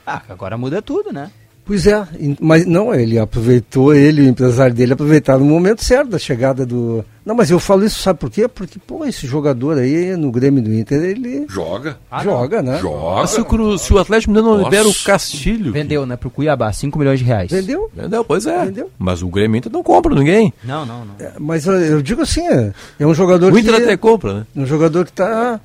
Ah, 0.05 0.21
agora 0.29 0.57
muda 0.57 0.81
tudo, 0.81 1.11
né? 1.11 1.31
Pois 1.65 1.87
é, 1.87 2.05
mas 2.41 2.65
não, 2.65 2.93
ele 2.93 3.17
aproveitou, 3.17 3.95
ele, 3.95 4.21
o 4.21 4.27
empresário 4.27 4.75
dele, 4.75 4.93
aproveitaram 4.93 5.39
no 5.39 5.45
momento 5.45 5.81
certo 5.81 6.09
da 6.09 6.19
chegada 6.19 6.65
do. 6.65 7.05
Não, 7.25 7.33
mas 7.33 7.49
eu 7.49 7.57
falo 7.57 7.85
isso, 7.85 8.01
sabe 8.01 8.19
por 8.19 8.29
quê? 8.29 8.49
Porque, 8.49 8.77
pô, 8.85 9.05
esse 9.05 9.25
jogador 9.25 9.77
aí 9.77 10.17
no 10.17 10.29
Grêmio 10.29 10.61
do 10.61 10.73
Inter, 10.73 11.01
ele. 11.01 11.45
Joga. 11.47 11.97
Ah, 12.11 12.21
joga, 12.21 12.61
não. 12.61 12.73
né? 12.73 12.79
Joga. 12.79 13.27
Se 13.27 13.39
o, 13.39 13.77
se 13.77 13.93
o 13.93 13.97
Atlético 13.97 14.33
não 14.33 14.43
Nossa. 14.43 14.63
libera 14.65 14.89
o 14.89 14.93
Castilho. 15.05 15.71
Vendeu, 15.71 16.05
né, 16.05 16.17
pro 16.17 16.29
Cuiabá, 16.29 16.71
5 16.73 16.99
milhões 16.99 17.19
de 17.19 17.25
reais. 17.25 17.49
Vendeu? 17.49 17.89
Vendeu, 17.95 18.25
pois 18.25 18.45
é. 18.45 18.65
Vendeu. 18.65 18.91
Mas 18.99 19.21
o 19.21 19.27
Grêmio 19.29 19.57
Inter 19.57 19.71
não 19.71 19.81
compra 19.81 20.13
ninguém. 20.13 20.53
Não, 20.65 20.85
não, 20.85 21.05
não. 21.05 21.15
É, 21.17 21.31
mas 21.39 21.65
eu 21.65 22.01
digo 22.01 22.23
assim, 22.23 22.45
é, 22.45 22.73
é 22.99 23.07
um 23.07 23.13
jogador 23.13 23.53
o 23.53 23.57
Inter 23.57 23.75
que. 23.75 23.83
até 23.83 23.95
compra, 23.95 24.33
né? 24.33 24.45
Um 24.53 24.65
jogador 24.65 25.05
que 25.05 25.13
tá 25.13 25.61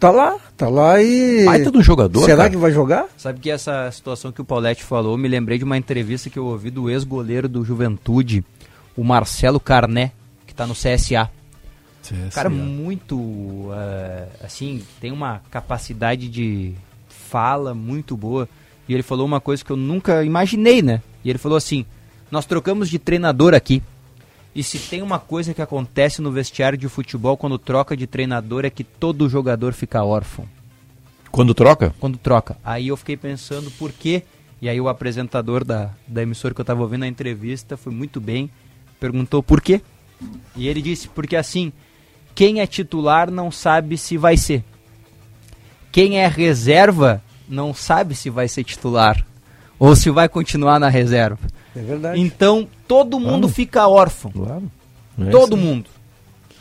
Tá 0.00 0.10
lá, 0.10 0.38
tá 0.56 0.66
lá 0.66 1.02
e. 1.02 1.44
Baita 1.44 1.70
do 1.70 1.82
jogador. 1.82 2.24
Será 2.24 2.38
cara. 2.38 2.50
que 2.50 2.56
vai 2.56 2.72
jogar? 2.72 3.06
Sabe 3.18 3.38
que 3.38 3.50
essa 3.50 3.90
situação 3.92 4.32
que 4.32 4.40
o 4.40 4.44
Paulette 4.46 4.82
falou, 4.82 5.18
me 5.18 5.28
lembrei 5.28 5.58
de 5.58 5.64
uma 5.64 5.76
entrevista 5.76 6.30
que 6.30 6.38
eu 6.38 6.46
ouvi 6.46 6.70
do 6.70 6.88
ex-goleiro 6.88 7.46
do 7.46 7.62
Juventude, 7.62 8.42
o 8.96 9.04
Marcelo 9.04 9.60
Carné, 9.60 10.12
que 10.46 10.54
tá 10.54 10.66
no 10.66 10.72
CSA. 10.72 11.30
CSA. 12.02 12.30
Cara, 12.32 12.48
muito. 12.48 13.14
Uh, 13.14 14.26
assim, 14.42 14.82
tem 15.02 15.12
uma 15.12 15.42
capacidade 15.50 16.30
de 16.30 16.72
fala 17.10 17.74
muito 17.74 18.16
boa. 18.16 18.48
E 18.88 18.94
ele 18.94 19.02
falou 19.02 19.26
uma 19.26 19.38
coisa 19.38 19.62
que 19.62 19.70
eu 19.70 19.76
nunca 19.76 20.24
imaginei, 20.24 20.80
né? 20.80 21.02
E 21.22 21.28
ele 21.28 21.38
falou 21.38 21.58
assim: 21.58 21.84
Nós 22.30 22.46
trocamos 22.46 22.88
de 22.88 22.98
treinador 22.98 23.52
aqui. 23.52 23.82
E 24.54 24.62
se 24.62 24.78
tem 24.78 25.00
uma 25.00 25.18
coisa 25.18 25.54
que 25.54 25.62
acontece 25.62 26.20
no 26.20 26.32
vestiário 26.32 26.76
de 26.76 26.88
futebol 26.88 27.36
quando 27.36 27.58
troca 27.58 27.96
de 27.96 28.06
treinador 28.06 28.64
é 28.64 28.70
que 28.70 28.82
todo 28.82 29.28
jogador 29.28 29.72
fica 29.72 30.02
órfão. 30.02 30.46
Quando 31.30 31.54
troca? 31.54 31.94
Quando 32.00 32.18
troca. 32.18 32.56
Aí 32.64 32.88
eu 32.88 32.96
fiquei 32.96 33.16
pensando 33.16 33.70
por 33.72 33.92
quê. 33.92 34.24
E 34.60 34.68
aí 34.68 34.80
o 34.80 34.88
apresentador 34.88 35.64
da, 35.64 35.90
da 36.06 36.22
emissora 36.22 36.52
que 36.52 36.60
eu 36.60 36.64
estava 36.64 36.82
ouvindo 36.82 37.04
a 37.04 37.08
entrevista 37.08 37.76
foi 37.76 37.92
muito 37.92 38.20
bem, 38.20 38.50
perguntou 38.98 39.42
por 39.42 39.60
quê. 39.60 39.80
E 40.54 40.68
ele 40.68 40.82
disse, 40.82 41.08
porque 41.08 41.34
assim, 41.34 41.72
quem 42.34 42.60
é 42.60 42.66
titular 42.66 43.30
não 43.30 43.50
sabe 43.50 43.96
se 43.96 44.18
vai 44.18 44.36
ser. 44.36 44.62
Quem 45.90 46.18
é 46.18 46.26
reserva 46.26 47.22
não 47.48 47.72
sabe 47.72 48.14
se 48.14 48.28
vai 48.28 48.48
ser 48.48 48.64
titular 48.64 49.24
ou 49.78 49.96
se 49.96 50.10
vai 50.10 50.28
continuar 50.28 50.78
na 50.78 50.88
reserva. 50.88 51.48
É 51.74 51.80
verdade. 51.80 52.20
Então 52.20 52.68
todo 52.86 53.18
mundo 53.18 53.42
claro. 53.42 53.48
fica 53.48 53.88
órfão. 53.88 54.30
Claro. 54.32 54.70
É 55.20 55.30
todo 55.30 55.56
mundo. 55.56 55.88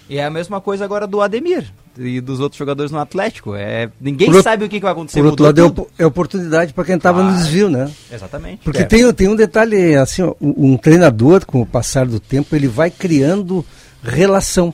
E 0.09 0.17
é 0.17 0.25
a 0.25 0.29
mesma 0.29 0.59
coisa 0.59 0.83
agora 0.83 1.05
do 1.05 1.21
Ademir 1.21 1.71
e 1.97 2.21
dos 2.21 2.39
outros 2.39 2.57
jogadores 2.57 2.91
no 2.91 2.99
Atlético. 2.99 3.55
É, 3.55 3.89
ninguém 3.99 4.31
por 4.31 4.41
sabe 4.41 4.65
o 4.65 4.69
que, 4.69 4.79
vai 4.79 4.91
acontecer. 4.91 5.19
Por 5.19 5.27
outro 5.27 5.45
lado, 5.45 5.87
é, 5.97 6.03
é 6.03 6.05
oportunidade 6.05 6.73
para 6.73 6.85
quem 6.85 6.95
estava 6.95 7.21
ah, 7.21 7.23
no 7.23 7.37
desvio, 7.37 7.69
né? 7.69 7.91
Exatamente. 8.11 8.63
Porque 8.63 8.81
é. 8.81 8.85
tem, 8.85 9.13
tem 9.13 9.27
um 9.27 9.35
detalhe, 9.35 9.95
assim, 9.95 10.21
ó, 10.21 10.33
um 10.41 10.77
treinador, 10.77 11.45
com 11.45 11.61
o 11.61 11.65
passar 11.65 12.05
do 12.05 12.19
tempo, 12.19 12.55
ele 12.55 12.67
vai 12.67 12.89
criando 12.89 13.65
relação. 14.01 14.73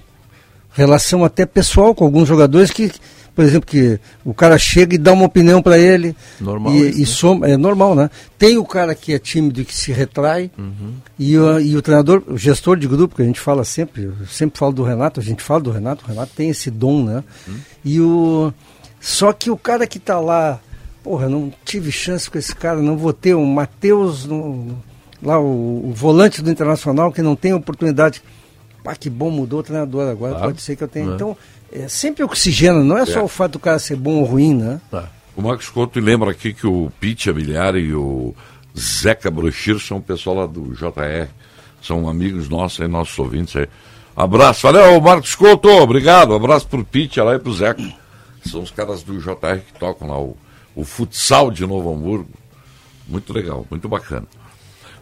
Relação 0.71 1.23
até 1.23 1.45
pessoal 1.45 1.95
com 1.95 2.03
alguns 2.03 2.27
jogadores 2.27 2.69
que 2.69 2.91
por 3.35 3.43
exemplo, 3.43 3.67
que 3.69 3.99
o 4.23 4.33
cara 4.33 4.57
chega 4.57 4.95
e 4.95 4.97
dá 4.97 5.11
uma 5.11 5.25
opinião 5.25 5.61
para 5.61 5.77
ele. 5.77 6.15
Normal. 6.39 6.73
E, 6.73 6.87
isso, 6.87 6.97
e 6.97 7.01
né? 7.01 7.05
soma, 7.05 7.47
é 7.49 7.57
normal, 7.57 7.93
né? 7.93 8.09
Tem 8.37 8.57
o 8.57 8.63
cara 8.63 8.95
que 8.95 9.13
é 9.13 9.19
tímido 9.19 9.59
e 9.59 9.65
que 9.65 9.75
se 9.75 9.91
retrai, 9.91 10.49
uhum. 10.57 10.93
e, 11.19 11.37
o, 11.37 11.59
e 11.59 11.75
o 11.75 11.81
treinador, 11.81 12.23
o 12.27 12.37
gestor 12.37 12.77
de 12.77 12.87
grupo, 12.87 13.15
que 13.15 13.21
a 13.21 13.25
gente 13.25 13.39
fala 13.39 13.65
sempre, 13.65 14.03
eu 14.03 14.25
sempre 14.27 14.57
falo 14.57 14.71
do 14.71 14.83
Renato, 14.83 15.19
a 15.19 15.23
gente 15.23 15.43
fala 15.43 15.59
do 15.59 15.71
Renato, 15.71 16.05
o 16.05 16.07
Renato 16.07 16.31
tem 16.33 16.49
esse 16.49 16.71
dom, 16.71 17.03
né? 17.03 17.23
Uhum. 17.47 17.57
E 17.83 17.99
o. 17.99 18.53
Só 19.01 19.33
que 19.33 19.51
o 19.51 19.57
cara 19.57 19.85
que 19.85 19.97
está 19.97 20.19
lá, 20.19 20.59
porra, 21.03 21.27
não 21.27 21.53
tive 21.65 21.91
chance 21.91 22.31
com 22.31 22.37
esse 22.37 22.55
cara, 22.55 22.81
não 22.81 22.97
vou 22.97 23.11
ter 23.11 23.35
um 23.35 23.45
Matheus, 23.45 24.27
lá 25.21 25.39
o, 25.39 25.89
o, 25.89 25.93
volante 25.93 26.41
do 26.41 26.49
Internacional, 26.49 27.11
que 27.11 27.21
não 27.21 27.35
tem 27.35 27.53
oportunidade. 27.53 28.23
Pá, 28.83 28.95
que 28.95 29.09
bom, 29.09 29.29
mudou 29.29 29.59
o 29.59 29.63
treinador 29.63 30.09
agora, 30.09 30.33
claro. 30.33 30.47
pode 30.47 30.61
ser 30.61 30.75
que 30.75 30.83
eu 30.83 30.87
tenha. 30.87 31.11
É. 31.11 31.15
Então, 31.15 31.35
é, 31.75 31.87
sempre 31.89 32.23
oxigena, 32.23 32.81
não 32.81 32.97
é 32.97 33.05
só 33.05 33.19
é. 33.19 33.23
o 33.23 33.27
fato 33.27 33.53
do 33.53 33.59
cara 33.59 33.77
ser 33.79 33.97
bom 33.97 34.19
ou 34.19 34.23
ruim, 34.23 34.55
né? 34.55 34.79
Tá. 34.89 35.09
O 35.35 35.41
Marcos 35.41 35.67
Couto 35.67 35.99
lembra 35.99 36.31
aqui 36.31 36.53
que 36.53 36.65
o 36.65 36.89
Pete 36.99 37.29
Abiliari 37.29 37.79
e 37.79 37.93
o 37.93 38.33
Zeca 38.77 39.29
Brochir 39.29 39.79
são 39.79 39.97
o 39.97 40.01
pessoal 40.01 40.37
lá 40.37 40.45
do 40.45 40.73
JR. 40.73 41.27
São 41.81 42.07
amigos 42.07 42.47
nossos 42.47 42.79
aí, 42.79 42.87
nossos 42.87 43.19
ouvintes 43.19 43.55
aí. 43.57 43.67
Abraço. 44.15 44.61
Valeu, 44.61 44.99
Marcos 45.01 45.35
Couto. 45.35 45.67
Obrigado. 45.67 46.33
Abraço 46.33 46.67
pro 46.67 46.85
Pete 46.85 47.19
lá 47.19 47.35
e 47.35 47.39
pro 47.39 47.53
Zeca. 47.53 47.83
São 48.45 48.61
os 48.61 48.71
caras 48.71 49.03
do 49.03 49.19
JR 49.19 49.59
que 49.59 49.77
tocam 49.77 50.07
lá 50.07 50.17
o, 50.17 50.37
o 50.73 50.85
futsal 50.85 51.51
de 51.51 51.65
Novo 51.65 51.93
Hamburgo. 51.93 52.29
Muito 53.05 53.33
legal, 53.33 53.65
muito 53.69 53.89
bacana. 53.89 54.25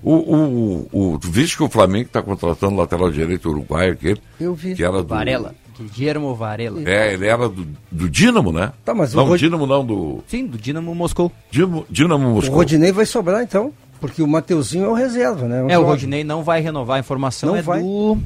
O, 0.01 0.13
o, 0.15 0.89
o, 0.91 1.19
tu 1.19 1.29
viste 1.29 1.55
que 1.55 1.63
o 1.63 1.69
Flamengo 1.69 2.07
está 2.07 2.21
contratando 2.21 2.73
o 2.73 2.77
lateral 2.77 3.11
direito 3.11 3.49
uruguaio 3.49 3.93
aquele? 3.93 4.21
Eu 4.39 4.55
vi. 4.55 4.75
Que 4.75 4.83
era 4.83 5.03
do, 5.03 5.07
Varela. 5.07 5.55
Guillermo 5.81 6.35
Varela. 6.35 6.81
É, 6.87 7.13
ele 7.13 7.25
era 7.25 7.49
do, 7.49 7.65
do 7.91 8.09
Dínamo, 8.09 8.51
né? 8.51 8.71
Tá, 8.85 8.93
mas 8.93 9.13
o 9.13 9.17
não, 9.17 9.25
Rod- 9.25 9.39
Dínamo 9.39 9.65
não, 9.65 9.85
do 9.85 10.23
Sim, 10.27 10.45
do 10.45 10.57
Dinamo 10.57 10.93
Moscou. 10.93 11.31
Dínamo, 11.49 11.85
Dínamo 11.89 12.27
O 12.27 12.33
Moscou. 12.35 12.55
Rodinei 12.57 12.91
vai 12.91 13.05
sobrar 13.05 13.41
então, 13.41 13.73
porque 13.99 14.21
o 14.21 14.27
Mateuzinho 14.27 14.85
é 14.85 14.89
o 14.89 14.93
reserva, 14.93 15.47
né? 15.47 15.59
É, 15.61 15.63
o 15.65 15.69
jovem. 15.69 15.85
Rodinei 15.85 16.23
não 16.23 16.43
vai 16.43 16.61
renovar 16.61 16.97
a 16.97 16.99
informação. 16.99 17.49
Não 17.49 17.55
é 17.55 17.61
vai. 17.61 17.81
do. 17.81 18.17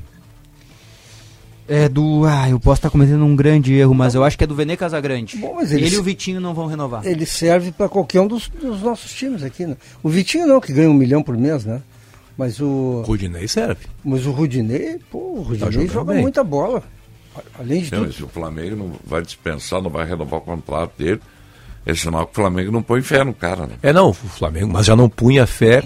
É 1.70 1.89
do. 1.89 2.24
Ah, 2.26 2.50
eu 2.50 2.60
posso 2.60 2.80
estar 2.80 2.89
cometendo 2.89 3.24
um 3.26 3.36
grande 3.36 3.74
erro, 3.74 3.93
mas 3.93 4.16
eu 4.16 4.24
acho 4.24 4.38
que 4.38 4.43
é 4.43 4.48
do 4.48 4.56
Vene 4.56 4.78
Casagrande. 4.78 5.38
Bom, 5.38 5.56
mas 5.56 5.72
ele 5.72 5.82
eles- 5.82 5.93
e 5.93 5.98
o 5.98 6.04
Vitinho 6.04 6.39
não 6.39 6.54
vão 6.54 6.66
renovar. 6.66 7.06
Ele 7.06 7.26
serve 7.26 7.74
para 7.74 7.89
qualquer 7.89 8.22
um 8.22 8.28
dos, 8.28 8.48
dos 8.48 8.82
nossos 8.82 9.12
times 9.12 9.43
aqui, 9.43 9.66
né? 9.66 9.76
O 10.02 10.08
Vitinho 10.08 10.48
não, 10.48 10.62
que 10.62 10.72
ganha 10.72 10.89
um 10.89 10.93
milhão 10.93 11.22
por 11.22 11.36
mês, 11.38 11.66
né? 11.66 11.82
Mas 12.38 12.62
o, 12.62 13.02
Rudinei 13.06 13.48
serve. 13.48 13.88
mas 14.06 14.26
o 14.28 14.32
Rudinei, 14.32 15.00
pô, 15.12 15.18
o 15.18 15.41
Rudinei 15.41 15.88
Tá 15.88 15.93
joga 15.93 16.14
bem. 16.14 16.22
muita 16.22 16.43
bola. 16.43 16.84
Além 17.59 17.81
de 17.81 17.91
Não, 17.91 17.99
tudo. 18.03 18.13
se 18.13 18.23
o 18.23 18.27
Flamengo 18.27 18.75
não 18.75 18.93
vai 19.05 19.21
dispensar, 19.21 19.81
não 19.81 19.89
vai 19.89 20.05
renovar 20.05 20.39
o 20.39 20.43
contrato 20.43 20.91
dele, 20.97 21.19
é 21.85 21.93
sinal 21.93 22.25
que 22.25 22.31
o 22.33 22.35
Flamengo 22.35 22.71
não 22.71 22.81
põe 22.83 23.01
fé 23.01 23.23
no 23.23 23.33
cara, 23.33 23.65
né? 23.67 23.75
É, 23.81 23.91
não, 23.93 24.09
o 24.09 24.13
Flamengo, 24.13 24.71
mas 24.73 24.85
já 24.85 24.95
não 24.95 25.09
punha 25.09 25.45
fé. 25.47 25.83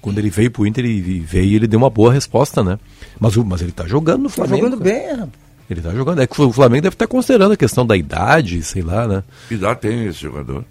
Quando 0.00 0.18
ele 0.18 0.30
veio 0.30 0.50
pro 0.50 0.66
Inter, 0.66 0.84
ele 0.84 1.20
veio 1.20 1.44
e 1.44 1.54
ele 1.56 1.66
deu 1.68 1.78
uma 1.78 1.90
boa 1.90 2.12
resposta, 2.12 2.62
né? 2.64 2.78
Mas, 3.20 3.36
o, 3.36 3.44
mas 3.44 3.60
ele 3.62 3.70
tá 3.72 3.86
jogando 3.86 4.22
no 4.22 4.28
Tá 4.28 4.34
Flamengo. 4.34 4.64
jogando 4.64 4.82
cara. 4.82 4.90
bem, 4.98 5.10
rapaz. 5.10 5.30
Ele 5.70 5.80
tá 5.80 5.90
jogando. 5.94 6.20
É 6.20 6.26
que 6.26 6.42
o 6.42 6.52
Flamengo 6.52 6.82
deve 6.82 6.94
estar 6.94 7.06
considerando 7.06 7.52
a 7.52 7.56
questão 7.56 7.86
da 7.86 7.96
idade, 7.96 8.62
sei 8.62 8.82
lá, 8.82 9.06
né? 9.06 9.22
Que 9.48 9.54
idade 9.54 9.80
tem 9.80 10.06
esse 10.06 10.18
jogador? 10.20 10.64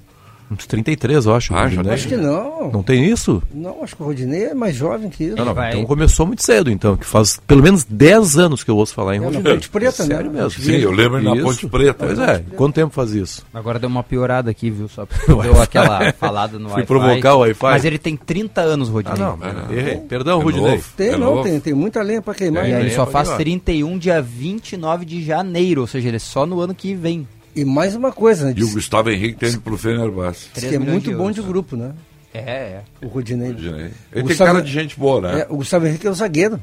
Uns 0.52 0.66
33, 0.68 1.26
eu 1.26 1.34
acho. 1.34 1.54
O 1.54 1.56
já 1.56 1.64
Rudinei. 1.64 1.94
Acho 1.94 2.08
que 2.10 2.18
não. 2.18 2.70
Não 2.72 2.84
tem 2.84 3.06
isso? 3.06 3.42
Não, 3.54 3.82
acho 3.84 3.96
que 3.96 4.04
o 4.04 4.06
Rodinei 4.06 4.48
é 4.48 4.54
mais 4.54 4.76
jovem 4.76 5.10
que 5.10 5.24
isso. 5.24 5.38
Não, 5.38 5.46
não. 5.46 5.54
vai- 5.54 5.70
Então 5.72 5.86
começou 5.86 6.26
muito 6.28 6.44
cedo, 6.44 6.70
então, 6.70 6.98
que 6.98 7.06
faz 7.06 7.40
pelo 7.48 7.64
menos 7.64 7.86
10 7.86 8.38
anos 8.38 8.62
que 8.64 8.70
eu 8.70 8.76
ouço 8.76 8.94
falar 8.94 9.14
em 9.16 9.20
É, 9.20 9.22
na 9.22 9.26
Rudinei. 9.28 9.54
Ponte 9.54 9.70
Preta, 9.70 10.06
né? 10.06 10.16
Sério 10.16 10.30
mesmo. 10.32 10.50
Sim, 10.62 10.74
eu 10.74 10.92
lembro 10.92 11.20
ele 11.20 11.30
na 11.30 11.36
Isso. 11.36 11.46
Ponte 11.46 11.68
Preta. 11.68 12.06
Pois 12.06 12.20
é, 12.20 12.44
quanto 12.58 12.76
tempo 12.76 12.94
faz 12.94 13.12
isso? 13.14 13.46
Agora 13.54 13.80
deu 13.80 13.88
uma 13.88 14.04
piorada 14.04 14.52
aqui, 14.52 14.70
viu? 14.70 14.90
Só 14.90 15.06
porque 15.06 15.26
deu 15.34 15.62
aquela 15.62 16.12
falada 16.14 16.60
no 16.60 16.70
Fui 16.70 16.84
provocar 16.84 17.36
o 17.36 17.40
Wi-Fi. 17.40 17.64
Mas 17.72 17.86
ele 17.86 17.98
tem 17.98 18.18
30 18.18 18.60
anos, 18.60 18.90
Rodinei. 18.90 19.24
Ah, 19.24 19.38
não, 19.38 19.78
errei. 19.78 19.98
Perdão, 20.00 20.42
É 20.42 20.44
Rudinei. 20.44 20.72
novo. 20.72 20.84
Tem, 20.98 21.08
É 21.08 21.12
não, 21.18 21.36
novo. 21.36 21.44
tem, 21.44 21.60
tem 21.62 21.74
muita 21.74 22.02
lenha 22.02 22.22
para 22.22 22.34
queimar. 22.34 22.64
Aí 22.66 22.74
ele 22.74 22.88
é, 22.90 22.94
só 22.94 23.06
faz 23.06 23.30
ir 23.30 23.32
lá. 23.32 23.38
31 23.38 23.98
dia 23.98 24.22
29 24.22 25.06
de 25.06 25.24
janeiro, 25.24 25.80
ou 25.82 25.88
seja, 25.88 26.10
ele 26.10 26.18
é 26.18 26.20
só 26.20 26.46
no 26.46 26.60
ano 26.60 26.76
que 26.76 26.94
vem. 26.94 27.26
E 27.56 27.66
mais 27.66 27.96
uma 27.96 28.12
coisa, 28.12 28.46
né? 28.46 28.54
E 28.56 28.64
o 28.64 28.70
Gustavo 28.72 29.10
Henrique 29.10 29.40
tem 29.40 29.50
ido 29.50 29.62
pro 29.62 29.78
Fenerbahçe. 29.78 30.50
diz 30.54 30.64
3 30.64 30.70
que 30.70 30.76
é 30.76 30.80
muito 30.80 31.10
de 31.10 31.16
bom 31.16 31.32
de 31.32 31.42
grupo, 31.42 31.76
né? 31.76 31.92
É, 32.34 32.40
é. 32.40 32.84
O 33.02 33.08
Rodinei. 33.08 33.50
Ele 33.50 33.60
O 33.60 34.14
tem 34.14 34.24
Gustavo- 34.24 34.52
cara 34.54 34.62
de 34.64 34.72
gente 34.72 34.98
boa, 34.98 35.20
né? 35.22 35.42
É, 35.42 35.48
o 35.50 35.58
Gustavo 35.58 35.86
Henrique 35.86 36.08
é 36.08 36.10
o 36.10 36.14
zagueiro. 36.14 36.60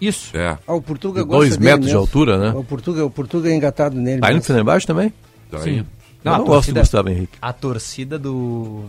Isso. 0.00 0.36
É. 0.36 0.58
Ah, 0.66 0.74
o 0.74 0.82
Portuga 0.82 1.20
De 1.20 1.26
gosta 1.26 1.38
dois 1.38 1.56
dele 1.56 1.64
metros 1.64 1.86
de 1.86 1.92
mesmo. 1.92 2.00
altura, 2.00 2.36
né? 2.36 2.58
O 2.58 2.64
Portuga, 2.64 3.04
o 3.04 3.10
Portuga 3.10 3.48
é 3.48 3.54
engatado 3.54 3.94
nele. 3.96 4.20
Tá 4.20 4.26
indo 4.26 4.32
mesmo. 4.34 4.40
pro 4.40 4.46
Fenerbahçe 4.48 4.86
também? 4.86 5.12
Tá 5.48 5.60
Sim. 5.60 5.70
aí. 5.70 5.86
Não, 6.24 6.32
eu 6.32 6.38
não 6.38 6.44
gosto 6.46 6.48
do 6.48 6.54
torcida- 6.74 6.80
Gustavo 6.80 7.08
Henrique. 7.10 7.38
A 7.40 7.52
torcida 7.52 8.18
do 8.18 8.84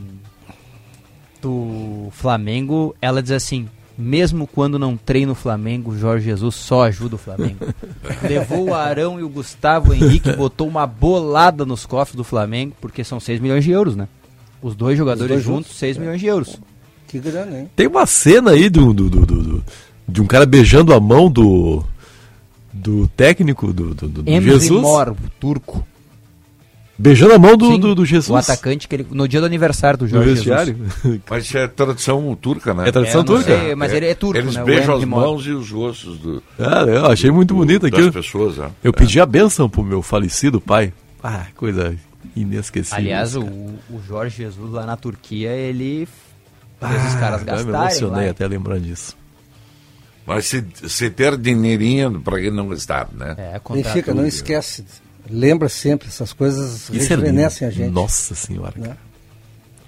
do 1.41 2.07
Flamengo, 2.11 2.95
ela 3.01 3.21
diz 3.21 3.31
assim: 3.31 3.67
mesmo 3.97 4.47
quando 4.47 4.79
não 4.79 4.97
treina 4.97 5.31
o 5.31 5.35
Flamengo, 5.35 5.91
o 5.91 5.97
Jorge 5.97 6.25
Jesus 6.25 6.55
só 6.55 6.83
ajuda 6.85 7.15
o 7.15 7.17
Flamengo. 7.19 7.57
Levou 8.27 8.69
o 8.69 8.73
Arão 8.73 9.19
e 9.19 9.23
o 9.23 9.29
Gustavo 9.29 9.93
Henrique, 9.93 10.31
botou 10.33 10.67
uma 10.67 10.85
bolada 10.87 11.65
nos 11.65 11.85
cofres 11.85 12.15
do 12.15 12.23
Flamengo, 12.23 12.73
porque 12.81 13.03
são 13.03 13.19
6 13.19 13.39
milhões 13.39 13.63
de 13.63 13.71
euros, 13.71 13.95
né? 13.95 14.07
Os 14.61 14.75
dois 14.75 14.97
jogadores 14.97 15.29
dois 15.29 15.43
juntos, 15.43 15.65
juntos, 15.67 15.77
6 15.77 15.97
milhões 15.97 16.19
de 16.19 16.25
euros. 16.27 16.59
Que 17.07 17.19
grana, 17.19 17.59
hein? 17.59 17.69
Tem 17.75 17.85
uma 17.87 18.05
cena 18.05 18.51
aí 18.51 18.69
do, 18.69 18.93
do, 18.93 19.09
do- 19.09 19.25
do- 19.25 19.43
do- 19.43 19.63
de 20.07 20.21
um 20.21 20.25
cara 20.25 20.45
beijando 20.45 20.93
a 20.93 20.99
mão 20.99 21.29
do, 21.29 21.83
do 22.71 23.07
técnico 23.09 23.71
do, 23.71 23.93
do, 23.93 24.07
do 24.09 24.23
Jesus. 24.41 24.81
Mor, 24.81 25.15
turco. 25.39 25.85
Beijando 26.97 27.33
a 27.33 27.39
mão 27.39 27.57
do, 27.57 27.65
Sim, 27.71 27.79
do, 27.79 27.95
do 27.95 28.05
Jesus. 28.05 28.29
O 28.29 28.35
atacante 28.35 28.87
que 28.87 28.95
ele, 28.95 29.07
no 29.09 29.27
dia 29.27 29.39
do 29.39 29.45
aniversário 29.47 29.97
do 29.97 30.05
do 30.05 30.09
Jorge 30.09 30.35
Jesus. 30.43 30.75
Mas 31.27 31.45
isso 31.45 31.57
é 31.57 31.67
tradição 31.67 32.35
turca, 32.35 32.71
né? 32.73 32.87
É 32.87 32.91
tradição 32.91 33.21
É, 33.21 33.23
turca? 33.23 33.59
sei, 33.59 33.75
mas 33.75 33.91
ele 33.91 34.05
é 34.05 34.13
turco, 34.13 34.37
Eles 34.37 34.55
né? 34.55 34.63
beijam 34.63 34.95
as 34.97 35.03
mãos 35.03 35.45
e 35.47 35.51
os 35.51 35.71
rostos 35.71 36.19
do, 36.19 36.43
Ah, 36.59 36.83
eu 36.87 37.05
achei 37.07 37.31
muito 37.31 37.55
bonito 37.55 37.81
das 37.89 37.93
aquilo. 37.93 38.13
pessoas. 38.13 38.57
né? 38.57 38.69
Eu 38.83 38.93
pedi 38.93 39.19
a 39.19 39.25
benção 39.25 39.67
pro 39.67 39.83
meu 39.83 40.01
falecido 40.03 40.61
pai. 40.61 40.93
Ah, 41.23 41.47
coisa 41.55 41.95
inesquecível. 42.35 42.97
Aliás, 42.97 43.35
o, 43.35 43.41
o 43.43 43.99
Jorge 44.07 44.37
Jesus 44.37 44.71
lá 44.71 44.85
na 44.85 44.95
Turquia, 44.95 45.49
ele 45.49 46.07
fez 46.79 47.05
os 47.07 47.15
caras 47.15 47.41
Ah, 47.47 47.51
eu 47.53 47.65
me 47.65 47.71
gastarem 47.71 47.87
emocionei 47.97 48.25
lá. 48.25 48.31
até 48.31 48.47
lembrando 48.47 48.81
disso. 48.81 49.17
Mas 50.25 50.45
se, 50.45 50.63
se 50.87 51.09
ter 51.09 51.35
dinheirinho 51.37 52.21
para 52.21 52.39
quem 52.39 52.51
não 52.51 52.69
gastar, 52.69 53.09
né? 53.11 53.35
É. 53.37 53.61
Benfica, 53.73 54.13
não 54.13 54.25
esquece. 54.25 54.85
Lembra 55.29 55.69
sempre, 55.69 56.07
essas 56.07 56.33
coisas 56.33 56.89
Isso 56.89 56.93
é 56.93 56.97
rejuvenescem 57.15 57.67
a 57.67 57.71
lindo. 57.71 57.83
gente. 57.83 57.93
Nossa 57.93 58.35
senhora. 58.35 58.73
Né? 58.75 58.95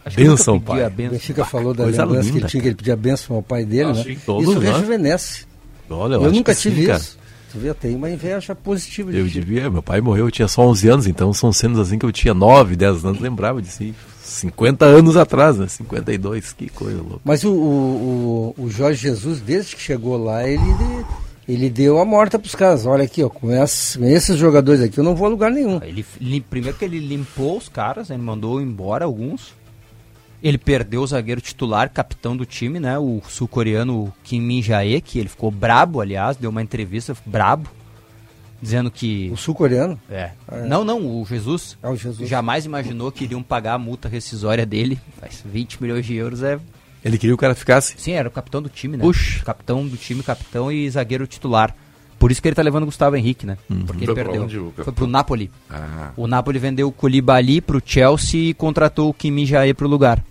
Acho 0.06 0.16
que 0.18 0.24
Benção, 0.24 0.60
pai. 0.60 0.84
a 0.84 0.88
O 0.88 0.90
benção. 0.92 1.12
Benfica 1.14 1.46
falou 1.46 1.74
da 1.74 1.86
lembrança 1.86 2.08
que 2.08 2.26
linda, 2.26 2.38
ele 2.40 2.48
tinha, 2.48 2.62
que 2.62 2.68
ele 2.70 2.76
pedia 2.76 2.96
benção 2.96 3.36
ao 3.36 3.42
pai 3.44 3.66
dele, 3.66 3.90
Ah, 3.90 3.94
né? 3.94 4.18
todos, 4.26 4.50
isso 4.50 4.60
rejuvenesce. 4.60 5.46
Olha, 5.90 6.16
eu, 6.16 6.24
Eu, 6.24 6.32
nunca 6.32 6.54
que 6.56 6.62
sim, 6.62 6.70
tive 6.70 6.88
cara. 6.88 7.00
isso. 7.00 7.18
Tu 7.52 7.60
vê, 7.60 7.74
tem 7.74 7.96
uma 7.96 8.10
inveja 8.10 8.54
positiva 8.56 9.12
de 9.12 9.18
Eu 9.18 9.28
ti. 9.28 9.34
devia, 9.34 9.70
meu 9.70 9.82
pai 9.84 10.02
morreu, 10.02 10.26
eu 10.26 10.32
tinha 10.32 10.48
só 10.48 10.62
11 10.68 10.88
anos, 10.90 11.08
então 11.08 11.34
são 11.34 11.52
cenas 11.54 11.80
assim 11.80 11.98
que 11.98 12.06
eu 12.06 12.12
tinha 12.12 12.34
9, 12.34 12.76
10 12.76 13.04
anos, 13.06 13.20
lembrava 13.22 13.62
de 13.62 13.68
si. 13.70 13.94
50 14.24 14.84
anos 14.86 15.16
atrás, 15.16 15.58
né? 15.58 15.68
52, 15.68 16.54
que 16.54 16.70
coisa 16.70 16.98
louca. 17.02 17.20
Mas 17.24 17.44
o, 17.44 17.52
o, 17.52 18.54
o, 18.58 18.64
o 18.64 18.70
Jorge 18.70 19.00
Jesus, 19.02 19.40
desde 19.40 19.76
que 19.76 19.82
chegou 19.82 20.18
lá, 20.22 20.48
ele, 20.48 20.62
ele 20.62 21.06
deu 21.70 22.00
a 22.00 22.06
morta 22.06 22.40
pros 22.40 22.56
caras. 22.56 22.86
Olha 22.86 23.04
aqui, 23.04 23.24
ó, 23.24 23.30
com, 23.30 23.52
esses, 23.52 23.96
com 23.96 24.06
esses 24.06 24.38
jogadores 24.38 24.82
aqui 24.82 24.98
eu 24.98 25.04
não 25.04 25.16
vou 25.16 25.28
a 25.28 25.30
lugar 25.30 25.52
nenhum. 25.52 25.80
Ele, 25.84 26.42
primeiro 26.42 26.78
que 26.78 26.86
ele 26.86 27.00
limpou 27.00 27.58
os 27.58 27.70
caras, 27.70 28.10
ele 28.10 28.22
mandou 28.22 28.60
embora 28.60 29.06
alguns. 29.06 29.54
Ele 30.42 30.58
perdeu 30.58 31.02
o 31.02 31.08
zagueiro 31.08 31.42
titular, 31.42 31.90
capitão 31.90 32.36
do 32.36 32.46
time, 32.46 32.80
né? 32.80 33.00
O 33.00 33.22
sul-coreano 33.28 34.14
Kim 34.24 34.42
Min-jae, 34.42 35.02
que 35.02 35.18
ele 35.20 35.30
ficou 35.30 35.50
brabo, 35.50 36.02
aliás, 36.02 36.38
deu 36.38 36.50
uma 36.50 36.62
entrevista 36.62 37.16
brabo, 37.26 37.68
dizendo 38.62 38.92
que... 38.92 39.30
O 39.32 39.38
sul-coreano, 39.38 40.00
É. 40.10 40.32
É. 40.52 40.66
Não, 40.68 40.84
não, 40.84 41.22
o 41.22 41.26
Jesus, 41.26 41.78
é 41.82 41.90
o 41.90 41.96
Jesus. 41.96 42.30
jamais 42.30 42.66
imaginou 42.66 43.12
que 43.12 43.24
iriam 43.24 43.42
pagar 43.42 43.74
a 43.74 43.80
multa 43.80 44.08
rescisória 44.08 44.66
dele. 44.66 45.00
Mas 45.22 45.42
20 45.44 45.82
milhões 45.82 46.06
de 46.06 46.16
euros 46.16 46.44
é 46.44 46.60
Ele 47.06 47.18
queria 47.20 47.32
que 47.32 47.36
o 47.36 47.38
cara 47.38 47.54
ficasse. 47.54 47.94
Sim, 47.98 48.14
era 48.14 48.28
o 48.28 48.32
capitão 48.32 48.62
do 48.62 48.68
time, 48.68 48.98
né? 48.98 49.04
Puxa. 49.04 49.46
Capitão 49.46 49.88
do 49.88 49.96
time, 49.96 50.24
capitão 50.24 50.72
e 50.72 50.90
zagueiro 50.90 51.28
titular. 51.28 51.74
Por 52.18 52.32
isso 52.32 52.42
que 52.42 52.48
ele 52.48 52.56
tá 52.56 52.64
levando 52.64 52.84
o 52.84 52.88
Gustavo 52.88 53.16
Henrique, 53.16 53.46
né? 53.46 53.58
Porque 53.86 54.06
ele 54.06 54.14
perdeu. 54.16 54.42
onde? 54.44 54.60
Foi 54.84 54.92
pro 54.92 55.06
Napoli. 55.06 55.52
Ah, 55.70 56.12
O 56.18 56.26
Napoli 56.26 56.58
vendeu 56.58 56.88
o 56.88 56.92
Koulibaly 56.92 57.62
pro 57.62 57.82
Chelsea 57.86 58.50
e 58.50 58.54
contratou 58.56 59.10
o 59.10 59.14
Kim 59.14 59.46
Jae 59.46 59.74
pro 59.74 59.88
lugar, 59.88 60.24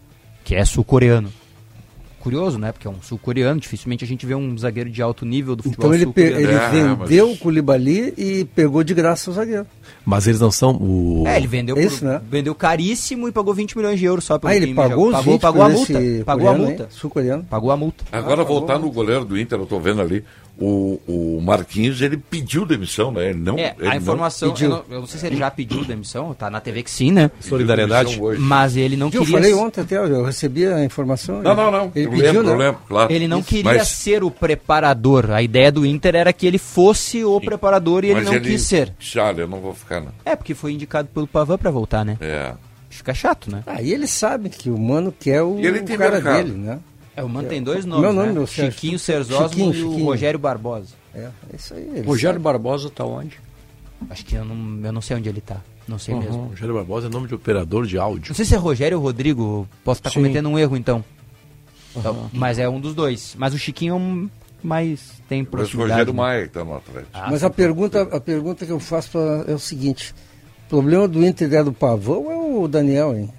que 0.42 0.54
é 0.56 0.64
sul-coreano. 0.64 1.32
Curioso, 2.24 2.58
né? 2.58 2.72
Porque 2.72 2.88
é 2.88 2.90
um 2.90 3.00
sul-coreano, 3.02 3.60
dificilmente 3.60 4.02
a 4.02 4.06
gente 4.06 4.24
vê 4.24 4.34
um 4.34 4.56
zagueiro 4.58 4.88
de 4.90 5.00
alto 5.02 5.24
nível 5.26 5.54
do 5.54 5.62
futebol 5.62 5.94
Então 5.94 6.12
ele, 6.24 6.34
ele 6.34 6.52
É, 6.54 6.68
vendeu 6.70 6.96
mas- 7.28 7.36
o 7.36 7.38
Koulibaly 7.38 8.14
e 8.16 8.44
pegou 8.56 8.82
de 8.82 8.94
graça 8.94 9.30
o 9.30 9.34
zagueiro. 9.34 9.66
Mas 10.06 10.26
eles 10.26 10.40
não 10.40 10.50
são 10.50 10.72
o. 10.76 11.24
É, 11.26 11.36
ele 11.36 11.46
vendeu, 11.46 11.76
É 11.76 11.80
por- 11.82 11.86
isso, 11.86 12.04
né? 12.04 12.20
vendeu 12.30 12.54
caríssimo 12.54 13.28
e 13.28 13.32
pagou 13.32 13.52
20 13.54 13.76
milhões 13.76 13.98
de 14.00 14.06
euros 14.06 14.24
só 14.24 14.38
pelo 14.38 14.50
Ah, 14.52 14.56
ele 14.56 14.72
pagou 14.74 15.12
Jae. 15.12 15.20
os 15.20 15.24
20 15.26 15.40
pagou, 15.40 15.60
pagou 15.60 15.62
a 15.62 15.68
multa. 15.68 15.92
esse 16.02 16.24
Pagou 16.24 16.48
a 16.48 16.54
multa. 16.54 16.82
hein? 16.84 16.88
Sul-coreano. 16.90 17.44
Pagou 17.44 17.70
a 17.70 17.76
multa. 17.76 18.04
Agora 18.10 18.40
Ah, 18.40 18.44
voltar 18.44 18.78
no 18.78 18.90
goleiro 18.90 19.24
do 19.24 19.38
Inter, 19.38 19.58
eu 19.58 19.66
tô 19.66 19.78
vendo 19.78 20.00
ali, 20.00 20.24
o, 20.58 21.00
o 21.06 21.40
Marquinhos, 21.42 22.00
ele 22.00 22.16
pediu 22.16 22.64
demissão, 22.64 23.10
né? 23.10 23.30
Ele 23.30 23.38
não, 23.40 23.58
É, 23.58 23.74
ele 23.78 23.88
a 23.88 23.90
não 23.90 23.96
informação, 23.96 24.48
eu 24.48 24.52
pediu. 24.54 24.70
não, 24.70 24.84
eu 24.88 25.00
não 25.00 25.06
sei 25.06 25.18
se 25.20 25.26
ele 25.26 25.36
já 25.36 25.50
pediu 25.50 25.84
demissão, 25.84 26.32
tá 26.34 26.48
na 26.48 26.60
TV 26.60 26.82
que 26.82 26.90
sim, 26.90 27.10
né? 27.10 27.30
Solidariedade. 27.40 28.20
Mas 28.38 28.76
ele 28.76 28.96
não 28.96 29.06
Eu 29.08 29.22
queria. 29.22 29.26
falei 29.38 29.54
ontem 29.54 29.80
até, 29.80 29.96
eu 29.96 30.22
recebi 30.24 30.66
a 30.66 30.84
informação. 30.84 31.42
Não, 31.42 31.54
não, 31.54 31.70
não. 31.70 31.92
Ele 31.94 32.06
eu 32.06 32.10
pediu, 32.10 32.24
lembro, 32.26 32.42
né? 32.44 32.52
eu 32.52 32.56
lembro, 32.58 32.80
claro. 32.86 33.12
Ele 33.12 33.26
não 33.28 33.40
Isso. 33.40 33.48
queria 33.48 33.74
Mas- 33.74 33.88
ser 33.88 34.22
o 34.22 34.30
preparador. 34.30 35.30
A 35.30 35.42
ideia 35.42 35.70
do 35.72 35.84
Inter 35.84 36.14
era 36.14 36.32
que 36.32 36.46
ele 36.46 36.58
fosse 36.58 37.24
o 37.24 37.40
preparador 37.40 38.04
e 38.04 38.08
ele 38.08 38.20
mas 38.22 38.30
não 38.30 38.40
quis 38.40 38.62
ser. 38.62 38.92
Tchau, 38.98 39.32
eu 39.32 39.48
não 39.48 39.60
vou 39.60 39.74
ficar, 39.74 40.00
não. 40.00 40.12
É, 40.24 40.36
porque 40.36 40.54
foi 40.54 40.72
indicado 40.72 41.08
pelo 41.12 41.26
Pavan 41.26 41.58
pra 41.58 41.70
voltar, 41.70 42.04
né? 42.04 42.16
É. 42.20 42.52
Fica 42.88 43.12
chato, 43.12 43.50
né? 43.50 43.62
Aí 43.66 43.92
ele 43.92 44.06
sabe 44.06 44.48
que 44.48 44.70
o 44.70 44.78
mano 44.78 45.12
quer 45.18 45.42
o, 45.42 45.58
E 45.58 45.66
ele 45.66 45.82
tem 45.82 45.98
cara 45.98 46.12
mercado. 46.12 46.36
dele, 46.36 46.52
né? 46.56 46.78
É, 47.16 47.22
o 47.22 47.28
Mano 47.28 47.48
tem 47.48 47.62
dois 47.62 47.84
Meu 47.84 47.96
nomes, 48.00 48.14
nome, 48.14 48.26
né? 48.28 48.32
meu 48.34 48.46
Sérgio. 48.46 48.72
Chiquinho 48.72 48.98
Chiquinho, 48.98 49.74
e 49.74 49.82
o. 50.02 50.04
Rogério 50.04 50.38
Barbosa. 50.38 50.94
É, 51.14 51.20
é 51.52 51.56
isso 51.56 51.74
aí. 51.74 51.82
ele 51.94 52.02
Rogério 52.06 52.34
sabe. 52.34 52.44
Barbosa 52.44 52.90
tá 52.90 53.04
onde? 53.04 53.38
Acho 54.10 54.24
que 54.24 54.34
eu 54.34 54.44
não, 54.44 54.84
eu 54.86 54.92
não 54.92 55.00
sei 55.00 55.16
onde 55.16 55.28
ele 55.28 55.40
tá. 55.40 55.60
Não 55.86 55.98
sei 55.98 56.14
mesmo. 56.14 56.34
Uhum. 56.34 56.46
Rogério 56.48 56.74
Barbosa 56.74 57.06
é 57.06 57.10
nome 57.10 57.28
de 57.28 57.34
operador 57.34 57.86
de 57.86 57.96
áudio. 57.98 58.30
Não 58.30 58.34
sei 58.34 58.44
se 58.44 58.54
é 58.54 58.58
Rogério 58.58 58.96
ou 58.98 59.02
Rodrigo. 59.04 59.68
Posso 59.84 60.00
estar 60.00 60.10
Sim. 60.10 60.16
cometendo 60.20 60.48
um 60.48 60.58
erro 60.58 60.76
então. 60.76 61.04
Então, 61.96 62.28
Mas 62.32 62.58
é 62.58 62.68
um 62.68 62.80
dos 62.80 62.94
dois. 62.94 63.34
Mas 63.38 63.54
o 63.54 63.58
Chiquinho 63.58 63.92
é 63.92 63.96
um 63.96 64.28
mais 64.62 65.12
tem 65.28 65.40
Mas 65.42 65.48
o 65.48 65.50
proximidade. 65.50 65.90
Rogério? 65.92 66.14
Maia 66.14 66.42
que 66.44 66.48
tá 66.54 66.64
no 66.64 66.74
Atlético. 66.76 67.10
Ah, 67.12 67.28
Mas 67.30 67.40
sim, 67.40 67.46
a 67.46 67.50
pergunta, 67.50 68.02
a 68.02 68.20
pergunta 68.20 68.66
que 68.66 68.72
eu 68.72 68.80
faço 68.80 69.10
pra- 69.10 69.44
é 69.46 69.54
o 69.54 69.58
seguinte: 69.58 70.12
o 70.66 70.68
problema 70.70 71.06
do 71.06 71.24
Inter 71.24 71.52
é 71.54 71.62
do 71.62 71.72
Pavão 71.72 72.24
ou 72.24 72.32
é 72.32 72.36
o 72.64 72.66
Daniel, 72.66 73.16
hein? 73.16 73.30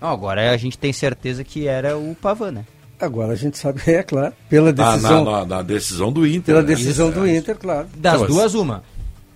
Não, 0.00 0.08
agora 0.10 0.50
a 0.50 0.56
gente 0.58 0.76
tem 0.76 0.92
certeza 0.92 1.42
que 1.42 1.66
era 1.66 1.96
o 1.96 2.14
Pavan, 2.20 2.50
né? 2.52 2.66
Agora 3.00 3.32
a 3.32 3.36
gente 3.36 3.58
sabe, 3.58 3.80
é 3.90 4.02
claro, 4.02 4.32
pela 4.48 4.70
Ah, 4.70 4.72
decisão, 4.72 5.24
na, 5.24 5.30
na- 5.40 5.44
na 5.56 5.62
decisão 5.62 6.10
do 6.12 6.26
Inter. 6.26 6.42
pela 6.54 6.60
né? 6.62 6.66
decisão 6.68 7.10
Isso, 7.10 7.18
do 7.20 7.26
é. 7.26 7.36
Inter, 7.36 7.56
claro. 7.56 7.86
Das 7.96 8.20
Mas- 8.20 8.28
duas, 8.30 8.54
uma. 8.54 8.82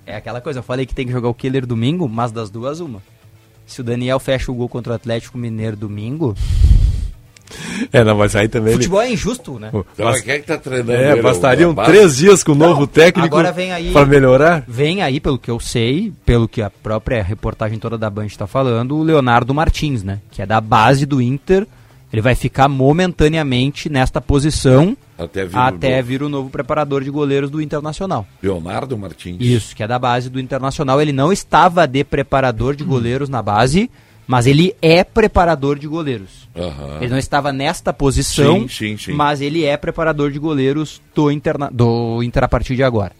É 0.07 0.17
aquela 0.17 0.41
coisa, 0.41 0.59
eu 0.59 0.63
falei 0.63 0.87
que 0.87 0.95
tem 0.95 1.07
que 1.07 1.13
jogar 1.13 1.29
o 1.29 1.35
Killer 1.35 1.65
domingo, 1.67 2.09
mas 2.09 2.33
das 2.33 2.51
duas, 2.51 2.81
uma. 2.81 3.01
Se 3.67 3.81
o 3.81 3.85
Daniel 3.85 4.19
fecha 4.19 4.51
o 4.51 4.55
gol 4.55 4.69
contra 4.69 4.93
o 4.93 4.97
Atlético 4.97 5.39
Mineiro 5.39 5.77
domingo. 5.77 6.35
É, 7.93 8.05
não, 8.05 8.17
mas 8.17 8.37
aí 8.37 8.47
também 8.47 8.75
ele... 8.75 8.83
Futebol 8.83 9.01
é 9.03 9.11
injusto, 9.13 9.59
né? 9.59 9.71
Então, 9.75 9.85
Bast- 10.07 10.23
quem 10.23 10.35
é 10.35 10.39
que 10.39 10.47
tá 10.47 10.57
treinando? 10.57 10.93
É, 10.93 11.13
ele? 11.13 11.23
bastariam 11.23 11.75
três 11.75 12.17
dias 12.17 12.45
com 12.45 12.53
o 12.53 12.55
novo 12.55 12.87
técnico 12.87 13.27
agora 13.27 13.51
vem 13.51 13.73
aí- 13.73 13.91
pra 13.93 14.07
melhorar. 14.07 14.63
Vem 14.69 15.03
aí, 15.03 15.19
pelo 15.19 15.37
que 15.37 15.51
eu 15.51 15.59
sei, 15.59 16.13
pelo 16.25 16.47
que 16.47 16.63
a 16.63 16.71
própria 16.71 17.21
reportagem 17.25 17.77
toda 17.81 17.99
da 17.99 18.09
Band 18.09 18.27
está 18.27 18.47
falando, 18.47 18.97
o 18.97 19.03
Leonardo 19.03 19.53
Martins, 19.53 20.05
né? 20.05 20.21
Que 20.31 20.43
é 20.43 20.47
da 20.47 20.61
base 20.61 21.05
do 21.05 21.21
Inter. 21.21 21.67
Ele 22.13 22.21
vai 22.23 22.35
ficar 22.35 22.69
momentaneamente 22.69 23.89
nesta 23.89 24.21
posição 24.21 24.97
Até 25.17 25.45
vir 25.45 25.57
até 25.57 26.01
o 26.01 26.05
vir 26.05 26.23
o 26.23 26.29
novo 26.29 26.51
preparador 26.51 27.05
de 27.05 27.11
goleiros 27.11 27.51
do 27.51 27.61
Internacional. 27.63 28.27
Leonardo 28.43 28.99
Martins. 28.99 29.37
Isso, 29.41 29.77
que 29.77 29.83
é 29.83 29.87
da 29.87 29.99
base 29.99 30.29
do 30.29 30.41
Internacional. 30.41 31.01
Ele 31.01 31.13
não 31.13 31.33
estava 31.33 31.87
de 31.87 32.03
preparador 32.03 32.75
de 32.75 32.83
goleiros 32.83 33.29
na 33.29 33.41
base, 33.41 33.89
mas 34.27 34.47
ele 34.47 34.75
é 34.83 35.05
preparador 35.05 35.79
de 35.79 35.87
goleiros. 35.87 36.49
Aham. 36.57 36.99
Ele 37.01 37.11
não 37.11 37.19
estava 37.19 37.53
nesta 37.53 37.93
posição, 37.93 38.61
Sim, 38.63 38.69
sim, 38.69 38.97
sim. 38.97 39.13
mas 39.13 39.41
ele 39.41 39.65
é 39.65 39.77
preparador 39.77 40.31
de 40.33 40.39
goleiros 40.39 41.01
do, 41.15 41.31
interna 41.31 41.71
do 41.73 42.23
Inter 42.23 42.45
a 42.45 42.49
partir 42.49 42.75
de 42.75 42.83
agora. 42.83 43.13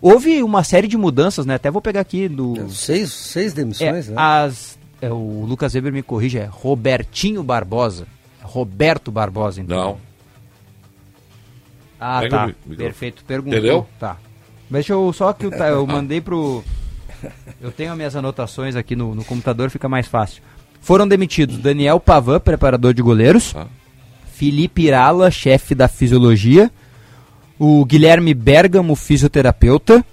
Houve 0.00 0.42
uma 0.42 0.62
série 0.62 0.86
de 0.86 0.96
mudanças, 0.96 1.46
né? 1.46 1.54
Até 1.54 1.70
vou 1.70 1.80
pegar 1.80 2.00
aqui 2.00 2.28
do. 2.28 2.68
Seis, 2.70 3.12
seis 3.12 3.52
É, 3.52 3.54
demissões, 3.56 4.08
né? 4.08 4.14
as, 4.16 4.78
é, 5.00 5.10
o 5.10 5.44
Lucas 5.48 5.74
Weber 5.74 5.92
me 5.92 6.02
corrige, 6.02 6.38
é 6.38 6.48
Robertinho 6.50 7.42
Barbosa. 7.42 8.06
Roberto 8.46 9.10
Barbosa, 9.10 9.60
então. 9.60 9.76
Não. 9.76 9.98
Ah, 11.98 12.20
Pega 12.20 12.36
tá. 12.36 12.54
Perfeito. 12.76 13.24
Perguntou. 13.24 13.58
Entendeu? 13.58 13.86
Tá. 13.98 14.16
Deixa 14.70 14.92
eu 14.92 15.12
só 15.12 15.32
que 15.32 15.46
eu, 15.46 15.50
eu 15.50 15.86
mandei 15.86 16.20
pro. 16.20 16.62
Eu 17.60 17.72
tenho 17.72 17.90
as 17.90 17.96
minhas 17.96 18.14
anotações 18.14 18.76
aqui 18.76 18.94
no, 18.94 19.14
no 19.14 19.24
computador, 19.24 19.70
fica 19.70 19.88
mais 19.88 20.06
fácil. 20.06 20.42
Foram 20.80 21.08
demitidos 21.08 21.58
Daniel 21.58 21.98
Pavan, 21.98 22.38
preparador 22.38 22.92
de 22.92 23.02
goleiros. 23.02 23.52
Tá. 23.52 23.66
Felipe 24.32 24.82
Irala, 24.82 25.30
chefe 25.30 25.74
da 25.74 25.88
fisiologia. 25.88 26.70
O 27.58 27.84
Guilherme 27.84 28.34
Bergamo, 28.34 28.94
fisioterapeuta. 28.94 30.04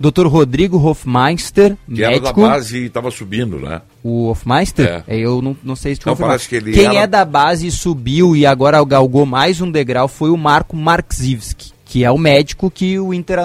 Dr. 0.00 0.26
Rodrigo 0.26 0.78
Hofmeister, 0.78 1.76
Que 1.92 2.04
era 2.04 2.14
da 2.16 2.20
médico. 2.22 2.40
base 2.42 2.78
e 2.78 2.86
estava 2.86 3.10
subindo, 3.10 3.58
né? 3.58 3.82
O 4.02 4.28
Hofmeister? 4.28 5.04
É. 5.08 5.16
Eu 5.16 5.42
não, 5.42 5.56
não 5.64 5.74
sei 5.74 5.94
se 5.94 6.00
Então 6.00 6.16
parece 6.16 6.48
que 6.48 6.54
ele 6.56 6.72
Quem 6.72 6.86
era- 6.86 6.94
é 7.00 7.06
da 7.06 7.24
base 7.24 7.66
e 7.66 7.70
subiu 7.72 8.36
e 8.36 8.46
agora 8.46 8.82
galgou 8.84 9.26
mais 9.26 9.60
um 9.60 9.70
degrau 9.70 10.06
foi 10.06 10.30
o 10.30 10.36
Marco 10.36 10.76
Marksivski, 10.76 11.72
que 11.84 12.04
é 12.04 12.10
o 12.10 12.18
médico 12.18 12.70
que 12.70 12.98
o 12.98 13.12
Inter 13.12 13.38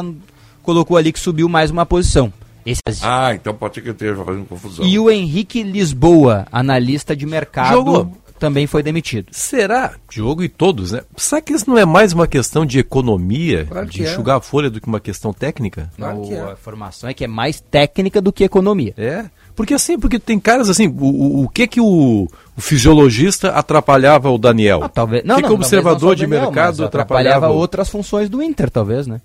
colocou 0.61 0.95
ali 0.97 1.11
que 1.11 1.19
subiu 1.19 1.49
mais 1.49 1.71
uma 1.71 1.85
posição. 1.85 2.31
Esse 2.65 2.81
Ah, 3.01 3.33
então 3.33 3.53
pode 3.53 3.75
ser 3.75 3.81
que 3.81 3.89
eu 3.89 3.93
esteja 3.93 4.23
fazendo 4.23 4.45
confusão. 4.45 4.85
E 4.85 4.97
o 4.97 5.09
Henrique 5.11 5.63
Lisboa, 5.63 6.45
analista 6.51 7.13
de 7.15 7.25
mercado, 7.25 7.73
Jogou. 7.73 8.17
Também 8.43 8.67
foi 8.67 8.83
demitido. 8.83 9.27
Será, 9.31 9.93
Diogo 10.09 10.43
e 10.43 10.49
todos, 10.49 10.91
né? 10.91 11.01
Será 11.15 11.41
que 11.41 11.53
isso 11.53 11.69
não 11.69 11.77
é 11.77 11.85
mais 11.85 12.11
uma 12.11 12.27
questão 12.27 12.65
de 12.65 12.77
economia, 12.77 13.65
Claro 13.69 13.87
de 13.89 14.03
é. 14.05 14.11
enxugar 14.11 14.37
a 14.37 14.41
folha 14.41 14.69
do 14.69 14.81
que 14.81 14.87
uma 14.87 14.99
questão 14.99 15.31
técnica? 15.31 15.89
Claro 15.95 16.19
O- 16.21 16.27
que 16.27 16.33
é. 16.33 16.41
A 16.41 16.51
informação 16.51 17.09
é 17.09 17.13
que 17.13 17.23
é 17.23 17.27
mais 17.27 17.61
técnica 17.61 18.19
do 18.21 18.33
que 18.33 18.43
economia. 18.43 18.93
É, 18.97 19.25
porque 19.55 19.73
assim, 19.73 19.97
porque 19.97 20.19
tem 20.19 20.37
caras 20.39 20.69
assim, 20.69 20.87
o, 20.87 21.05
o, 21.05 21.43
o 21.45 21.47
que 21.49 21.67
que 21.67 21.79
o, 21.79 22.27
o 22.57 22.61
fisiologista 22.61 23.49
atrapalhava 23.51 24.29
o 24.29 24.37
Daniel? 24.37 24.81
Ah, 24.83 24.89
talvez, 24.89 25.23
o 25.23 25.27
não, 25.27 25.35
que 25.37 25.41
não, 25.43 25.47
que 25.49 25.53
o 25.53 25.57
não 25.57 25.61
observador 25.61 25.99
só 26.09 26.09
o 26.09 26.15
de 26.15 26.27
mercado 26.27 26.83
atrapalhava? 26.83 27.49
o- 27.49 27.55
outras 27.55 27.87
funções 27.87 28.27
do 28.29 28.43
Inter, 28.43 28.69
talvez, 28.69 29.07
né? 29.07 29.21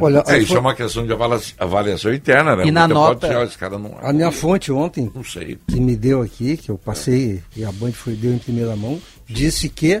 Olha, 0.00 0.24
É, 0.26 0.38
isso 0.38 0.48
fo- 0.48 0.56
é 0.56 0.60
uma 0.60 0.74
questão 0.74 1.06
de 1.06 1.12
avalia- 1.12 1.40
avaliação 1.58 2.12
interna, 2.14 2.56
né? 2.56 2.66
E 2.66 2.70
na 2.70 2.88
nota- 2.88 3.44
esse 3.44 3.58
cara 3.58 3.78
não... 3.78 3.94
a 4.00 4.12
minha 4.12 4.32
fonte 4.32 4.72
ontem, 4.72 5.10
Não 5.14 5.22
sei. 5.22 5.58
que 5.68 5.78
me 5.80 5.94
deu 5.94 6.22
aqui, 6.22 6.56
que 6.56 6.70
eu 6.70 6.78
passei 6.78 7.42
e 7.56 7.64
a 7.64 7.70
Band 7.70 7.92
foi 7.92 8.14
deu 8.14 8.32
em 8.32 8.38
primeira 8.38 8.74
mão, 8.74 8.98
disse 9.28 9.68
que 9.68 10.00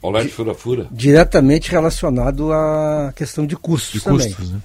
Paulete 0.00 0.28
Fura-Fura. 0.28 0.86
diretamente 0.90 1.70
relacionado 1.70 2.52
à 2.52 3.12
questão 3.14 3.46
de 3.46 3.56
custos 3.56 4.00
de 4.00 4.04
também. 4.04 4.28
custos, 4.32 4.50
né? 4.52 4.60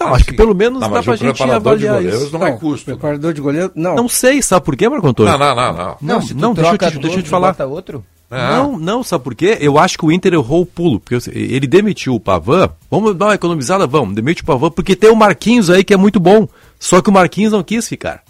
Não, 0.00 0.12
acho 0.14 0.24
que 0.24 0.32
pelo 0.34 0.54
menos 0.54 0.80
Não, 0.80 0.90
dá 0.90 1.02
pra 1.02 1.14
gente 1.16 1.34
preparador 1.38 1.78
de 1.78 1.86
avaliar 1.86 1.94
goleiros 2.02 2.22
isso. 2.28 2.38
não, 2.38 2.46
é 2.46 2.52
custo. 2.52 2.84
Preparador 2.86 3.32
de 3.32 3.40
goleiro, 3.40 3.70
não. 3.76 3.94
Não 3.94 4.08
sei, 4.08 4.42
sabe 4.42 4.64
por 4.66 4.76
quê, 4.76 4.88
Marco 4.88 5.06
Antônio? 5.06 5.30
Não, 5.32 5.38
não, 5.38 5.54
não, 5.54 5.72
não. 5.72 5.96
Não, 6.00 6.20
se 6.22 6.34
tu 6.34 6.40
não, 6.40 6.52
deixa 6.52 6.72
eu 6.74 6.78
te- 6.78 6.98
deixa 6.98 7.18
eu 7.18 7.22
te 7.22 7.28
falar. 7.28 7.48
bota 7.52 7.64
outro. 7.66 8.04
É. 8.34 8.48
Não, 8.56 8.78
não, 8.78 9.02
sabe 9.04 9.22
por 9.22 9.34
quê? 9.34 9.58
Eu 9.60 9.78
acho 9.78 9.96
que 9.98 10.04
o 10.04 10.10
Inter 10.10 10.32
errou 10.34 10.62
o 10.62 10.66
pulo, 10.66 10.98
porque 10.98 11.30
ele 11.30 11.66
demitiu 11.66 12.14
o 12.14 12.20
Pavan, 12.20 12.70
vamos 12.90 13.14
dar 13.14 13.26
uma 13.26 13.34
economizada, 13.34 13.86
vamos, 13.86 14.14
demite 14.14 14.42
o 14.42 14.44
Pavan, 14.44 14.70
porque 14.70 14.96
tem 14.96 15.10
o 15.10 15.14
Marquinhos 15.16 15.70
aí 15.70 15.84
que 15.84 15.94
é 15.94 15.96
muito 15.96 16.18
bom, 16.18 16.48
só 16.78 17.00
que 17.00 17.08
o 17.10 17.12
Marquinhos 17.12 17.52
não 17.52 17.62
quis 17.62 17.88
ficar. 17.88 18.22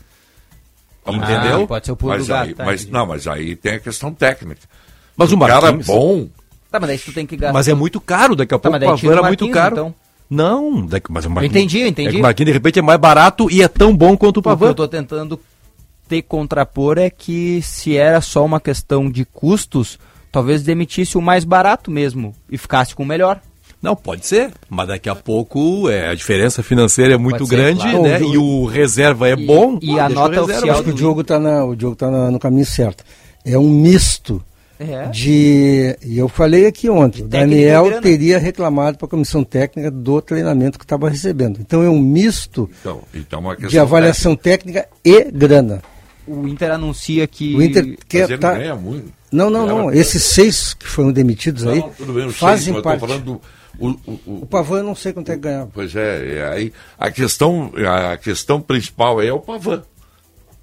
Entendeu? 1.06 1.62
Ah, 1.64 1.66
pode 1.66 1.86
ser 1.86 1.92
o 1.92 1.96
pulo 1.96 2.12
Mas 2.12 2.26
do 2.26 2.28
gato. 2.28 2.48
aí, 2.48 2.54
tá, 2.54 2.64
mas, 2.64 2.86
não, 2.88 3.06
mas 3.06 3.26
aí 3.26 3.54
tem 3.56 3.74
a 3.74 3.78
questão 3.80 4.12
técnica. 4.12 4.62
Mas 5.16 5.32
o 5.32 5.38
cara 5.38 5.60
Marquinhos... 5.60 5.86
bom, 5.86 6.28
Tá, 6.70 6.80
mas 6.80 6.88
daí 6.88 6.98
tu 6.98 7.12
tem 7.12 7.24
que 7.24 7.36
gastar. 7.36 7.52
Mas 7.52 7.68
é 7.68 7.74
muito 7.74 8.00
caro, 8.00 8.34
daqui 8.34 8.52
a 8.54 8.58
Tá, 8.58 8.68
pouco 8.70 8.84
o 8.84 8.88
Pavan 8.88 9.08
o 9.08 9.12
era 9.12 9.22
muito 9.22 9.48
caro. 9.50 9.74
então. 9.74 9.94
Não, 10.28 10.84
daqui, 10.86 11.06
mas 11.12 11.24
o 11.24 11.30
Marquinhos... 11.30 11.54
entendi, 11.54 11.80
eu 11.80 11.86
entendi. 11.86 12.08
É 12.08 12.12
que 12.12 12.18
o 12.18 12.22
Marquinhos, 12.22 12.46
de 12.48 12.52
repente, 12.52 12.78
é 12.78 12.82
mais 12.82 12.98
barato 12.98 13.48
e 13.50 13.62
é 13.62 13.68
tão 13.68 13.96
bom 13.96 14.16
quanto 14.16 14.38
o 14.38 14.40
O 14.40 14.42
Pavan. 14.42 14.68
eu 14.68 14.74
tô 14.74 14.88
tentando 14.88 15.38
te 16.08 16.22
contrapor 16.22 16.98
é 16.98 17.08
que 17.10 17.60
se 17.62 17.96
era 17.96 18.20
só 18.20 18.44
uma 18.44 18.60
questão 18.60 19.10
de 19.10 19.24
custos, 19.24 19.98
talvez 20.30 20.62
demitisse 20.62 21.16
o 21.16 21.22
mais 21.22 21.44
barato 21.44 21.90
mesmo 21.90 22.34
e 22.50 22.58
ficasse 22.58 22.94
com 22.94 23.02
o 23.02 23.06
melhor. 23.06 23.40
Não, 23.80 23.94
pode 23.94 24.26
ser, 24.26 24.50
mas 24.70 24.88
daqui 24.88 25.10
a 25.10 25.14
pouco 25.14 25.90
é, 25.90 26.08
a 26.08 26.14
diferença 26.14 26.62
financeira 26.62 27.14
é 27.14 27.18
muito 27.18 27.44
ser, 27.46 27.54
grande, 27.56 27.82
claro. 27.82 28.02
né? 28.02 28.18
E 28.20 28.38
o 28.38 28.64
reserva 28.64 29.28
é 29.28 29.32
E- 29.34 29.46
bom. 29.46 29.78
e 29.82 29.88
pô, 29.88 30.00
a 30.00 30.06
o 30.06 30.08
nota 30.08 30.28
reserva. 30.40 30.42
oficial 30.52 30.74
Acho 30.74 30.84
que 30.84 30.90
o 30.90 30.94
Diogo 30.94 31.20
está 31.20 31.38
o 31.66 31.74
Diogo 31.76 31.94
tá 31.94 32.10
na- 32.10 32.30
no 32.30 32.38
caminho 32.38 32.64
certo. 32.64 33.04
É 33.44 33.58
um 33.58 33.68
misto 33.68 34.42
É. 34.80 35.06
de. 35.08 35.98
E 36.02 36.16
eu 36.16 36.28
falei 36.30 36.64
aqui 36.66 36.88
ontem, 36.88 37.22
o 37.24 37.28
técnica 37.28 37.38
Daniel 37.46 38.00
teria 38.00 38.38
reclamado 38.38 38.96
para 38.96 39.06
a 39.06 39.10
comissão 39.10 39.44
técnica 39.44 39.90
do 39.90 40.20
treinamento 40.22 40.78
que 40.78 40.84
estava 40.86 41.10
recebendo. 41.10 41.60
Então 41.60 41.82
é 41.82 41.88
um 41.90 42.00
misto 42.00 42.70
então, 42.80 43.02
então 43.14 43.52
é 43.52 43.56
de 43.56 43.78
avaliação 43.78 44.34
técnica 44.34 44.88
e 45.04 45.24
grana. 45.30 45.82
O 46.26 46.46
Inter 46.48 46.70
anuncia 46.72 47.26
que. 47.26 47.54
O 47.54 47.62
Inter 47.62 47.98
quer 48.08 48.38
tá- 48.38 48.54
ganha 48.54 48.74
muito. 48.74 49.12
Não, 49.30 49.50
não, 49.50 49.66
não. 49.66 49.92
Esses 49.92 50.22
seis 50.22 50.74
que 50.74 50.86
foram 50.86 51.10
demitidos 51.12 51.64
Não, 51.64 51.72
aí 51.72 51.80
não, 51.80 51.90
tudo 51.90 52.12
bem, 52.12 52.30
fazem 52.30 52.74
eu 52.74 52.82
parte. 52.82 53.04
do... 53.18 53.40
O, 53.76 53.88
o, 53.88 53.96
o- 54.06 54.38
O 54.42 54.46
Pavan 54.46 54.78
eu 54.78 54.84
não 54.84 54.94
sei 54.94 55.12
quanto 55.12 55.32
é 55.32 55.34
que 55.34 55.40
ganhava. 55.40 55.68
Pois 55.74 55.96
é, 55.96 56.36
é, 56.38 56.48
aí 56.48 56.72
a 56.96 57.10
questão, 57.10 57.72
a 58.12 58.16
questão 58.16 58.60
principal 58.60 59.20
é 59.20 59.32
o 59.32 59.40
Pavan. 59.40 59.82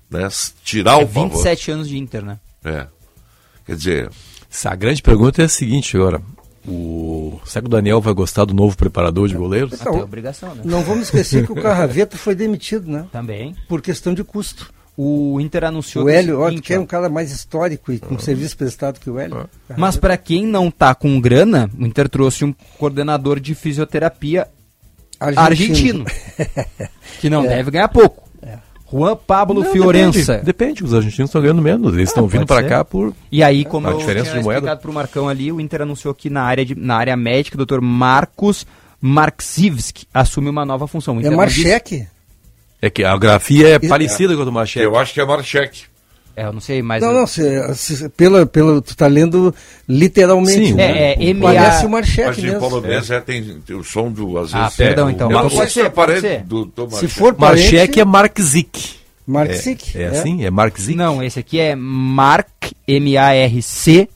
Né? 0.09 0.27
Tirar 0.63 1.01
É 1.01 1.03
o 1.03 1.07
Pavan. 1.07 1.27
27 1.29 1.71
anos 1.71 1.89
de 1.89 1.97
Inter, 1.97 2.23
né? 2.23 2.39
É. 2.63 2.87
Quer 3.65 3.75
dizer, 3.75 4.09
A 4.65 4.75
grande 4.75 5.01
pergunta 5.01 5.41
é 5.41 5.45
a 5.45 5.49
seguinte 5.49 5.95
agora. 5.97 6.21
O... 6.65 7.39
Será 7.45 7.61
que 7.63 7.67
o 7.67 7.71
Daniel 7.71 7.99
vai 7.99 8.13
gostar 8.13 8.45
do 8.45 8.53
novo 8.53 8.77
preparador 8.77 9.27
de 9.27 9.35
goleiros? 9.35 9.73
Então, 9.73 9.99
obrigação, 9.99 10.53
né? 10.55 10.61
Não 10.63 10.83
vamos 10.83 11.03
esquecer 11.05 11.45
que 11.45 11.51
o 11.51 11.55
Carraveta 11.61 12.17
foi 12.17 12.35
demitido, 12.35 12.89
né? 12.89 13.05
Também. 13.11 13.55
Por 13.67 13.81
questão 13.81 14.13
de 14.13 14.23
custo. 14.23 14.71
O 15.03 15.39
Inter 15.41 15.63
anunciou 15.63 16.05
O 16.05 16.09
é 16.09 16.17
Hélio, 16.17 16.41
ó, 16.41 16.51
que 16.51 16.73
é 16.73 16.79
um 16.79 16.85
cara 16.85 17.09
mais 17.09 17.31
histórico 17.31 17.91
e 17.91 17.97
com 17.97 18.19
serviço 18.19 18.55
prestado 18.55 18.99
que 18.99 19.09
o 19.09 19.17
Hélio. 19.17 19.49
Mas 19.75 19.97
para 19.97 20.15
quem 20.15 20.45
não 20.45 20.69
tá 20.69 20.93
com 20.93 21.19
grana, 21.19 21.67
o 21.79 21.85
Inter 21.87 22.07
trouxe 22.07 22.45
um 22.45 22.53
coordenador 22.77 23.39
de 23.39 23.55
fisioterapia 23.55 24.47
argentino, 25.19 26.05
que 27.19 27.29
não 27.31 27.41
deve 27.43 27.71
ganhar 27.71 27.87
pouco. 27.87 28.29
Juan 28.91 29.15
Pablo 29.15 29.63
Não, 29.63 29.71
Fiorença. 29.71 30.33
Depende, 30.33 30.45
depende, 30.45 30.83
os 30.83 30.93
argentinos 30.93 31.29
estão 31.29 31.41
ganhando 31.41 31.61
menos. 31.61 31.93
Eles 31.93 32.09
estão 32.09 32.27
vindo 32.27 32.43
Ah, 32.43 32.45
pode 32.45 32.67
para 32.67 32.77
cá 32.77 32.85
por. 32.85 33.13
E 33.31 33.41
aí, 33.41 33.63
como 33.63 33.87
A 33.87 33.91
eu 33.91 33.97
diferença 33.97 34.31
tinha 34.31 34.39
de 34.39 34.43
moeda? 34.43 34.57
explicado 34.59 34.81
pro 34.81 34.91
Marcão 34.93 35.29
ali, 35.29 35.49
o 35.49 35.61
Inter 35.61 35.83
anunciou 35.83 36.13
que 36.13 36.29
na 36.29 36.43
área, 36.43 36.65
de, 36.65 36.75
na 36.75 36.97
área 36.97 37.15
médica, 37.15 37.59
o 37.59 37.65
Dr. 37.65 37.79
Marcos 37.81 38.67
Marksivski 38.99 40.05
assume 40.13 40.49
uma 40.49 40.65
nova 40.65 40.87
função. 40.87 41.17
O 41.17 41.25
É 41.25 41.29
Marcheque. 41.29 42.05
É 42.81 42.89
que 42.89 43.03
a 43.03 43.15
grafia 43.17 43.67
é 43.75 43.79
parecida 43.79 44.35
com 44.35 44.41
a 44.41 44.45
do 44.45 44.51
Machete. 44.51 44.83
eu 44.83 44.97
acho 44.97 45.13
que 45.13 45.21
é 45.21 45.25
Marchek. 45.25 45.83
É, 46.35 46.45
eu 46.45 46.53
não 46.53 46.61
sei, 46.61 46.81
mas. 46.81 47.03
Não, 47.03 47.13
não, 47.13 47.27
se, 47.27 47.43
se, 47.75 48.07
pela, 48.09 48.45
pela, 48.45 48.81
tu 48.81 48.95
tá 48.95 49.05
lendo 49.05 49.53
literalmente. 49.87 50.67
Sim, 50.67 50.73
né? 50.75 51.13
é, 51.13 51.29
é 51.29 51.33
MA... 51.33 51.53
Parece 51.53 51.85
o 51.85 51.89
Marcheque 51.89 52.27
Mas 52.29 52.37
em 52.39 52.41
mesmo. 52.43 52.59
polonês 52.59 53.11
é. 53.11 53.19
tem 53.19 53.61
o 53.71 53.83
som 53.83 54.09
do. 54.09 54.37
Às 54.37 54.55
Ah, 54.55 54.61
vezes, 54.63 54.77
perdão, 54.77 55.09
é, 55.09 55.11
então. 55.11 55.27
o- 55.27 55.33
Mas 55.33 55.43
não 55.43 55.49
pode 55.49 55.67
se 55.67 55.73
ser, 55.73 55.85
é 55.85 55.89
pode 55.89 56.19
ser. 56.21 56.43
do, 56.43 56.65
do 56.65 56.89
Se 56.95 57.07
for 57.09 57.33
parente, 57.35 57.63
Marcheque 57.73 57.99
é 57.99 58.05
Mark 58.05 58.39
Zick. 58.41 58.95
Mark 59.27 59.49
É, 59.51 59.53
Zick, 59.53 59.97
é 59.97 60.07
assim? 60.07 60.43
É 60.45 60.49
Mark 60.49 60.77
Zick? 60.79 60.97
Não, 60.97 61.21
esse 61.21 61.37
aqui 61.37 61.59
é 61.59 61.75
Mark, 61.75 62.47
M-A-R-C, 62.87 64.07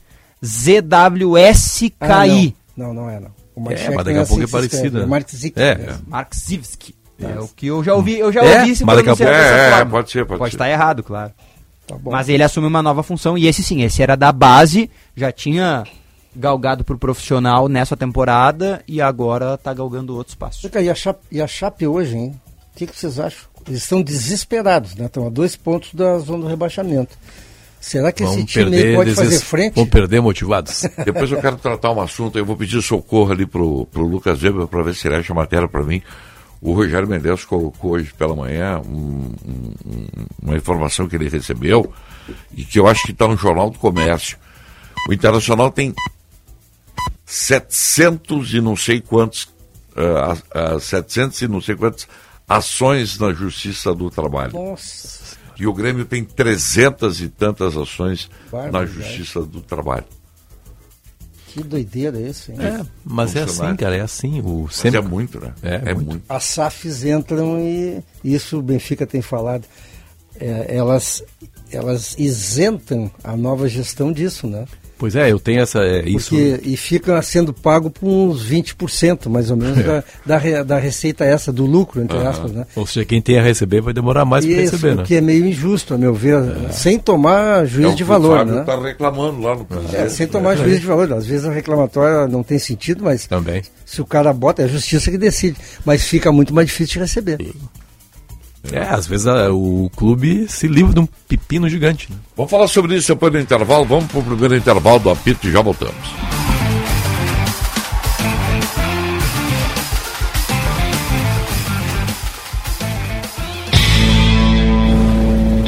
Z-W-S-K-I. 0.44 2.00
Ah, 2.00 2.72
não. 2.76 2.94
não, 2.94 2.94
não 3.04 3.10
é 3.10 3.20
não. 3.20 3.30
O 3.54 3.60
É, 3.60 3.64
Marcheque 3.64 3.94
mas 3.94 4.04
daqui 4.04 4.16
não 4.16 4.22
a 4.22 4.26
pouco 4.26 4.42
é 4.42 4.46
parecido, 4.46 4.98
né? 5.00 5.06
Mark 5.06 5.28
Zick. 5.30 5.58
É, 5.60 5.74
mesmo. 5.76 6.02
É 7.20 7.40
o 7.40 7.48
que 7.48 7.66
eu 7.68 7.82
já 7.82 7.94
ouvi, 7.94 8.18
eu 8.18 8.30
já 8.32 8.42
É, 8.44 8.60
ouvi 8.60 8.76
se 8.76 8.84
mas 8.84 8.96
daqui 8.96 9.08
a 9.10 9.16
pouco- 9.16 9.32
É, 9.32 9.80
é, 9.80 9.84
pode 9.84 10.10
ser, 10.10 10.26
pode 10.26 10.40
ser. 10.42 10.48
estar 10.48 10.68
errado, 10.70 11.02
claro. 11.02 11.32
Tá 11.86 11.96
bom. 11.96 12.10
Mas 12.10 12.28
ele 12.28 12.42
assume 12.42 12.66
uma 12.66 12.82
nova 12.82 13.02
função 13.02 13.38
e 13.38 13.46
esse 13.46 13.62
sim, 13.62 13.82
esse 13.82 14.02
era 14.02 14.16
da 14.16 14.32
base, 14.32 14.90
já 15.16 15.30
tinha 15.32 15.84
galgado 16.34 16.84
pro 16.84 16.98
profissional 16.98 17.68
nessa 17.68 17.96
temporada 17.96 18.82
e 18.86 19.00
agora 19.00 19.56
tá 19.56 19.72
galgando 19.72 20.14
outros 20.14 20.34
passos. 20.34 20.68
E 20.74 20.90
a, 20.90 20.94
Chape, 20.94 21.20
e 21.30 21.40
a 21.40 21.46
Chape 21.46 21.86
hoje, 21.86 22.16
hein? 22.16 22.40
O 22.74 22.78
que, 22.78 22.86
que 22.86 22.98
vocês 22.98 23.18
acham? 23.18 23.44
Eles 23.66 23.82
estão 23.82 24.02
desesperados, 24.02 24.94
né? 24.96 25.06
Estão 25.06 25.26
a 25.26 25.30
dois 25.30 25.56
pontos 25.56 25.94
da 25.94 26.18
zona 26.18 26.42
do 26.42 26.48
rebaixamento. 26.48 27.16
Será 27.80 28.10
que 28.12 28.22
esse 28.24 28.32
Vamos 28.34 28.50
time 28.50 28.64
aí 28.64 28.70
perder, 28.72 28.96
pode 28.96 29.14
fazer 29.14 29.38
frente? 29.40 29.74
vamos 29.76 29.90
perder 29.90 30.20
motivados. 30.20 30.82
Depois 31.04 31.30
eu 31.30 31.40
quero 31.40 31.56
tratar 31.56 31.92
um 31.92 32.00
assunto, 32.00 32.36
eu 32.36 32.44
vou 32.44 32.56
pedir 32.56 32.82
socorro 32.82 33.30
ali 33.32 33.46
pro, 33.46 33.86
pro 33.86 34.02
Lucas 34.02 34.42
Weber 34.42 34.66
para 34.66 34.82
ver 34.82 34.94
se 34.94 35.06
ele 35.06 35.14
acha 35.16 35.32
a 35.32 35.36
matéria 35.36 35.68
para 35.68 35.82
mim. 35.84 36.02
O 36.60 36.72
Rogério 36.72 37.06
Mendes 37.08 37.44
colocou 37.44 37.92
hoje 37.92 38.12
pela 38.14 38.34
manhã 38.34 38.80
um- 38.80 39.34
um- 39.46 39.74
um- 39.86 40.26
uma 40.42 40.56
informação 40.56 41.06
que 41.08 41.14
ele 41.14 41.28
recebeu 41.28 41.92
e 42.54 42.64
que 42.64 42.78
eu 42.78 42.86
acho 42.86 43.02
que 43.04 43.12
está 43.12 43.28
no 43.28 43.36
Jornal 43.36 43.70
do 43.70 43.78
Comércio. 43.78 44.38
O 45.08 45.12
Internacional 45.12 45.70
tem 45.70 45.94
700 47.24 48.54
e 48.54 48.60
não 48.60 48.76
sei 48.76 49.00
quantos, 49.00 49.48
ah, 49.96 50.36
ah, 50.74 50.80
700 50.80 51.40
e 51.42 51.48
não 51.48 51.60
sei 51.60 51.76
quantas 51.76 52.06
ações 52.48 53.18
na 53.18 53.32
Justiça 53.32 53.92
do 53.94 54.10
Trabalho. 54.10 54.52
Nossa, 54.52 55.36
E 55.58 55.66
o 55.66 55.72
Grêmio 55.72 56.04
tem 56.04 56.22
300 56.22 57.20
e 57.22 57.28
tantas 57.28 57.76
ações 57.76 58.28
na. 58.70 58.84
Justiça 58.84 59.40
do 59.42 59.60
Trabalho. 59.62 60.04
Que 61.56 61.64
doideira 61.64 62.20
isso, 62.20 62.52
hein? 62.52 62.58
É, 62.60 62.84
mas 63.02 63.34
é 63.34 63.42
assim, 63.42 63.76
cara, 63.76 63.96
é 63.96 64.00
assim. 64.02 64.40
O, 64.42 64.64
Mas 64.64 64.76
sempre, 64.76 64.98
é 64.98 65.02
muito, 65.02 65.40
né? 65.40 65.54
É, 65.62 65.94
muito. 65.94 66.06
muito. 66.10 66.24
As 66.28 66.44
SAFs 66.44 67.02
entram 67.04 67.58
e 67.58 68.02
isso 68.22 68.58
o 68.58 68.62
Benfica 68.62 69.06
tem 69.06 69.22
falado. 69.22 69.64
é, 70.38 70.76
elas, 70.76 71.24
elas 71.72 72.14
isentam 72.18 73.10
a 73.24 73.34
nova 73.34 73.68
gestão 73.68 74.12
disso, 74.12 74.46
né? 74.46 74.66
Pois 74.98 75.14
é, 75.14 75.30
eu 75.30 75.38
tenho 75.38 75.60
essa. 75.60 75.80
É, 75.80 76.08
isso. 76.08 76.30
Porque, 76.30 76.60
e 76.62 76.76
fica 76.76 77.20
sendo 77.20 77.52
pago 77.52 77.90
por 77.90 78.06
uns 78.08 78.48
20%, 78.48 79.28
mais 79.28 79.50
ou 79.50 79.56
menos, 79.56 79.84
da, 79.84 80.02
da, 80.24 80.38
re- 80.38 80.64
da 80.64 80.78
receita 80.78 81.22
essa, 81.24 81.52
do 81.52 81.66
lucro, 81.66 82.02
entre 82.02 82.16
aspas, 82.18 82.50
né? 82.52 82.66
Ou 82.74 82.86
seja, 82.86 83.04
quem 83.04 83.20
tem 83.20 83.38
a 83.38 83.42
receber 83.42 83.80
vai 83.82 83.92
demorar 83.92 84.24
mais 84.24 84.44
para 84.46 84.54
Isso, 84.54 84.72
receber, 84.72 84.96
né? 84.96 85.02
o 85.02 85.06
que 85.06 85.14
é 85.16 85.20
meio 85.20 85.44
injusto, 85.46 85.92
a 85.92 85.98
meu 85.98 86.14
ver, 86.14 86.40
sem 86.72 86.98
tomar 86.98 87.66
juízo 87.66 87.90
É 87.90 87.94
de 87.94 88.04
valor, 88.04 88.36
O 88.36 88.38
Fábio 88.38 88.54
né? 88.54 88.60
está 88.62 88.80
reclamando 88.80 89.40
lá 89.42 89.54
no 89.56 89.66
É, 89.92 90.08
sem 90.08 90.26
né? 90.26 90.32
tomar 90.32 90.56
juízo 90.56 90.80
de 90.80 90.86
valor. 90.86 91.12
Às 91.12 91.26
vezes 91.26 91.44
a 91.46 91.52
reclamatória 91.52 92.26
não 92.26 92.42
tem 92.42 92.58
sentido, 92.58 93.04
mas 93.04 93.26
Também. 93.26 93.62
se 93.84 94.00
o 94.00 94.06
cara 94.06 94.32
bota, 94.32 94.62
é 94.62 94.64
a 94.64 94.68
justiça 94.68 95.10
que 95.10 95.18
decide. 95.18 95.56
Mas 95.84 96.04
fica 96.04 96.32
muito 96.32 96.54
mais 96.54 96.66
difícil 96.68 96.94
de 96.94 96.98
receber. 97.00 97.38
É, 98.72 98.80
às 98.82 99.06
vezes 99.06 99.26
a- 99.26 99.50
o 99.52 99.90
clube 99.96 100.46
se 100.48 100.66
livra 100.66 100.92
de 100.94 101.00
um 101.00 101.08
pepino 101.28 101.68
gigante. 101.68 102.08
Né? 102.10 102.16
Vamos 102.36 102.50
falar 102.50 102.68
sobre 102.68 102.96
isso 102.96 103.08
depois 103.08 103.32
do 103.32 103.38
intervalo. 103.38 103.84
Vamos 103.84 104.06
para 104.06 104.20
o 104.20 104.22
primeiro 104.24 104.56
intervalo 104.56 104.98
do 104.98 105.10
apito 105.10 105.46
e 105.46 105.52
já 105.52 105.60
voltamos. 105.62 105.94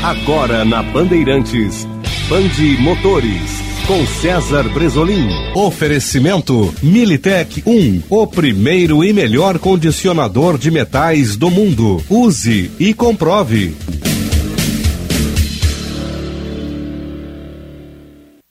Agora 0.02 0.64
na 0.64 0.82
Bandeirantes, 0.82 1.86
Bande 2.28 2.76
Motores, 2.80 3.50
com 3.88 4.06
César 4.06 4.68
Bresolim. 4.68 5.30
Oferecimento 5.54 6.74
Militec 6.82 7.62
1, 7.66 8.02
o 8.10 8.26
primeiro 8.26 9.02
e 9.02 9.14
melhor 9.14 9.58
condicionador 9.58 10.58
de 10.58 10.70
metais 10.70 11.38
do 11.38 11.50
mundo. 11.50 11.96
Use 12.10 12.70
e 12.78 12.92
comprove. 12.92 13.74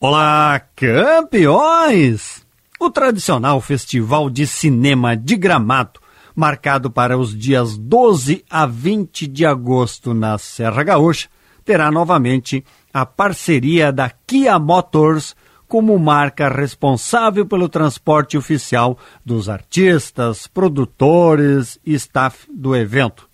Olá, 0.02 0.60
campeões! 0.76 2.44
O 2.80 2.90
tradicional 2.90 3.62
Festival 3.62 4.32
de 4.32 4.48
Cinema 4.48 5.16
de 5.16 5.36
Gramado, 5.36 6.00
marcado 6.36 6.90
para 6.90 7.16
os 7.16 7.38
dias 7.38 7.78
12 7.78 8.44
a 8.50 8.66
20 8.66 9.28
de 9.28 9.46
agosto 9.46 10.16
na 10.16 10.40
Serra 10.40 10.82
Gaúcha, 10.82 11.30
terá 11.64 11.92
novamente 11.92 12.66
a 12.94 13.06
parceria 13.06 13.92
da 13.92 14.10
Kia 14.10 14.58
Motors 14.58 15.36
como 15.68 15.98
marca 16.00 16.48
responsável 16.48 17.46
pelo 17.46 17.68
transporte 17.68 18.38
oficial 18.38 18.98
dos 19.26 19.50
artistas, 19.50 20.48
produtores 20.48 21.78
e 21.86 21.94
staff 21.94 22.48
do 22.52 22.76
evento. 22.76 23.28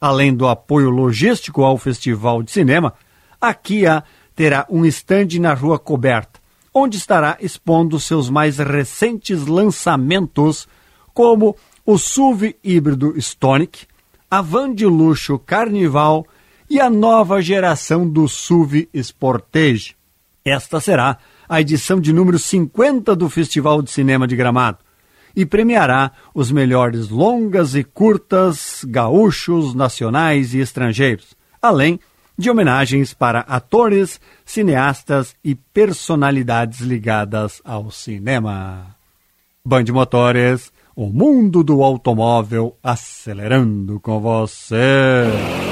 Além 0.00 0.34
do 0.34 0.48
apoio 0.48 0.90
logístico 0.90 1.62
ao 1.62 1.76
Festival 1.76 2.42
de 2.42 2.50
Cinema, 2.50 2.94
a 3.40 3.52
Kia 3.52 4.02
terá 4.34 4.66
um 4.68 4.84
estande 4.84 5.38
na 5.38 5.52
Rua 5.52 5.78
Coberta, 5.78 6.40
onde 6.72 6.96
estará 6.96 7.36
expondo 7.40 8.00
seus 8.00 8.30
mais 8.30 8.58
recentes 8.58 9.46
lançamentos, 9.46 10.66
como 11.12 11.54
o 11.84 11.98
SUV 11.98 12.56
híbrido 12.64 13.14
Stonic, 13.18 13.86
a 14.30 14.40
van 14.40 14.74
de 14.74 14.86
luxo 14.86 15.38
Carnival 15.38 16.26
e 16.68 16.80
a 16.80 16.88
nova 16.88 17.40
geração 17.40 18.08
do 18.08 18.28
SUV 18.28 18.88
Sportage. 18.94 19.94
Esta 20.44 20.80
será 20.80 21.18
a 21.48 21.60
edição 21.60 22.00
de 22.00 22.12
número 22.12 22.38
50 22.38 23.14
do 23.14 23.28
Festival 23.28 23.82
de 23.82 23.90
Cinema 23.90 24.26
de 24.26 24.36
Gramado 24.36 24.78
e 25.34 25.46
premiará 25.46 26.12
os 26.34 26.50
melhores 26.50 27.08
longas 27.08 27.74
e 27.74 27.84
curtas 27.84 28.84
gaúchos, 28.86 29.74
nacionais 29.74 30.54
e 30.54 30.58
estrangeiros, 30.58 31.34
além 31.60 31.98
de 32.36 32.50
homenagens 32.50 33.14
para 33.14 33.40
atores, 33.40 34.20
cineastas 34.44 35.34
e 35.44 35.54
personalidades 35.54 36.80
ligadas 36.80 37.60
ao 37.64 37.90
cinema. 37.90 38.96
Band 39.64 39.84
Motores, 39.92 40.72
o 40.96 41.06
mundo 41.06 41.62
do 41.62 41.82
automóvel 41.82 42.76
acelerando 42.82 44.00
com 44.00 44.20
você. 44.20 45.71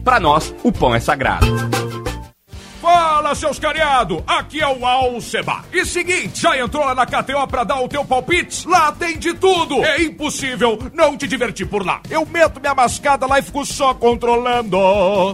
para 0.03 0.19
nós, 0.19 0.53
o 0.63 0.71
pão 0.71 0.93
é 0.93 0.99
sagrado. 0.99 1.45
Fala, 2.81 3.35
seus 3.35 3.59
cariado! 3.59 4.23
Aqui 4.25 4.59
é 4.59 4.67
o 4.67 4.83
Alceba. 4.83 5.63
E 5.71 5.85
seguinte, 5.85 6.41
já 6.41 6.57
entrou 6.57 6.95
na 6.95 7.05
KTO 7.05 7.47
pra 7.47 7.63
dar 7.63 7.79
o 7.79 7.87
teu 7.87 8.03
palpite? 8.03 8.67
Lá 8.67 8.91
tem 8.91 9.19
de 9.19 9.35
tudo! 9.35 9.85
É 9.85 10.01
impossível 10.01 10.79
não 10.91 11.15
te 11.15 11.27
divertir 11.27 11.67
por 11.67 11.85
lá. 11.85 12.01
Eu 12.09 12.25
meto 12.25 12.59
minha 12.59 12.73
mascada 12.73 13.27
lá 13.27 13.37
e 13.37 13.43
fico 13.43 13.63
só 13.67 13.93
controlando. 13.93 14.79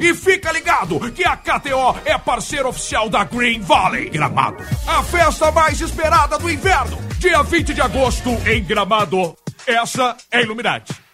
E 0.02 0.14
fica 0.14 0.52
ligado 0.52 1.00
que 1.12 1.24
a 1.24 1.38
KTO 1.38 1.96
é 2.04 2.18
parceiro 2.18 2.68
oficial 2.68 3.08
da 3.08 3.24
Green 3.24 3.62
Valley 3.62 4.10
Gramado. 4.10 4.62
A 4.86 5.02
festa 5.04 5.50
mais 5.50 5.80
esperada 5.80 6.38
do 6.38 6.50
inverno. 6.50 6.98
Dia 7.18 7.42
20 7.44 7.74
de 7.74 7.82
agosto 7.82 8.30
em 8.46 8.62
Gramado. 8.62 9.38
Essa 9.66 10.18
é 10.30 10.42
Illuminati. 10.42 11.07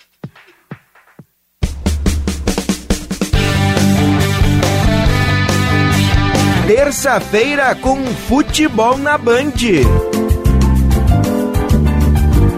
Terça-feira 6.68 7.76
com 7.76 8.02
futebol 8.06 8.98
na 8.98 9.18
Band. 9.18 9.52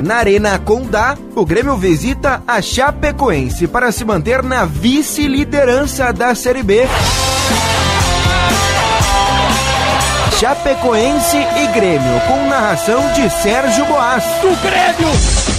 Na 0.04 0.18
Arena 0.18 0.60
Condá, 0.60 1.18
o 1.36 1.44
Grêmio 1.44 1.76
visita 1.76 2.44
a 2.48 2.62
Chapecoense 2.62 3.68
para 3.68 3.92
se 3.92 4.06
manter 4.06 4.44
na 4.44 4.64
vice-liderança 4.64 6.14
da 6.14 6.36
Série 6.36 6.62
B. 6.62 6.88
Chapecoense 10.40 11.38
e 11.38 11.68
Grêmio, 11.74 12.22
com 12.28 12.48
narração 12.48 13.12
de 13.14 13.28
Sérgio 13.42 13.86
Boas. 13.86 14.24
Do 14.42 14.56
Grêmio! 14.62 15.55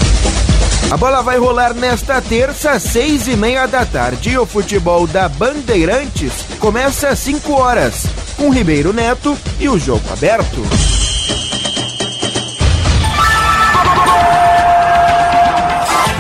A 0.91 0.97
bola 0.97 1.21
vai 1.21 1.37
rolar 1.37 1.75
nesta 1.75 2.23
terça, 2.23 2.79
seis 2.79 3.27
e 3.27 3.37
meia 3.37 3.67
da 3.67 3.85
tarde. 3.85 4.31
E 4.31 4.39
o 4.39 4.47
futebol 4.47 5.07
da 5.07 5.29
Bandeirantes 5.29 6.33
começa 6.61 7.09
às 7.09 7.19
5 7.19 7.53
horas, 7.53 8.07
com 8.37 8.51
Ribeiro 8.51 8.93
Neto 8.93 9.37
e 9.59 9.69
o 9.69 9.79
jogo 9.79 10.05
aberto. 10.13 10.63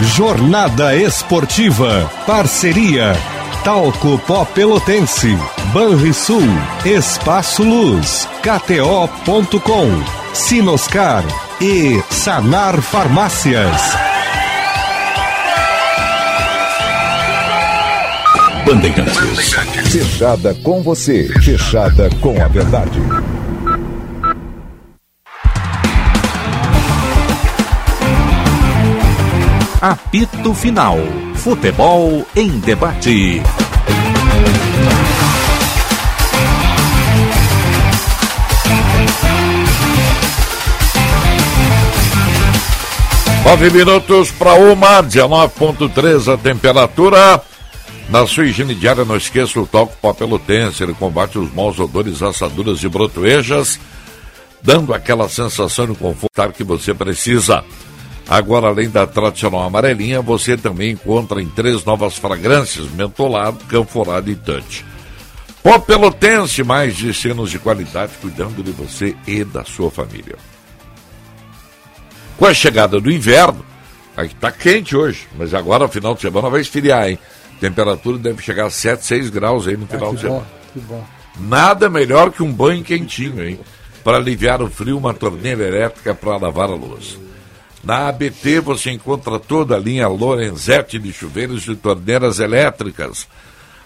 Jornada 0.02 0.96
Esportiva. 0.96 2.10
Parceria. 2.26 3.16
Talco 3.62 4.18
Pó 4.26 4.44
Pelotense. 4.44 5.38
Banrisul. 5.72 6.42
Espaço 6.84 7.62
Luz. 7.62 8.28
KTO.com. 8.42 9.88
Sinoscar. 10.34 11.24
E 11.60 12.02
Sanar 12.10 12.80
Farmácias. 12.82 14.05
Bandeirantes. 18.66 19.54
Fechada 19.92 20.52
com 20.54 20.82
você. 20.82 21.28
Fechada 21.40 22.10
com 22.20 22.42
a 22.42 22.48
verdade. 22.48 23.00
Apito 29.80 30.52
Final. 30.52 30.98
Futebol 31.36 32.26
em 32.34 32.58
debate. 32.58 33.40
Nove 43.44 43.70
minutos 43.70 44.32
para 44.32 44.54
uma, 44.54 45.04
19.3 45.04 46.34
a 46.34 46.36
temperatura. 46.36 47.40
Na 48.08 48.24
sua 48.24 48.46
higiene 48.46 48.74
diária, 48.74 49.04
não 49.04 49.16
esqueça 49.16 49.60
o 49.60 49.66
talco 49.66 49.96
papelutense. 50.00 50.82
Ele 50.82 50.94
combate 50.94 51.38
os 51.38 51.52
maus 51.52 51.78
odores, 51.78 52.22
assaduras 52.22 52.82
e 52.82 52.88
brotoejas, 52.88 53.80
dando 54.62 54.94
aquela 54.94 55.28
sensação 55.28 55.86
de 55.86 55.94
conforto 55.94 56.52
que 56.52 56.62
você 56.62 56.94
precisa. 56.94 57.64
Agora, 58.28 58.68
além 58.68 58.88
da 58.88 59.06
tradicional 59.06 59.62
amarelinha, 59.62 60.20
você 60.20 60.56
também 60.56 60.92
encontra 60.92 61.42
em 61.42 61.48
três 61.48 61.84
novas 61.84 62.16
fragrâncias: 62.16 62.90
mentolado, 62.92 63.58
canforado 63.66 64.30
e 64.30 64.36
touch. 64.36 64.84
Pó 65.62 65.78
Pelotense, 65.80 66.62
mais 66.62 66.96
de 66.96 67.12
cenos 67.12 67.50
de 67.50 67.58
qualidade, 67.58 68.12
cuidando 68.20 68.62
de 68.62 68.70
você 68.70 69.16
e 69.26 69.42
da 69.42 69.64
sua 69.64 69.90
família. 69.90 70.36
Com 72.36 72.46
a 72.46 72.54
chegada 72.54 73.00
do 73.00 73.10
inverno, 73.10 73.64
aqui 74.16 74.32
está 74.32 74.52
quente 74.52 74.96
hoje, 74.96 75.26
mas 75.36 75.54
agora, 75.54 75.88
final 75.88 76.14
de 76.14 76.20
semana, 76.20 76.48
vai 76.48 76.60
esfriar, 76.60 77.08
hein? 77.08 77.18
Temperatura 77.60 78.18
deve 78.18 78.42
chegar 78.42 78.66
a 78.66 78.70
7, 78.70 79.04
6 79.04 79.30
graus 79.30 79.66
aí 79.66 79.76
no 79.76 79.86
final 79.86 80.10
Ah, 80.10 80.14
de 80.14 80.20
semana. 80.20 80.46
que 80.72 80.80
bom. 80.80 81.04
Nada 81.38 81.88
melhor 81.88 82.30
que 82.30 82.42
um 82.42 82.52
banho 82.52 82.82
quentinho, 82.82 83.42
hein? 83.46 83.58
Para 84.04 84.18
aliviar 84.18 84.62
o 84.62 84.70
frio, 84.70 84.96
uma 84.96 85.12
torneira 85.14 85.64
elétrica 85.66 86.14
para 86.14 86.36
lavar 86.36 86.70
a 86.70 86.74
louça. 86.74 87.16
Na 87.82 88.08
ABT 88.08 88.60
você 88.60 88.90
encontra 88.90 89.38
toda 89.38 89.76
a 89.76 89.78
linha 89.78 90.08
Lorenzetti 90.08 90.98
de 90.98 91.12
chuveiros 91.12 91.66
e 91.66 91.74
torneiras 91.76 92.40
elétricas, 92.40 93.26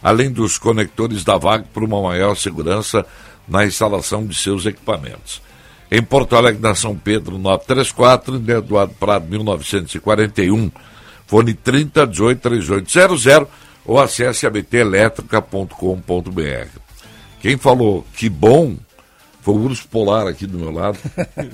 além 0.03 0.31
dos 0.31 0.59
conectores 0.59 1.23
da 1.25 1.37
VAG 1.37 1.65
para 1.73 1.85
uma 1.85 2.01
maior 2.03 2.35
segurança 2.37 3.05
na 3.49 3.65
instalação 3.67 4.27
de 4.27 4.35
seus 4.35 4.65
equipamentos. 4.67 5.43
Em 5.91 6.03
Porto 6.03 6.37
Alegre, 6.37 6.63
na 6.63 6.75
São 6.75 6.97
Pedro, 6.97 7.37
934, 7.37 8.37
em 8.37 8.51
Eduardo 8.51 8.95
Prado, 8.95 9.27
1941, 9.29 10.71
fone 11.31 11.55
3018 11.55 12.41
3800 12.41 13.47
ou 13.87 13.99
acesse 14.01 14.47
abtelétrica.com.br. 14.47 16.69
Quem 17.41 17.57
falou 17.57 18.05
que 18.17 18.29
bom 18.29 18.77
foi 19.41 19.55
o 19.55 19.63
urso 19.63 19.89
polar 19.89 20.27
aqui 20.27 20.47
do 20.47 20.59
meu 20.59 20.71
lado, 20.71 20.99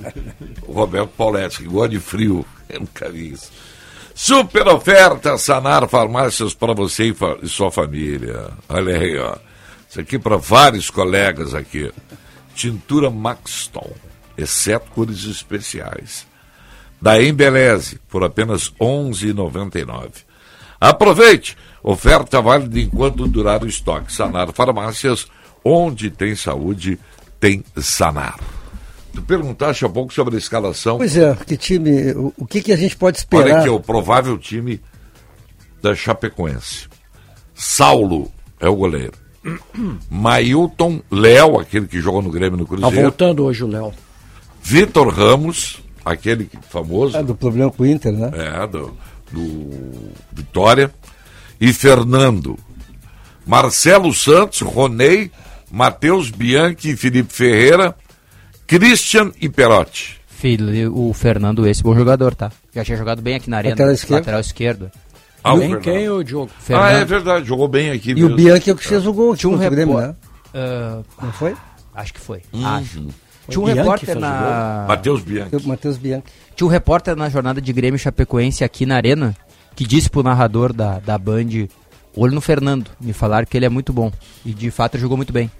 o 0.67 0.73
Roberto 0.73 1.11
Pauletti, 1.15 1.59
que 1.59 1.65
gosta 1.69 1.89
de 1.89 1.99
frio. 1.99 2.45
Eu 2.67 2.81
nunca 2.81 3.09
vi 3.09 3.31
isso. 3.31 3.49
Super 4.13 4.67
oferta 4.67 5.37
Sanar 5.37 5.87
Farmácias 5.87 6.53
para 6.53 6.73
você 6.73 7.05
e, 7.09 7.13
fa- 7.13 7.37
e 7.41 7.47
sua 7.47 7.71
família. 7.71 8.49
Olha 8.67 8.97
aí, 8.97 9.17
ó. 9.17 9.37
Isso 9.89 10.01
aqui 10.01 10.19
para 10.19 10.35
vários 10.35 10.89
colegas 10.89 11.53
aqui. 11.53 11.89
Tintura 12.53 13.09
Maxton, 13.09 13.89
exceto 14.37 14.91
cores 14.91 15.23
especiais. 15.23 16.26
Da 17.01 17.21
Embeleze, 17.21 17.99
por 18.09 18.23
apenas 18.23 18.67
R$ 18.67 18.85
11,99. 18.85 20.09
Aproveite! 20.79 21.57
Oferta 21.83 22.41
válida 22.41 22.79
enquanto 22.79 23.27
durar 23.27 23.63
o 23.63 23.67
estoque. 23.67 24.11
Sanar 24.11 24.51
Farmácias, 24.51 25.27
onde 25.63 26.09
tem 26.09 26.35
saúde, 26.35 26.99
tem 27.39 27.63
Sanar. 27.77 28.37
Tu 29.13 29.21
perguntaste 29.21 29.85
há 29.85 29.89
pouco 29.89 30.13
sobre 30.13 30.35
a 30.35 30.37
escalação. 30.37 30.97
Pois 30.97 31.15
é, 31.15 31.35
que 31.45 31.55
time, 31.55 32.11
o, 32.11 32.33
o 32.37 32.45
que, 32.45 32.61
que 32.61 32.73
a 32.73 32.75
gente 32.77 32.95
pode 32.95 33.17
Olha 33.31 33.39
esperar? 33.41 33.59
aqui, 33.61 33.69
o 33.69 33.79
provável 33.79 34.37
time 34.37 34.81
da 35.81 35.95
Chapecoense. 35.95 36.87
Saulo 37.55 38.31
é 38.59 38.67
o 38.67 38.75
goleiro. 38.75 39.13
Mailton 40.09 41.01
Léo, 41.09 41.59
aquele 41.59 41.87
que 41.87 42.01
jogou 42.01 42.21
no 42.21 42.29
Grêmio 42.29 42.57
no 42.57 42.65
Tá 42.65 42.69
Cruzeiro. 42.69 43.01
voltando 43.01 43.43
hoje 43.45 43.63
o 43.63 43.67
Léo. 43.67 43.93
Vitor 44.61 45.07
Ramos, 45.07 45.79
aquele 46.11 46.45
que- 46.45 46.57
famoso. 46.69 47.17
É, 47.17 47.23
do 47.23 47.35
problema 47.35 47.71
com 47.71 47.83
o 47.83 47.85
Inter, 47.85 48.11
né? 48.13 48.31
É, 48.33 48.67
do, 48.67 48.95
do 49.31 50.11
Vitória. 50.31 50.91
E 51.59 51.73
Fernando. 51.73 52.57
Marcelo 53.45 54.13
Santos, 54.13 54.61
Ronei, 54.61 55.31
Matheus 55.71 56.29
Bianchi 56.29 56.91
e 56.91 56.95
Felipe 56.97 57.33
Ferreira, 57.33 57.95
Christian 58.67 59.31
e 59.41 59.47
Perotti. 59.49 60.17
Filho, 60.27 60.95
o 60.95 61.13
Fernando, 61.13 61.65
esse 61.67 61.81
bom 61.81 61.95
jogador, 61.95 62.35
tá? 62.35 62.51
Já 62.75 62.83
tinha 62.83 62.97
jogado 62.97 63.21
bem 63.21 63.35
aqui 63.35 63.49
na 63.49 63.57
arena. 63.57 63.71
Lateral 63.73 63.93
esquerdo. 63.93 64.19
Lateral 64.19 64.39
esquerdo. 64.41 64.91
Ah, 65.43 65.53
o 65.53 65.79
Quem, 65.79 66.09
o 66.09 66.23
Diogo? 66.23 66.51
Ah, 66.53 66.61
Fernando. 66.61 66.91
é 66.95 67.05
verdade, 67.05 67.47
jogou 67.47 67.67
bem 67.67 67.89
aqui 67.89 68.11
E 68.11 68.15
mesmo. 68.15 68.31
o 68.31 68.35
Bianchi 68.35 68.69
é 68.69 68.73
o 68.73 68.75
que 68.75 68.85
fez 68.87 69.07
o 69.07 69.13
gol 69.13 69.35
Tinha 69.35 69.49
um 69.49 69.55
o 69.55 69.57
Grêmio, 69.69 69.97
né? 69.97 70.13
Ah, 70.53 70.99
Não 71.23 71.31
foi? 71.31 71.55
acho 71.95 72.13
que 72.13 72.19
foi. 72.19 72.41
Uhum. 72.53 72.65
Acho. 72.67 73.07
Tinha 73.49 73.61
um 73.61 73.65
Bianchi 73.65 73.79
repórter 73.81 74.17
o 74.17 74.19
na. 74.19 74.85
Matheus 74.87 75.21
Bianchi. 75.21 75.55
O 75.55 75.67
Matheus 75.67 75.97
Bianchi. 75.97 76.25
Tinha 76.55 76.67
um 76.67 76.71
repórter 76.71 77.15
na 77.15 77.29
jornada 77.29 77.61
de 77.61 77.71
Grêmio 77.73 77.99
Chapecoense 77.99 78.63
aqui 78.63 78.85
na 78.85 78.95
Arena 78.95 79.35
que 79.75 79.85
disse 79.85 80.09
pro 80.09 80.23
narrador 80.23 80.73
da, 80.73 80.99
da 80.99 81.17
Band 81.17 81.67
olho 82.15 82.33
no 82.33 82.41
Fernando. 82.41 82.89
Me 82.99 83.13
falaram 83.13 83.45
que 83.45 83.55
ele 83.55 83.65
é 83.65 83.69
muito 83.69 83.93
bom. 83.93 84.11
E 84.45 84.53
de 84.53 84.71
fato 84.71 84.95
ele 84.95 85.01
jogou 85.03 85.17
muito 85.17 85.31
bem. 85.31 85.51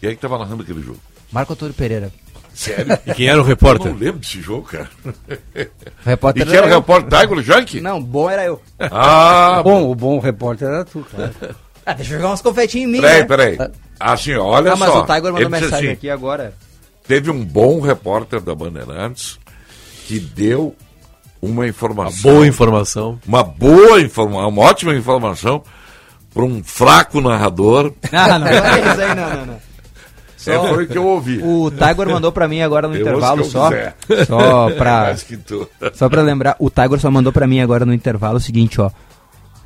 Quem 0.00 0.10
é 0.10 0.14
que 0.14 0.20
tava 0.20 0.38
narrando 0.38 0.62
aquele 0.62 0.82
jogo? 0.82 0.98
Marco 1.32 1.52
Antônio 1.54 1.74
Pereira. 1.74 2.12
Sério? 2.54 2.98
E 3.06 3.14
quem 3.14 3.28
era 3.28 3.40
o 3.40 3.44
repórter? 3.44 3.86
Eu 3.86 3.92
não 3.94 3.98
lembro 4.00 4.20
desse 4.20 4.40
jogo, 4.42 4.64
cara. 4.68 4.90
O 5.06 6.04
repórter 6.04 6.42
E 6.42 6.46
quem 6.46 6.54
era 6.54 6.66
o 6.66 6.68
era 6.68 6.74
eu. 6.74 6.80
repórter 6.80 7.20
Tiger 7.20 7.42
Junk? 7.42 7.80
Não, 7.80 8.02
bom 8.02 8.28
era 8.28 8.44
eu. 8.44 8.60
Ah, 8.78 9.62
Bom, 9.64 9.90
o 9.90 9.94
bom 9.94 10.18
repórter 10.18 10.68
era 10.68 10.84
tu, 10.84 11.00
cara. 11.10 11.32
Ah, 11.86 11.94
deixa 11.94 12.12
eu 12.14 12.18
jogar 12.18 12.34
uns 12.34 12.42
confetinhos 12.42 12.88
em 12.90 12.92
mim, 12.92 13.00
Peraí, 13.00 13.20
né? 13.20 13.24
peraí. 13.26 13.58
Assim, 13.98 14.34
olha 14.34 14.72
ah, 14.72 14.76
mas 14.76 14.92
só. 14.92 15.02
o 15.02 15.06
Tiger 15.06 15.32
mandou 15.32 15.48
mensagem 15.50 15.76
assim, 15.78 15.88
aqui 15.88 16.10
agora. 16.10 16.52
Teve 17.06 17.30
um 17.30 17.44
bom 17.44 17.80
repórter 17.80 18.40
da 18.40 18.54
Bandeirantes 18.54 19.38
que 20.06 20.18
deu 20.18 20.74
uma 21.40 21.66
informação. 21.66 22.32
Boa 22.32 22.46
informação. 22.46 23.18
Uma 23.26 23.42
boa 23.42 24.00
informação, 24.00 24.48
uma 24.48 24.62
ótima 24.62 24.94
informação 24.94 25.62
para 26.32 26.44
um 26.44 26.62
fraco 26.62 27.20
narrador. 27.20 27.92
Ah, 28.12 28.38
não, 28.38 28.38
não 28.40 28.46
é 28.48 28.80
isso 28.92 29.00
aí, 29.00 29.14
não, 29.14 29.30
não, 29.36 29.46
não. 29.46 29.72
É, 30.44 30.58
foi 30.74 30.84
o 30.84 30.88
que 30.88 30.98
eu 30.98 31.06
ouvi. 31.06 31.40
O 31.40 31.70
Tiger 31.70 32.08
mandou 32.08 32.32
pra 32.32 32.48
mim 32.48 32.62
agora 32.62 32.88
no 32.88 32.96
Eu 32.96 33.02
intervalo 33.02 33.44
só. 33.44 33.68
quiser. 33.68 33.94
Só 34.26 34.68
tu. 35.46 35.68
Só 35.94 36.08
pra 36.08 36.20
lembrar, 36.22 36.56
o 36.58 36.68
Tiger 36.68 36.98
só 36.98 37.10
mandou 37.12 37.32
pra 37.32 37.46
mim 37.46 37.60
agora 37.60 37.86
no 37.86 37.94
intervalo 37.94 38.38
o 38.38 38.40
seguinte, 38.40 38.80
ó. 38.80 38.90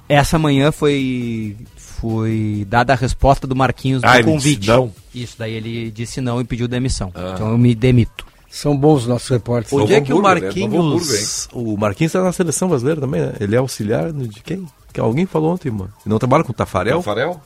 Essa 0.08 0.38
manhã 0.38 0.70
foi 0.70 1.56
foi 1.76 2.66
dada 2.68 2.92
a 2.92 2.96
resposta 2.96 3.46
do 3.46 3.56
Marquinhos 3.56 4.02
do 4.02 4.06
Ah, 4.06 4.16
ele 4.18 4.24
convite. 4.24 4.58
disse 4.60 4.70
não? 4.70 4.92
Isso, 5.22 5.36
daí 5.38 5.54
ele 5.54 5.90
disse 5.90 6.20
não 6.20 6.40
e 6.40 6.44
pediu 6.44 6.68
demissão. 6.68 7.10
Então 7.34 7.50
eu 7.50 7.58
me 7.58 7.74
demito. 7.74 8.26
São 8.50 8.76
bons 8.76 9.02
os 9.02 9.06
nossos 9.06 9.28
repórteres. 9.28 9.72
Onde 9.72 9.94
é 9.94 10.00
que 10.00 10.12
o 10.12 10.16
né? 10.16 10.22
Marquinhos. 10.22 11.48
O 11.52 11.76
Marquinhos 11.76 12.12
tá 12.12 12.22
na 12.22 12.32
seleção 12.32 12.68
brasileira 12.68 13.00
também, 13.00 13.20
né? 13.20 13.32
Ele 13.40 13.54
é 13.54 13.58
auxiliar 13.58 14.12
de 14.12 14.40
quem? 14.42 14.66
Que 14.92 15.00
alguém 15.00 15.26
falou 15.26 15.52
ontem, 15.52 15.70
mano. 15.70 15.90
Ele 16.04 16.12
não 16.12 16.18
trabalha 16.18 16.42
com 16.44 16.52
o 16.52 16.54
Tafarel? 16.54 16.98
Tafarel? 16.98 17.40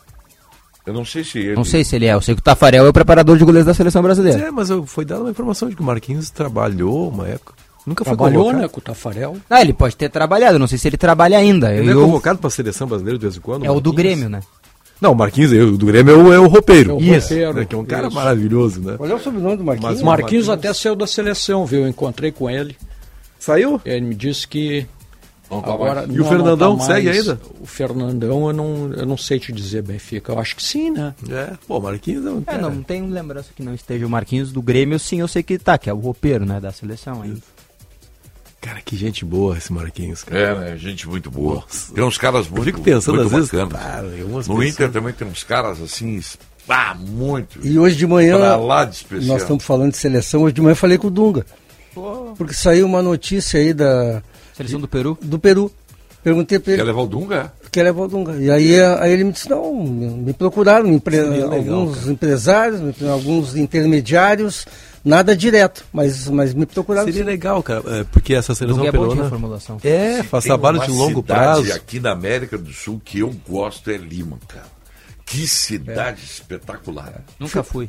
Eu 0.86 0.94
não 0.94 1.04
sei 1.04 1.24
se 1.24 1.38
ele. 1.38 1.54
Não 1.56 1.64
sei 1.64 1.84
se 1.84 1.96
ele 1.96 2.06
é, 2.06 2.14
eu 2.14 2.20
sei 2.20 2.34
que 2.34 2.40
o 2.40 2.44
Tafarel 2.44 2.86
é 2.86 2.88
o 2.88 2.92
preparador 2.92 3.36
de 3.36 3.44
goleiros 3.44 3.66
da 3.66 3.74
seleção 3.74 4.02
brasileira. 4.02 4.46
É, 4.46 4.50
mas 4.50 4.70
eu, 4.70 4.86
foi 4.86 5.04
dada 5.04 5.20
uma 5.22 5.30
informação 5.30 5.68
de 5.68 5.74
que 5.76 5.82
o 5.82 5.84
Marquinhos 5.84 6.30
trabalhou 6.30 7.08
uma 7.10 7.28
época. 7.28 7.54
Nunca 7.86 8.04
foi 8.04 8.14
Trabalhou, 8.14 8.42
convocado. 8.44 8.62
né, 8.62 8.68
com 8.68 8.78
o 8.78 8.82
Tafarel. 8.82 9.36
Ah, 9.48 9.60
ele 9.62 9.72
pode 9.72 9.96
ter 9.96 10.10
trabalhado, 10.10 10.58
não 10.58 10.66
sei 10.66 10.78
se 10.78 10.86
ele 10.86 10.96
trabalha 10.98 11.38
ainda. 11.38 11.74
Ele 11.74 11.90
Eu- 11.90 12.00
é 12.02 12.04
convocado 12.04 12.38
pra 12.38 12.50
seleção 12.50 12.86
brasileira 12.86 13.18
de 13.18 13.22
vez 13.24 13.36
em 13.36 13.40
quando? 13.40 13.64
é 13.64 13.70
o 13.70 13.80
do 13.80 13.92
Marquinhos? 13.92 13.96
Grêmio, 13.96 14.28
né? 14.28 14.40
Não, 15.00 15.12
o 15.12 15.14
Marquinhos, 15.16 15.52
eu- 15.52 15.68
o 15.74 15.78
do 15.78 15.86
Grêmio 15.86 16.12
é 16.14 16.16
o, 16.16 16.32
é 16.34 16.38
o 16.38 16.46
roupeiro. 16.46 16.90
É 16.90 16.94
o 16.94 17.00
Isso. 17.00 17.28
roupeiro, 17.28 17.54
né, 17.54 17.64
Que 17.64 17.74
é 17.74 17.78
um 17.78 17.84
cara 17.84 18.06
isso. 18.08 18.16
maravilhoso, 18.16 18.80
né? 18.82 18.96
Olha 18.98 19.16
o 19.16 19.20
sobrenome 19.20 19.56
do 19.56 19.64
Marquinhos. 19.64 19.92
Mas 19.94 20.02
O 20.02 20.04
Marquinhos 20.04 20.48
até 20.48 20.72
saiu 20.74 20.94
da 20.94 21.06
seleção, 21.06 21.64
viu? 21.64 21.82
Eu 21.82 21.88
encontrei 21.88 22.30
com 22.30 22.50
ele. 22.50 22.76
Saiu? 23.38 23.80
Ele 23.84 24.02
me 24.06 24.14
disse 24.14 24.46
que. 24.46 24.86
Não 25.50 25.58
agora. 25.58 26.04
E 26.08 26.12
o 26.12 26.22
não, 26.22 26.28
Fernandão 26.28 26.70
não 26.72 26.78
tá 26.78 26.84
segue 26.84 27.08
ainda? 27.08 27.40
O 27.60 27.66
Fernandão, 27.66 28.46
eu 28.48 28.52
não, 28.52 28.92
eu 28.92 29.04
não 29.06 29.16
sei 29.16 29.40
te 29.40 29.50
dizer, 29.52 29.82
Benfica. 29.82 30.30
Eu 30.32 30.38
acho 30.38 30.54
que 30.54 30.62
sim, 30.62 30.90
né? 30.90 31.12
É, 31.28 31.54
pô, 31.66 31.78
o 31.78 31.82
Marquinhos 31.82 32.24
é 32.24 32.30
um 32.30 32.38
É, 32.38 32.42
cara... 32.42 32.58
não, 32.62 32.70
não 32.76 32.82
tenho 32.84 33.06
lembrança 33.08 33.48
que 33.56 33.62
não 33.62 33.74
esteja 33.74 34.06
o 34.06 34.10
Marquinhos 34.10 34.52
do 34.52 34.62
Grêmio, 34.62 34.96
sim, 35.00 35.18
eu 35.20 35.26
sei 35.26 35.42
que 35.42 35.58
tá, 35.58 35.76
que 35.76 35.90
é 35.90 35.92
o 35.92 35.96
roupeiro, 35.98 36.44
né, 36.46 36.60
da 36.60 36.70
seleção 36.70 37.22
ainda. 37.22 37.40
Cara, 38.60 38.80
que 38.84 38.94
gente 38.94 39.24
boa 39.24 39.56
esse 39.56 39.72
Marquinhos, 39.72 40.22
cara. 40.22 40.38
É, 40.38 40.54
né? 40.72 40.76
Gente 40.76 41.08
muito 41.08 41.30
boa. 41.30 41.64
Tem 41.94 42.04
uns 42.04 42.18
caras 42.18 42.46
muito, 42.46 42.64
fico 42.64 42.80
pensando, 42.82 43.14
muito 43.16 43.26
às 43.28 43.32
vezes, 43.32 43.50
cara, 43.50 44.02
no 44.02 44.36
pessoas- 44.36 44.66
Inter 44.68 44.90
também 44.90 45.14
tem 45.14 45.26
uns 45.26 45.42
caras 45.42 45.80
assim, 45.80 46.20
ah, 46.68 46.94
muito. 46.94 47.58
E 47.66 47.78
hoje 47.78 47.96
de 47.96 48.06
manhã, 48.06 48.36
Pra 48.38 48.56
lá 48.56 48.84
de 48.84 48.96
especial. 48.96 49.32
nós 49.32 49.42
estamos 49.42 49.64
falando 49.64 49.92
de 49.92 49.96
seleção, 49.96 50.42
hoje 50.42 50.54
de 50.54 50.60
manhã 50.60 50.72
eu 50.72 50.76
falei 50.76 50.98
com 50.98 51.06
o 51.06 51.10
Dunga. 51.10 51.46
Porque 52.36 52.52
saiu 52.54 52.84
uma 52.86 53.02
notícia 53.02 53.58
aí 53.58 53.72
da, 53.72 54.22
Seleção 54.54 54.78
do 54.80 54.86
Peru? 54.88 55.18
do 55.22 55.38
Peru. 55.38 55.72
Perguntei 56.22 56.58
para 56.58 56.74
Quer 56.74 56.80
ele, 56.80 56.82
levar 56.88 57.00
o 57.00 57.06
Dunga? 57.06 57.52
quer 57.72 57.82
levar 57.82 58.02
o 58.02 58.08
Dunga? 58.08 58.36
E 58.36 58.50
aí, 58.50 58.78
aí 58.78 59.10
ele 59.10 59.24
me 59.24 59.32
disse, 59.32 59.48
não, 59.48 59.82
me 59.82 60.34
procuraram, 60.34 60.86
me 60.86 60.96
empre- 60.96 61.16
Seria 61.16 61.46
legal, 61.48 61.78
alguns 61.80 62.06
empresários, 62.08 62.78
me- 62.78 63.08
alguns 63.08 63.56
intermediários, 63.56 64.66
nada 65.04 65.36
direto, 65.36 65.84
mas, 65.92 66.28
mas 66.28 66.52
me 66.54 66.66
procuraram. 66.66 67.06
Seria 67.06 67.22
sim. 67.22 67.26
legal, 67.26 67.62
cara, 67.62 67.82
é, 68.00 68.04
porque 68.04 68.34
essa 68.34 68.54
seleção 68.54 68.84
é 68.86 68.90
peruana... 68.90 69.24
reformulação. 69.24 69.78
É, 69.82 70.22
faz 70.22 70.44
trabalho 70.44 70.80
de 70.80 70.90
longo 70.90 71.20
cidade 71.20 71.62
prazo. 71.66 71.72
aqui 71.74 72.00
na 72.00 72.12
América 72.12 72.56
do 72.58 72.72
Sul 72.72 73.00
que 73.04 73.20
eu 73.20 73.34
gosto 73.48 73.90
é 73.90 73.96
Lima, 73.96 74.38
cara. 74.48 74.66
Que 75.24 75.46
cidade 75.46 76.24
espetacular. 76.24 77.22
Nunca 77.38 77.62
fui. 77.62 77.88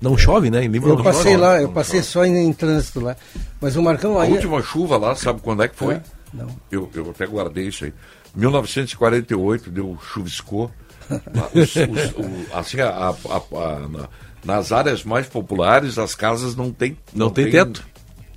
Não 0.00 0.16
chove, 0.16 0.50
né? 0.50 0.64
Em 0.64 0.68
Lima 0.68 0.88
Eu 0.88 0.96
não 0.96 1.04
passei 1.04 1.32
chove. 1.32 1.36
lá, 1.36 1.56
eu 1.60 1.66
não 1.68 1.72
passei 1.74 2.02
só 2.02 2.24
em, 2.24 2.36
em 2.46 2.52
trânsito 2.52 3.00
lá. 3.00 3.16
Mas 3.60 3.76
o 3.76 3.82
Marcão 3.82 4.18
A 4.18 4.22
aí. 4.24 4.32
última 4.32 4.62
chuva 4.62 4.96
lá, 4.96 5.14
sabe 5.14 5.40
quando 5.40 5.62
é 5.62 5.68
que 5.68 5.76
foi? 5.76 5.94
É? 5.94 6.02
Não. 6.34 6.48
Eu, 6.70 6.90
eu 6.94 7.10
até 7.10 7.26
guardei 7.26 7.68
isso 7.68 7.84
aí. 7.84 7.92
1948 8.34 9.70
deu 9.70 9.98
chuviscou. 10.12 10.70
Lá, 11.08 11.48
os- 11.54 11.76
os- 11.76 12.12
o- 12.16 12.46
assim, 12.56 12.80
a- 12.80 12.88
a- 12.90 13.10
a- 13.36 14.08
nas 14.44 14.72
áreas 14.72 15.04
mais 15.04 15.26
populares, 15.26 15.98
as 15.98 16.14
casas 16.14 16.54
não 16.56 16.70
tem. 16.72 16.96
Não 17.14 17.30
tem 17.30 17.50
teto. 17.50 17.84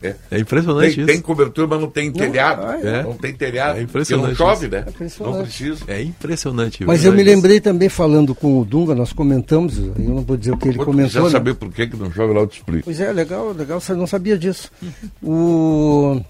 É. 0.01 0.15
É 0.31 0.39
impressionante 0.39 0.95
Tem, 0.95 1.03
isso. 1.03 1.05
tem 1.07 1.19
cobertura, 1.19 1.67
mas 1.67 1.81
não 1.81 1.89
tem 1.89 2.09
telhado. 2.09 2.61
ah, 2.65 2.79
é. 2.81 3.03
Não 3.03 3.15
tem 3.15 3.33
telhado. 3.33 3.71
É 3.71 3.73
porque 3.81 3.83
impressionante 3.83 4.29
não 4.29 4.35
chove, 4.35 4.65
isso. 4.67 4.75
né? 4.75 4.83
É 4.85 4.89
impressionante. 4.89 5.35
Não 5.35 5.43
precisa. 5.43 5.83
É 5.89 6.01
impressionante. 6.01 6.85
Mas 6.85 7.03
eu 7.03 7.11
me 7.11 7.17
verdade. 7.17 7.35
lembrei 7.35 7.59
também, 7.59 7.89
falando 7.89 8.33
com 8.33 8.61
o 8.61 8.63
Dunga, 8.63 8.95
nós 8.95 9.11
comentamos, 9.11 9.77
eu 9.77 9.93
não 9.97 10.21
vou 10.21 10.37
dizer 10.37 10.53
o 10.53 10.57
que 10.57 10.69
ele 10.69 10.77
Quando 10.77 10.85
comentou. 10.85 11.09
quiser 11.09 11.23
né? 11.25 11.29
saber 11.31 11.53
por 11.55 11.69
que, 11.73 11.87
que 11.87 11.97
não 11.97 12.09
chove 12.13 12.33
lá, 12.33 12.39
eu 12.39 12.47
te 12.47 12.59
explico. 12.59 12.85
Pois 12.85 12.97
é, 13.01 13.11
legal, 13.11 13.51
legal, 13.51 13.81
você 13.81 13.93
não 13.93 14.07
sabia 14.07 14.37
disso. 14.37 14.71
O... 15.21 16.21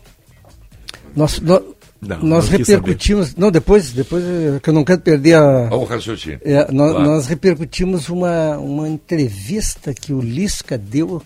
Nós, 1.15 1.39
nó- 1.39 1.61
Não, 2.01 2.17
nós 2.23 2.47
repercutimos. 2.47 3.35
Não, 3.35 3.51
depois, 3.51 3.91
depois, 3.91 4.23
é, 4.23 4.59
que 4.61 4.69
eu 4.69 4.73
não 4.73 4.85
quero 4.85 5.01
perder 5.01 5.33
a. 5.35 5.67
Olha 5.69 5.75
o 5.75 5.83
raciocínio. 5.83 6.39
É, 6.43 6.71
nós, 6.71 6.91
Claro. 6.91 7.05
nós 7.09 7.27
repercutimos 7.27 8.07
uma, 8.07 8.57
uma 8.57 8.87
entrevista 8.87 9.93
que 9.93 10.13
o 10.13 10.21
Lisca 10.21 10.77
deu 10.77 11.21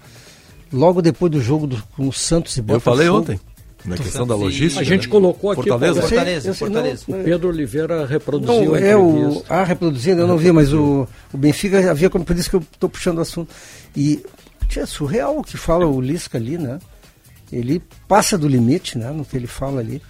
logo 0.72 1.02
depois 1.02 1.32
do 1.32 1.40
jogo 1.40 1.68
do, 1.68 1.84
com 1.96 2.08
o 2.08 2.14
Santos 2.14 2.58
e 2.58 2.60
Eu 2.60 2.64
Botafogo. 2.64 2.96
falei 2.98 3.08
ontem, 3.10 3.40
na 3.86 3.96
questão 3.98 4.26
da 4.26 4.34
logística. 4.36 4.82
A 4.82 4.84
gente 4.84 5.08
colocou 5.08 5.52
aqui. 5.52 5.62
Fortaleza. 5.62 6.00
Eu 6.00 6.08
sei, 6.08 6.18
Fortaleza, 6.18 6.48
eu 6.50 6.54
sei, 6.56 6.68
Fortaleza. 6.68 7.04
não, 7.08 7.20
O 7.20 7.24
Pedro 7.24 7.50
Oliveira 7.50 8.06
reproduziu 8.08 8.66
Não, 8.66 8.74
a 8.74 8.80
é 8.80 8.96
o. 8.98 9.18
entrevista. 9.18 9.46
Ah, 9.54 9.64
reproduzindo, 9.64 10.22
eu 10.22 10.28
não 10.28 10.38
vi, 10.40 10.52
mas 10.52 10.74
o, 10.74 11.08
o 11.32 11.38
Benfica 11.38 11.92
havia 11.92 12.10
como 12.10 12.26
por 12.26 12.36
isso 12.36 12.50
que 12.50 12.56
eu 12.56 12.62
estou 12.74 12.90
puxando 12.90 13.20
o 13.20 13.22
assunto. 13.22 13.54
E 13.96 14.26
tia, 14.68 14.82
é 14.82 14.86
surreal 14.88 15.38
o 15.38 15.44
que 15.44 15.56
fala 15.56 15.86
o 15.86 16.02
Lisca 16.02 16.40
ali, 16.40 16.58
né? 16.58 16.80
Ele 17.52 17.80
passa 18.08 18.36
do 18.40 18.48
limite, 18.48 18.98
né? 18.98 19.12
No 19.12 19.24
que 19.24 19.38
ele 19.38 19.46
fala 19.46 19.80
ali. 19.82 20.02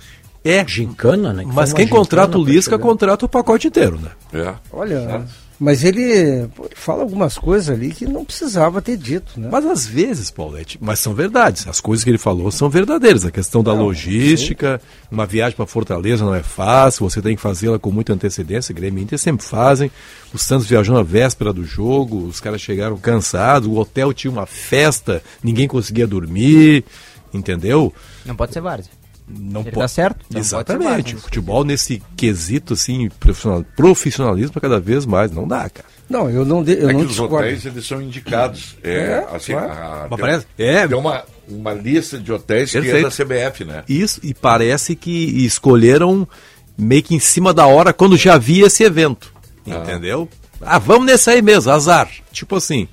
É, 0.44 0.68
Gincana, 0.68 1.32
né? 1.32 1.46
Que 1.46 1.52
mas 1.52 1.72
quem 1.72 1.88
contrata 1.88 2.38
o 2.38 2.44
Lisca, 2.44 2.78
contrata 2.78 3.26
o 3.26 3.30
pacote 3.30 3.68
inteiro, 3.68 3.98
né? 4.00 4.12
É. 4.34 4.54
Olha, 4.72 5.26
mas 5.64 5.84
ele, 5.84 6.50
fala 6.76 7.04
algumas 7.04 7.38
coisas 7.38 7.70
ali 7.70 7.92
que 7.92 8.06
não 8.06 8.26
precisava 8.26 8.82
ter 8.82 8.98
dito, 8.98 9.40
né? 9.40 9.48
Mas 9.50 9.66
às 9.66 9.86
vezes, 9.86 10.30
Paulette, 10.30 10.78
mas 10.82 11.00
são 11.00 11.14
verdades. 11.14 11.66
As 11.68 11.80
coisas 11.80 12.04
que 12.04 12.10
ele 12.10 12.18
falou 12.18 12.52
são 12.52 12.70
verdadeiras. 12.70 13.24
A 13.24 13.32
questão 13.32 13.64
da 13.64 13.72
logística, 13.72 14.82
uma 15.10 15.26
viagem 15.26 15.56
para 15.56 15.66
Fortaleza 15.66 16.26
não 16.26 16.36
é 16.36 16.44
fácil, 16.44 17.10
você 17.10 17.22
tem 17.22 17.36
que 17.36 17.42
fazê-la 17.42 17.80
com 17.80 17.92
muita 17.92 18.12
antecedência. 18.12 18.76
Grêmio 18.76 19.00
e 19.00 19.04
Inter 19.04 19.18
sempre 19.18 19.46
fazem. 19.46 19.90
O 20.34 20.38
Santos 20.38 20.68
viajou 20.68 20.96
na 20.96 21.04
véspera 21.04 21.54
do 21.54 21.64
jogo, 21.64 22.26
os 22.26 22.42
caras 22.42 22.60
chegaram 22.60 22.98
cansados, 22.98 23.70
o 23.70 23.76
hotel 23.76 24.12
tinha 24.12 24.32
uma 24.32 24.46
festa, 24.46 25.24
ninguém 25.42 25.68
conseguia 25.68 26.06
dormir, 26.06 26.84
entendeu? 27.34 27.94
Não 28.26 28.36
pode 28.36 28.52
ser 28.52 28.60
várzea. 28.60 28.92
Não 29.28 29.62
Ele 29.62 29.72
po- 29.72 29.80
tá 29.80 29.88
certo. 29.88 30.18
Não 30.24 30.28
pode 30.30 30.40
Exatamente. 30.40 31.16
O 31.16 31.20
futebol 31.20 31.64
nesse 31.64 32.02
quesito 32.18 32.74
assim, 32.74 33.10
profissional, 33.20 33.64
profissionalismo 33.76 34.60
cada 34.60 34.80
vez 34.80 35.06
mais 35.06 35.32
não 35.32 35.48
dá, 35.48 35.70
cara. 35.70 35.88
Não, 36.10 36.30
eu 36.30 36.44
não, 36.46 36.62
de, 36.62 36.74
eu 36.74 36.90
é 36.90 36.94
não 36.94 37.00
que 37.00 37.06
os 37.06 37.12
discordo. 37.12 37.36
hotéis 37.38 37.66
eles 37.66 37.88
são 37.88 38.02
indicados. 38.02 38.76
É, 38.84 38.94
É, 38.94 39.28
assim, 39.36 39.54
claro. 39.54 40.14
a- 40.14 40.18
parece- 40.18 40.46
é. 40.58 40.86
tem 40.88 40.98
uma, 40.98 41.24
uma 41.48 41.74
lista 41.74 42.20
de 42.20 42.32
hotéis 42.32 42.72
que 42.72 42.78
é 42.78 42.82
Perfeito. 42.82 43.04
da 43.06 43.10
CBF, 43.12 43.64
né? 43.64 43.84
Isso, 43.88 44.20
e 44.22 44.34
parece 44.34 44.96
que 44.96 45.10
escolheram 45.46 46.28
meio 46.78 47.02
que 47.02 47.16
em 47.16 47.20
cima 47.20 47.54
da 47.54 47.66
hora 47.66 47.94
quando 47.94 48.18
já 48.18 48.34
havia 48.36 48.66
esse 48.68 48.84
evento. 48.84 49.34
Entendeu? 49.66 50.28
Ah, 50.62 50.78
vamos 50.78 51.06
nesse 51.06 51.30
aí 51.30 51.42
mesmo, 51.42 51.72
azar. 51.72 52.10
Tipo 52.32 52.58
assim. 52.58 52.88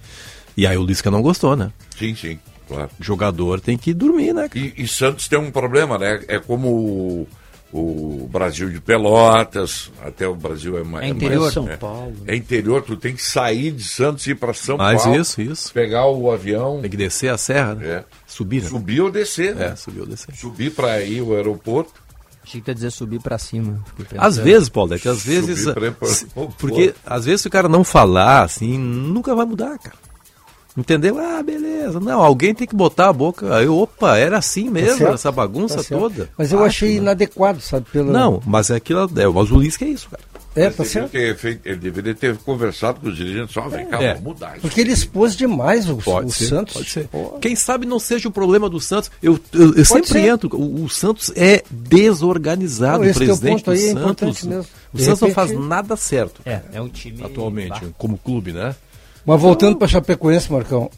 E 0.56 0.66
aí 0.66 0.76
o 0.76 0.84
Lisca 0.84 1.10
não 1.10 1.20
gostou, 1.22 1.56
né? 1.56 1.70
Sim, 1.98 2.14
sim, 2.14 2.38
claro. 2.74 2.90
Jogador 3.00 3.60
tem 3.60 3.76
que 3.76 3.92
dormir, 3.92 4.32
né? 4.32 4.48
E, 4.54 4.74
e 4.78 4.88
Santos 4.88 5.28
tem 5.28 5.38
um 5.38 5.50
problema, 5.50 5.98
né? 5.98 6.22
É 6.28 6.38
como 6.38 6.68
o, 6.68 7.28
o 7.72 8.28
Brasil 8.30 8.68
de 8.70 8.80
Pelotas, 8.80 9.90
até 10.04 10.26
o 10.26 10.34
Brasil 10.34 10.78
é 10.78 10.82
mais. 10.82 11.04
É 11.06 11.08
interior. 11.08 11.40
mais- 11.42 11.54
São 11.54 11.68
é, 11.68 11.76
Paulo. 11.76 12.14
É 12.26 12.34
interior, 12.34 12.82
tu 12.82 12.96
tem 12.96 13.14
que 13.14 13.22
sair 13.22 13.70
de 13.70 13.84
Santos 13.84 14.26
e 14.26 14.30
ir 14.30 14.34
para 14.34 14.52
São 14.54 14.76
Mas 14.76 15.02
Paulo. 15.02 15.20
isso, 15.20 15.40
isso. 15.40 15.72
Pegar 15.72 16.06
o 16.06 16.30
avião, 16.30 16.80
Tem 16.80 16.90
que 16.90 16.96
descer 16.96 17.28
a 17.30 17.38
serra, 17.38 17.74
né? 17.74 17.86
É. 17.86 18.04
Subir, 18.26 18.62
né? 18.62 18.68
subir 18.68 19.00
ou 19.00 19.10
descer, 19.10 19.54
né? 19.54 19.66
É, 19.72 19.76
subir 19.76 20.00
ou 20.00 20.06
descer. 20.06 20.34
Subir 20.34 20.70
para 20.72 21.00
ir 21.02 21.20
ao 21.20 21.34
aeroporto. 21.34 21.92
Achei 22.42 22.60
que 22.60 22.70
ia 22.70 22.74
dizer 22.74 22.90
subir 22.90 23.20
pra 23.20 23.38
cima. 23.38 23.84
Às 24.16 24.36
vezes, 24.38 24.68
Paulette, 24.68 25.08
às 25.08 25.22
vezes. 25.24 25.62
Subir 25.62 25.92
pra- 25.92 26.08
Porque 26.58 26.94
às 27.06 27.24
vezes 27.26 27.42
se 27.42 27.48
o 27.48 27.50
cara 27.50 27.68
não 27.68 27.84
falar, 27.84 28.42
assim, 28.42 28.76
nunca 28.78 29.34
vai 29.34 29.44
mudar, 29.46 29.78
cara. 29.78 29.94
Entendeu? 30.76 31.18
Ah, 31.18 31.42
beleza. 31.42 31.98
Não, 32.00 32.22
alguém 32.22 32.54
tem 32.54 32.66
que 32.66 32.76
botar 32.76 33.08
a 33.08 33.12
boca. 33.12 33.56
Aí, 33.56 33.66
opa, 33.66 34.16
era 34.16 34.38
assim 34.38 34.70
mesmo, 34.70 34.98
certo, 34.98 35.14
essa 35.14 35.32
bagunça 35.32 35.82
Tá 35.82 35.96
toda. 35.98 36.28
Mas 36.38 36.52
eu 36.52 36.58
Acho, 36.60 36.66
achei 36.68 36.90
né? 36.90 36.96
inadequado, 36.96 37.60
sabe? 37.60 37.86
Pela... 37.92 38.12
Não, 38.12 38.40
mas 38.46 38.70
é 38.70 38.76
aquilo. 38.76 39.10
É, 39.16 39.26
mas 39.26 39.50
o 39.50 39.58
Lisca 39.58 39.84
é 39.84 39.88
isso, 39.88 40.08
cara. 40.08 40.22
É, 40.56 40.68
tá 40.68 40.84
certo. 40.84 41.10
feito- 41.38 41.60
ele 41.64 41.76
deveria 41.76 42.12
ter 42.14 42.36
conversado 42.38 43.00
com 43.00 43.08
os 43.08 43.16
dirigentes. 43.16 43.52
Só 43.54 43.68
vem 43.68 43.86
cá, 43.86 44.02
É. 44.02 44.08
vamos 44.14 44.22
mudar 44.34 44.52
isso. 44.52 44.60
Porque 44.62 44.80
ele 44.80 44.90
expôs 44.92 45.36
demais 45.36 45.88
o, 45.88 45.96
Pode 45.98 46.26
o 46.26 46.30
ser, 46.32 46.46
Santos. 46.48 46.74
pode 46.74 46.90
ser. 46.90 47.06
Pô. 47.08 47.38
Quem 47.40 47.54
sabe 47.54 47.86
não 47.86 48.00
seja 48.00 48.28
o 48.28 48.32
problema 48.32 48.68
do 48.68 48.80
Santos. 48.80 49.10
Eu, 49.22 49.38
eu, 49.52 49.74
eu 49.76 49.84
sempre 49.84 50.08
ser. 50.08 50.20
entro. 50.28 50.50
O, 50.56 50.84
o 50.84 50.88
Santos 50.88 51.32
é 51.36 51.62
desorganizado. 51.70 53.04
Não, 53.04 53.10
o 53.10 53.14
presidente 53.14 53.58
ponto 53.64 53.70
aí 53.70 53.76
do 53.78 53.82
é 53.82 53.86
Santos. 53.86 54.00
importante 54.02 54.46
mesmo. 54.48 54.66
O 54.92 54.96
De 54.96 55.04
Santos 55.04 55.20
não 55.20 55.28
repente- 55.28 55.48
faz 55.54 55.66
nada 55.68 55.96
certo 55.96 56.40
É, 56.44 56.60
é 56.72 56.80
um 56.82 56.88
time. 56.88 57.22
atualmente, 57.24 57.80
como 57.96 58.18
clube, 58.18 58.52
né? 58.52 58.74
Mas 59.24 59.40
voltando 59.40 59.76
para 59.76 59.88
Chapecoense, 59.88 60.50
Marcão. 60.50 60.90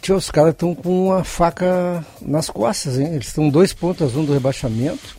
Tio, 0.00 0.16
os 0.16 0.30
caras 0.30 0.52
estão 0.52 0.74
com 0.74 1.08
uma 1.08 1.24
faca 1.24 2.04
nas 2.22 2.48
costas, 2.48 2.98
hein? 2.98 3.08
Eles 3.12 3.26
estão 3.26 3.48
dois 3.48 3.72
pontos 3.72 4.16
um 4.16 4.24
do 4.24 4.32
rebaixamento. 4.32 5.16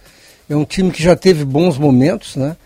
É 0.49 0.55
um 0.55 0.66
time 0.66 0.91
que 0.91 1.01
já 1.01 1.16
teve 1.16 1.45
bons 1.45 1.78
momentos, 1.78 2.36
né? 2.36 2.57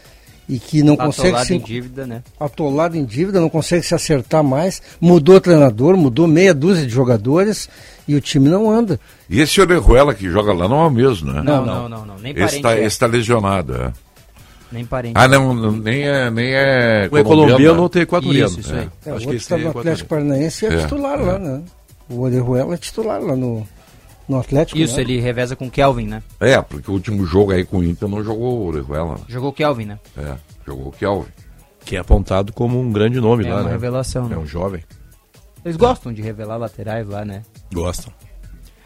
E 0.48 0.60
que 0.60 0.84
não 0.84 0.96
consegue 0.96 1.30
Atolado 1.30 1.48
se 1.48 1.56
em 1.56 1.60
dívida, 1.60 2.06
né? 2.06 2.24
atolado 2.40 2.96
em 2.96 3.04
dívida, 3.04 3.42
não 3.42 3.50
consegue 3.50 3.84
se 3.84 3.96
acertar 3.96 4.44
mais. 4.44 4.82
Mudou 5.02 5.36
o 5.36 5.42
treinador, 5.42 5.98
mudou 5.98 6.28
meia 6.28 6.54
dúzia 6.54 6.86
de 6.86 6.94
jogadores 6.94 7.68
e 8.08 8.16
o 8.16 8.22
time 8.22 8.48
não 8.48 8.70
anda. 8.70 9.00
E 9.28 9.42
esse 9.42 9.60
Orejuela 9.60 10.14
que 10.14 10.30
joga 10.30 10.54
lá 10.54 10.68
não 10.68 10.84
é 10.84 10.88
o 10.88 10.92
mesmo, 10.92 11.34
né? 11.34 11.42
Não, 11.42 11.66
não, 11.66 11.90
não, 11.90 12.06
não. 12.06 12.16
Nem 12.20 12.32
Esse 12.32 12.40
parente 12.40 12.56
está 12.58 12.76
é. 12.76 12.86
esse 12.86 13.00
tá 13.00 13.08
lesionado, 13.08 13.76
é. 13.76 13.94
Nem 14.76 14.86
parente. 14.86 15.14
Ah, 15.16 15.26
não, 15.26 15.54
não, 15.54 15.72
nem 15.72 16.04
é, 16.04 16.30
nem 16.30 16.54
é 16.54 17.08
O 17.10 17.18
é 17.18 17.24
colombiano 17.24 17.82
ou 17.82 17.88
tem 17.88 18.02
né? 18.02 18.04
equatoriano. 18.04 18.50
Isso, 18.52 18.60
isso 18.60 18.74
aí. 18.76 18.90
É, 19.06 19.12
Acho 19.12 19.26
o 19.26 19.30
que 19.30 19.36
esse 19.38 19.46
está 19.46 19.56
é 19.58 19.64
no 19.64 19.70
Atlético 19.70 20.10
Paranaense 20.10 20.66
e 20.66 20.68
é, 20.68 20.74
É, 20.74 20.78
titular 20.84 21.18
é. 21.18 21.24
lá, 21.24 21.40
né? 21.40 21.64
O 22.10 22.20
Orejuela 22.20 22.74
é 22.74 22.78
titular 22.78 23.22
lá 23.22 23.38
no, 23.38 23.66
no 24.28 24.38
Atlético. 24.38 24.78
Isso, 24.78 24.98
né? 24.98 25.02
ele 25.04 25.20
reveza 25.22 25.56
com 25.56 25.68
o 25.68 25.72
Kelvin, 25.72 26.08
né? 26.08 26.22
É, 26.42 26.62
porque 26.62 26.92
o 26.92 26.94
último 26.96 27.26
jogo 27.26 27.54
aí 27.54 27.64
com 27.64 27.78
o 27.78 27.84
Inter 27.86 28.10
não 28.10 28.22
jogou 28.22 28.60
o 28.60 28.68
Orejuela. 28.68 29.14
né? 29.16 29.22
Jogou 29.30 29.50
o 29.50 29.54
Kelvin, 29.54 29.86
né? 29.86 30.00
É, 30.18 30.36
jogou 30.68 30.88
o 30.88 30.92
Kelvin. 30.92 31.30
Que 31.86 31.96
é 31.96 32.00
apontado 32.00 32.52
como 32.52 32.78
um 32.78 32.92
grande 32.92 33.22
nome 33.22 33.46
É 33.46 33.50
lá, 33.50 33.56
uma 33.62 33.64
né? 33.64 33.72
revelação, 33.72 34.28
né? 34.28 34.36
É 34.36 34.38
um 34.38 34.46
jovem. 34.46 34.84
Eles 35.64 35.78
gostam 35.78 36.12
de 36.12 36.22
revelar 36.22 36.58
laterais 36.58 37.08
lá, 37.08 37.24
né? 37.24 37.44
Gostam. 37.74 38.12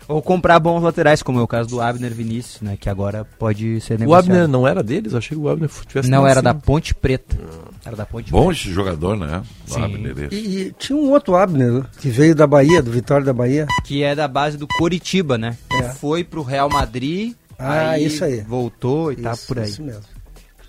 Ou 0.09 0.21
comprar 0.23 0.57
bons 0.59 0.81
laterais, 0.81 1.21
como 1.21 1.39
é 1.39 1.43
o 1.43 1.47
caso 1.47 1.69
do 1.69 1.79
Abner 1.79 2.11
Vinícius, 2.11 2.61
né? 2.61 2.75
Que 2.79 2.89
agora 2.89 3.23
pode 3.37 3.79
ser 3.79 3.93
O 3.93 3.99
negociado. 3.99 4.25
Abner 4.25 4.47
não 4.47 4.67
era 4.67 4.81
deles? 4.81 5.13
Achei 5.13 5.37
que 5.37 5.43
o 5.43 5.47
Abner 5.47 5.69
tivesse 5.87 6.09
Não, 6.09 6.25
era 6.27 6.41
da. 6.41 6.51
Ponte 6.53 6.95
Preta. 6.95 7.37
Era 7.85 7.95
da 7.95 8.05
Ponte 8.07 8.31
Bom 8.31 8.47
Preta. 8.47 8.59
esse 8.59 8.73
jogador, 8.73 9.15
né? 9.15 9.43
O 9.69 9.73
Sim. 9.73 9.83
Abner. 9.83 10.27
E, 10.33 10.35
e 10.35 10.71
tinha 10.79 10.97
um 10.97 11.11
outro 11.11 11.35
Abner 11.35 11.83
que 12.01 12.09
veio 12.09 12.33
da 12.33 12.47
Bahia, 12.47 12.81
do 12.81 12.91
Vitória 12.91 13.23
da 13.23 13.33
Bahia. 13.33 13.67
Que 13.85 14.01
é 14.03 14.15
da 14.15 14.27
base 14.27 14.57
do 14.57 14.67
Coritiba, 14.67 15.37
né? 15.37 15.55
É. 15.71 15.83
Foi 15.89 16.23
pro 16.23 16.41
Real 16.41 16.69
Madrid. 16.69 17.33
Ah, 17.59 17.99
isso 17.99 18.25
aí. 18.25 18.41
Voltou 18.41 19.11
e 19.11 19.17
tá 19.17 19.33
Isso, 19.33 19.45
por 19.47 19.59
aí. 19.59 19.69
Isso 19.69 19.83
mesmo. 19.83 20.01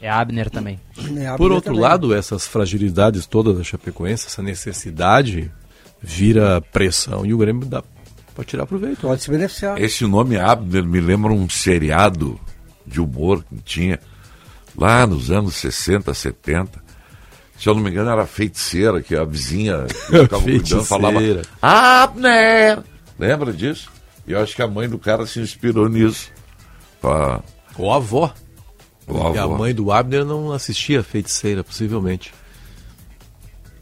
É 0.02 0.10
Abner 0.10 0.50
também. 0.50 0.78
É, 0.98 1.00
Abner 1.02 1.36
Por 1.36 1.50
outro 1.50 1.70
também. 1.72 1.80
lado, 1.80 2.14
essas 2.14 2.46
fragilidades 2.46 3.24
todas 3.26 3.56
da 3.56 3.62
Chapecoense, 3.64 4.26
essa 4.26 4.42
necessidade, 4.42 5.50
vira 6.02 6.60
pressão 6.60 7.24
e 7.24 7.32
o 7.32 7.38
Grêmio 7.38 7.66
dá 7.66 7.82
pra 8.34 8.44
tirar 8.44 8.66
proveito. 8.66 9.00
Pode 9.02 9.22
se 9.22 9.30
beneficiar. 9.30 9.80
Esse 9.80 10.06
nome 10.06 10.38
Abner 10.38 10.84
me 10.84 11.00
lembra 11.00 11.32
um 11.32 11.48
seriado 11.48 12.38
de 12.86 13.00
humor 13.00 13.44
que 13.44 13.56
tinha 13.64 13.98
lá 14.76 15.06
nos 15.06 15.30
anos 15.30 15.56
60, 15.56 16.12
70. 16.14 16.82
Se 17.58 17.68
eu 17.68 17.74
não 17.74 17.82
me 17.82 17.90
engano, 17.90 18.10
era 18.10 18.22
a 18.22 18.26
feiticeira, 18.26 19.02
que 19.02 19.14
a 19.14 19.24
vizinha 19.24 19.84
que 20.08 20.18
ficava 20.22 20.42
cuidando 20.42 20.84
falava. 20.84 21.18
Abner! 21.60 22.78
Lembra 23.18 23.52
disso? 23.52 23.90
E 24.26 24.32
eu 24.32 24.40
acho 24.40 24.54
que 24.56 24.62
a 24.62 24.68
mãe 24.68 24.88
do 24.88 24.98
cara 24.98 25.26
se 25.26 25.40
inspirou 25.40 25.88
nisso. 25.88 26.30
Pra... 27.00 27.40
Ou 27.76 27.92
a 27.92 27.96
avó. 27.96 28.32
Ou 29.06 29.28
a 29.28 29.34
E 29.34 29.38
a 29.38 29.42
avó. 29.42 29.58
mãe 29.58 29.74
do 29.74 29.92
Abner 29.92 30.24
não 30.24 30.52
assistia 30.52 31.02
Feiticeira, 31.02 31.62
possivelmente. 31.62 32.32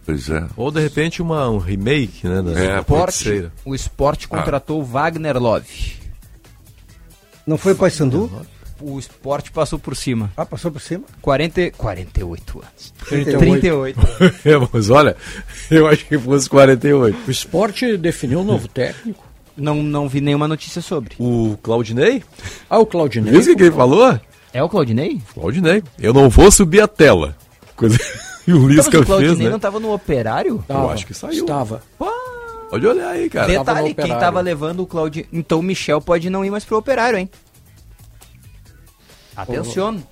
Pois 0.09 0.31
é. 0.31 0.43
Ou 0.57 0.71
de 0.71 0.81
repente 0.81 1.21
uma, 1.21 1.51
um 1.51 1.59
remake, 1.59 2.27
né? 2.27 2.41
Da 2.41 2.59
É, 2.59 2.79
Esporte, 2.79 3.51
o 3.63 3.75
esporte 3.75 4.27
Ah. 4.31 4.39
contratou 4.39 4.81
o 4.81 4.83
Wagner 4.83 5.37
Love. 5.37 5.97
Não 7.47 7.59
foi 7.59 7.75
o 7.75 7.77
Paysandu? 7.77 8.31
O 8.81 8.99
esporte 8.99 9.53
passou 9.53 9.79
por 9.79 9.95
cima. 9.95 10.33
Ah, 10.35 10.47
passou 10.47 10.71
por 10.73 10.81
cima? 10.81 11.05
40, 11.21 11.73
48 11.73 12.59
anos. 12.59 12.95
38. 13.07 13.39
38. 13.39 14.01
É, 14.49 14.69
mas 14.73 14.89
olha, 14.89 15.15
eu 15.71 15.87
acho 15.87 16.07
que 16.07 16.17
fosse 16.19 16.49
48. 16.49 17.19
O 17.29 17.31
esporte 17.31 17.99
definiu 17.99 18.41
um 18.41 18.45
novo 18.45 18.67
técnico. 18.67 19.23
Não, 19.55 19.83
não 19.83 20.09
vi 20.09 20.23
nenhuma 20.23 20.49
notícia 20.49 20.81
sobre. 20.81 21.17
O 21.19 21.59
Claudinei? 21.63 22.23
Ah, 22.71 22.79
o 22.79 22.87
Claudinei. 22.87 23.31
Viu 23.31 23.43
o 23.43 23.45
que 23.45 23.55
que 23.57 23.63
ele 23.65 23.73
falou? 23.77 24.19
É 24.55 24.63
o 24.63 24.71
Claudinei? 24.71 25.21
Claudinei. 25.35 25.83
Eu 25.99 26.15
não 26.15 26.31
vou 26.31 26.51
subir 26.51 26.81
a 26.81 26.89
tela. 26.89 27.37
Coisa 27.77 27.99
que 28.49 28.53
o 28.55 28.57
Então, 28.57 28.69
Lisca 28.69 29.01
o 29.01 29.05
Claudinei 29.07 29.35
fez, 29.37 29.45
né? 29.45 29.51
não 29.51 29.59
tava 29.59 29.79
no 29.79 29.93
operário? 29.93 30.65
Eu 30.69 30.91
acho 30.91 31.07
que 31.07 31.13
saiu. 31.13 31.41
Estava. 31.45 31.83
Pode 32.71 32.87
olhar 32.87 33.11
aí, 33.11 33.29
cara. 33.29 33.47
Tava 33.47 33.59
Detalhe, 33.59 33.95
quem 33.95 34.05
Operário. 34.05 34.21
tava 34.21 34.41
levando 34.41 34.81
o 34.81 34.87
Claudinei... 34.87 35.29
Então 35.33 35.59
o 35.61 35.63
Michel 35.63 36.01
pode 36.01 36.29
não 36.31 36.45
ir 36.45 36.51
mais 36.51 36.65
pro 36.65 36.77
operário, 36.79 37.19
hein? 37.19 37.31
Atenção. 39.37 40.03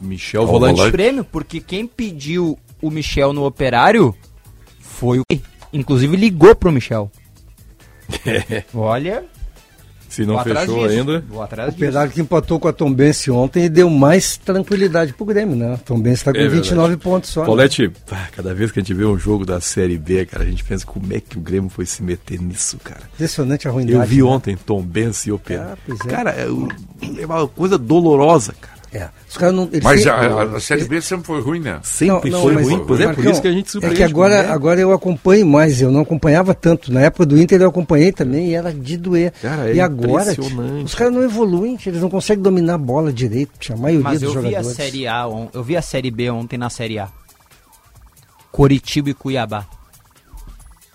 Michel 0.00 0.42
Ó, 0.42 0.46
Volante. 0.46 0.76
volante. 0.76 0.92
prêmio, 0.92 1.24
porque 1.24 1.60
quem 1.60 1.86
pediu 1.86 2.58
o 2.80 2.90
Michel 2.90 3.32
no 3.32 3.44
operário 3.44 4.14
foi 4.80 5.18
o. 5.18 5.24
Inclusive 5.72 6.16
ligou 6.16 6.54
pro 6.54 6.70
Michel. 6.72 7.10
Olha. 8.72 9.24
Se 10.08 10.24
não 10.24 10.42
fechou 10.42 10.86
disso, 10.86 10.98
ainda. 10.98 11.24
Vou 11.28 11.42
atrás 11.42 11.74
O. 11.74 11.76
Pedágio 11.76 12.14
que 12.14 12.20
empatou 12.20 12.58
com 12.58 12.66
a 12.68 12.72
Tombense 12.72 13.30
ontem 13.30 13.64
e 13.64 13.68
deu 13.68 13.90
mais 13.90 14.36
tranquilidade 14.36 15.12
pro 15.12 15.26
Grêmio, 15.26 15.54
né? 15.54 15.74
A 15.74 15.76
Tombense 15.76 16.24
tá 16.24 16.32
com 16.32 16.38
É 16.38 16.48
29 16.48 16.96
pontos 16.96 17.30
só. 17.30 17.40
né? 17.40 17.46
Paulette, 17.46 17.88
pá, 18.08 18.28
cada 18.34 18.54
vez 18.54 18.72
que 18.72 18.78
a 18.78 18.82
gente 18.82 18.94
vê 18.94 19.04
um 19.04 19.18
jogo 19.18 19.44
da 19.44 19.60
Série 19.60 19.98
B, 19.98 20.24
cara, 20.26 20.44
a 20.44 20.46
gente 20.46 20.64
pensa 20.64 20.86
como 20.86 21.12
é 21.12 21.20
que 21.20 21.36
o 21.36 21.40
Grêmio 21.40 21.68
foi 21.68 21.84
se 21.86 22.02
meter 22.02 22.40
nisso, 22.40 22.78
cara. 22.82 23.02
Impressionante 23.14 23.68
a 23.68 23.70
ruindade. 23.70 23.98
Eu 23.98 24.06
vi 24.06 24.16
né? 24.16 24.22
ontem 24.22 24.56
Tom 24.56 24.80
Benz 24.82 25.26
e 25.26 25.32
Operário. 25.32 25.78
Ah, 25.88 25.94
é. 26.06 26.08
Cara, 26.08 26.30
é, 26.30 26.48
o- 26.48 26.68
é 27.20 27.26
uma 27.26 27.46
coisa 27.46 27.76
dolorosa, 27.76 28.54
cara. 28.60 28.77
É. 28.92 29.08
Os 29.28 29.36
caras 29.36 29.54
não. 29.54 29.64
eles 29.70 29.84
Mas 29.84 30.02
têm- 30.02 30.10
a, 30.10 30.14
a- 30.16 30.56
a 30.56 30.60
Série 30.60 30.84
B 30.84 31.00
sempre 31.02 31.26
foi 31.26 31.42
ruim, 31.42 31.60
né? 31.60 31.78
Sempre 31.82 32.30
Não, 32.30 32.38
não, 32.38 32.44
foi 32.44 32.54
mas, 32.54 32.66
ruim. 32.66 32.84
Pois 32.86 33.00
é, 33.00 33.04
por 33.04 33.14
Marcão, 33.16 33.32
isso 33.32 33.42
que 33.42 33.48
a 33.48 33.52
gente 33.52 33.66
É 33.66 33.70
surpreende. 33.70 33.96
que 33.98 34.02
agora, 34.02 34.34
Grêmio. 34.36 34.52
agora 34.54 34.80
eu 34.80 34.92
acompanho 34.94 35.46
mais, 35.46 35.82
eu 35.82 35.90
não 35.90 36.00
acompanhava 36.00 36.54
tanto. 36.54 36.90
Na 36.90 37.02
época 37.02 37.26
do 37.26 37.38
Inter 37.38 37.60
eu 37.60 37.68
acompanhei 37.68 38.12
também 38.12 38.48
e 38.48 38.54
era 38.54 38.72
de 38.72 38.96
doer. 38.96 39.32
Cara, 39.42 39.68
é 39.70 39.74
e 39.74 39.80
agora, 39.80 40.32
impressionante. 40.32 40.74
tio, 40.76 40.84
os 40.84 40.94
caras 40.94 41.12
não 41.12 41.22
evoluem, 41.22 41.76
tio, 41.76 41.90
eles 41.90 42.00
não 42.00 42.08
conseguem 42.08 42.42
dominar 42.42 42.74
a 42.74 42.78
bola 42.78 43.12
direito, 43.12 43.52
tio, 43.58 43.74
a 43.74 43.78
maioria 43.78 44.04
Mas 44.04 44.20
dos 44.20 44.34
eu 44.34 44.40
vi 44.40 44.48
a 44.48 44.50
jogadores. 44.62 44.76
série 44.76 45.06
A, 45.06 45.28
eu 45.52 45.62
vi 45.62 45.76
a 45.76 45.82
série 45.82 46.10
B 46.10 46.30
ontem 46.30 46.56
na 46.56 46.70
série 46.70 46.98
A. 46.98 47.08
Coritiba 48.50 49.10
e 49.10 49.14
Cuiabá. 49.14 49.66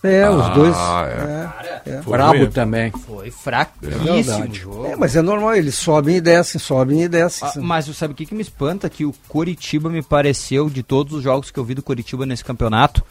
É, 0.04 0.30
os 0.30 0.41
Ah, 0.45 0.49
dois. 0.49 0.76
é. 0.76 1.89
É, 1.89 1.95
é. 1.95 2.01
Brabo 2.01 2.47
também. 2.47 2.91
Foi 2.91 3.32
fraquíssimo 3.32 4.04
verdade. 4.14 4.60
jogo. 4.60 4.86
É, 4.86 4.95
mas 4.97 5.16
é 5.16 5.22
normal, 5.22 5.56
eles 5.56 5.76
sobem 5.76 6.18
e 6.18 6.22
descem, 6.22 6.60
sobem 6.60 7.04
e 7.04 7.08
descem. 7.08 7.47
Ah, 7.47 7.54
mas 7.58 7.86
sabe 7.95 8.14
o 8.14 8.16
que, 8.16 8.26
que 8.26 8.36
me 8.36 8.41
espanta? 8.41 8.89
Que 8.89 9.06
o 9.06 9.14
Coritiba 9.30 9.89
me 9.89 10.01
pareceu, 10.04 10.70
de 10.70 10.84
todos 10.84 11.14
os 11.14 11.24
jogos 11.24 11.51
que 11.51 11.58
eu 11.60 11.64
vi 11.64 11.74
do 11.74 11.82
Coritiba 11.82 12.26
nesse 12.26 12.43
campeonato, 12.43 13.01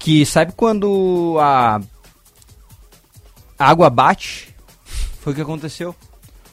que 0.00 0.26
sabe 0.26 0.52
quando 0.56 1.36
a 1.40 1.80
água 3.58 3.88
bate? 3.88 4.54
Foi 5.20 5.32
o 5.32 5.36
que 5.36 5.42
aconteceu. 5.42 5.94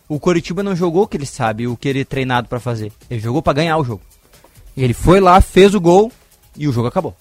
O 0.08 0.20
Coritiba 0.20 0.62
não 0.62 0.76
jogou 0.76 1.03
o 1.03 1.08
que 1.08 1.18
ele 1.18 1.26
sabe, 1.26 1.68
o 1.68 1.76
que 1.76 1.88
ele 1.89 2.01
é 2.01 2.05
treinado 2.05 2.47
pra 2.47 2.60
fazer. 2.60 2.91
Ele 3.10 3.20
jogou 3.20 3.41
pra 3.41 3.53
ganhar 3.53 3.78
o 3.78 3.84
jogo. 3.84 4.01
Ele 4.76 4.93
foi 4.93 5.20
lá, 5.20 5.41
fez 5.41 5.74
o 5.74 5.82
gol 5.82 6.12
e 6.55 6.68
o 6.68 6.72
jogo 6.72 6.88
acabou. 6.88 7.16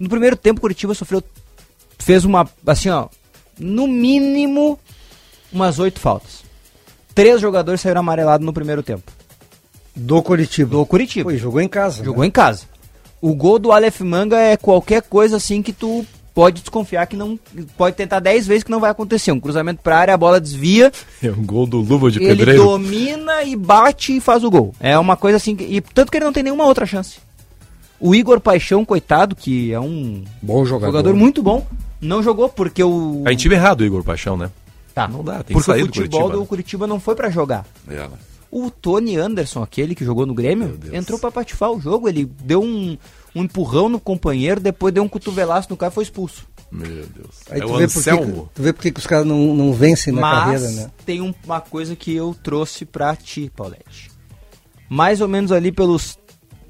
No 0.00 0.08
primeiro 0.08 0.34
tempo, 0.36 0.58
o 0.58 0.60
Coritiba 0.62 0.94
sofreu. 0.94 1.22
Fez 2.02 2.24
uma. 2.24 2.48
Assim, 2.66 2.88
ó. 2.90 3.08
No 3.58 3.86
mínimo, 3.86 4.78
umas 5.52 5.78
oito 5.78 6.00
faltas. 6.00 6.42
Três 7.14 7.40
jogadores 7.40 7.80
saíram 7.80 8.00
amarelados 8.00 8.44
no 8.44 8.52
primeiro 8.52 8.82
tempo. 8.82 9.10
Do 9.94 10.22
Curitiba. 10.22 10.70
Do 10.70 10.86
Curitiba. 10.86 11.24
Pô, 11.28 11.30
e 11.30 11.38
jogou 11.38 11.60
em 11.60 11.68
casa. 11.68 12.02
Jogou 12.02 12.22
né? 12.22 12.28
em 12.28 12.30
casa. 12.30 12.64
O 13.20 13.34
gol 13.34 13.58
do 13.58 13.70
Aleph 13.70 14.00
Manga 14.00 14.36
é 14.38 14.56
qualquer 14.56 15.02
coisa 15.02 15.36
assim 15.36 15.62
que 15.62 15.72
tu 15.72 16.04
pode 16.34 16.62
desconfiar 16.62 17.06
que 17.06 17.14
não. 17.14 17.38
Pode 17.76 17.94
tentar 17.94 18.18
10 18.18 18.46
vezes 18.46 18.64
que 18.64 18.70
não 18.70 18.80
vai 18.80 18.90
acontecer. 18.90 19.30
Um 19.30 19.38
cruzamento 19.38 19.82
pra 19.82 19.98
área, 19.98 20.14
a 20.14 20.16
bola 20.16 20.40
desvia, 20.40 20.90
É 21.22 21.30
um 21.30 21.44
gol 21.44 21.66
do 21.66 21.78
Luva 21.78 22.10
de 22.10 22.18
ele 22.18 22.28
Pedreiro. 22.34 22.64
domina 22.64 23.42
e 23.44 23.54
bate 23.54 24.16
e 24.16 24.20
faz 24.20 24.42
o 24.42 24.50
gol. 24.50 24.74
É 24.80 24.98
uma 24.98 25.16
coisa 25.16 25.36
assim. 25.36 25.54
que- 25.54 25.64
E 25.64 25.80
tanto 25.82 26.10
que 26.10 26.16
ele 26.16 26.24
não 26.24 26.32
tem 26.32 26.42
nenhuma 26.42 26.64
outra 26.64 26.86
chance. 26.86 27.18
O 28.00 28.14
Igor 28.14 28.40
Paixão, 28.40 28.84
coitado, 28.84 29.36
que 29.36 29.72
é 29.72 29.78
um 29.78 30.24
Bom 30.40 30.64
jogador. 30.64 30.90
jogador 30.90 31.14
muito 31.14 31.40
bom, 31.42 31.64
não 32.02 32.22
jogou 32.22 32.48
porque 32.48 32.82
o. 32.84 33.22
A 33.24 33.30
gente 33.30 33.40
time 33.40 33.54
errado, 33.54 33.84
Igor 33.84 34.02
Paixão, 34.04 34.36
né? 34.36 34.50
Tá. 34.94 35.08
Não 35.08 35.24
dá, 35.24 35.36
tem 35.36 35.44
que 35.44 35.52
porque 35.54 35.70
sair 35.72 35.82
o 35.84 35.86
do 35.86 35.94
futebol 35.94 36.20
Curitiba, 36.20 36.36
do 36.36 36.40
né? 36.40 36.46
Curitiba 36.46 36.86
não 36.86 37.00
foi 37.00 37.14
pra 37.14 37.30
jogar. 37.30 37.64
É, 37.88 37.94
né? 37.94 38.10
O 38.50 38.70
Tony 38.70 39.16
Anderson, 39.16 39.62
aquele 39.62 39.94
que 39.94 40.04
jogou 40.04 40.26
no 40.26 40.34
Grêmio, 40.34 40.78
entrou 40.92 41.18
pra 41.18 41.30
patifar 41.30 41.70
o 41.72 41.80
jogo. 41.80 42.06
Ele 42.06 42.26
deu 42.44 42.62
um, 42.62 42.98
um 43.34 43.42
empurrão 43.44 43.88
no 43.88 43.98
companheiro, 43.98 44.60
depois 44.60 44.92
deu 44.92 45.02
um 45.02 45.08
cotovelaço 45.08 45.68
no 45.70 45.76
cara 45.78 45.90
e 45.90 45.94
foi 45.94 46.04
expulso. 46.04 46.46
Meu 46.70 46.86
Deus. 46.86 47.36
Aí 47.50 47.60
é 47.60 47.64
tu 47.64 47.72
o 47.72 47.76
vê, 47.78 47.86
por 47.86 47.92
que, 47.92 47.98
Anselmo. 48.10 48.50
tu 48.54 48.62
vê 48.62 48.72
por 48.74 48.82
que 48.82 48.90
que 48.92 49.00
os 49.00 49.06
caras 49.06 49.26
não, 49.26 49.54
não 49.54 49.72
vencem 49.72 50.12
na 50.12 50.20
Mas 50.20 50.38
carreira, 50.44 50.70
né? 50.72 50.90
tem 51.06 51.20
um- 51.22 51.32
uma 51.44 51.60
coisa 51.62 51.96
que 51.96 52.14
eu 52.14 52.34
trouxe 52.42 52.84
pra 52.84 53.16
ti, 53.16 53.50
Paulette. 53.56 54.10
Mais 54.88 55.22
ou 55.22 55.28
menos 55.28 55.50
ali 55.52 55.72
pelos 55.72 56.18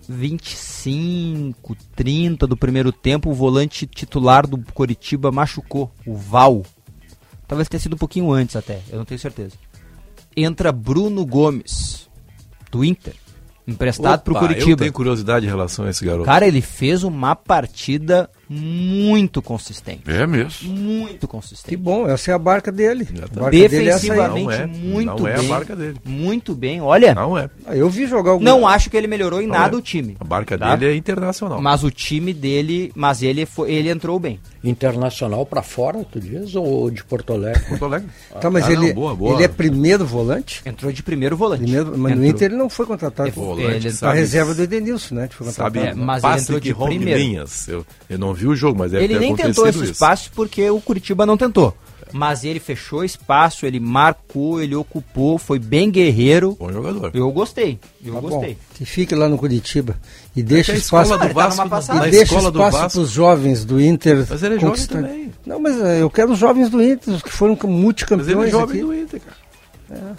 25, 0.08 1.76
30 1.94 2.46
do 2.46 2.56
primeiro 2.56 2.92
tempo, 2.92 3.30
o 3.30 3.34
volante 3.34 3.86
titular 3.86 4.46
do 4.46 4.58
Coritiba 4.72 5.30
machucou, 5.30 5.90
o 6.06 6.16
Val. 6.16 6.62
Talvez 7.46 7.68
tenha 7.68 7.80
sido 7.80 7.94
um 7.94 7.98
pouquinho 7.98 8.32
antes 8.32 8.56
até, 8.56 8.80
eu 8.90 8.98
não 8.98 9.04
tenho 9.04 9.20
certeza. 9.20 9.54
Entra 10.36 10.72
Bruno 10.72 11.24
Gomes, 11.26 12.08
do 12.70 12.84
Inter, 12.84 13.14
emprestado 13.66 14.22
pro 14.22 14.34
Opa, 14.34 14.44
Eu 14.44 14.48
Coritiba. 14.48 14.78
tenho 14.78 14.92
curiosidade 14.92 15.46
em 15.46 15.48
relação 15.48 15.84
a 15.84 15.90
esse 15.90 16.04
garoto. 16.04 16.24
Cara, 16.24 16.46
ele 16.46 16.60
fez 16.62 17.04
uma 17.04 17.36
partida 17.36 18.30
muito 18.52 19.40
consistente. 19.40 20.02
É 20.06 20.26
mesmo. 20.26 20.72
Muito 20.72 21.26
Que 21.26 21.26
consistente. 21.26 21.76
bom, 21.76 22.06
essa 22.08 22.30
é 22.30 22.34
a 22.34 22.38
barca 22.38 22.70
dele. 22.70 23.08
A 23.22 23.26
barca 23.40 23.50
dele 23.50 23.64
é 23.64 23.66
essa 23.66 23.76
aí. 23.76 23.84
Defensivamente, 24.10 24.44
Não 24.44 24.52
é, 24.52 24.66
muito 24.66 25.22
não 25.22 25.28
é 25.28 25.34
a 25.34 25.38
bem. 25.38 25.48
barca 25.48 25.76
dele. 25.76 25.96
Muito 26.04 26.54
bem. 26.54 26.80
Olha, 26.80 27.14
Não 27.14 27.36
é. 27.38 27.48
Ah, 27.66 27.74
Eu 27.76 27.88
vi 27.88 28.06
jogar 28.06 28.32
algum... 28.32 28.44
não 28.44 28.66
acho 28.66 28.90
que 28.90 28.96
ele 28.96 29.06
melhorou 29.06 29.40
em 29.40 29.46
Não 29.46 29.54
nada 29.54 29.74
é. 29.74 29.78
o 29.78 29.82
time. 29.82 30.16
A 30.20 30.24
barca 30.24 30.56
Tá? 30.58 30.76
dele 30.76 30.92
é 30.92 30.96
internacional. 30.96 31.60
Mas 31.60 31.82
o 31.82 31.90
time 31.90 32.32
dele, 32.34 32.92
mas 32.94 33.22
ele 33.22 33.46
foi, 33.46 33.72
ele 33.72 33.88
entrou 33.90 34.18
bem. 34.18 34.38
Internacional 34.64 35.44
pra 35.44 35.62
fora, 35.62 36.04
tu 36.10 36.20
diz? 36.20 36.54
Ou 36.54 36.90
de 36.90 37.02
Porto 37.04 37.32
Alegre? 37.32 37.62
Porto 37.68 37.84
Alegre. 37.84 38.08
Tá, 38.40 38.50
mas 38.50 38.64
Ah, 38.64 38.70
não, 38.70 38.82
ele, 38.84 38.92
boa, 38.92 39.14
boa. 39.14 39.34
ele 39.34 39.44
é 39.44 39.48
primeiro 39.48 40.04
volante? 40.04 40.62
Entrou 40.64 40.90
de 40.90 41.02
primeiro 41.02 41.36
volante. 41.36 41.62
Primeiro, 41.62 41.86
mas 41.96 42.12
no 42.16 42.24
Entrou. 42.24 42.24
Inter 42.26 42.48
ele 42.50 42.56
não 42.56 42.68
foi 42.68 42.86
contratado. 42.86 43.28
É, 43.28 43.32
Foi 43.32 43.62
ele- 43.62 43.88
a 44.02 44.12
reserva 44.12 44.54
do 44.54 44.62
Edenilson, 44.62 45.14
né? 45.14 45.28
que 45.28 45.34
Sabe, 45.52 45.78
contratado. 45.80 46.00
É, 46.00 46.04
mas 46.04 46.24
ele 46.24 46.40
entrou 46.40 46.60
que 46.60 46.68
de 46.68 46.74
primeiro. 46.74 47.20
linhas. 47.20 47.68
Eu, 47.68 47.86
eu 48.08 48.18
não 48.18 48.32
vi 48.34 48.41
o 48.46 48.56
jogo, 48.56 48.78
mas 48.78 48.92
Ele 48.92 49.18
nem 49.18 49.34
tentou 49.34 49.66
esse 49.66 49.78
isso. 49.82 49.92
espaço 49.92 50.30
porque 50.34 50.68
o 50.70 50.80
Curitiba 50.80 51.24
não 51.26 51.36
tentou. 51.36 51.76
Mas 52.14 52.44
ele 52.44 52.60
fechou 52.60 53.02
espaço, 53.02 53.64
ele 53.64 53.80
marcou, 53.80 54.60
ele 54.62 54.74
ocupou, 54.74 55.38
foi 55.38 55.58
bem 55.58 55.90
guerreiro. 55.90 56.54
Bom 56.60 56.70
jogador. 56.70 57.10
Eu 57.14 57.30
gostei, 57.32 57.78
eu 58.04 58.12
Tá 58.12 58.20
bom, 58.20 58.28
gostei. 58.28 58.58
que 58.74 58.84
fique 58.84 59.14
lá 59.14 59.30
no 59.30 59.38
Curitiba 59.38 59.96
e 60.36 60.42
deixa 60.42 60.72
É 60.72 60.74
que 60.74 60.80
a 60.80 60.82
espaço 60.84 61.16
do 61.16 61.24
Ele 61.24 61.32
tá 61.32 61.48
Vasco, 61.48 61.94
na 61.94 62.08
e 62.08 62.10
deixa 62.10 62.24
escola 62.34 62.50
do 62.50 62.58
espaço 62.58 62.76
Vasco. 62.78 62.98
para 62.98 63.04
os 63.04 63.10
jovens 63.10 63.64
do 63.64 63.80
Inter. 63.80 64.26
Mas 64.28 64.42
ele 64.42 64.56
é 64.56 64.58
jovem 64.58 64.86
também. 64.86 65.32
Não, 65.46 65.58
mas 65.58 65.80
eh, 65.80 66.02
eu 66.02 66.10
quero 66.10 66.32
os 66.32 66.38
jovens 66.38 66.68
do 66.68 66.82
Inter, 66.82 67.14
os 67.14 67.22
que 67.22 67.30
foram 67.32 67.54
Mas 67.54 67.64
ele 67.64 67.72
é 67.72 67.80
multicampeões 67.80 68.50
jovem 68.50 68.76
aqui. 68.76 68.84
do 68.86 68.94
Inter, 68.94 69.20
cara. 69.88 70.16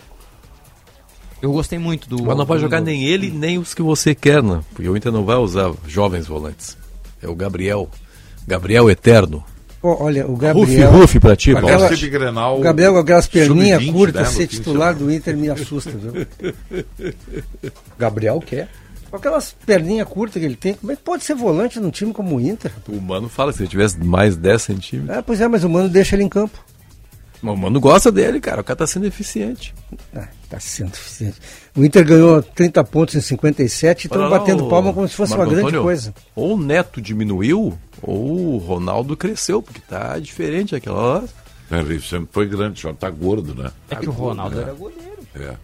Eu 1.41 1.51
gostei 1.51 1.78
muito 1.78 2.07
do. 2.09 2.24
Mas 2.24 2.38
não 2.38 2.45
pode 2.45 2.59
do- 2.61 2.63
jogar 2.63 2.82
nem 2.82 3.03
ele, 3.05 3.30
nem 3.30 3.57
os 3.57 3.74
que 3.74 3.82
você 3.82 4.15
quer, 4.15 4.41
né? 4.41 4.61
Porque 4.74 4.88
o 4.89 4.95
Inter 4.95 5.11
não 5.11 5.26
vai 5.26 5.36
usar 5.36 5.71
jovens 5.88 6.26
volantes. 6.26 6.78
É 7.21 7.28
o 7.28 7.36
Gabriel. 7.36 7.89
Gabriel 8.48 8.89
Eterno. 8.89 9.44
Ó, 9.82 10.06
olha, 10.06 10.26
o 10.26 10.36
Rufi, 10.36 10.41
Gabriel. 10.41 10.91
rufi 10.91 11.20
pra 11.20 11.36
ti, 11.36 11.54
Paulo. 11.54 11.68
Grenal. 12.10 12.58
O 12.58 12.62
Gabriel 12.62 12.94
com 12.94 13.00
aquelas 13.00 13.28
perninhas 13.28 13.82
sub-20, 13.82 13.94
curtas, 13.94 14.22
né, 14.22 14.30
ser 14.30 14.48
de 14.48 14.56
titular 14.56 14.96
do 14.96 15.12
Inter 15.12 15.36
me 15.36 15.50
assusta, 15.50 15.91
viu? 15.91 16.26
Gabriel 18.00 18.39
quer? 18.39 18.70
Com 19.12 19.18
aquelas 19.18 19.54
perninhas 19.66 20.08
curtas 20.08 20.39
que 20.39 20.46
ele 20.46 20.56
tem, 20.56 20.74
como 20.74 20.91
é 20.91 20.96
que 20.96 21.02
pode 21.04 21.24
ser 21.26 21.36
volante 21.36 21.80
num 21.80 21.91
time 21.91 22.14
como 22.14 22.38
o 22.38 22.41
Inter? 22.41 22.72
O 22.88 23.00
Mano 23.02 23.28
fala 23.28 23.52
que 23.52 23.58
se 23.58 23.64
ele 23.64 23.70
tivesse 23.70 24.00
mais 24.00 24.38
10 24.38 24.62
centímetros. 24.62 25.18
É, 25.18 25.22
pois 25.22 25.41
é, 25.41 25.48
mas 25.50 25.66
o 25.66 25.70
Mano 25.70 25.89
deixa 25.89 26.16
ele 26.16 26.24
em 26.24 26.30
campo. 26.30 26.58
Mas 27.41 27.54
o 27.54 27.58
Mano 27.58 27.80
gosta 27.82 28.10
dele, 28.10 28.39
cara. 28.39 28.62
O 28.62 28.64
cara 28.64 28.78
tá 28.78 28.88
sendo 28.88 29.06
eficiente. 29.06 29.76
Ah, 30.16 30.30
tá 30.50 30.62
sendo 30.62 30.94
eficiente. 30.94 31.36
O 31.76 31.84
Inter 31.84 32.06
ganhou 32.06 32.41
30 32.41 32.82
pontos 32.86 33.16
em 33.16 33.22
57 33.22 34.06
e 34.06 34.08
estão 34.08 34.30
batendo 34.30 34.70
palma 34.70 34.94
como 34.94 35.06
se 35.10 35.14
fosse 35.14 35.32
Marco 35.32 35.44
uma 35.44 35.52
grande 35.52 35.68
Antônio, 35.68 35.84
coisa. 35.84 36.16
Ou 36.34 36.54
o 36.56 36.58
Neto 36.58 37.02
diminuiu, 37.02 37.78
ou 38.04 38.56
o 38.56 38.58
Ronaldo 38.58 39.16
cresceu, 39.18 39.62
porque 39.62 39.82
tá 39.82 40.20
diferente 40.20 40.76
aquela 40.76 41.20
lá. 41.20 41.24
É, 41.72 41.80
ele 41.80 41.99
sempre 42.01 42.28
foi 42.32 42.45
grande, 42.47 42.82
já 42.82 42.93
tá 42.93 43.10
gordo, 43.10 43.56
né? 43.56 43.72
É 43.89 43.95
que 43.95 44.08
o 44.08 44.12
Ronaldo 44.12 44.60
É. 44.60 44.64
era 44.64 44.74
goleiro. 44.74 45.18
É. 45.36 45.56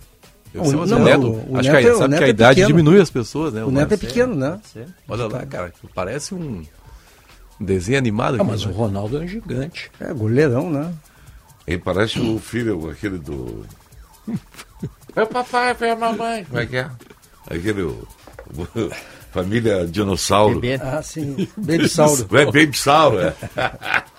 Eu 0.52 0.64
O- 0.64 0.78
mas 0.78 0.90
não, 0.90 1.00
o 1.02 1.04
Neto, 1.04 1.28
o- 1.28 1.52
o 1.54 1.58
acho 1.60 1.70
Neto 1.72 1.82
que, 1.82 1.88
é- 1.88 1.92
a, 1.92 1.94
o 1.94 1.98
sabe 2.00 2.10
Neto 2.10 2.20
que 2.20 2.24
a 2.24 2.28
é 2.28 2.30
idade 2.32 2.56
pequeno. 2.62 2.68
diminui 2.78 3.02
as 3.02 3.10
pessoas, 3.12 3.54
né? 3.54 3.64
O 3.64 3.70
Neto 3.70 3.94
é 3.94 3.98
pequeno, 3.98 4.34
né? 4.34 4.60
Olha 5.08 5.28
lá, 5.28 5.46
cara, 5.46 5.72
parece 5.94 6.34
um 6.34 6.64
desenho 7.60 8.00
animado. 8.00 8.36
Ah, 8.36 8.42
aqui, 8.42 8.50
mas 8.52 8.66
né? 8.66 8.72
o 8.72 8.76
Ronaldo 8.76 9.18
é 9.18 9.20
um 9.22 9.28
gigante. 9.28 9.92
É, 10.00 10.12
goleirão, 10.12 10.72
né? 10.72 10.92
Ele 11.68 11.78
parece 11.78 12.20
o 12.20 12.40
filho, 12.40 12.90
aquele 12.90 13.18
do. 13.20 13.64
É 15.16 15.24
o 15.24 15.28
papai, 15.28 15.74
foi 15.76 15.90
a 15.90 15.96
mamãe. 15.96 16.46
Como 16.46 16.60
é 16.60 16.66
que 16.66 16.78
é? 16.78 16.90
Aquele. 17.50 17.96
família 19.32 19.86
Dinossauro. 19.86 20.60
Bebê. 20.60 20.82
Ah, 20.84 21.02
sim. 21.02 21.48
Baby 21.58 21.88
Sauro. 21.90 22.28
É 22.38 22.46
Baby 22.46 22.78
Sauro, 22.78 23.20
é. 23.20 23.34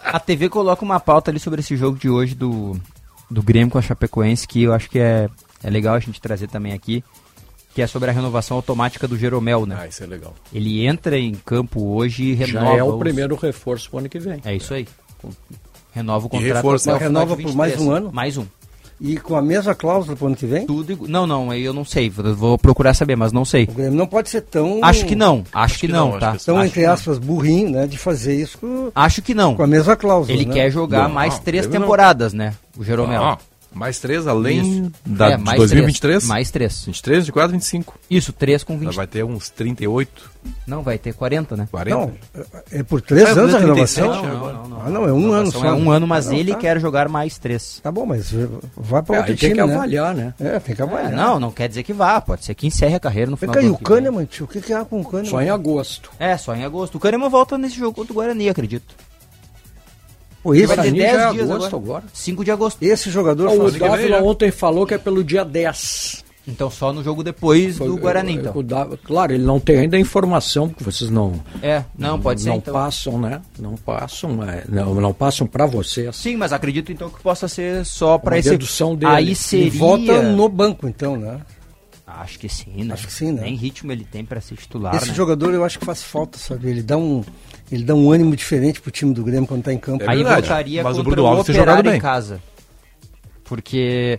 A 0.04 0.18
TV 0.20 0.48
coloca 0.48 0.84
uma 0.84 1.00
pauta 1.00 1.30
ali 1.30 1.38
sobre 1.40 1.60
esse 1.60 1.76
jogo 1.76 1.98
de 1.98 2.08
hoje 2.08 2.34
do, 2.34 2.78
do 3.30 3.42
Grêmio 3.42 3.70
com 3.70 3.78
a 3.78 3.82
Chapecoense, 3.82 4.46
que 4.46 4.62
eu 4.62 4.72
acho 4.72 4.88
que 4.88 4.98
é, 4.98 5.28
é 5.62 5.70
legal 5.70 5.94
a 5.94 6.00
gente 6.00 6.20
trazer 6.20 6.48
também 6.48 6.72
aqui, 6.72 7.02
que 7.74 7.82
é 7.82 7.86
sobre 7.86 8.10
a 8.10 8.12
renovação 8.12 8.56
automática 8.56 9.06
do 9.08 9.16
Jeromel, 9.18 9.66
né? 9.66 9.76
Ah, 9.80 9.86
isso 9.86 10.02
é 10.02 10.06
legal. 10.06 10.34
Ele 10.52 10.84
entra 10.86 11.18
em 11.18 11.34
campo 11.34 11.80
hoje 11.94 12.24
e 12.32 12.36
Já 12.36 12.46
renova. 12.60 12.76
é 12.76 12.82
o 12.84 12.94
os- 12.94 12.98
primeiro 12.98 13.34
reforço 13.36 13.90
pro 13.90 13.98
ano 13.98 14.08
que 14.08 14.18
vem. 14.18 14.40
É 14.44 14.54
isso 14.54 14.72
aí. 14.74 14.86
Renova 15.92 16.26
o 16.26 16.28
E 16.28 16.30
contrato 16.30 16.78
final 16.78 16.98
de 16.98 17.02
Renova 17.04 17.36
por 17.36 17.54
mais 17.54 17.72
23. 17.72 17.80
um 17.80 17.90
ano? 17.90 18.12
Mais 18.12 18.36
um. 18.36 18.46
E 19.00 19.16
com 19.16 19.34
a 19.34 19.40
mesma 19.40 19.74
cláusula 19.74 20.14
pro 20.14 20.26
ano 20.26 20.36
que 20.36 20.44
vem? 20.44 20.66
Tudo 20.66 21.08
Não, 21.08 21.26
não, 21.26 21.50
aí 21.50 21.62
eu 21.62 21.72
não 21.72 21.86
sei. 21.86 22.10
Vou 22.10 22.58
procurar 22.58 22.92
saber, 22.92 23.16
mas 23.16 23.32
não 23.32 23.46
sei. 23.46 23.64
O 23.64 23.72
Grêmio 23.72 23.96
não 23.96 24.06
pode 24.06 24.28
ser 24.28 24.42
tão. 24.42 24.78
Acho 24.82 25.06
que 25.06 25.16
não. 25.16 25.42
Acho, 25.52 25.78
que, 25.78 25.86
que 25.86 25.92
não, 25.92 26.12
não, 26.12 26.18
tá? 26.18 26.30
acho 26.32 26.40
que 26.40 26.44
Tão, 26.44 26.56
acho 26.58 26.66
entre 26.66 26.80
que 26.80 26.86
não. 26.86 26.92
aspas, 26.92 27.18
burrinho, 27.18 27.70
né? 27.70 27.86
De 27.86 27.96
fazer 27.96 28.34
isso 28.36 28.58
com, 28.58 28.90
Acho 28.94 29.22
que 29.22 29.32
não. 29.32 29.54
com 29.56 29.62
a 29.62 29.66
mesma 29.66 29.96
cláusula. 29.96 30.36
Ele 30.36 30.44
né? 30.44 30.52
quer 30.52 30.70
jogar 30.70 31.08
Não, 31.08 31.14
mais 31.14 31.36
não, 31.36 31.42
três 31.42 31.66
temporadas, 31.66 32.34
né? 32.34 32.52
O 32.76 32.84
Jeromel. 32.84 33.38
Ah, 33.72 33.78
Mais 33.78 33.98
três 34.00 34.26
além 34.26 34.60
Isso. 34.82 34.92
da, 35.06 35.30
É, 35.32 35.36
de 35.36 35.42
mais 35.44 35.56
2023? 35.58 36.00
três. 36.22 36.28
Mais 36.28 36.50
três. 36.50 36.84
23, 36.84 37.24
24, 37.26 37.52
25. 37.52 37.98
Isso, 38.10 38.32
três 38.32 38.64
com 38.64 38.76
20. 38.76 38.94
Vai 38.96 39.06
ter 39.06 39.24
uns 39.24 39.48
38, 39.48 40.30
Não, 40.66 40.82
vai 40.82 40.98
ter 40.98 41.12
40, 41.14 41.56
né? 41.56 41.68
40. 41.70 41.96
Não, 41.96 42.12
é 42.72 42.82
por 42.82 43.00
três 43.00 43.28
É, 43.28 43.30
anos 43.32 43.54
a 43.54 43.58
37 43.60 44.00
renovação? 44.08 44.36
agora. 44.36 44.60
Ah, 44.86 44.90
não, 44.90 45.04
é 45.08 45.12
um 45.12 45.32
ano 45.32 45.52
só. 45.52 45.64
É 45.66 45.72
um 45.72 45.90
ano, 45.90 46.06
mas 46.06 46.26
Ah, 46.28 46.32
não, 46.32 46.38
ele 46.38 46.52
tá. 46.52 46.58
quer 46.58 46.80
jogar 46.80 47.08
mais 47.08 47.38
três. 47.38 47.78
Tá 47.82 47.92
bom, 47.92 48.04
mas 48.06 48.30
vai 48.76 49.02
pra 49.02 49.16
É, 49.16 49.18
outro 49.20 49.32
aí 49.32 49.38
tem 49.38 49.50
time, 49.50 49.60
que 49.60 49.66
né? 49.66 49.74
avaliar, 49.74 50.14
né? 50.14 50.34
É, 50.40 50.58
tem 50.58 50.74
que 50.74 50.82
É, 50.82 50.84
avaliar. 50.84 51.12
não, 51.12 51.38
não 51.38 51.50
quer 51.52 51.68
dizer 51.68 51.82
que 51.82 51.92
vá. 51.92 52.20
Pode 52.20 52.44
ser 52.44 52.54
que 52.54 52.66
encerre 52.66 52.94
a 52.96 53.00
carreira 53.00 53.30
no 53.30 53.36
final 53.36 53.54
cá, 53.54 53.60
do 53.60 53.64
e 53.64 53.66
ano 53.68 53.74
o 53.74 53.78
que 53.78 53.84
vem. 53.88 54.02
Kahneman, 54.02 54.24
tio? 54.24 54.44
O 54.46 54.48
que, 54.48 54.60
que 54.60 54.72
há 54.72 54.84
com 54.84 55.00
o 55.00 55.04
Kahneman? 55.04 55.30
Só 55.30 55.40
em 55.42 55.50
agosto. 55.50 56.10
É, 56.18 56.36
só 56.36 56.54
em 56.56 56.64
agosto. 56.64 56.96
O 56.96 57.00
Kahneman 57.00 57.28
volta 57.28 57.56
nesse 57.56 57.76
jogo 57.76 57.94
contra 57.94 58.12
o 58.12 58.16
Guarani, 58.16 58.48
acredito. 58.48 58.94
Pô, 60.42 60.54
esse, 60.54 60.66
Vai 60.66 60.76
ter 60.76 60.82
Guarani 60.82 60.98
10 60.98 61.12
já 61.12 61.28
é 61.28 61.32
dias 61.32 61.50
agosto 61.50 61.76
agora. 61.76 61.98
agora. 61.98 62.04
5 62.12 62.44
de 62.44 62.50
agosto. 62.50 62.82
esse 62.82 63.10
jogador 63.10 63.48
o 63.48 63.60
faz... 63.70 63.78
Dávila 63.78 64.22
ontem 64.22 64.50
falou 64.50 64.86
que 64.86 64.94
é 64.94 64.98
pelo 64.98 65.22
dia 65.22 65.44
10. 65.44 66.24
Então 66.48 66.70
só 66.70 66.92
no 66.92 67.04
jogo 67.04 67.22
depois 67.22 67.78
do 67.78 67.96
Guarani, 67.98 68.32
então. 68.36 68.52
O 68.56 68.62
Dávila- 68.62 68.98
claro, 69.04 69.32
ele 69.34 69.44
não 69.44 69.60
tem 69.60 69.76
ainda 69.78 69.96
a 69.96 70.00
informação, 70.00 70.68
porque 70.70 70.82
vocês 70.82 71.10
não, 71.10 71.34
É, 71.62 71.84
não, 71.96 72.18
pode 72.18 72.40
ser 72.40 72.48
não 72.48 72.56
então. 72.56 72.72
passam, 72.72 73.20
né? 73.20 73.42
Não 73.58 73.74
passam, 73.76 74.42
é, 74.42 74.64
não, 74.68 74.94
não 74.94 75.12
passam 75.12 75.46
para 75.46 75.66
vocês. 75.66 76.16
Sim, 76.16 76.36
mas 76.36 76.52
acredito 76.52 76.90
então 76.90 77.10
que 77.10 77.20
possa 77.22 77.46
ser 77.46 77.84
só 77.84 78.16
pra 78.16 78.34
Uma 78.36 78.38
esse. 78.40 78.50
dedução 78.50 78.96
dele. 78.96 79.12
Aí 79.12 79.24
Ele 79.26 79.34
seria. 79.34 79.70
volta 79.78 80.22
no 80.22 80.48
banco, 80.48 80.88
então, 80.88 81.16
né? 81.16 81.40
Acho 82.06 82.38
que 82.40 82.48
sim, 82.48 82.82
né? 82.84 82.94
Acho 82.94 83.06
que 83.06 83.12
sim, 83.12 83.30
né? 83.30 83.42
Nem 83.42 83.54
ritmo 83.54 83.92
ele 83.92 84.04
tem 84.04 84.24
pra 84.24 84.40
ser 84.40 84.56
titular, 84.56 84.96
Esse 84.96 85.08
né? 85.10 85.14
jogador 85.14 85.54
eu 85.54 85.62
acho 85.64 85.78
que 85.78 85.84
faz 85.84 86.02
falta, 86.02 86.38
sabe? 86.38 86.68
Ele 86.68 86.82
dá 86.82 86.96
um, 86.96 87.22
ele 87.70 87.84
dá 87.84 87.94
um 87.94 88.10
ânimo 88.10 88.34
diferente 88.36 88.80
pro 88.80 88.90
time 88.90 89.12
do 89.14 89.22
Grêmio 89.22 89.46
quando 89.46 89.62
tá 89.62 89.72
em 89.72 89.78
campo. 89.78 90.04
É 90.04 90.10
Aí 90.10 90.22
voltaria 90.24 90.82
mas 90.82 90.94
o 90.94 90.96
contra 90.98 91.10
Bruno 91.12 91.22
o 91.28 91.30
Alves 91.30 91.46
tem 91.46 91.54
jogado 91.54 91.78
Operário 91.78 91.88
em 91.88 91.92
bem. 91.92 92.00
casa. 92.00 92.40
Porque 93.44 94.18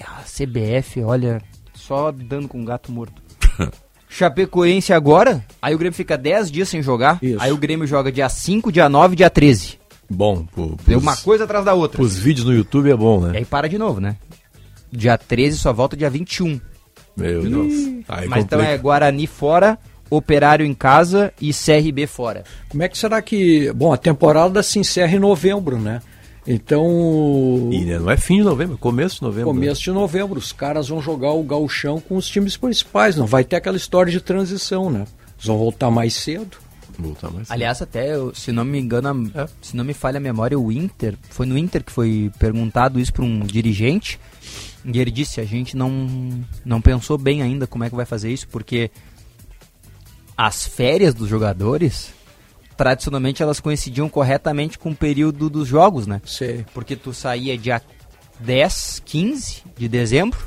a 0.00 0.22
CBF, 0.22 1.02
olha, 1.02 1.42
só 1.74 2.10
dando 2.12 2.48
com 2.48 2.58
um 2.60 2.64
gato 2.64 2.90
morto. 2.92 3.20
Chapecoense 4.08 4.92
agora, 4.92 5.44
aí 5.60 5.74
o 5.74 5.78
Grêmio 5.78 5.94
fica 5.94 6.16
10 6.16 6.50
dias 6.50 6.68
sem 6.68 6.82
jogar, 6.82 7.18
Isso. 7.22 7.36
aí 7.40 7.52
o 7.52 7.58
Grêmio 7.58 7.86
joga 7.86 8.10
dia 8.10 8.26
5, 8.28 8.72
dia 8.72 8.88
9 8.88 9.14
dia 9.14 9.28
13. 9.28 9.78
Bom, 10.08 10.46
pros, 10.46 10.72
uma 11.02 11.14
coisa 11.14 11.44
atrás 11.44 11.62
da 11.66 11.74
outra. 11.74 11.98
pros 11.98 12.16
vídeos 12.16 12.46
no 12.46 12.54
YouTube 12.54 12.90
é 12.90 12.96
bom, 12.96 13.20
E 13.28 13.32
né? 13.32 13.38
aí 13.40 13.44
para 13.44 13.68
de 13.68 13.76
novo, 13.76 14.00
né? 14.00 14.16
Dia 14.90 15.18
13 15.18 15.58
só 15.58 15.70
volta 15.74 15.94
dia 15.94 16.08
21. 16.08 16.58
Meu 17.14 17.42
Deus. 17.42 17.72
Aí 18.08 18.26
Mas 18.28 18.44
então 18.44 18.58
complica. 18.60 18.64
é 18.74 18.78
Guarani 18.78 19.26
fora, 19.26 19.78
Operário 20.10 20.64
em 20.64 20.72
casa 20.74 21.32
e 21.40 21.52
CRB 21.52 22.06
fora. 22.06 22.44
Como 22.68 22.82
é 22.82 22.88
que 22.88 22.96
será 22.96 23.20
que. 23.20 23.70
Bom, 23.72 23.92
a 23.92 23.96
temporada 23.96 24.62
se 24.62 24.78
encerra 24.78 25.14
em 25.16 25.18
novembro, 25.18 25.78
né? 25.78 26.00
Então. 26.46 27.68
E 27.72 27.84
né, 27.84 27.98
não 27.98 28.10
é 28.10 28.16
fim 28.16 28.38
de 28.38 28.42
novembro, 28.44 28.74
é 28.74 28.78
começo 28.78 29.16
de 29.16 29.22
novembro. 29.22 29.50
Começo 29.50 29.82
de 29.82 29.90
novembro, 29.90 30.38
os 30.38 30.52
caras 30.52 30.88
vão 30.88 31.00
jogar 31.00 31.32
o 31.32 31.42
gauchão 31.42 32.00
com 32.00 32.16
os 32.16 32.28
times 32.28 32.56
principais, 32.56 33.16
não 33.16 33.26
vai 33.26 33.44
ter 33.44 33.56
aquela 33.56 33.76
história 33.76 34.10
de 34.10 34.20
transição, 34.20 34.90
né? 34.90 35.04
Eles 35.36 35.46
vão 35.46 35.58
voltar 35.58 35.90
mais 35.90 36.14
cedo. 36.14 36.56
Voltar 36.98 37.30
mais 37.30 37.46
cedo. 37.48 37.54
Aliás, 37.54 37.82
até, 37.82 38.12
se 38.34 38.50
não 38.50 38.64
me 38.64 38.78
engano, 38.80 39.30
a- 39.34 39.46
se 39.60 39.76
não 39.76 39.84
me 39.84 39.92
falha 39.94 40.16
a 40.16 40.20
memória, 40.20 40.58
o 40.58 40.72
Inter, 40.72 41.14
foi 41.30 41.46
no 41.46 41.56
Inter 41.58 41.84
que 41.84 41.92
foi 41.92 42.30
perguntado 42.38 42.98
isso 42.98 43.12
para 43.12 43.24
um 43.24 43.40
dirigente, 43.40 44.18
e 44.84 44.98
ele 44.98 45.10
disse, 45.10 45.40
a 45.40 45.44
gente 45.44 45.76
não, 45.76 45.90
não 46.64 46.80
pensou 46.80 47.18
bem 47.18 47.42
ainda 47.42 47.66
como 47.66 47.84
é 47.84 47.90
que 47.90 47.94
vai 47.94 48.06
fazer 48.06 48.32
isso, 48.32 48.48
porque 48.48 48.90
as 50.38 50.64
férias 50.64 51.14
dos 51.14 51.28
jogadores, 51.28 52.14
tradicionalmente 52.76 53.42
elas 53.42 53.58
coincidiam 53.58 54.08
corretamente 54.08 54.78
com 54.78 54.90
o 54.90 54.94
período 54.94 55.50
dos 55.50 55.66
jogos, 55.66 56.06
né? 56.06 56.22
Sei. 56.24 56.64
Porque 56.72 56.94
tu 56.94 57.12
saía 57.12 57.58
dia 57.58 57.82
10, 58.38 59.02
15 59.04 59.64
de 59.76 59.88
dezembro, 59.88 60.38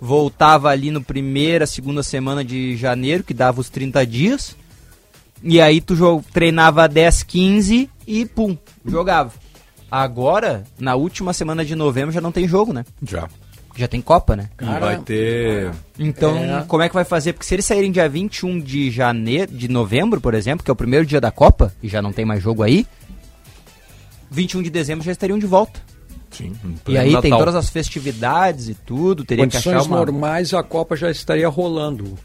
voltava 0.00 0.68
ali 0.68 0.90
no 0.90 1.00
primeira, 1.00 1.64
segunda 1.64 2.02
semana 2.02 2.44
de 2.44 2.76
janeiro, 2.76 3.22
que 3.22 3.32
dava 3.32 3.60
os 3.60 3.70
30 3.70 4.04
dias. 4.04 4.56
E 5.40 5.60
aí 5.60 5.80
tu 5.80 5.94
treinava 6.32 6.88
10, 6.88 7.22
15 7.22 7.88
e 8.08 8.26
pum, 8.26 8.58
jogava. 8.84 9.32
Agora, 9.88 10.64
na 10.76 10.96
última 10.96 11.32
semana 11.32 11.64
de 11.64 11.76
novembro 11.76 12.10
já 12.10 12.20
não 12.20 12.32
tem 12.32 12.48
jogo, 12.48 12.72
né? 12.72 12.84
Já. 13.00 13.28
Já 13.76 13.88
tem 13.88 14.00
Copa, 14.00 14.36
né? 14.36 14.48
E 14.60 14.64
vai 14.80 14.98
ter. 15.00 15.72
Então, 15.98 16.36
É. 16.36 16.64
como 16.68 16.82
é 16.82 16.88
que 16.88 16.94
vai 16.94 17.04
fazer? 17.04 17.32
Porque 17.32 17.44
se 17.46 17.54
eles 17.54 17.64
saírem 17.64 17.90
dia 17.90 18.08
21 18.08 18.60
de 18.60 18.90
janeiro, 18.90 19.50
de 19.50 19.68
novembro, 19.68 20.20
por 20.20 20.32
exemplo, 20.34 20.64
que 20.64 20.70
é 20.70 20.72
o 20.72 20.76
primeiro 20.76 21.04
dia 21.04 21.20
da 21.20 21.30
Copa, 21.32 21.72
e 21.82 21.88
já 21.88 22.00
não 22.00 22.12
tem 22.12 22.24
mais 22.24 22.40
jogo 22.42 22.62
aí, 22.62 22.86
21 24.30 24.62
de 24.62 24.70
dezembro 24.70 25.04
já 25.04 25.12
estariam 25.12 25.38
de 25.38 25.46
volta. 25.46 25.80
Sim. 26.30 26.52
E 26.88 26.98
aí 26.98 27.20
tem 27.20 27.30
todas 27.30 27.54
as 27.54 27.68
festividades 27.70 28.68
e 28.68 28.74
tudo, 28.74 29.24
teria 29.24 29.46
que 29.46 29.52
Condições 29.52 29.76
achar 29.76 29.86
uma... 29.86 29.96
normais, 29.98 30.52
a 30.52 30.62
Copa 30.62 30.96
já 30.96 31.10
estaria 31.10 31.48
rolando. 31.48 32.18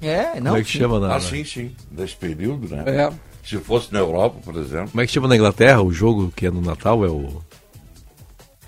É, 0.00 0.40
não. 0.40 0.50
Como 0.52 0.56
é 0.58 0.62
que 0.64 0.70
sim. 0.72 0.78
chama 0.78 0.98
na. 1.00 1.14
Ah, 1.16 1.20
sim, 1.20 1.44
sim. 1.44 1.70
Desse 1.90 2.16
período, 2.16 2.68
né? 2.74 2.82
É. 2.86 3.10
Se 3.44 3.56
fosse 3.58 3.92
na 3.92 3.98
Europa, 4.00 4.38
por 4.44 4.56
exemplo. 4.56 4.90
Como 4.90 5.00
é 5.00 5.06
que 5.06 5.12
chama 5.12 5.28
na 5.28 5.36
Inglaterra? 5.36 5.80
O 5.82 5.92
jogo 5.92 6.32
que 6.34 6.46
é 6.46 6.50
no 6.50 6.60
Natal 6.60 7.04
é 7.04 7.08
o. 7.08 7.40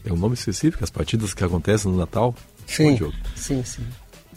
É 0.04 0.12
um 0.12 0.16
nome 0.16 0.34
específico, 0.34 0.84
as 0.84 0.90
partidas 0.90 1.32
que 1.34 1.42
acontecem 1.44 1.90
no 1.90 1.96
Natal? 1.96 2.34
Sim, 2.66 2.94
Diogo. 2.94 3.14
sim, 3.36 3.62
sim. 3.64 3.82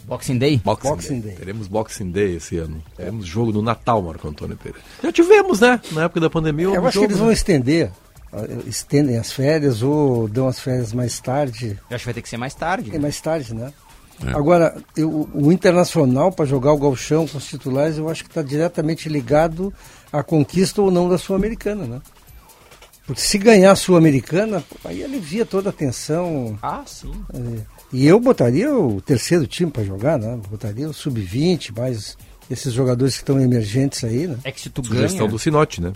Boxing 0.06 0.38
Day? 0.38 0.56
Boxing, 0.64 0.88
Boxing 0.88 1.20
Day. 1.20 1.30
Day. 1.30 1.34
Teremos 1.36 1.68
Boxing 1.68 2.10
Day 2.10 2.36
esse 2.36 2.56
ano. 2.56 2.82
Teremos 2.96 3.26
jogo 3.26 3.52
no 3.52 3.60
Natal, 3.60 4.00
Marco 4.02 4.26
Antônio 4.26 4.56
Pereira. 4.56 4.80
Já 5.02 5.12
tivemos, 5.12 5.60
né? 5.60 5.78
Na 5.92 6.04
época 6.04 6.20
da 6.20 6.30
pandemia. 6.30 6.64
Eu 6.66 6.72
houve 6.76 6.86
acho 6.86 6.92
que 6.92 6.94
jogo, 6.94 7.04
eles 7.06 7.16
né? 7.18 7.22
vão 7.24 7.32
estender. 7.32 7.90
ah, 8.32 8.38
Estendem 8.66 9.18
as 9.18 9.30
férias 9.30 9.82
ou 9.82 10.26
dão 10.26 10.48
as 10.48 10.58
férias 10.58 10.94
mais 10.94 11.20
tarde. 11.20 11.78
Eu 11.90 11.94
acho 11.94 11.98
que 12.02 12.04
vai 12.06 12.14
ter 12.14 12.22
que 12.22 12.28
ser 12.30 12.38
mais 12.38 12.54
tarde. 12.54 12.90
É 12.94 12.98
mais 12.98 13.20
tarde, 13.20 13.54
né? 13.54 13.70
Agora, 14.34 14.74
eu- 14.96 15.28
o 15.32 15.52
Internacional, 15.52 16.32
para 16.32 16.44
jogar 16.46 16.72
o 16.72 16.78
galchão 16.78 17.26
com 17.28 17.36
os 17.38 17.46
titulares, 17.46 17.98
eu 17.98 18.08
acho 18.08 18.24
que 18.24 18.30
está 18.30 18.42
diretamente 18.42 19.08
ligado 19.10 19.72
à 20.12 20.22
conquista 20.24 20.80
ou 20.82 20.90
não 20.90 21.08
da 21.08 21.16
Sul-Americana, 21.18 21.84
né? 21.84 22.00
Porque 23.08 23.22
se 23.22 23.38
ganhar 23.38 23.72
a 23.72 23.74
Sul-Americana, 23.74 24.62
aí 24.84 25.02
alivia 25.02 25.46
toda 25.46 25.70
a 25.70 25.72
tensão. 25.72 26.58
Ah, 26.62 26.82
sim. 26.84 27.10
É, 27.32 27.62
E 27.90 28.06
eu 28.06 28.20
botaria 28.20 28.70
o 28.70 29.00
terceiro 29.00 29.46
time 29.46 29.70
para 29.70 29.82
jogar, 29.82 30.18
né? 30.18 30.38
Botaria 30.50 30.86
o 30.86 30.92
Sub-20, 30.92 31.74
mais 31.74 32.18
esses 32.50 32.70
jogadores 32.70 33.14
que 33.14 33.22
estão 33.22 33.40
emergentes 33.40 34.04
aí, 34.04 34.26
né? 34.26 34.36
É 34.44 34.52
que 34.52 34.60
se 34.60 34.68
tu 34.68 34.84
Sugestão 34.84 35.20
ganha... 35.20 35.30
do 35.30 35.38
Sinote, 35.38 35.80
né? 35.80 35.94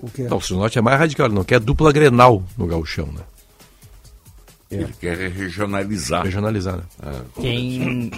O 0.00 0.08
que 0.08 0.22
é? 0.22 0.28
Não, 0.28 0.38
o 0.38 0.40
Sinote 0.40 0.78
é 0.78 0.80
mais 0.80 0.98
radical, 0.98 1.26
ele 1.26 1.34
não 1.34 1.44
quer 1.44 1.60
dupla 1.60 1.92
grenal 1.92 2.42
no 2.56 2.66
gauchão, 2.66 3.08
né? 3.12 3.20
Ele 4.70 4.90
quer 4.98 5.18
regionalizar. 5.30 6.24
Regionalizar, 6.24 6.78
né? 6.78 7.22
Tem... 7.38 8.10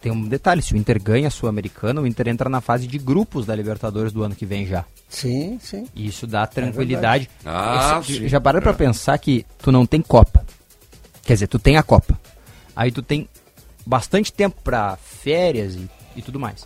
Tem 0.00 0.10
um 0.12 0.26
detalhe, 0.26 0.62
se 0.62 0.72
o 0.74 0.76
Inter 0.76 1.00
ganha 1.02 1.28
a 1.28 1.30
Sul-Americana, 1.30 2.00
o 2.00 2.06
Inter 2.06 2.28
entra 2.28 2.48
na 2.48 2.60
fase 2.60 2.86
de 2.86 2.98
grupos 2.98 3.44
da 3.46 3.54
Libertadores 3.54 4.12
do 4.12 4.22
ano 4.22 4.34
que 4.34 4.46
vem 4.46 4.66
já. 4.66 4.84
Sim, 5.08 5.58
sim. 5.60 5.86
E 5.94 6.06
isso 6.06 6.26
dá 6.26 6.46
tranquilidade. 6.46 7.28
Ah, 7.44 8.00
Esse- 8.02 8.18
sim. 8.20 8.28
Já 8.28 8.40
parou 8.40 8.58
É. 8.58 8.62
pra 8.62 8.72
pensar 8.72 9.16
que 9.18 9.44
tu 9.58 9.70
não 9.70 9.84
tem 9.86 10.00
Copa. 10.00 10.44
Quer 11.22 11.34
dizer, 11.34 11.46
tu 11.46 11.58
tem 11.58 11.76
a 11.76 11.82
Copa. 11.82 12.18
Aí 12.74 12.90
tu 12.90 13.02
tem 13.02 13.28
bastante 13.84 14.32
tempo 14.32 14.60
pra 14.62 14.96
férias 14.96 15.74
e, 15.74 15.88
e 16.16 16.22
tudo 16.22 16.40
mais. 16.40 16.64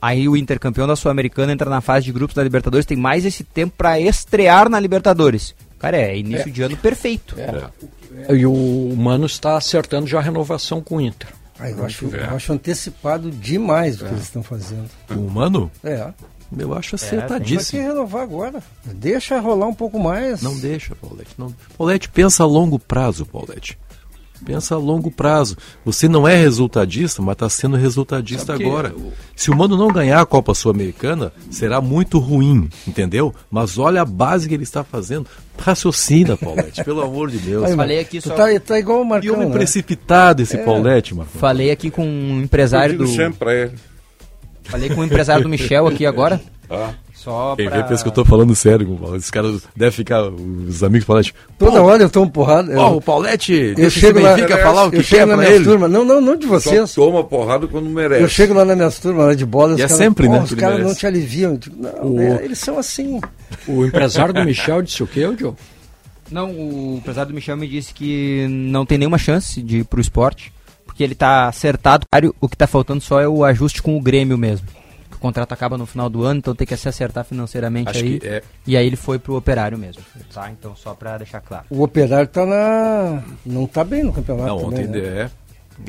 Aí 0.00 0.28
o 0.28 0.36
Inter 0.36 0.60
campeão 0.60 0.86
da 0.86 0.94
Sul-Americana 0.94 1.52
entra 1.52 1.68
na 1.68 1.80
fase 1.80 2.04
de 2.06 2.12
grupos 2.12 2.34
da 2.36 2.42
Libertadores, 2.44 2.86
tem 2.86 2.96
mais 2.96 3.24
esse 3.24 3.42
tempo 3.42 3.74
pra 3.76 3.98
estrear 3.98 4.68
na 4.68 4.78
Libertadores. 4.78 5.54
Cara, 5.78 5.96
é 5.96 6.16
início 6.16 6.48
É. 6.48 6.52
de 6.52 6.62
ano 6.62 6.76
perfeito. 6.76 7.34
E 8.34 8.46
o 8.46 8.94
Mano 8.96 9.26
está 9.26 9.56
acertando 9.56 10.06
já 10.06 10.18
a 10.18 10.22
renovação 10.22 10.80
com 10.80 10.96
o 10.96 11.00
Inter. 11.00 11.28
Ah, 11.58 11.70
eu, 11.70 11.84
acho, 11.84 12.04
eu 12.06 12.34
acho 12.36 12.52
antecipado 12.52 13.30
demais 13.30 14.00
o 14.00 14.04
que 14.04 14.10
eles 14.10 14.24
estão 14.24 14.42
fazendo. 14.42 14.88
O 15.10 15.30
Mano? 15.30 15.70
É. 15.82 16.12
Eu 16.56 16.74
acho 16.74 16.94
Mas 16.94 17.02
acertadíssimo. 17.02 17.82
que 17.82 17.88
renovar 17.88 18.22
agora. 18.22 18.62
Deixa 18.84 19.40
rolar 19.40 19.66
um 19.66 19.74
pouco 19.74 19.98
mais. 19.98 20.42
Não 20.42 20.56
deixa, 20.56 20.94
Paulette. 20.94 21.30
Não... 21.36 21.52
Paulette, 21.76 22.08
pensa 22.08 22.44
a 22.44 22.46
longo 22.46 22.78
prazo, 22.78 23.26
Paulette. 23.26 23.78
Pensa 24.44 24.74
a 24.74 24.78
longo 24.78 25.10
prazo. 25.10 25.56
Você 25.84 26.08
não 26.08 26.26
é 26.28 26.36
resultadista, 26.36 27.22
mas 27.22 27.32
está 27.32 27.48
sendo 27.48 27.76
resultadista 27.76 28.52
Sabe 28.52 28.64
agora. 28.66 28.94
Se 29.34 29.50
o 29.50 29.56
Mano 29.56 29.76
não 29.76 29.88
ganhar 29.88 30.20
a 30.20 30.26
Copa 30.26 30.54
Sul-Americana, 30.54 31.32
será 31.50 31.80
muito 31.80 32.18
ruim, 32.18 32.68
entendeu? 32.86 33.34
Mas 33.50 33.78
olha 33.78 34.02
a 34.02 34.04
base 34.04 34.48
que 34.48 34.54
ele 34.54 34.62
está 34.62 34.84
fazendo. 34.84 35.26
Raciocina, 35.58 36.36
Paulette, 36.36 36.84
pelo 36.84 37.00
amor 37.02 37.30
de 37.30 37.38
Deus. 37.38 37.64
Aí, 37.64 37.74
Falei 37.76 37.96
mano, 37.96 38.06
aqui 38.08 38.20
só- 38.20 38.34
Tá, 38.34 38.46
tá 38.60 38.78
igual 38.78 39.00
o 39.00 39.04
E 39.04 39.08
Marcão, 39.08 39.34
homem 39.34 39.48
né? 39.48 39.54
precipitado 39.54 40.42
esse 40.42 40.56
É. 40.56 40.62
Paulette, 40.64 41.14
Marco. 41.14 41.36
Falei 41.38 41.70
aqui 41.70 41.90
com 41.90 42.06
um 42.06 42.42
empresário 42.42 42.98
do. 42.98 43.06
sempre 43.08 43.38
pra 43.38 43.54
ele. 43.54 43.72
Falei 44.64 44.90
com 44.90 45.00
o 45.00 45.04
empresário 45.04 45.42
do 45.42 45.48
Michel 45.48 45.86
aqui 45.86 46.04
agora. 46.04 46.40
Ah. 46.68 46.92
Só 47.26 47.56
Quem 47.56 47.68
pra... 47.68 47.82
vê 47.82 47.88
pensa 47.88 48.04
que 48.04 48.08
eu 48.08 48.12
tô 48.14 48.24
falando 48.24 48.54
sério 48.54 48.86
com 48.86 48.92
o 48.94 48.96
Paulette. 48.98 49.18
Esse 49.24 49.32
cara 49.32 49.52
deve 49.74 49.90
ficar, 49.90 50.22
os 50.22 50.84
amigos 50.84 51.04
do 51.04 51.06
Paulette. 51.08 51.34
Toda 51.58 51.82
hora 51.82 52.00
eu 52.04 52.08
tomo 52.08 52.30
porrada. 52.30 52.72
eu- 52.72 52.78
Ó, 52.78 52.96
o 52.98 53.00
Paulette, 53.02 53.52
eu 53.52 53.74
deixa 53.74 53.98
chego 53.98 54.20
lá, 54.20 54.34
Benfica 54.36 54.58
falar 54.58 54.84
o 54.84 54.90
que 54.92 54.98
eu 54.98 55.02
chego 55.02 55.26
quer 55.26 55.36
na 55.36 55.42
minha 55.42 55.64
turma. 55.64 55.88
Não, 55.88 56.04
não, 56.04 56.20
não 56.20 56.36
de 56.36 56.46
Só 56.46 56.52
vocês. 56.52 56.94
toma 56.94 57.24
porrada 57.24 57.66
quando 57.66 57.90
merece. 57.90 58.22
Eu 58.22 58.28
chego 58.28 58.54
lá 58.54 58.64
na 58.64 58.76
minha 58.76 58.90
turma 58.92 59.24
lá 59.24 59.34
de 59.34 59.44
bola. 59.44 59.72
os 59.74 59.80
E 59.80 59.82
é 59.82 59.88
caras, 59.88 59.96
sempre, 59.98 60.26
"Pô, 60.28 60.32
né, 60.34 60.40
Os 60.44 60.54
caras 60.54 60.76
não 60.76 60.82
merece." 60.84 61.00
te 61.00 61.06
aliviam. 61.08 61.58
Não, 61.76 61.90
O- 62.12 62.14
né, 62.14 62.40
eles 62.44 62.58
são 62.60 62.78
assim. 62.78 63.20
O 63.66 63.84
empresário 63.84 64.32
do 64.32 64.42
Michel 64.46 64.80
disse 64.82 65.02
o 65.02 65.06
quê, 65.08 65.28
Diogo? 65.36 65.56
Não, 66.30 66.50
o 66.52 66.96
empresário 66.98 67.32
do 67.32 67.34
Michel 67.34 67.56
me 67.56 67.66
disse 67.66 67.92
que 67.92 68.46
não 68.48 68.86
tem 68.86 68.98
nenhuma 68.98 69.18
chance 69.18 69.60
de 69.60 69.78
ir 69.78 69.84
pro 69.84 70.00
esporte, 70.00 70.52
porque 70.84 71.02
ele 71.02 71.16
tá 71.16 71.48
acertado. 71.48 72.06
O 72.40 72.48
que 72.48 72.56
tá 72.56 72.68
faltando 72.68 73.00
só 73.00 73.20
é 73.20 73.26
o 73.28 73.44
ajuste 73.44 73.82
com 73.82 73.96
o 73.96 74.00
Grêmio 74.00 74.38
mesmo. 74.38 74.66
O 75.26 75.28
contrato 75.28 75.50
acaba 75.52 75.76
no 75.76 75.86
final 75.86 76.08
do 76.08 76.22
ano, 76.22 76.38
então 76.38 76.54
tem 76.54 76.64
que 76.64 76.76
se 76.76 76.88
acertar 76.88 77.24
financeiramente 77.24 77.90
Acho 77.90 77.98
aí. 78.04 78.20
que 78.20 78.26
é. 78.28 78.42
E 78.64 78.76
aí 78.76 78.86
ele 78.86 78.94
foi 78.94 79.18
pro 79.18 79.34
operário 79.34 79.76
mesmo. 79.76 80.00
Tá? 80.32 80.48
Então 80.52 80.76
só 80.76 80.94
pra 80.94 81.18
deixar 81.18 81.40
claro. 81.40 81.64
O 81.68 81.82
operário 81.82 82.28
tá 82.28 82.46
na. 82.46 83.24
Não 83.44 83.66
tá 83.66 83.82
bem 83.82 84.04
no 84.04 84.12
campeonato. 84.12 84.46
Não, 84.48 84.70
também, 84.70 84.86
ontem 84.86 85.02
né? 85.02 85.08
é. 85.22 85.30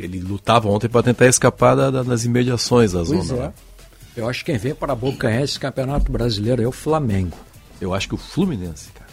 Ele 0.02 0.20
lutava 0.20 0.68
ontem 0.70 0.90
para 0.90 1.04
tentar 1.04 1.28
escapar 1.28 1.76
da- 1.76 1.92
da- 1.92 2.02
das 2.04 2.26
imediações 2.26 2.94
da 2.94 3.04
Pois 3.06 3.26
zona. 3.28 3.44
é. 3.44 3.46
né? 3.48 3.54
Eu 4.18 4.28
acho 4.28 4.44
que 4.44 4.52
quem 4.52 4.60
vem 4.60 4.74
para 4.74 4.94
abocanhar 4.94 5.44
esse 5.44 5.60
campeonato 5.60 6.12
brasileiro 6.12 6.64
é 6.64 6.68
o 6.68 6.72
Flamengo. 6.72 7.38
Eu 7.80 7.94
acho 7.94 8.08
que 8.10 8.16
o 8.16 8.18
Fluminense, 8.18 8.90
cara. 8.92 9.12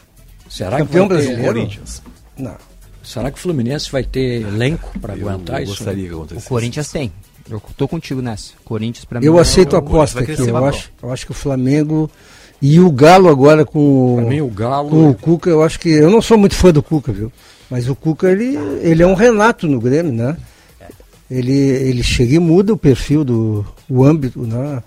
Será 0.48 0.78
Campeão 0.78 1.06
que 1.06 1.14
vai 1.14 1.22
ter- 1.22 1.26
brasileiro? 1.28 1.55
Corinthians. 1.55 2.02
Não. 2.38 2.56
Será 3.02 3.30
que 3.30 3.36
o 3.38 3.40
Fluminense 3.42 3.92
vai 3.92 4.02
ter 4.02 4.40
elenco 4.40 4.98
para 4.98 5.14
Eu 5.14 5.28
aguentar 5.28 5.62
isso? 5.62 5.72
gostaria 5.76 6.09
que 6.09 6.14
O 6.14 6.16
acontecesse. 6.16 6.48
Corinthians 6.48 6.88
tem. 6.90 7.12
Eu 7.51 7.61
tô 7.77 7.87
contigo 7.87 8.23
nessa. 8.23 8.53
Corinthians 8.65 9.05
pra 9.05 9.21
mim. 9.21 9.27
Eu 9.27 9.39
é 9.39 9.41
aceito 9.43 9.75
a 9.77 9.79
o- 9.79 9.83
aposta 9.83 10.21
aqui. 10.21 10.33
Eu 10.39 10.65
acho, 10.65 10.91
eu 11.03 11.12
acho 11.12 11.27
que 11.27 11.33
o 11.33 11.35
Flamengo 11.35 12.11
e 12.62 12.81
o 12.81 12.91
Galo 12.91 13.29
agora 13.29 13.65
com, 13.65 14.15
Para 14.16 14.25
mim, 14.27 14.41
o 14.41 14.49
Galo. 14.49 14.89
com 14.91 15.11
o 15.11 15.15
Cuca, 15.15 15.51
eu 15.51 15.62
acho 15.62 15.79
que. 15.79 15.91
Eu 15.91 16.11
não 16.11 16.23
sou 16.23 16.39
muito 16.39 16.55
fã 16.55 16.73
do 16.73 16.83
Cuca, 16.83 17.12
viu? 17.12 17.31
Mas 17.71 17.89
o 17.89 17.95
Cuca, 17.95 18.31
ele, 18.31 18.57
ele 18.83 19.03
é 19.03 19.07
um 19.07 19.15
Renato 19.15 19.66
no 19.66 19.81
Grêmio, 19.81 20.12
né? 20.12 20.37
Ele, 21.31 21.53
ele 21.53 22.03
chega 22.03 22.35
e 22.35 22.39
muda 22.39 22.73
o 22.73 22.77
perfil 22.77 23.25
do 23.25 23.65
o 23.89 24.05
âmbito, 24.05 24.41
né? 24.43 24.83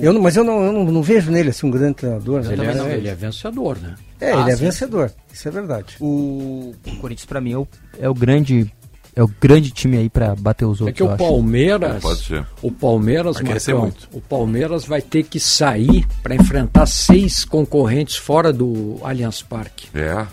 Eu 0.00 0.12
não, 0.14 0.22
mas 0.22 0.34
eu, 0.36 0.42
não, 0.42 0.64
eu 0.64 0.72
não, 0.72 0.84
não 0.86 1.02
vejo 1.02 1.30
nele 1.30 1.50
assim 1.50 1.66
um 1.66 1.70
grande 1.70 1.94
treinador. 1.94 2.42
né? 2.42 2.52
ele, 2.52 2.64
é, 2.66 2.74
não 2.74 2.88
ele 2.90 3.08
é 3.08 3.14
vencedor, 3.14 3.78
né? 3.78 3.94
É, 4.18 4.32
Ah, 4.32 4.40
ele 4.40 4.50
é 4.52 4.56
sim. 4.56 4.64
vencedor. 4.64 5.12
Isso 5.32 5.46
é 5.46 5.50
verdade. 5.50 5.96
O, 6.00 6.74
o 6.86 6.96
Corinthians 6.96 7.26
pra 7.26 7.40
mim 7.42 7.52
é 7.52 7.58
o, 7.58 7.68
é 8.00 8.08
o 8.08 8.14
grande. 8.14 8.72
É 9.14 9.22
o 9.22 9.30
grande 9.40 9.70
time 9.70 9.98
aí 9.98 10.08
pra 10.08 10.34
bater 10.34 10.64
os 10.64 10.80
outros. 10.80 10.88
É 10.88 10.92
que 10.92 11.02
eu 11.02 11.06
o 11.06 11.10
acho. 11.10 11.18
Palmeiras, 11.18 12.02
Pode 12.02 12.24
ser. 12.24 12.46
o 12.62 12.70
Palmeiras, 12.72 13.40
Marcão, 13.42 13.80
muito. 13.82 14.08
o 14.12 14.20
Palmeiras 14.22 14.84
vai 14.86 15.02
ter 15.02 15.22
que 15.24 15.38
sair 15.38 16.06
para 16.22 16.34
enfrentar 16.34 16.86
seis 16.86 17.44
concorrentes 17.44 18.16
fora 18.16 18.50
do 18.52 18.98
Allianz 19.02 19.42
Parque. 19.42 19.86
É. 19.94 20.26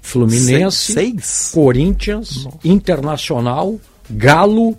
Fluminense, 0.00 0.92
Seis? 0.92 1.50
Corinthians, 1.52 2.46
Internacional, 2.64 3.78
Galo, 4.08 4.78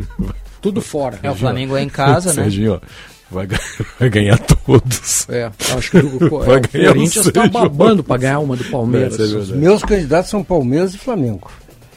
tudo 0.62 0.80
fora. 0.80 1.18
É, 1.22 1.30
o 1.30 1.34
Flamengo 1.34 1.76
é 1.76 1.82
em 1.82 1.88
casa, 1.88 2.28
né? 2.28 2.44
Serginho, 2.44 2.80
vai, 3.30 3.46
ga- 3.48 3.60
vai 3.98 4.08
ganhar 4.08 4.38
todos. 4.38 5.28
É, 5.28 5.50
acho 5.76 5.90
que 5.90 5.98
o, 5.98 6.38
Vai 6.46 6.60
ganhar 6.60 6.90
o 6.90 6.94
Corinthians 6.94 7.26
está 7.26 7.48
babando 7.48 8.04
para 8.04 8.16
ganhar 8.18 8.38
uma 8.38 8.54
do 8.56 8.64
Palmeiras. 8.64 9.14
É 9.18 9.26
verdade. 9.26 9.54
meus 9.56 9.82
candidatos 9.82 10.30
são 10.30 10.44
Palmeiras 10.44 10.94
e 10.94 10.98
Flamengo. 10.98 11.50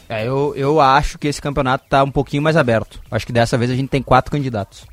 É, 0.08 0.26
eu, 0.26 0.52
eu 0.56 0.80
acho 0.80 1.18
que 1.18 1.28
esse 1.28 1.40
campeonato 1.40 1.86
tá 1.88 2.02
um 2.04 2.10
pouquinho 2.10 2.42
mais 2.42 2.56
aberto. 2.56 3.00
Acho 3.10 3.26
que 3.26 3.32
dessa 3.32 3.56
vez 3.56 3.70
a 3.70 3.74
gente 3.74 3.88
tem 3.88 4.02
quatro 4.02 4.30
candidatos. 4.30 4.86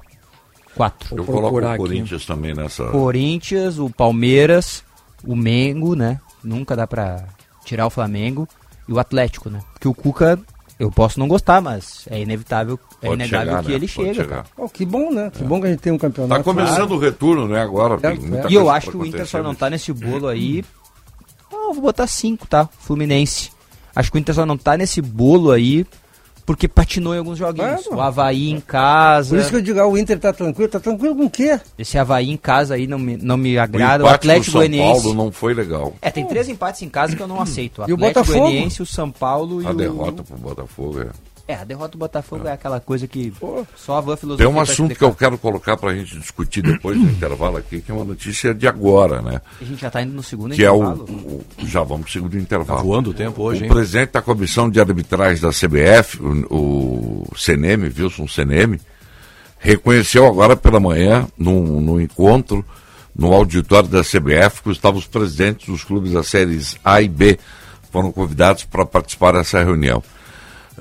Quatro. 0.75 1.15
Eu 1.15 1.25
coloco 1.25 1.59
o 1.59 1.67
aqui. 1.67 1.77
Corinthians 1.77 2.25
também 2.25 2.53
nessa. 2.53 2.85
Corinthians, 2.85 3.77
o 3.77 3.89
Palmeiras, 3.89 4.83
o 5.23 5.35
Mengo, 5.35 5.95
né? 5.95 6.19
Nunca 6.43 6.75
dá 6.75 6.87
pra 6.87 7.25
tirar 7.65 7.85
o 7.85 7.89
Flamengo. 7.89 8.47
E 8.87 8.93
o 8.93 8.99
Atlético, 8.99 9.49
né? 9.49 9.59
Porque 9.73 9.87
o 9.87 9.93
Cuca, 9.93 10.39
eu 10.79 10.89
posso 10.89 11.19
não 11.19 11.27
gostar, 11.27 11.61
mas 11.61 12.07
é 12.09 12.19
inevitável, 12.19 12.79
é 13.01 13.07
Pode 13.07 13.21
inegável 13.21 13.47
chegar, 13.47 13.63
que 13.63 13.69
né? 13.69 13.75
ele 13.75 13.87
Pode 13.87 14.13
chega. 14.15 14.45
Oh, 14.57 14.69
que 14.69 14.85
bom, 14.85 15.11
né? 15.11 15.29
Que 15.29 15.43
bom 15.43 15.61
que 15.61 15.67
a 15.67 15.69
gente 15.69 15.79
tem 15.79 15.93
um 15.93 15.97
campeonato. 15.97 16.39
Tá 16.39 16.43
começando 16.43 16.91
o 16.93 16.97
retorno, 16.97 17.47
né? 17.47 17.61
Agora. 17.61 17.99
É, 18.01 18.13
muita 18.15 18.47
é. 18.47 18.51
E 18.51 18.55
eu 18.55 18.69
acho 18.69 18.91
que 18.91 18.97
o 18.97 19.05
Inter 19.05 19.27
só 19.27 19.43
não 19.43 19.51
né? 19.51 19.57
tá 19.59 19.69
nesse 19.69 19.93
bolo 19.93 20.27
aí. 20.27 20.63
Ah, 21.51 21.67
eu 21.67 21.73
vou 21.73 21.83
botar 21.83 22.07
cinco, 22.07 22.47
tá? 22.47 22.67
Fluminense. 22.79 23.51
Acho 23.95 24.11
que 24.11 24.17
o 24.17 24.19
Inter 24.19 24.35
só 24.35 24.45
não 24.45 24.57
tá 24.57 24.77
nesse 24.77 25.01
bolo 25.01 25.51
aí 25.51 25.85
porque 26.45 26.67
patinou 26.67 27.13
em 27.13 27.19
alguns 27.19 27.37
joguinhos. 27.37 27.83
Claro. 27.83 27.97
O 27.97 28.01
Havaí 28.01 28.49
em 28.49 28.59
casa. 28.59 29.29
Por 29.29 29.39
isso 29.39 29.49
que 29.49 29.55
eu 29.55 29.61
digo, 29.61 29.79
ah, 29.79 29.87
o 29.87 29.97
Inter 29.97 30.19
tá 30.19 30.33
tranquilo. 30.33 30.69
Tá 30.69 30.79
tranquilo 30.79 31.15
com 31.15 31.25
o 31.25 31.29
quê? 31.29 31.59
Esse 31.77 31.97
Havaí 31.97 32.29
em 32.29 32.37
casa 32.37 32.75
aí 32.75 32.87
não 32.87 32.99
me, 32.99 33.15
não 33.17 33.37
me 33.37 33.57
O 33.57 33.61
agrada. 33.61 34.03
O, 34.03 34.07
empate 34.07 34.15
Atlético 34.15 34.57
Goianiense. 34.57 35.01
Paulo 35.03 35.13
não 35.13 35.31
foi 35.31 35.53
legal. 35.53 35.93
É, 36.01 36.09
tem 36.09 36.25
três 36.25 36.49
empates 36.49 36.81
em 36.81 36.89
casa 36.89 37.15
que 37.15 37.21
eu 37.21 37.27
não 37.27 37.41
aceito. 37.41 37.83
O 37.83 37.89
E 37.89 37.93
o 37.93 37.95
Atlético 37.95 38.19
Botafogo? 38.19 38.39
Goianiense, 38.39 38.81
o 38.81 38.85
São 38.85 39.11
Paulo 39.11 39.61
e 39.61 39.65
A 39.65 39.71
o... 39.71 39.73
derrota 39.73 40.23
pro 40.23 40.37
Botafogo 40.37 41.01
é. 41.01 41.07
É, 41.47 41.55
a 41.55 41.63
derrota 41.63 41.91
do 41.93 41.97
Botafogo 41.97 42.47
é, 42.47 42.51
aquela 42.53 42.79
coisa 42.79 43.07
que 43.07 43.33
só 43.75 43.97
a 43.97 44.01
van 44.01 44.15
filosofia 44.15 44.45
Tem 44.47 44.55
um 44.55 44.59
assunto 44.61 44.95
que 44.95 45.03
eu 45.03 45.13
quero 45.13 45.37
colocar 45.37 45.75
para 45.75 45.89
a 45.91 45.95
gente 45.95 46.17
discutir 46.17 46.61
depois 46.61 46.97
do 46.97 47.03
intervalo 47.09 47.57
aqui, 47.57 47.81
que 47.81 47.91
é 47.91 47.93
uma 47.93 48.05
notícia 48.05 48.53
de 48.53 48.67
agora, 48.67 49.21
né? 49.21 49.41
A 49.59 49.63
gente 49.65 49.81
já 49.81 49.89
tá 49.89 50.01
indo 50.01 50.13
no 50.13 50.23
segundo 50.23 50.55
Que 50.55 50.63
é 50.63 50.71
o, 50.71 50.75
intervalo. 50.77 51.03
o- 51.03 51.45
Já 51.65 51.83
vamos 51.83 52.03
pro 52.03 52.11
segundo 52.13 52.37
intervalo. 52.37 52.77
Tá 52.79 52.83
voando 52.85 53.09
o 53.09 53.13
tempo 53.13 53.41
hoje, 53.43 53.61
O 53.61 53.63
hein? 53.65 53.69
presidente 53.69 54.11
da 54.11 54.21
comissão 54.21 54.69
de 54.69 54.79
arbitragem 54.79 55.41
da 55.41 55.49
CBF, 55.51 56.21
o, 56.21 57.25
o 57.29 57.35
CNM, 57.35 57.83
Wilson 57.97 58.27
CNM, 58.27 58.79
reconheceu 59.59 60.25
agora 60.27 60.55
pela 60.55 60.79
manhã, 60.79 61.27
num, 61.37 61.81
num 61.81 61.99
encontro 61.99 62.65
no 63.15 63.33
auditório 63.33 63.89
da 63.89 64.01
CBF, 64.03 64.61
que 64.63 64.71
estavam 64.71 64.99
os 64.99 65.05
presidentes 65.05 65.67
dos 65.67 65.83
clubes 65.83 66.13
das 66.13 66.27
séries 66.27 66.77
A 66.83 67.01
e 67.01 67.09
B 67.09 67.37
foram 67.91 68.11
convidados 68.11 68.63
para 68.63 68.85
participar 68.85 69.33
dessa 69.33 69.61
reunião. 69.61 70.01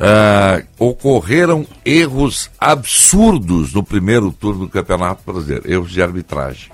Ah, 0.02 0.62
ocorreram 0.78 1.66
erros 1.85 2.51
absurdos 2.59 3.74
no 3.74 3.82
primeiro 3.82 4.32
turno 4.32 4.60
do 4.60 4.70
Campeonato 4.70 5.22
Brasileiro, 5.31 5.70
erros 5.70 5.90
de 5.90 6.01
arbitragem. 6.01 6.70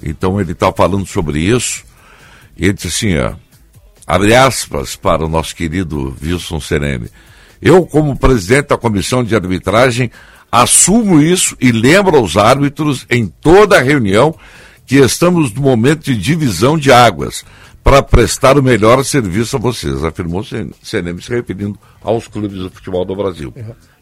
Então 0.00 0.40
ele 0.40 0.52
está 0.52 0.72
falando 0.72 1.04
sobre 1.04 1.40
isso. 1.40 1.82
E 2.56 2.66
ele 2.66 2.74
disse 2.74 2.86
assim, 2.86 3.18
ó, 3.18 3.32
abre 4.06 4.36
aspas 4.36 4.94
para 4.94 5.24
o 5.24 5.28
nosso 5.28 5.56
querido 5.56 6.16
Wilson 6.22 6.60
Serene. 6.60 7.10
Eu, 7.60 7.84
como 7.84 8.16
presidente 8.16 8.68
da 8.68 8.78
comissão 8.78 9.24
de 9.24 9.34
arbitragem, 9.34 10.08
assumo 10.50 11.20
isso 11.20 11.56
e 11.60 11.72
lembro 11.72 12.16
aos 12.16 12.36
árbitros 12.36 13.04
em 13.10 13.26
toda 13.26 13.78
a 13.78 13.82
reunião 13.82 14.32
que 14.86 14.94
estamos 14.96 15.52
no 15.52 15.60
momento 15.60 16.04
de 16.04 16.16
divisão 16.16 16.78
de 16.78 16.92
águas 16.92 17.44
para 17.88 18.02
prestar 18.02 18.58
o 18.58 18.62
melhor 18.62 19.02
serviço 19.02 19.56
a 19.56 19.58
vocês, 19.58 20.04
afirmou 20.04 20.42
o 20.42 20.44
CNM 20.44 21.22
se 21.22 21.30
referindo 21.30 21.78
aos 22.02 22.28
clubes 22.28 22.58
do 22.58 22.70
futebol 22.70 23.02
do 23.02 23.16
Brasil. 23.16 23.50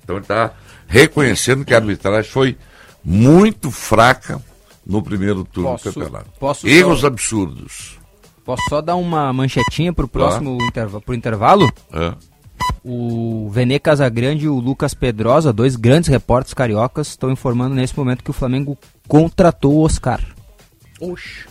Então 0.03 0.17
ele 0.17 0.25
está 0.25 0.53
reconhecendo 0.89 1.65
que 1.65 1.73
a 1.73 1.77
arbitragem 1.77 2.29
foi 2.29 2.57
muito 3.05 3.71
fraca 3.71 4.43
no 4.85 5.01
primeiro 5.01 5.45
turno 5.45 5.71
Posso- 5.71 5.85
do 5.89 5.95
campeonato. 5.95 6.31
posso 6.41 6.67
Erros 6.67 7.01
só- 7.03 7.07
absurdos. 7.07 7.99
Posso 8.45 8.63
só 8.69 8.81
dar 8.81 8.97
uma 8.97 9.33
manchetinha 9.33 9.93
pro 9.93 10.09
próximo 10.09 10.59
interva 10.63 11.01
pro 11.01 11.15
intervalo? 11.15 11.69
É. 11.93 12.13
O 12.85 13.49
Vene 13.53 13.79
Casagrande 13.79 14.47
e 14.47 14.49
o 14.49 14.59
Lucas 14.59 14.95
Pedrosa, 14.95 15.53
dois 15.53 15.77
grandes 15.77 16.09
repórteres 16.09 16.55
cariocas, 16.55 17.09
estão 17.09 17.31
informando 17.31 17.75
nesse 17.77 17.97
momento 17.97 18.25
que 18.25 18.31
o 18.31 18.35
Flamengo 18.35 18.77
contratou 19.07 19.75
o 19.75 19.83
Oscar. 19.85 20.21
Oxe. 21.01 21.45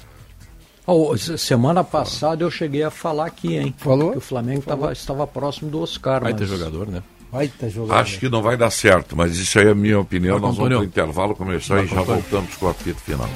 Oh, 0.87 1.17
se- 1.17 1.37
semana 1.37 1.83
passada 1.83 2.43
eu 2.43 2.51
cheguei 2.51 2.83
a 2.83 2.91
falar 2.91 3.25
aqui, 3.25 3.55
hein? 3.57 3.73
Falou? 3.77 4.11
Que 4.11 4.17
o 4.19 4.21
Flamengo 4.21 4.61
tava, 4.61 4.91
estava 4.91 5.25
próximo 5.25 5.69
do 5.69 5.81
Oscar. 5.81 6.21
Vai 6.21 6.31
mas... 6.33 6.41
ter 6.41 6.47
jogador, 6.47 6.87
né? 6.87 7.01
Vai 7.31 7.47
tá 7.47 7.67
jogando. 7.67 7.97
Acho 7.97 8.19
que 8.19 8.29
não 8.29 8.41
vai 8.41 8.55
dar 8.55 8.69
certo, 8.69 9.15
mas 9.17 9.35
isso 9.37 9.57
aí 9.59 9.67
é 9.67 9.71
a 9.71 9.75
minha 9.75 9.99
opinião. 9.99 10.33
Marco 10.35 10.47
Nós 10.47 10.57
vamos 10.57 10.71
para 10.73 10.79
o 10.81 10.83
intervalo 10.85 11.35
começar 11.35 11.73
e 11.75 11.77
Marco 11.79 11.95
já 11.95 12.01
Antônio. 12.01 12.21
voltamos 12.21 12.55
com 12.55 12.65
o 12.67 12.69
apito 12.69 13.01
final. 13.01 13.27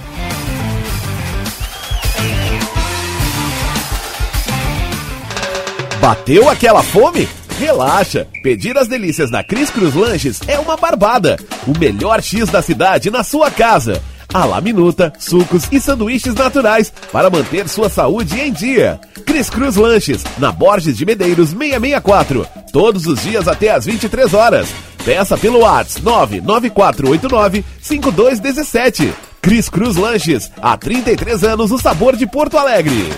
Bateu 6.02 6.50
aquela 6.50 6.82
fome? 6.82 7.28
Relaxa! 7.60 8.26
Pedir 8.42 8.78
as 8.78 8.88
delícias 8.88 9.30
da 9.30 9.44
Cris 9.44 9.70
Cruz 9.70 9.94
Lanches 9.94 10.40
é 10.48 10.58
uma 10.58 10.78
barbada. 10.78 11.38
O 11.68 11.78
melhor 11.78 12.22
X 12.24 12.50
da 12.50 12.62
cidade 12.62 13.12
na 13.12 13.24
sua 13.24 13.52
casa. 13.52 14.02
A 14.32 14.46
la 14.46 14.62
minuta, 14.62 15.12
sucos 15.18 15.64
e 15.72 15.82
sanduíches 15.82 16.36
naturais 16.36 16.94
para 17.12 17.32
manter 17.32 17.68
sua 17.68 17.90
saúde 17.90 18.40
em 18.40 18.52
dia. 18.54 19.00
Cris 19.26 19.50
Cruz 19.50 19.76
Lanches, 19.76 20.24
na 20.38 20.52
Borges 20.52 20.96
de 20.96 21.04
Medeiros 21.04 21.50
664. 21.50 22.46
Todos 22.72 23.08
os 23.08 23.24
dias 23.24 23.48
até 23.48 23.72
às 23.72 23.86
23 23.86 24.32
horas. 24.36 24.70
Peça 25.04 25.36
pelo 25.36 25.62
WhatsApp 25.62 26.06
99489 26.06 27.66
5217. 27.82 29.14
Cris 29.42 29.68
Cruz 29.68 29.96
Lanches, 29.96 30.52
há 30.62 30.78
33 30.78 31.44
anos 31.44 31.72
o 31.72 31.80
sabor 31.80 32.16
de 32.16 32.28
Porto 32.28 32.56
Alegre. 32.56 33.10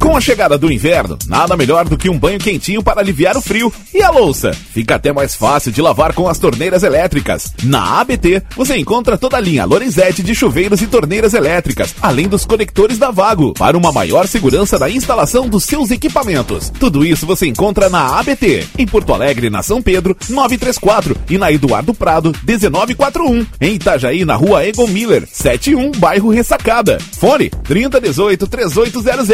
Com 0.00 0.16
a 0.16 0.20
chegada 0.20 0.56
do 0.56 0.70
inverno, 0.70 1.18
nada 1.26 1.56
melhor 1.56 1.88
do 1.88 1.98
que 1.98 2.08
um 2.08 2.18
banho 2.18 2.38
quentinho 2.38 2.82
para 2.82 3.00
aliviar 3.00 3.36
o 3.36 3.42
frio. 3.42 3.72
E 3.92 4.00
a 4.00 4.10
louça? 4.10 4.52
Fica 4.52 4.94
até 4.94 5.12
mais 5.12 5.34
fácil 5.34 5.72
de 5.72 5.82
lavar 5.82 6.14
com 6.14 6.28
as 6.28 6.38
torneiras 6.38 6.82
elétricas. 6.82 7.52
Na 7.64 8.00
ABT, 8.00 8.42
você 8.56 8.76
encontra 8.76 9.18
toda 9.18 9.36
a 9.36 9.40
linha 9.40 9.64
Lorenzetti 9.64 10.22
de 10.22 10.34
chuveiros 10.34 10.80
e 10.80 10.86
torneiras 10.86 11.34
elétricas, 11.34 11.94
além 12.00 12.28
dos 12.28 12.44
conectores 12.44 12.96
da 12.96 13.10
Vago, 13.10 13.52
para 13.54 13.76
uma 13.76 13.90
maior 13.90 14.26
segurança 14.26 14.78
da 14.78 14.88
instalação 14.88 15.48
dos 15.48 15.64
seus 15.64 15.90
equipamentos. 15.90 16.70
Tudo 16.78 17.04
isso 17.04 17.26
você 17.26 17.46
encontra 17.46 17.88
na 17.88 18.18
ABT, 18.18 18.66
em 18.78 18.86
Porto 18.86 19.12
Alegre, 19.12 19.50
na 19.50 19.62
São 19.62 19.82
Pedro, 19.82 20.16
934 20.28 21.16
e 21.28 21.36
na 21.36 21.50
Eduardo 21.50 21.92
Prado, 21.92 22.32
1941. 22.46 23.46
Em 23.60 23.74
Itajaí, 23.74 24.24
na 24.24 24.36
rua 24.36 24.64
Egon 24.64 24.86
Miller, 24.86 25.28
71, 25.30 25.90
bairro 25.92 26.30
Ressacada. 26.30 26.98
Fone 27.18 27.50
3018 27.50 28.46
3800 28.46 29.28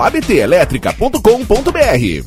abtelétrica.com.br. 0.00 2.24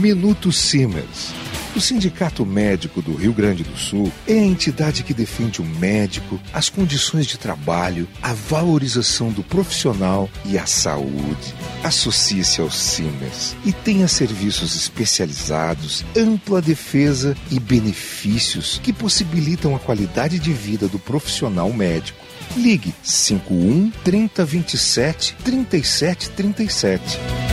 Minuto 0.00 0.52
Siemens. 0.52 1.34
O 1.76 1.80
Sindicato 1.80 2.46
Médico 2.46 3.02
do 3.02 3.14
Rio 3.14 3.32
Grande 3.32 3.62
do 3.62 3.76
Sul 3.76 4.10
é 4.26 4.32
a 4.32 4.42
entidade 4.42 5.04
que 5.04 5.14
defende 5.14 5.60
o 5.60 5.64
médico, 5.64 6.40
as 6.52 6.68
condições 6.68 7.26
de 7.26 7.38
trabalho, 7.38 8.08
a 8.22 8.32
valorização 8.32 9.30
do 9.30 9.44
profissional 9.44 10.28
e 10.44 10.58
a 10.58 10.66
saúde. 10.66 11.54
Associe-se 11.84 12.60
ao 12.60 12.70
Siemens 12.70 13.56
e 13.64 13.72
tenha 13.72 14.08
serviços 14.08 14.74
especializados, 14.74 16.04
ampla 16.16 16.60
defesa 16.60 17.36
e 17.50 17.60
benefícios 17.60 18.80
que 18.82 18.92
possibilitam 18.92 19.76
a 19.76 19.78
qualidade 19.78 20.38
de 20.38 20.52
vida 20.52 20.88
do 20.88 20.98
profissional 20.98 21.72
médico. 21.72 22.27
Ligue 22.58 22.92
51 23.02 23.92
3027 24.04 25.34
3737. 25.44 27.47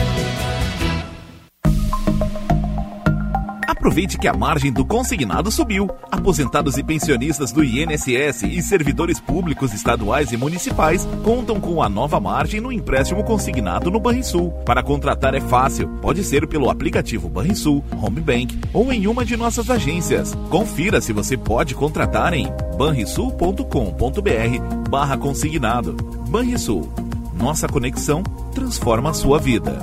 Aproveite 3.86 4.18
que 4.18 4.26
a 4.26 4.34
margem 4.34 4.72
do 4.72 4.84
consignado 4.84 5.48
subiu. 5.48 5.88
Aposentados 6.10 6.76
e 6.76 6.82
pensionistas 6.82 7.52
do 7.52 7.62
INSS 7.62 8.42
e 8.42 8.60
servidores 8.60 9.20
públicos 9.20 9.72
estaduais 9.72 10.32
e 10.32 10.36
municipais 10.36 11.06
contam 11.22 11.60
com 11.60 11.80
a 11.80 11.88
nova 11.88 12.18
margem 12.18 12.60
no 12.60 12.72
empréstimo 12.72 13.22
consignado 13.22 13.88
no 13.88 14.00
Banrisul. 14.00 14.50
Para 14.64 14.82
contratar 14.82 15.36
é 15.36 15.40
fácil. 15.40 15.86
Pode 16.02 16.24
ser 16.24 16.48
pelo 16.48 16.68
aplicativo 16.68 17.28
Banrisul, 17.28 17.84
Home 18.02 18.20
Bank 18.20 18.58
ou 18.72 18.92
em 18.92 19.06
uma 19.06 19.24
de 19.24 19.36
nossas 19.36 19.70
agências. 19.70 20.34
Confira 20.50 21.00
se 21.00 21.12
você 21.12 21.36
pode 21.36 21.72
contratar 21.72 22.34
em 22.34 22.52
banrisul.com.br 22.76 24.90
barra 24.90 25.16
consignado. 25.16 25.92
Banrisul. 26.28 26.92
Nossa 27.38 27.68
conexão 27.68 28.24
transforma 28.52 29.10
a 29.10 29.14
sua 29.14 29.38
vida. 29.38 29.78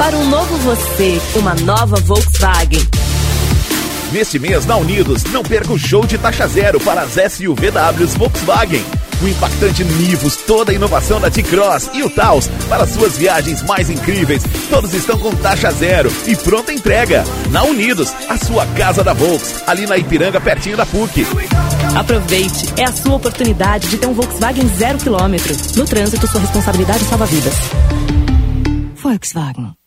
Para 0.00 0.16
um 0.16 0.30
novo 0.30 0.56
você, 0.56 1.20
uma 1.36 1.54
nova 1.56 1.96
Volkswagen. 1.96 2.80
Neste 4.10 4.38
mês, 4.38 4.64
na 4.64 4.74
Unidos, 4.78 5.24
não 5.24 5.42
perca 5.42 5.74
o 5.74 5.78
show 5.78 6.06
de 6.06 6.16
taxa 6.16 6.48
zero 6.48 6.80
para 6.80 7.02
as 7.02 7.10
SUVWs 7.34 8.14
Volkswagen. 8.14 8.82
O 9.22 9.28
impactante 9.28 9.84
Nivus, 9.84 10.36
toda 10.36 10.72
a 10.72 10.74
inovação 10.74 11.20
da 11.20 11.30
T-Cross 11.30 11.90
e 11.92 12.02
o 12.02 12.08
Taos 12.08 12.48
para 12.66 12.86
suas 12.86 13.18
viagens 13.18 13.62
mais 13.64 13.90
incríveis. 13.90 14.42
Todos 14.70 14.94
estão 14.94 15.18
com 15.18 15.34
taxa 15.34 15.70
zero 15.70 16.10
e 16.26 16.34
pronta 16.34 16.72
entrega. 16.72 17.22
Na 17.50 17.62
Unidos, 17.64 18.10
a 18.26 18.38
sua 18.38 18.64
casa 18.68 19.04
da 19.04 19.12
Volks, 19.12 19.62
ali 19.66 19.86
na 19.86 19.98
Ipiranga, 19.98 20.40
pertinho 20.40 20.78
da 20.78 20.86
PUC. 20.86 21.26
Aproveite, 21.94 22.72
é 22.78 22.84
a 22.84 22.92
sua 22.92 23.16
oportunidade 23.16 23.90
de 23.90 23.98
ter 23.98 24.06
um 24.06 24.14
Volkswagen 24.14 24.66
zero 24.78 24.96
quilômetro. 24.96 25.54
No 25.76 25.84
trânsito, 25.84 26.26
sua 26.26 26.40
responsabilidade 26.40 27.04
salva 27.04 27.26
vidas. 27.26 27.54
Volkswagen. 28.94 29.79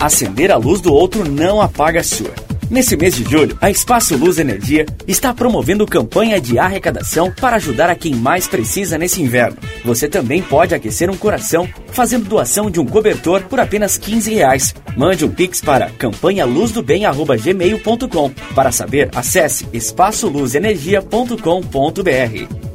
Acender 0.00 0.50
a 0.50 0.56
luz 0.56 0.80
do 0.80 0.92
outro 0.94 1.30
não 1.30 1.60
apaga 1.60 2.00
a 2.00 2.02
sua. 2.02 2.32
Nesse 2.70 2.96
mês 2.96 3.14
de 3.16 3.24
julho, 3.24 3.58
a 3.60 3.70
Espaço 3.70 4.16
Luz 4.16 4.38
Energia 4.38 4.86
está 5.06 5.34
promovendo 5.34 5.86
campanha 5.86 6.40
de 6.40 6.58
arrecadação 6.58 7.30
para 7.30 7.56
ajudar 7.56 7.90
a 7.90 7.94
quem 7.94 8.14
mais 8.14 8.46
precisa 8.46 8.96
nesse 8.96 9.20
inverno. 9.20 9.58
Você 9.84 10.08
também 10.08 10.40
pode 10.40 10.74
aquecer 10.74 11.10
um 11.10 11.18
coração 11.18 11.68
fazendo 11.92 12.28
doação 12.28 12.70
de 12.70 12.80
um 12.80 12.86
cobertor 12.86 13.42
por 13.42 13.60
apenas 13.60 13.98
15 13.98 14.32
reais. 14.32 14.74
Mande 14.96 15.26
um 15.26 15.30
pix 15.30 15.60
para 15.60 15.90
campanhaluzdobem@gmail.com. 15.90 18.30
Para 18.54 18.72
saber, 18.72 19.10
acesse 19.14 19.68
espaçoluzenergia.com.br. 19.70 22.69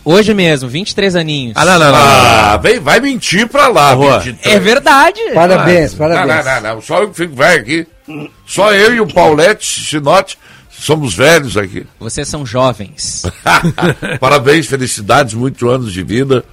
Hoje 0.05 0.33
mesmo, 0.35 0.69
23 0.69 1.15
aninhos. 1.15 1.53
Ah, 1.57 1.65
não, 1.65 1.79
não, 1.79 1.91
não. 1.91 1.97
Ah, 1.97 2.57
vem, 2.61 2.79
vai 2.79 2.99
mentir 2.99 3.47
pra 3.47 3.67
lá, 3.67 3.91
Rua. 3.93 4.23
É 4.43 4.59
verdade. 4.59 5.19
Parabéns, 5.33 5.93
Ah, 5.93 5.97
parabéns. 5.97 6.27
Não, 6.45 6.53
não, 6.53 6.61
não, 6.61 6.75
não. 6.75 6.81
Só 6.81 7.01
eu 7.01 7.09
que 7.09 7.15
fico 7.17 7.35
velho 7.35 7.61
aqui. 7.61 7.87
Só 8.45 8.71
eu 8.71 8.93
e 8.93 9.01
o 9.01 9.07
Paulette 9.07 9.65
Sinote 9.89 10.37
somos 10.69 11.15
velhos 11.15 11.57
aqui. 11.57 11.87
Vocês 11.99 12.27
são 12.27 12.45
jovens. 12.45 13.23
Parabéns, 14.21 14.67
felicidades, 14.67 15.33
muitos 15.33 15.67
anos 15.67 15.91
de 15.91 16.03
vida, 16.03 16.45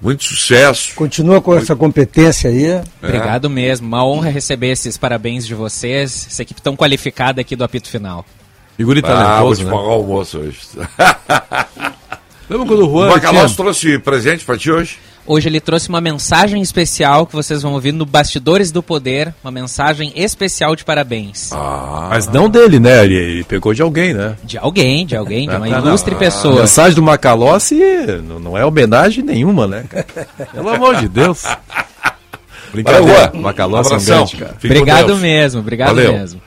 muito 0.00 0.24
sucesso. 0.24 0.94
Continua 0.94 1.42
com 1.42 1.54
essa 1.54 1.76
competência 1.76 2.48
aí. 2.48 2.64
É. 2.64 2.82
Obrigado 3.02 3.50
mesmo. 3.50 3.86
Uma 3.86 4.06
honra 4.06 4.30
receber 4.30 4.68
esses 4.70 4.96
parabéns 4.96 5.46
de 5.46 5.54
vocês. 5.54 6.28
Essa 6.30 6.40
equipe 6.42 6.62
tão 6.62 6.74
qualificada 6.74 7.42
aqui 7.42 7.54
do 7.54 7.62
apito 7.64 7.90
final. 7.90 8.24
Figura 8.74 9.00
Ah, 9.04 9.40
vou 9.42 9.54
talentoso, 9.54 9.60
te 9.60 9.64
né? 9.66 9.70
pagar 9.70 9.84
o 9.84 9.90
almoço 9.92 10.38
hoje. 10.38 10.58
Lembra 12.48 12.66
quando 12.66 12.86
o 12.86 12.90
Juan 12.90 13.06
O 13.08 13.10
Macalós 13.10 13.52
tinha- 13.52 13.56
trouxe 13.56 13.98
presente 13.98 14.44
pra 14.44 14.56
ti 14.56 14.70
hoje? 14.70 14.98
Hoje 15.28 15.48
ele 15.48 15.58
trouxe 15.60 15.88
uma 15.88 16.00
mensagem 16.00 16.62
especial 16.62 17.26
que 17.26 17.34
vocês 17.34 17.60
vão 17.60 17.72
ouvir 17.72 17.90
no 17.92 18.06
Bastidores 18.06 18.70
do 18.70 18.80
Poder. 18.80 19.34
Uma 19.42 19.50
mensagem 19.50 20.12
especial 20.14 20.76
de 20.76 20.84
parabéns. 20.84 21.50
Ah. 21.52 22.06
Mas 22.10 22.28
não 22.28 22.48
dele, 22.48 22.78
né? 22.78 23.02
Ele, 23.04 23.14
ele 23.16 23.44
pegou 23.44 23.74
de 23.74 23.82
alguém, 23.82 24.14
né? 24.14 24.36
De 24.44 24.56
alguém, 24.56 25.04
de 25.04 25.16
alguém, 25.16 25.48
de 25.48 25.56
uma 25.56 25.66
Ah, 25.66 25.80
não. 25.80 25.88
ilustre 25.88 26.14
A 26.14 26.18
pessoa. 26.18 26.60
mensagem 26.60 26.94
do 26.94 27.02
Macalossi 27.02 27.74
não, 28.22 28.38
não 28.38 28.56
é 28.56 28.64
homenagem 28.64 29.24
nenhuma, 29.24 29.66
né? 29.66 29.84
Pelo 30.52 30.68
amor 30.68 30.94
de 30.94 31.08
Deus. 31.08 31.42
Brincadeira. 32.72 33.32
Macalossi 33.34 33.92
é 33.92 33.96
um 33.96 34.04
grande, 34.04 34.36
cara. 34.36 34.54
Obrigado 34.64 35.16
mesmo, 35.16 35.58
obrigado 35.60 35.88
Valeu. 35.88 36.12
mesmo. 36.12 36.40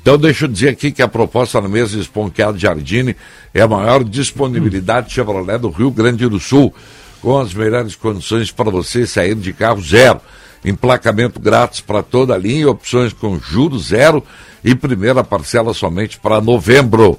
Então 0.00 0.16
deixa 0.16 0.44
eu 0.44 0.48
dizer 0.48 0.70
aqui 0.70 0.90
que 0.90 1.02
a 1.02 1.08
proposta 1.08 1.60
na 1.60 1.68
mesa 1.68 1.98
Esponqueado 1.98 2.58
Jardine 2.58 3.16
é 3.52 3.60
a 3.60 3.68
maior 3.68 4.04
disponibilidade 4.04 5.12
Chevrolet 5.12 5.58
do 5.58 5.70
Rio 5.70 5.90
Grande 5.90 6.26
do 6.28 6.38
Sul, 6.38 6.74
com 7.20 7.38
as 7.38 7.52
melhores 7.52 7.96
condições 7.96 8.50
para 8.50 8.70
você 8.70 9.06
sair 9.06 9.34
de 9.34 9.52
carro 9.52 9.82
zero. 9.82 10.20
Emplacamento 10.64 11.38
grátis 11.38 11.80
para 11.80 12.02
toda 12.02 12.34
a 12.34 12.38
linha, 12.38 12.70
opções 12.70 13.12
com 13.12 13.38
juros 13.38 13.88
zero 13.88 14.24
e 14.64 14.74
primeira 14.74 15.22
parcela 15.22 15.72
somente 15.72 16.18
para 16.18 16.40
novembro. 16.40 17.18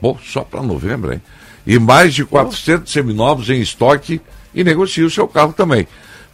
Bom, 0.00 0.18
só 0.24 0.42
para 0.42 0.62
novembro, 0.62 1.12
hein? 1.12 1.22
E 1.66 1.78
mais 1.78 2.14
de 2.14 2.24
400 2.24 2.92
seminovos 2.92 3.50
em 3.50 3.60
estoque 3.60 4.20
e 4.54 4.62
negocie 4.62 5.02
o 5.02 5.10
seu 5.10 5.26
carro 5.26 5.52
também. 5.52 5.86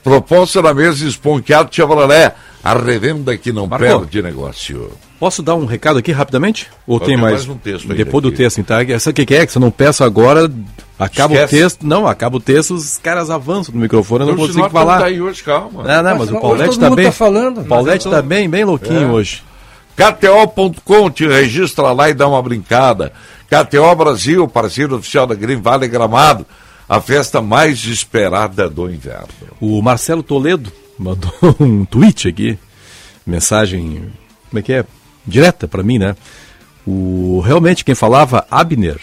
Proposta 0.03 0.61
na 0.61 0.75
mesa 0.75 1.07
Esponqueado 1.07 1.75
Chevrolet, 1.75 2.35
a 2.65 2.75
revenda 2.75 3.37
que 3.37 3.53
não 3.53 3.67
Marcou. 3.67 4.01
perde 4.01 4.23
negócio. 4.23 4.91
Posso 5.19 5.43
dar 5.43 5.55
um 5.55 5.65
recado 5.67 5.99
aqui 5.99 6.11
rapidamente? 6.13 6.69
Ou 6.87 6.99
Só 6.99 7.05
tem 7.05 7.15
tem 7.15 7.23
mais? 7.23 7.35
mais 7.47 7.49
um 7.49 7.57
texto 7.57 7.87
Depois 7.89 8.23
do 8.23 8.29
aqui. 8.29 8.39
texto, 8.39 8.59
então. 8.59 8.79
Essa 8.81 9.11
o 9.11 9.13
que 9.13 9.25
que 9.27 9.35
é? 9.35 9.47
Que 9.47 9.53
se 9.53 9.59
eu 9.59 9.61
não 9.61 9.71
peço 9.71 10.03
agora, 10.03 10.51
acaba 10.99 11.35
Esquece. 11.35 11.55
o 11.57 11.59
texto. 11.61 11.87
Não, 11.87 12.07
acaba 12.09 12.37
o 12.37 12.41
texto, 12.41 12.75
os 12.75 12.99
caras 12.99 13.31
avançam 13.31 13.73
no 13.75 13.81
microfone, 13.81 14.23
eu 14.23 14.27
não 14.27 14.35
Então, 14.35 14.47
consigo 14.49 14.69
falar. 14.71 14.99
Tá 14.99 15.05
aí 15.07 15.21
hoje, 15.21 15.43
calma. 15.45 15.85
Não, 15.85 16.03
não, 16.03 16.19
mas 16.19 16.29
o 16.31 16.33
Hoje 16.35 16.41
Paulette 16.41 16.79
tá 16.79 16.87
mundo 16.89 16.97
bem. 16.97 17.05
tá 17.07 17.13
falando. 17.13 17.61
O 17.61 17.65
Paulette 17.65 18.07
Mas 18.07 18.15
eu 18.17 18.23
tá 18.23 18.27
bem, 18.27 18.51
bem 18.51 18.65
louquinho 18.65 19.03
É. 19.03 19.07
hoje. 19.13 19.43
KTO.com, 19.97 21.11
te 21.11 21.27
registra 21.27 21.93
lá 21.93 22.11
e 22.11 22.15
dá 22.15 22.27
uma 22.27 22.43
brincada. 22.43 23.13
KTO 23.49 23.95
Brasil, 23.95 24.49
parceiro 24.49 24.97
oficial 24.97 25.27
da 25.27 25.35
Green 25.35 25.61
Valley 25.61 25.89
Gramado, 25.89 26.45
a 26.89 27.01
festa 27.01 27.41
mais 27.43 27.85
esperada 27.85 28.69
do 28.69 28.91
inverno. 28.91 29.29
O 29.61 29.81
Marcelo 29.83 30.23
Toledo 30.23 30.73
mandou 31.03 31.33
um 31.61 31.85
tweet 31.85 32.29
aqui, 32.29 32.59
mensagem, 33.27 34.03
como 34.49 34.59
é 34.59 34.63
que 34.63 34.73
é? 34.73 34.85
Direta 35.27 35.69
pra 35.69 35.83
mim, 35.83 35.99
né? 35.99 36.17
O, 36.87 37.41
realmente 37.45 37.85
quem 37.85 37.95
falava, 37.95 38.47
Abner, 38.51 38.99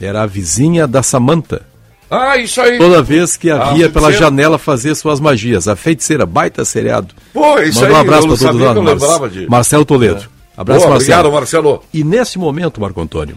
era 0.00 0.22
a 0.22 0.26
vizinha 0.26 0.86
da 0.86 1.02
Samanta. 1.02 1.66
Ah, 2.10 2.36
isso 2.36 2.60
aí. 2.60 2.78
Toda 2.78 3.02
vez 3.02 3.36
que 3.36 3.50
Ah, 3.50 3.68
havia 3.70 3.88
pela 3.90 4.06
feiticeira. 4.08 4.30
janela 4.30 4.58
fazer 4.58 4.94
suas 4.94 5.18
magias. 5.20 5.66
A 5.68 5.74
feiticeira, 5.74 6.24
baita 6.24 6.64
seriado. 6.64 7.14
Pô, 7.32 7.58
isso 7.60 7.84
aí, 7.84 7.92
um 7.92 7.96
abraço 7.96 8.36
sabia 8.36 8.74
todos 8.74 9.00
nós. 9.00 9.20
Mar- 9.20 9.28
de- 9.30 9.48
Marcelo 9.48 9.84
Toledo. 9.84 10.24
Abraço, 10.56 10.80
Boa, 10.80 10.90
Marcelo. 10.92 11.18
obrigado, 11.20 11.32
Marcelo. 11.32 11.82
E 11.92 12.04
nesse 12.04 12.38
momento, 12.38 12.80
Marco 12.80 13.00
Antônio, 13.00 13.36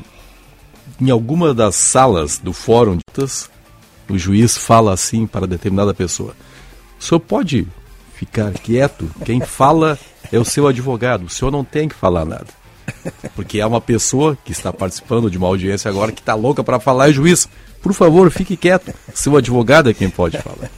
em 1.02 1.10
alguma 1.10 1.54
das 1.54 1.76
salas 1.76 2.38
do 2.38 2.54
fórum, 2.54 3.00
o 4.10 4.18
juiz 4.18 4.58
fala 4.58 4.94
assim 4.94 5.26
para 5.26 5.48
determinada 5.48 5.94
pessoa: 5.94 6.34
o 7.00 7.04
senhor 7.04 7.20
pode 7.20 7.68
ficar 8.16 8.52
quieto? 8.54 9.10
Quem 9.26 9.40
fala 9.42 9.98
é 10.32 10.38
o 10.40 10.46
seu 10.46 10.68
advogado, 10.68 11.26
o 11.26 11.30
senhor 11.30 11.52
não 11.52 11.64
tem 11.64 11.88
que 11.88 11.96
falar 11.96 12.26
nada. 12.26 12.48
Porque 13.36 13.60
é 13.60 13.66
uma 13.66 13.82
pessoa 13.82 14.38
que 14.46 14.52
está 14.52 14.72
participando 14.72 15.30
de 15.30 15.38
uma 15.38 15.48
audiência 15.48 15.90
agora 15.90 16.12
que 16.12 16.22
está 16.22 16.34
louca 16.34 16.64
para 16.64 16.80
falar, 16.80 17.10
e 17.10 17.14
juiz, 17.14 17.48
por 17.82 17.94
favor, 17.94 18.32
fique 18.32 18.56
quieto. 18.56 18.94
Seu 19.14 19.36
advogado 19.36 19.90
é 19.90 19.94
quem 19.94 20.10
pode 20.10 20.38
falar. 20.38 20.70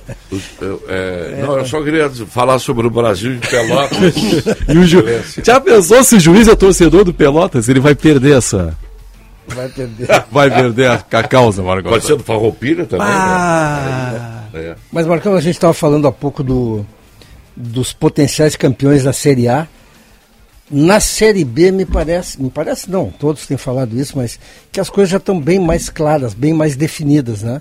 Eu, 0.59 0.83
é, 0.87 1.43
não, 1.45 1.57
eu 1.59 1.65
só 1.65 1.81
queria 1.83 2.09
falar 2.09 2.57
sobre 2.59 2.87
o 2.87 2.89
Brasil 2.89 3.37
de 3.37 3.47
Pelotas. 3.47 4.15
E 4.67 4.77
o 4.77 4.85
ju... 4.85 5.03
Já 5.43 5.59
pensou 5.59 6.03
se 6.03 6.15
o 6.15 6.19
juiz 6.19 6.47
é 6.47 6.55
torcedor 6.55 7.03
do 7.03 7.13
Pelotas? 7.13 7.69
Ele 7.69 7.79
vai 7.79 7.93
perder 7.95 8.37
essa. 8.37 8.75
Vai 9.47 9.69
perder. 9.69 10.07
Vai 10.31 10.49
perder 10.51 10.87
a, 10.91 10.93
a 11.11 11.23
causa, 11.23 11.63
Marco. 11.63 11.89
Pode 11.89 12.05
ser 12.05 12.15
do 12.15 12.23
Farroupilha 12.23 12.85
também, 12.85 13.07
Ah. 13.07 14.11
né? 14.13 14.38
É. 14.53 14.75
Mas, 14.91 15.05
Marcão, 15.05 15.33
a 15.35 15.41
gente 15.41 15.55
estava 15.55 15.73
falando 15.73 16.07
há 16.07 16.11
pouco 16.11 16.43
do, 16.43 16.85
dos 17.55 17.93
potenciais 17.93 18.55
campeões 18.55 19.03
da 19.03 19.13
Série 19.13 19.47
A. 19.47 19.67
Na 20.71 20.99
Série 20.99 21.43
B, 21.43 21.71
me 21.71 21.83
parece, 21.85 22.39
me 22.41 22.49
parece 22.51 22.89
não, 22.91 23.09
todos 23.09 23.47
têm 23.47 23.57
falado 23.57 23.99
isso, 23.99 24.15
mas 24.15 24.39
que 24.71 24.79
as 24.79 24.87
coisas 24.89 25.09
já 25.09 25.17
estão 25.17 25.39
bem 25.41 25.57
mais 25.59 25.89
claras, 25.89 26.33
bem 26.35 26.53
mais 26.53 26.75
definidas, 26.75 27.41
né? 27.41 27.59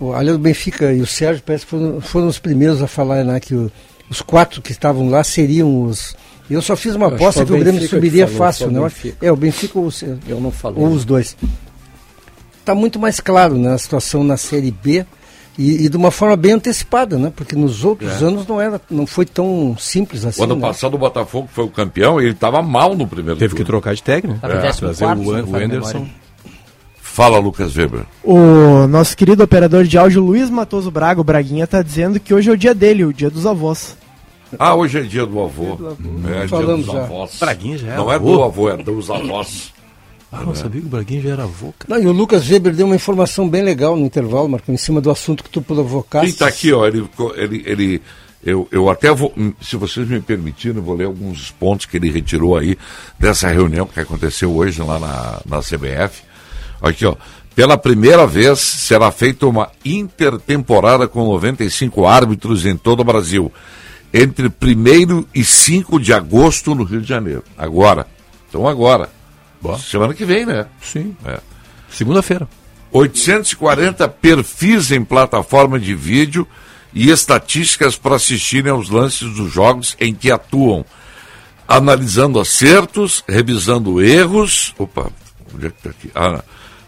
O 0.00 0.12
Alho 0.12 0.32
do 0.32 0.38
Benfica 0.40 0.92
e 0.92 1.00
o 1.00 1.06
Sérgio 1.06 1.42
parece 1.46 1.64
que 1.64 1.70
foram, 1.70 2.00
foram 2.00 2.26
os 2.26 2.38
primeiros 2.40 2.82
a 2.82 2.88
falar 2.88 3.22
né, 3.24 3.38
que 3.38 3.54
o- 3.54 3.70
os 4.08 4.20
quatro 4.20 4.60
que 4.60 4.72
estavam 4.72 5.08
lá 5.08 5.22
seriam 5.22 5.84
os. 5.84 6.16
Eu 6.50 6.60
só 6.60 6.74
fiz 6.74 6.96
uma 6.96 7.06
Eu 7.06 7.14
aposta 7.14 7.44
que 7.44 7.52
o 7.52 7.54
Grêmio 7.54 7.74
Benfica 7.74 7.94
subiria 7.96 8.26
que 8.26 8.32
falou, 8.32 8.46
fácil, 8.46 8.70
né? 8.72 8.80
É, 9.22 9.30
o 9.30 9.36
Benfica 9.36 9.78
ou, 9.78 9.88
Eu 10.26 10.40
não 10.40 10.50
falei. 10.50 10.82
ou 10.82 10.88
os 10.90 11.04
dois. 11.04 11.36
Está 12.58 12.74
muito 12.74 12.98
mais 12.98 13.20
claro 13.20 13.54
né, 13.56 13.72
a 13.72 13.78
situação 13.78 14.24
na 14.24 14.36
Série 14.36 14.72
B 14.72 15.06
e, 15.58 15.84
e 15.84 15.88
de 15.88 15.96
uma 15.96 16.10
forma 16.10 16.36
bem 16.36 16.52
antecipada, 16.52 17.18
né? 17.18 17.32
Porque 17.34 17.54
nos 17.56 17.84
outros 17.84 18.22
É. 18.22 18.24
anos 18.24 18.46
não, 18.46 18.60
era, 18.60 18.80
não 18.90 19.06
foi 19.06 19.26
tão 19.26 19.76
simples 19.78 20.24
assim. 20.24 20.40
O 20.40 20.44
ano 20.44 20.56
né? 20.56 20.60
passado 20.62 20.94
o 20.94 20.98
Botafogo 20.98 21.48
foi 21.52 21.64
o 21.64 21.68
campeão 21.68 22.20
e 22.20 22.24
ele 22.24 22.32
estava 22.32 22.62
mal 22.62 22.94
no 22.96 23.06
primeiro 23.06 23.38
Teve 23.38 23.54
que 23.54 23.64
turno. 23.64 23.80
trocar 23.80 23.94
de 23.94 24.02
técnico. 24.02 24.38
Em 24.44 24.60
décimo 24.60 24.88
trazer 24.94 25.04
o, 25.04 25.50
o 25.50 25.56
Anderson. 25.56 26.06
Fala, 27.02 27.38
Lucas 27.38 27.76
Weber. 27.76 28.04
O 28.22 28.86
nosso 28.86 29.16
querido 29.16 29.42
operador 29.42 29.84
de 29.84 29.98
áudio 29.98 30.22
Luiz 30.22 30.48
Matoso 30.48 30.90
Braga, 30.90 31.20
o 31.20 31.24
Braguinha, 31.24 31.66
tá 31.66 31.82
dizendo 31.82 32.20
que 32.20 32.32
hoje 32.32 32.48
é 32.48 32.52
o 32.52 32.56
dia 32.56 32.74
dele, 32.74 33.04
o 33.04 33.12
dia 33.12 33.28
dos 33.28 33.46
avós. 33.46 33.96
Ah, 34.58 34.74
hoje 34.74 34.98
é 34.98 35.02
dia 35.02 35.26
do 35.26 35.40
avô. 35.40 35.76
É 36.42 36.46
dia 36.46 36.62
dos 36.66 36.86
já. 36.86 37.02
avós. 37.04 37.36
Braguinha 37.38 37.78
já 37.78 37.92
é 37.92 37.96
Não 37.96 38.10
é 38.10 38.14
avô? 38.14 38.36
do 38.36 38.42
avô, 38.44 38.70
é 38.70 38.76
dos 38.76 39.10
avós. 39.10 39.72
Ah, 40.32 40.44
não 40.44 40.54
sabia 40.54 40.80
que 40.80 40.86
o 40.86 40.90
Braguinho 40.90 41.22
já 41.22 41.30
era 41.30 41.42
avô, 41.42 41.74
cara. 41.76 41.94
Não, 41.94 42.02
e 42.02 42.06
o 42.06 42.12
Lucas 42.12 42.48
Weber 42.48 42.72
deu 42.74 42.86
uma 42.86 42.94
informação 42.94 43.48
bem 43.48 43.62
legal 43.62 43.96
no 43.96 44.06
intervalo, 44.06 44.48
Marcão, 44.48 44.72
em 44.74 44.78
cima 44.78 45.00
do 45.00 45.10
assunto 45.10 45.42
que 45.42 45.50
tu 45.50 45.60
provocaste. 45.60 46.26
Quem 46.26 46.32
está 46.32 46.46
aqui, 46.46 46.72
ó, 46.72 46.86
ele, 46.86 47.08
ele, 47.36 47.62
ele 47.66 48.02
eu, 48.42 48.66
eu 48.70 48.88
até 48.88 49.12
vou, 49.12 49.34
se 49.60 49.76
vocês 49.76 50.08
me 50.08 50.20
permitirem, 50.20 50.78
eu 50.78 50.82
vou 50.82 50.94
ler 50.94 51.04
alguns 51.06 51.50
pontos 51.50 51.86
que 51.86 51.96
ele 51.96 52.10
retirou 52.10 52.56
aí 52.56 52.78
dessa 53.18 53.48
reunião 53.48 53.86
que 53.86 54.00
aconteceu 54.00 54.50
hoje 54.54 54.80
lá 54.80 54.98
na, 54.98 55.40
na 55.44 55.58
CBF. 55.60 56.22
Aqui, 56.80 57.04
ó. 57.04 57.16
Pela 57.54 57.76
primeira 57.76 58.26
vez 58.26 58.60
será 58.60 59.10
feita 59.10 59.46
uma 59.46 59.70
intertemporada 59.84 61.08
com 61.08 61.24
95 61.24 62.06
árbitros 62.06 62.64
em 62.64 62.76
todo 62.76 63.00
o 63.00 63.04
Brasil. 63.04 63.52
entre 64.14 64.46
1 64.46 65.26
e 65.34 65.44
5 65.44 66.00
de 66.00 66.12
agosto 66.12 66.74
no 66.74 66.84
Rio 66.84 67.02
de 67.02 67.08
Janeiro. 67.08 67.44
Agora. 67.58 68.06
Então 68.48 68.66
agora. 68.66 69.10
Semana 69.78 70.14
que 70.14 70.24
vem, 70.24 70.46
né? 70.46 70.66
Sim. 70.82 71.16
É. 71.24 71.38
Segunda-feira. 71.90 72.48
840 72.92 74.08
perfis 74.08 74.90
em 74.90 75.04
plataforma 75.04 75.78
de 75.78 75.94
vídeo 75.94 76.46
e 76.92 77.10
estatísticas 77.10 77.96
para 77.96 78.16
assistirem 78.16 78.72
aos 78.72 78.90
lances 78.90 79.32
dos 79.34 79.52
jogos 79.52 79.96
em 80.00 80.12
que 80.14 80.30
atuam, 80.30 80.84
analisando 81.68 82.40
acertos, 82.40 83.22
revisando 83.28 84.02
erros. 84.02 84.74
Opa, 84.78 85.10
onde 85.54 85.66
é 85.66 85.70
que 85.70 85.76
está 85.76 85.90
aqui? 85.90 86.10
Ah, 86.14 86.42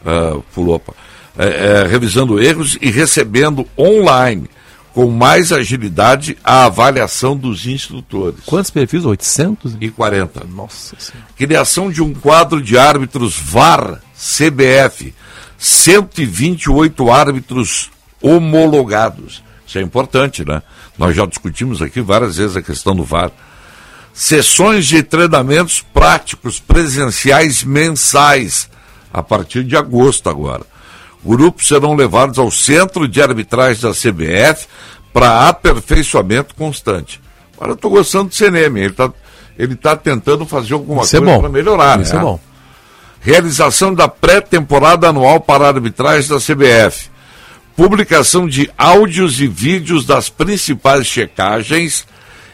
ah, 0.04 0.40
pulou, 0.54 0.76
opa. 0.76 0.94
É, 1.38 1.46
é, 1.46 1.86
revisando 1.86 2.42
erros 2.42 2.76
e 2.80 2.90
recebendo 2.90 3.66
online, 3.78 4.50
com 4.92 5.10
mais 5.10 5.52
agilidade, 5.52 6.36
a 6.44 6.66
avaliação 6.66 7.36
dos 7.36 7.66
instrutores. 7.66 8.40
Quantos 8.44 8.70
perfis? 8.70 9.04
800? 9.04 9.76
E 9.80 9.90
40. 9.90 10.44
Nossa 10.44 10.94
Senhora. 10.98 11.28
Criação 11.36 11.90
de 11.90 12.02
um 12.02 12.12
quadro 12.12 12.60
de 12.60 12.76
árbitros 12.76 13.38
VAR, 13.38 14.00
CBF. 14.14 15.14
128 15.56 17.10
árbitros 17.10 17.90
homologados. 18.20 19.42
Isso 19.66 19.78
é 19.78 19.80
importante, 19.80 20.44
né? 20.44 20.62
Nós 20.98 21.16
já 21.16 21.24
discutimos 21.24 21.80
aqui 21.80 22.00
várias 22.00 22.36
vezes 22.36 22.56
a 22.56 22.62
questão 22.62 22.94
do 22.94 23.04
VAR. 23.04 23.30
Sessões 24.12 24.86
de 24.86 25.02
treinamentos 25.02 25.80
práticos 25.80 26.60
presenciais 26.60 27.64
mensais, 27.64 28.68
a 29.10 29.22
partir 29.22 29.64
de 29.64 29.74
agosto 29.74 30.28
agora. 30.28 30.66
Grupos 31.24 31.68
serão 31.68 31.94
levados 31.94 32.38
ao 32.38 32.50
Centro 32.50 33.06
de 33.06 33.22
Arbitragem 33.22 33.80
da 33.82 33.92
CBF 33.92 34.66
para 35.12 35.48
aperfeiçoamento 35.48 36.54
constante. 36.54 37.20
Agora 37.54 37.72
eu 37.72 37.76
estou 37.76 37.90
gostando 37.90 38.28
do 38.28 38.34
CNM, 38.34 38.78
ele 38.78 38.88
está 38.88 39.12
ele 39.58 39.76
tá 39.76 39.94
tentando 39.94 40.46
fazer 40.46 40.72
alguma 40.72 41.02
Isso 41.02 41.16
é 41.16 41.20
coisa 41.20 41.34
bom. 41.34 41.40
para 41.40 41.50
melhorar. 41.50 42.00
Isso 42.00 42.14
né? 42.14 42.20
é 42.20 42.24
bom. 42.24 42.40
Realização 43.20 43.94
da 43.94 44.08
pré-temporada 44.08 45.08
anual 45.08 45.40
para 45.40 45.64
a 45.64 45.68
arbitragem 45.68 46.28
da 46.28 46.38
CBF. 46.38 47.10
Publicação 47.76 48.48
de 48.48 48.70
áudios 48.76 49.40
e 49.40 49.46
vídeos 49.46 50.04
das 50.04 50.28
principais 50.28 51.06
checagens 51.06 52.04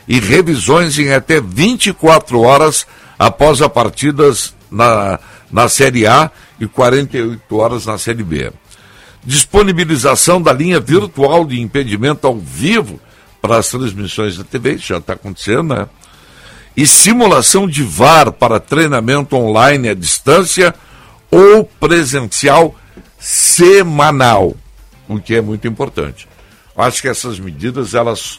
e 0.06 0.20
revisões 0.20 0.98
em 0.98 1.12
até 1.12 1.40
24 1.40 2.40
horas 2.40 2.86
após 3.18 3.62
as 3.62 3.68
partidas 3.68 4.54
na, 4.70 5.18
na 5.50 5.68
Série 5.68 6.06
A 6.06 6.30
e 6.60 6.66
48 6.66 7.56
horas 7.56 7.86
na 7.86 7.98
Série 7.98 8.22
B. 8.22 8.52
Disponibilização 9.24 10.40
da 10.40 10.52
linha 10.52 10.80
virtual 10.80 11.44
de 11.44 11.60
impedimento 11.60 12.26
ao 12.26 12.38
vivo 12.38 13.00
para 13.40 13.58
as 13.58 13.68
transmissões 13.68 14.36
da 14.36 14.44
TV, 14.44 14.74
isso 14.74 14.88
já 14.88 14.98
está 14.98 15.12
acontecendo, 15.14 15.74
né? 15.74 15.88
e 16.78 16.86
simulação 16.86 17.66
de 17.66 17.82
VAR 17.82 18.30
para 18.30 18.60
treinamento 18.60 19.34
online 19.34 19.88
à 19.88 19.94
distância 19.94 20.72
ou 21.28 21.64
presencial 21.64 22.72
semanal, 23.18 24.54
o 25.08 25.18
que 25.18 25.34
é 25.34 25.40
muito 25.40 25.66
importante. 25.66 26.28
Acho 26.76 27.02
que 27.02 27.08
essas 27.08 27.40
medidas 27.40 27.94
elas 27.94 28.38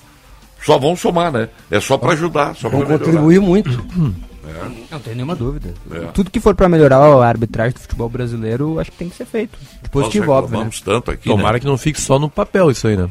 só 0.63 0.77
vão 0.77 0.95
somar, 0.95 1.33
né? 1.33 1.49
É 1.69 1.81
só 1.81 1.97
para 1.97 2.13
ajudar, 2.13 2.55
só 2.55 2.69
Vão 2.69 2.79
para 2.79 2.97
contribuir 2.97 3.41
muito. 3.41 3.85
É. 4.49 4.71
Não 4.91 4.99
tem 4.99 5.15
nenhuma 5.15 5.35
dúvida. 5.35 5.73
É. 5.91 5.99
Tudo 6.13 6.29
que 6.31 6.39
for 6.39 6.55
para 6.55 6.67
melhorar 6.69 6.97
a 6.97 7.25
arbitragem 7.27 7.73
do 7.73 7.79
futebol 7.79 8.09
brasileiro, 8.09 8.79
acho 8.79 8.91
que 8.91 8.97
tem 8.97 9.09
que 9.09 9.15
ser 9.15 9.25
feito. 9.25 9.57
De 9.81 9.89
positivo, 9.89 10.27
Nós 10.27 10.43
óbvio. 10.43 10.59
Né? 10.59 10.69
tanto 10.83 11.11
aqui, 11.11 11.29
Tomara 11.29 11.53
né? 11.53 11.59
que 11.59 11.65
não 11.65 11.77
fique 11.77 11.99
só 12.01 12.17
no 12.19 12.29
papel 12.29 12.71
isso 12.71 12.87
aí, 12.87 12.97
né? 12.97 13.09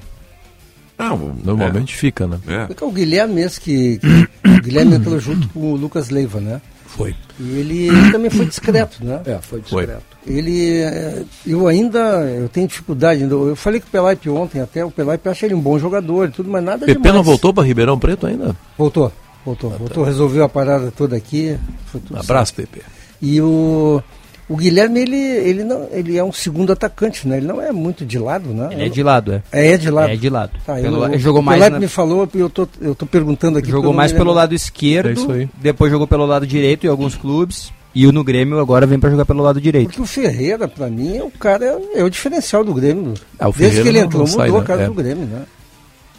Não, 0.99 1.37
Normalmente 1.45 1.95
fica, 1.95 2.27
né? 2.27 2.39
É. 2.47 2.69
É 2.81 2.85
o 2.85 2.91
Guilherme 2.91 3.35
mesmo 3.35 3.61
que, 3.61 3.99
que 3.99 4.51
o 4.51 4.61
Guilherme 4.63 4.97
entrou 4.97 5.19
junto 5.21 5.49
com 5.51 5.73
o 5.73 5.77
Lucas 5.77 6.11
Leiva, 6.11 6.41
né? 6.41 6.61
Foi. 6.87 7.15
E 7.39 7.59
ele, 7.59 7.87
ele 7.89 8.11
também 8.11 8.31
foi 8.31 8.47
discreto, 8.47 9.05
né? 9.05 9.21
É, 9.25 9.39
foi 9.41 9.63
Foi. 9.63 9.83
discreto. 9.87 10.03
Ele, 10.27 10.81
eh, 10.81 11.23
eu 11.47 11.69
ainda, 11.69 11.99
eu 12.25 12.49
tenho 12.49 12.67
dificuldade, 12.67 13.23
ainda- 13.23 13.35
eu 13.35 13.55
falei 13.55 13.79
com 13.81 13.87
o 13.87 13.91
Pelaipe 13.91 14.29
ontem 14.29 14.61
até, 14.61 14.85
o 14.85 14.91
Pelaipe 14.91 15.29
acha 15.29 15.47
ele 15.47 15.55
um 15.55 15.61
bom 15.61 15.79
jogador 15.79 16.29
e 16.29 16.33
tudo, 16.33 16.51
mas 16.51 16.65
nada 16.65 16.85
PP 16.85 16.95
demais. 16.99 17.15
não 17.15 17.23
voltou 17.23 17.55
para 17.55 17.63
Ribeirão 17.65 17.99
Preto 17.99 18.27
ainda? 18.27 18.57
Voltou, 18.77 19.13
voltou, 19.45 19.71
voltou, 19.71 20.05
resolveu 20.05 20.45
a 20.45 20.49
parada 20.49 20.93
toda 20.97 21.17
aqui. 21.17 21.57
Foi 21.87 22.01
tudo 22.01 22.19
Abraço, 22.19 22.55
certo. 22.55 22.69
PP. 22.71 22.85
E 23.21 23.41
o, 23.41 24.03
o 24.49 24.57
Guilherme, 24.57 25.01
ele, 25.01 25.17
ele, 25.17 25.65
não, 25.65 25.89
ele 25.91 26.17
é 26.17 26.23
um 26.25 26.33
segundo 26.33 26.73
atacante, 26.73 27.27
né? 27.27 27.39
Ele 27.39 27.47
não 27.47 27.61
é 27.61 27.73
muito 27.73 28.05
de 28.07 28.19
lado, 28.19 28.51
né? 28.51 28.69
Ele 28.73 28.85
é 28.85 28.89
de 28.89 29.03
lado, 29.03 29.33
é. 29.33 29.43
É, 29.53 29.73
é 29.73 29.77
de 29.77 29.91
lado. 29.91 30.11
É 30.13 30.17
de 30.17 30.31
lado. 30.31 30.53
Tá, 30.65 30.75
Pelo 30.77 31.05
eu, 31.07 31.19
jogou 31.19 31.41
o 31.41 31.45
mais 31.45 31.61
na- 31.71 31.79
me 31.81 31.89
falou, 31.89 32.29
eu 32.35 32.49
tô, 32.51 32.69
eu 32.81 32.95
tô 32.95 33.07
perguntando 33.07 33.59
aqui. 33.59 33.71
Jogou 33.71 33.93
mais 33.93 34.13
pelo 34.13 34.33
lado 34.33 34.55
esquerdo, 34.55 35.09
É 35.09 35.13
isso 35.13 35.31
aí. 35.33 35.49
depois 35.61 35.91
jogou 35.91 36.07
pelo 36.07 36.25
lado 36.27 36.47
direito 36.47 36.87
em 36.87 36.91
alguns 36.91 37.15
clubes. 37.15 37.73
E 37.95 38.07
o 38.07 38.13
no 38.13 38.23
Grêmio 38.23 38.61
agora 38.61 38.87
vem 38.87 38.99
para 39.01 39.11
jogar 39.11 39.25
pelo 39.25 39.43
lado 39.43 39.61
direito. 39.61 39.87
Porque 39.89 40.03
o 40.03 40.07
Ferreira, 40.07 40.69
pra 40.69 40.89
mim, 40.89 41.19
o 41.21 41.31
cara 41.31 41.65
é, 41.95 42.01
é 42.01 42.05
o 42.05 42.11
diferencial 42.11 42.63
do 42.63 42.73
Grêmio. 42.75 43.15
Ah, 43.39 43.49
o 43.49 43.53
Desde 43.53 43.83
que 43.83 43.89
ele 43.89 43.99
entrou, 43.99 44.25
mudou 44.29 44.47
né? 44.47 44.59
a 44.61 44.63
cara 44.63 44.83
É. 44.83 44.87
do 44.87 44.95
Grêmio, 44.95 45.25
né? 45.27 45.43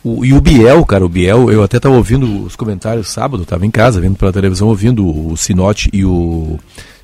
O- 0.04 0.24
e 0.24 0.34
o 0.34 0.40
Biel, 0.42 0.86
cara, 0.86 1.06
o 1.06 1.10
Biel, 1.10 1.52
eu 1.52 1.62
até 1.64 1.78
estava 1.78 1.96
ouvindo 1.96 2.46
os 2.46 2.56
comentários 2.56 3.10
sábado, 3.10 3.44
estava 3.44 3.66
em 3.66 3.72
casa, 3.72 4.00
vendo 4.00 4.16
pela 4.16 4.32
televisão, 4.32 4.68
ouvindo 4.68 5.06
o, 5.06 5.36
Sinote 5.36 5.90
e 5.92 6.06
o, 6.06 6.58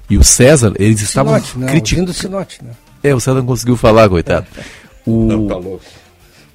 e 0.09 0.17
o 0.17 0.23
César, 0.23 0.73
eles 0.79 1.01
estavam 1.01 1.33
Sinote, 1.33 1.59
né? 1.59 1.67
criticando. 1.67 2.07
Ouvindo 2.09 2.17
o 2.17 2.21
Sinote, 2.21 2.63
né? 2.63 2.71
É, 3.03 3.13
o 3.13 3.19
César 3.19 3.39
não 3.39 3.45
conseguiu 3.45 3.75
falar, 3.77 4.07
coitado. 4.09 4.45
O... 5.07 5.25
Não, 5.27 5.45
tá 5.45 5.55
louco. 5.55 5.83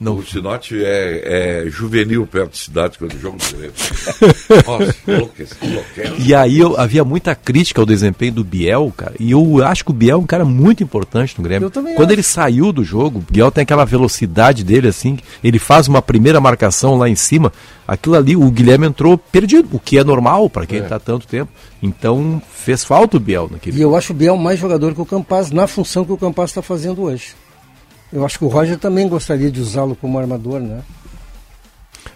Não. 0.00 0.16
O 0.16 0.24
Sinote 0.26 0.82
é, 0.82 1.64
é 1.66 1.70
juvenil 1.70 2.26
perto 2.26 2.52
de 2.52 2.58
cidade 2.58 2.98
quando 2.98 3.18
joga 3.20 3.36
no 3.36 3.58
Grêmio. 3.58 3.74
Nossa. 4.66 4.96
E 6.18 6.34
aí 6.34 6.58
eu, 6.58 6.78
havia 6.80 7.04
muita 7.04 7.34
crítica 7.34 7.80
ao 7.82 7.86
desempenho 7.86 8.32
do 8.32 8.44
Biel, 8.44 8.92
cara. 8.96 9.14
E 9.20 9.30
eu 9.32 9.62
acho 9.64 9.84
que 9.84 9.90
o 9.90 9.94
Biel 9.94 10.16
é 10.16 10.20
um 10.20 10.26
cara 10.26 10.44
muito 10.44 10.82
importante 10.82 11.34
no 11.36 11.44
Grêmio. 11.44 11.66
Eu 11.66 11.70
também 11.70 11.94
Quando 11.94 12.08
acho. 12.08 12.14
ele 12.14 12.22
saiu 12.22 12.72
do 12.72 12.82
jogo, 12.82 13.18
o 13.18 13.32
Biel 13.32 13.50
tem 13.50 13.62
aquela 13.62 13.84
velocidade 13.84 14.64
dele, 14.64 14.88
assim. 14.88 15.18
Ele 15.44 15.58
faz 15.58 15.86
uma 15.86 16.00
primeira 16.00 16.40
marcação 16.40 16.96
lá 16.96 17.08
em 17.08 17.14
cima. 17.16 17.52
Aquilo 17.86 18.14
ali, 18.16 18.36
o 18.36 18.50
Guilherme 18.50 18.86
entrou 18.86 19.18
perdido, 19.18 19.68
o 19.72 19.78
que 19.78 19.98
é 19.98 20.04
normal 20.04 20.48
para 20.48 20.64
quem 20.64 20.78
É. 20.78 20.82
está 20.82 20.96
há 20.96 21.00
tanto 21.00 21.26
tempo. 21.26 21.50
Então 21.82 22.40
fez 22.52 22.84
falta 22.84 23.16
o 23.16 23.20
Biel 23.20 23.48
naquele. 23.50 23.76
E 23.78 23.82
eu 23.82 23.96
acho 23.96 24.12
o 24.12 24.16
Biel 24.16 24.36
mais 24.36 24.58
jogador 24.58 24.94
que 24.94 25.00
o 25.00 25.06
Campaz, 25.06 25.50
na 25.50 25.66
função 25.66 26.04
que 26.04 26.12
o 26.12 26.16
Campaz 26.16 26.50
está 26.50 26.62
fazendo 26.62 27.02
hoje. 27.02 27.34
Eu 28.12 28.24
acho 28.24 28.38
que 28.38 28.44
o 28.44 28.48
Roger 28.48 28.76
também 28.78 29.08
gostaria 29.08 29.50
de 29.50 29.60
usá-lo 29.60 29.94
como 29.94 30.18
armador, 30.18 30.60
né? 30.60 30.80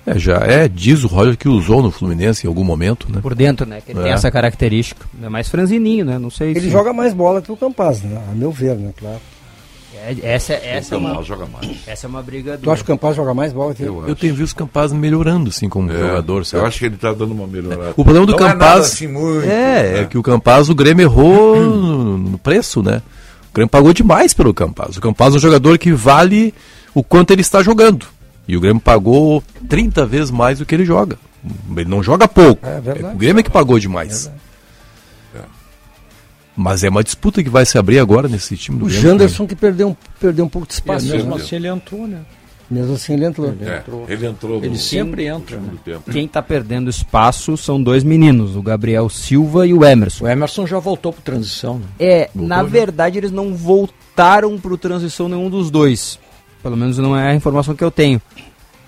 É, 0.07 0.19
já 0.19 0.37
é, 0.39 0.69
diz 0.69 1.03
o 1.05 1.07
Roger 1.07 1.37
que 1.37 1.49
usou 1.49 1.83
no 1.83 1.91
Fluminense 1.91 2.47
em 2.47 2.49
algum 2.49 2.65
momento, 2.65 3.11
né? 3.11 3.21
Por 3.23 3.35
dentro, 3.35 3.65
né? 3.67 3.81
Que 3.85 3.93
ele 3.93 4.01
tem 4.03 4.11
É. 4.11 4.15
essa 4.15 4.31
característica. 4.31 5.07
É 5.23 5.29
mais 5.29 5.49
franzininho, 5.49 6.05
né? 6.05 6.19
Não 6.19 6.31
sei 6.31 6.51
Ele 6.51 6.61
se- 6.63 6.71
joga 6.71 6.93
mais 6.93 7.15
bola 7.15 7.41
que 7.41 7.51
o 7.51 7.57
Campaz, 7.57 8.03
né? 8.03 8.21
A 8.31 8.35
meu 8.35 8.51
ver, 8.51 8.77
né? 8.77 8.91
Claro. 8.99 9.21
É, 10.07 10.35
essa 10.35 10.53
essa 10.55 10.97
é 10.97 10.99
uma, 10.99 11.11
Campaz 11.11 11.27
joga 11.27 11.47
mais. 11.47 11.71
essa 11.87 12.07
é 12.07 12.09
uma 12.09 12.23
briga 12.23 12.59
Tu 12.61 12.71
acha 12.71 12.83
que 12.85 12.91
o 12.93 12.95
Campaz 12.95 13.17
joga 13.17 13.33
mais 13.33 13.53
bola 13.55 13.75
que 13.75 13.83
ele? 13.85 13.93
Eu 14.07 14.15
tenho 14.17 14.35
visto 14.35 14.53
o 14.53 14.57
Campaz 14.57 14.93
melhorando, 14.93 15.49
assim, 15.49 15.69
como 15.69 15.91
É, 15.91 15.97
jogador, 15.99 16.45
sabe? 16.45 16.63
Eu 16.63 16.67
acho 16.67 16.79
que 16.81 16.85
ele 16.87 16.97
tá 16.97 17.13
dando 17.15 17.33
uma 17.33 17.47
melhorada. 17.47 17.91
O 17.97 18.05
problema 18.05 18.27
do 18.27 18.33
Não 18.33 18.39
Campaz. 18.39 18.55
É 18.55 18.59
nada 18.59 18.81
assim 18.81 19.07
muito, 19.07 19.45
é, 19.45 19.49
né? 19.49 20.01
é 20.01 20.05
que 20.05 20.19
o 20.19 20.23
Campaz, 20.23 20.69
o 20.69 20.75
Grêmio 20.75 21.05
errou 21.05 21.57
no, 21.65 22.19
no 22.19 22.39
preço, 22.39 22.83
né? 22.83 23.01
O 23.55 23.61
Grêmio 23.63 23.71
pagou 23.71 23.93
demais 23.93 24.35
pelo 24.35 24.53
Campaz. 24.53 24.97
O 24.97 25.01
Campaz 25.01 25.33
é 25.33 25.37
um 25.37 25.41
jogador 25.41 25.79
que 25.79 25.93
vale 25.93 26.53
o 26.93 27.05
quanto 27.05 27.31
ele 27.31 27.41
está 27.41 27.63
jogando. 27.63 28.05
E 28.49 28.57
o 28.57 28.61
Grêmio 28.61 28.83
pagou 28.83 29.45
30 29.69 30.05
vezes 30.05 30.33
mais 30.33 30.59
do 30.59 30.67
que 30.67 30.75
ele 30.75 30.85
joga. 30.85 31.17
Ele 31.77 31.89
não 31.89 32.03
joga 32.03 32.27
pouco. 32.27 32.67
É 32.67 32.81
verdade. 32.81 33.15
o 33.15 33.17
Grêmio 33.17 33.39
é 33.39 33.43
que 33.45 33.51
pagou 33.51 33.79
demais. 33.79 34.29
Mas 36.57 36.83
é 36.83 36.89
uma 36.89 37.05
disputa 37.05 37.45
que 37.45 37.49
vai 37.49 37.65
se 37.65 37.79
abrir 37.79 38.01
agora 38.01 38.27
nesse 38.27 38.57
time 38.57 38.77
do 38.77 38.87
O 38.87 38.89
Grêmio. 38.89 39.03
Janderson 39.03 39.47
que 39.47 39.55
perdeu 39.55 39.91
um, 39.91 39.97
perdeu 40.19 40.45
um 40.45 40.49
pouco 40.49 40.67
de 40.67 40.75
E 40.75 40.75
espaço. 40.75 41.07
mesmo 41.07 41.37
né? 41.37 41.41
assim 41.41 41.55
ele 41.55 41.69
entrou, 41.69 42.09
né? 42.09 42.23
Mesmo 42.71 42.95
assim 42.95 43.13
ele 43.15 43.27
entrou. 43.27 43.55
É, 43.61 43.83
ele 44.09 44.27
entrou 44.27 44.57
Ele 44.59 44.71
no 44.71 44.77
sempre 44.77 45.27
entra, 45.27 45.57
né? 45.57 45.63
segundo 45.65 45.79
tempo. 45.83 46.11
Quem 46.11 46.27
tá 46.27 46.43
perdendo 46.43 46.89
espaço 46.89 47.57
são 47.57 47.83
dois 47.83 48.03
meninos, 48.03 48.57
o 48.57 48.63
Gabriel 48.63 49.09
Silva 49.11 49.67
e 49.67 49.75
o 49.75 49.85
Emerson. 49.85 50.25
O 50.25 50.29
Emerson 50.29 50.67
já 50.67 50.79
voltou 50.79 51.13
pro 51.13 51.21
transição, 51.23 51.79
né? 51.79 51.85
É, 51.99 52.31
Voltou, 52.35 52.49
na 52.49 52.63
né? 52.63 52.69
verdade 52.69 53.19
eles 53.19 53.31
não 53.31 53.55
voltaram 53.55 54.59
pro 54.59 54.79
transição 54.79 55.29
nenhum 55.29 55.51
dos 55.51 55.71
dois. 55.71 56.19
Pelo 56.63 56.77
menos 56.77 56.97
não 56.99 57.15
é 57.17 57.33
a 57.33 57.35
informação 57.35 57.75
que 57.75 57.85
eu 57.85 57.91
tenho. 57.91 58.21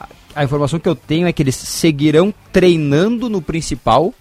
A- 0.01 0.09
A 0.35 0.45
informação 0.45 0.79
que 0.79 0.89
eu 0.89 0.95
tenho 0.97 1.27
é 1.27 1.33
que 1.33 1.43
eles 1.43 1.55
seguirão 1.57 2.33
treinando 2.51 3.29
no 3.29 3.43
principal, 3.43 4.15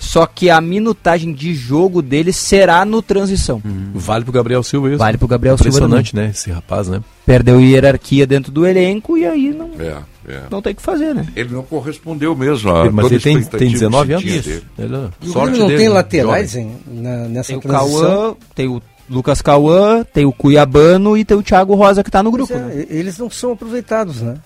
só 0.00 0.26
que 0.26 0.48
a 0.50 0.60
minutagem 0.60 1.32
de 1.32 1.54
jogo 1.54 2.00
deles 2.02 2.34
será 2.34 2.84
no 2.84 3.00
transição. 3.02 3.62
Vale 3.94 4.24
pro 4.24 4.32
Gabriel 4.32 4.62
Silva 4.62 4.88
isso. 4.88 4.98
Vale 4.98 5.18
pro 5.18 5.28
Gabriel 5.28 5.56
Silva 5.58 5.68
Impressionante, 5.68 6.16
né? 6.16 6.30
Esse 6.34 6.50
rapaz, 6.50 6.88
né? 6.88 7.00
Perdeu 7.26 7.60
hierarquia 7.60 8.26
dentro 8.26 8.50
do 8.50 8.66
elenco 8.66 9.16
e 9.16 9.24
aí 9.26 9.50
não, 9.50 9.70
É, 9.78 9.98
é. 10.26 10.42
não 10.50 10.60
tem 10.62 10.72
o 10.72 10.76
que 10.76 10.82
fazer, 10.82 11.14
né? 11.14 11.26
Ele 11.36 11.50
não 11.52 11.62
correspondeu 11.62 12.34
mesmo 12.34 12.70
a 12.70 12.90
Mas 12.90 13.02
toda 13.04 13.14
ele 13.14 13.22
tem, 13.22 13.42
tem 13.42 13.68
que 13.68 13.74
19 13.74 14.06
se 14.06 14.12
anos. 14.14 14.24
Isso. 14.24 14.48
dele. 14.48 14.62
Ele, 14.78 14.96
é 14.96 15.08
E 15.22 15.28
o 15.28 15.32
sorte 15.32 15.44
Grêmio 15.50 15.58
não 15.60 15.66
dele, 15.68 15.78
tem 15.78 15.88
né? 15.88 15.94
laterais 15.94 16.56
hein, 16.56 16.72
na- 16.88 17.28
nessa 17.28 17.48
Tem 17.48 17.56
o 17.58 17.60
transição. 17.60 18.00
Cauã, 18.00 18.36
tem 18.54 18.66
o 18.68 18.82
Lucas 19.08 19.42
Cauã, 19.42 20.04
tem 20.04 20.24
o 20.24 20.32
Cuiabano 20.32 21.16
e 21.16 21.24
tem 21.24 21.36
o 21.36 21.42
Thiago 21.42 21.74
Rosa 21.74 22.02
que 22.02 22.10
tá 22.10 22.22
no 22.22 22.30
grupo. 22.30 22.52
é, 22.52 22.56
né? 22.58 22.86
Eles 22.88 23.18
não 23.18 23.28
são 23.30 23.52
aproveitados, 23.52 24.22
né? 24.22 24.36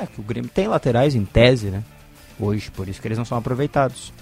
É, 0.00 0.06
que 0.06 0.20
o 0.20 0.22
Grêmio 0.22 0.50
tem 0.54 0.68
laterais 0.68 1.14
em 1.14 1.24
tese, 1.24 1.66
né? 1.66 1.82
Hoje, 2.38 2.70
por 2.70 2.88
isso 2.88 3.00
que 3.02 3.08
eles 3.08 3.18
não 3.18 3.24
são 3.24 3.36
aproveitados. 3.36 4.12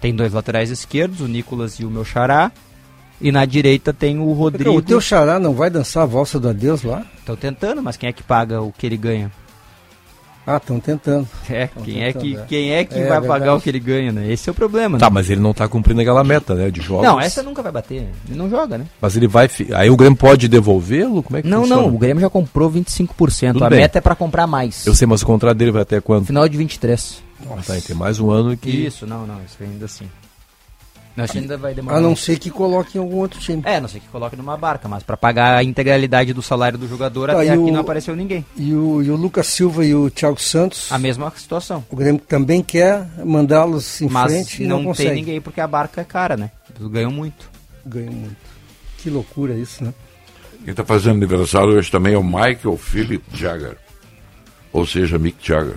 Tem 0.00 0.14
dois 0.14 0.32
laterais 0.32 0.70
esquerdos, 0.70 1.20
o 1.20 1.26
Nicolas 1.28 1.74
e 1.78 1.84
o 1.84 1.90
meu 1.90 2.04
xará. 2.04 2.50
E 3.20 3.30
na 3.30 3.44
direita 3.44 3.92
tem 3.92 4.18
o 4.18 4.32
Rodrigo. 4.32 4.70
O 4.70 4.80
teu 4.80 4.98
xará 5.00 5.38
não 5.38 5.52
vai 5.52 5.68
dançar 5.68 6.04
a 6.04 6.06
valsa 6.06 6.40
do 6.40 6.48
adeus 6.48 6.82
lá? 6.82 7.04
Estão 7.18 7.36
tentando, 7.36 7.82
mas 7.82 7.96
quem 7.98 8.08
é 8.08 8.12
que 8.12 8.22
paga 8.22 8.62
o 8.62 8.72
que 8.72 8.86
ele 8.86 8.96
ganha? 8.96 9.30
Ah, 10.46 10.56
estão 10.56 10.80
tentando. 10.80 11.28
É, 11.50 11.66
Tão 11.66 11.82
quem 11.82 12.02
é 12.02 12.06
tentando, 12.14 12.22
que, 12.24 12.36
é. 12.36 12.44
quem 12.48 12.72
é 12.72 12.82
que 12.84 12.94
É, 12.94 12.98
vai 13.00 13.08
verdade. 13.20 13.26
pagar 13.28 13.54
o 13.54 13.60
que 13.60 13.68
ele 13.68 13.78
ganha, 13.78 14.10
né? 14.10 14.32
Esse 14.32 14.48
é 14.48 14.52
o 14.52 14.54
problema, 14.54 14.96
né? 14.96 15.00
Tá, 15.00 15.10
mas 15.10 15.28
ele 15.28 15.38
não 15.40 15.52
tá 15.52 15.68
cumprindo 15.68 16.00
aquela 16.00 16.24
meta, 16.24 16.54
né, 16.54 16.70
de 16.70 16.80
jogos. 16.80 17.04
Não, 17.04 17.20
essa 17.20 17.42
nunca 17.42 17.62
vai 17.62 17.70
bater. 17.70 18.08
Ele 18.26 18.38
não 18.38 18.48
joga, 18.48 18.78
né? 18.78 18.86
Mas 19.02 19.14
ele 19.16 19.28
vai. 19.28 19.48
fi- 19.48 19.68
Aí 19.74 19.90
o 19.90 19.96
Grêmio 19.98 20.16
pode 20.16 20.48
devolvê-lo? 20.48 21.22
Como 21.22 21.36
é 21.36 21.42
que 21.42 21.46
Não, 21.48 21.60
funciona? 21.60 21.82
não, 21.82 21.94
o 21.94 21.98
Grêmio 21.98 22.22
já 22.22 22.30
comprou 22.30 22.70
25%. 22.70 23.52
Tudo 23.52 23.64
a 23.66 23.68
bem. 23.68 23.80
meta 23.80 23.98
é 23.98 24.00
pra 24.00 24.14
comprar 24.14 24.46
mais. 24.46 24.86
Eu 24.86 24.94
sei, 24.94 25.06
mas 25.06 25.20
o 25.20 25.26
contrato 25.26 25.58
dele 25.58 25.70
vai 25.72 25.82
até 25.82 26.00
quando? 26.00 26.24
Final 26.26 26.48
de 26.48 26.56
23. 26.56 27.22
Tá, 27.66 27.76
e 27.78 27.80
tem 27.82 27.96
mais 27.96 28.20
um 28.20 28.30
ano 28.30 28.56
que. 28.56 28.70
Isso, 28.70 29.06
não, 29.06 29.26
não, 29.26 29.42
isso 29.44 29.56
ainda 29.60 29.84
assim. 29.86 30.08
Não, 31.16 31.24
acho 31.24 31.32
que 31.32 31.38
ainda 31.40 31.56
vai 31.56 31.74
demorar. 31.74 31.96
A 31.96 32.00
não 32.00 32.14
ser 32.14 32.38
que 32.38 32.50
coloque 32.50 32.96
em 32.96 33.00
algum 33.00 33.16
outro 33.16 33.40
time. 33.40 33.62
É, 33.66 33.80
não 33.80 33.88
sei 33.88 34.00
que 34.00 34.06
coloque 34.08 34.36
numa 34.36 34.56
barca, 34.56 34.88
mas 34.88 35.02
pra 35.02 35.16
pagar 35.16 35.56
a 35.56 35.64
integralidade 35.64 36.32
do 36.32 36.40
salário 36.40 36.78
do 36.78 36.86
jogador, 36.86 37.26
Tá, 37.28 37.32
até 37.40 37.48
aqui 37.50 37.58
o- 37.58 37.72
não 37.72 37.80
apareceu 37.80 38.14
ninguém. 38.14 38.44
E 38.56 38.72
o, 38.74 39.02
e 39.02 39.10
o 39.10 39.16
Lucas 39.16 39.48
Silva 39.48 39.84
e 39.84 39.92
o 39.94 40.08
Thiago 40.08 40.40
Santos. 40.40 40.90
A 40.92 40.98
mesma 40.98 41.30
situação. 41.36 41.84
O 41.90 41.96
Grêmio 41.96 42.20
também 42.20 42.62
quer 42.62 43.06
mandá-los 43.24 44.00
em 44.00 44.08
Mas 44.08 44.32
frente 44.32 44.62
e 44.62 44.66
não, 44.66 44.78
não, 44.78 44.84
consegue. 44.86 45.08
tem 45.08 45.18
ninguém 45.18 45.40
porque 45.40 45.60
a 45.60 45.66
barca 45.66 46.00
é 46.00 46.04
cara, 46.04 46.36
né? 46.36 46.50
Eles 46.78 46.90
ganham 46.90 47.10
muito. 47.10 47.50
Ganham 47.84 48.12
muito. 48.12 48.36
Que 48.98 49.10
loucura 49.10 49.54
isso, 49.54 49.82
né? 49.82 49.92
Quem 50.64 50.70
está 50.70 50.84
fazendo 50.84 51.16
aniversário 51.16 51.70
hoje 51.70 51.90
também 51.90 52.14
é 52.14 52.18
o 52.18 52.22
Michael 52.24 52.76
Philip 52.78 53.24
Jagger. 53.34 53.76
Ou 54.72 54.86
seja, 54.86 55.18
Mick 55.18 55.36
Jagger. 55.44 55.76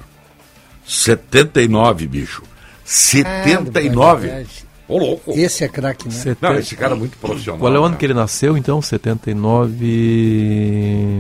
79, 0.85 2.07
bicho. 2.07 2.43
79? 2.85 4.29
Ah, 4.29 4.43
Ô, 4.87 4.97
louco. 4.97 5.31
Esse 5.31 5.63
é 5.63 5.67
craque, 5.69 6.05
né? 6.07 6.11
Seten- 6.13 6.37
Não, 6.41 6.59
esse 6.59 6.75
cara 6.75 6.93
é 6.93 6.97
muito 6.97 7.17
profissional. 7.17 7.57
Qual 7.59 7.73
é 7.73 7.79
o 7.79 7.83
ano 7.83 7.91
né? 7.93 7.97
que 7.97 8.05
ele 8.05 8.13
nasceu, 8.13 8.57
então? 8.57 8.81
79. 8.81 9.75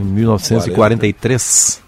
1943. 0.03 1.81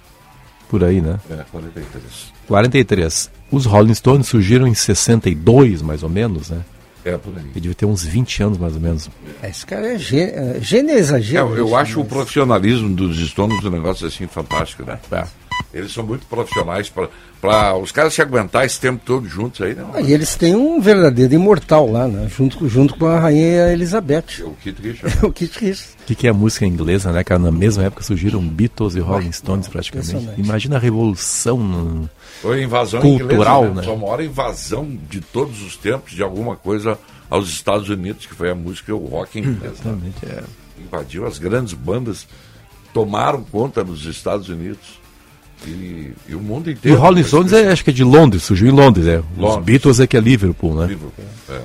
Por 0.70 0.84
aí, 0.84 1.02
né? 1.02 1.20
É, 1.30 1.44
43. 1.52 2.04
43. 2.48 3.32
Os 3.52 3.66
Rolling 3.66 3.94
Stones 3.94 4.28
surgiram 4.28 4.66
em 4.68 4.74
62, 4.74 5.82
mais 5.82 6.02
ou 6.02 6.10
menos, 6.10 6.50
né? 6.50 6.62
É, 7.04 7.18
por 7.18 7.34
aí. 7.38 7.44
Ele 7.44 7.52
devia 7.62 7.76
ter 7.76 7.86
uns 7.86 8.04
20 8.04 8.42
anos, 8.42 8.58
mais 8.58 8.74
ou 8.74 8.82
menos. 8.82 9.10
Esse 9.44 9.64
cara 9.66 9.94
é 9.94 9.98
gênio, 10.00 10.34
é, 10.34 10.60
gênio 10.60 10.92
é 10.92 10.96
É, 10.96 11.00
exagero. 11.00 11.56
eu 11.56 11.66
isso, 11.68 11.76
acho 11.76 12.02
o 12.02 12.06
profissionalismo 12.06 12.90
dos 12.96 13.18
Stones 13.30 13.64
um 13.64 13.70
negócio 13.70 14.08
assim 14.08 14.26
fantástico, 14.26 14.84
né? 14.84 14.98
Eles 15.74 15.92
são 15.94 16.06
muito 16.06 16.26
profissionais 16.28 16.90
para 16.90 17.76
os 17.78 17.92
caras 17.92 18.14
se 18.14 18.22
aguentar 18.22 18.66
esse 18.66 18.80
tempo 18.80 19.02
todo 19.06 19.28
juntos 19.28 19.62
aí, 19.62 19.76
né? 19.76 19.86
Ah, 19.94 20.02
E 20.02 20.14
eles 20.14 20.36
têm 20.36 20.56
um 20.56 20.80
verdadeiro 20.80 21.34
imortal 21.34 21.92
lá, 21.92 22.08
né? 22.08 22.30
Junto, 22.30 22.58
com- 22.58 22.68
junto 22.68 22.96
com 22.98 23.06
a 23.08 23.20
rainha 23.20 23.72
Elizabeth. 23.74 24.42
O 24.44 24.52
Kit 24.54 24.82
Richard. 24.82 25.18
o 25.26 25.32
Kit 25.34 25.52
Richards. 25.60 25.98
O 26.02 26.06
que, 26.06 26.16
que 26.16 26.28
é 26.28 26.30
a 26.30 26.34
música 26.34 26.66
inglesa, 26.66 27.12
né, 27.12 27.24
cara? 27.24 27.40
Na 27.40 27.52
mesma 27.52 27.84
época 27.84 28.04
surgiram 28.04 28.42
Beatles 28.42 28.96
e 28.96 29.00
Rolling 29.00 29.32
Stones, 29.34 29.68
praticamente. 29.68 30.30
Imagina 30.38 30.78
a 30.78 30.80
revolução 30.80 31.58
no- 31.58 32.10
Foi 32.42 32.64
invasão 32.64 33.02
cultural, 33.02 33.66
inglesa, 33.66 33.82
né? 33.82 33.84
Foi 33.88 33.94
a 33.94 33.98
maior 33.98 34.22
invasão 34.24 34.98
de 35.10 35.20
todos 35.20 35.62
os 35.62 35.76
tempos 35.76 36.14
de 36.14 36.24
alguma 36.24 36.56
coisa 36.56 36.98
aos 37.30 37.50
Estados 37.50 37.90
Unidos, 37.90 38.26
que 38.26 38.34
foi 38.34 38.50
a 38.50 38.56
música 38.56 38.92
e 38.92 38.94
o 38.94 39.06
rock 39.06 39.40
inglês. 39.40 39.60
né? 39.62 39.70
Exatamente, 39.74 40.26
é. 40.26 40.44
Invadiu 40.82 41.26
as 41.28 41.38
grandes 41.38 41.74
bandas, 41.74 42.26
tomaram 42.94 43.44
conta 43.44 43.84
nos 43.84 44.06
Estados 44.06 44.48
Unidos 44.50 45.04
e, 45.70 46.14
e 46.30 46.36
o 46.36 46.40
mundo 46.40 46.70
E 46.70 46.74
inteiro. 46.74 46.98
o 46.98 47.02
Rolling 47.02 47.24
Stones, 47.24 47.54
é, 47.54 47.72
acho 47.72 47.84
que 47.84 47.90
é 47.90 47.94
de 47.94 48.04
Londres, 48.04 48.44
surgiu 48.44 48.68
em 48.68 48.72
Londres, 48.72 49.08
é. 49.08 49.20
Os 49.20 49.26
Londres. 49.38 49.66
Beatles 49.66 50.00
é 50.00 50.08
que 50.08 50.16
é 50.18 50.20
Liverpool, 50.20 50.76
né? 50.76 50.88
Liverpool, 50.88 51.26
é. 51.50 51.62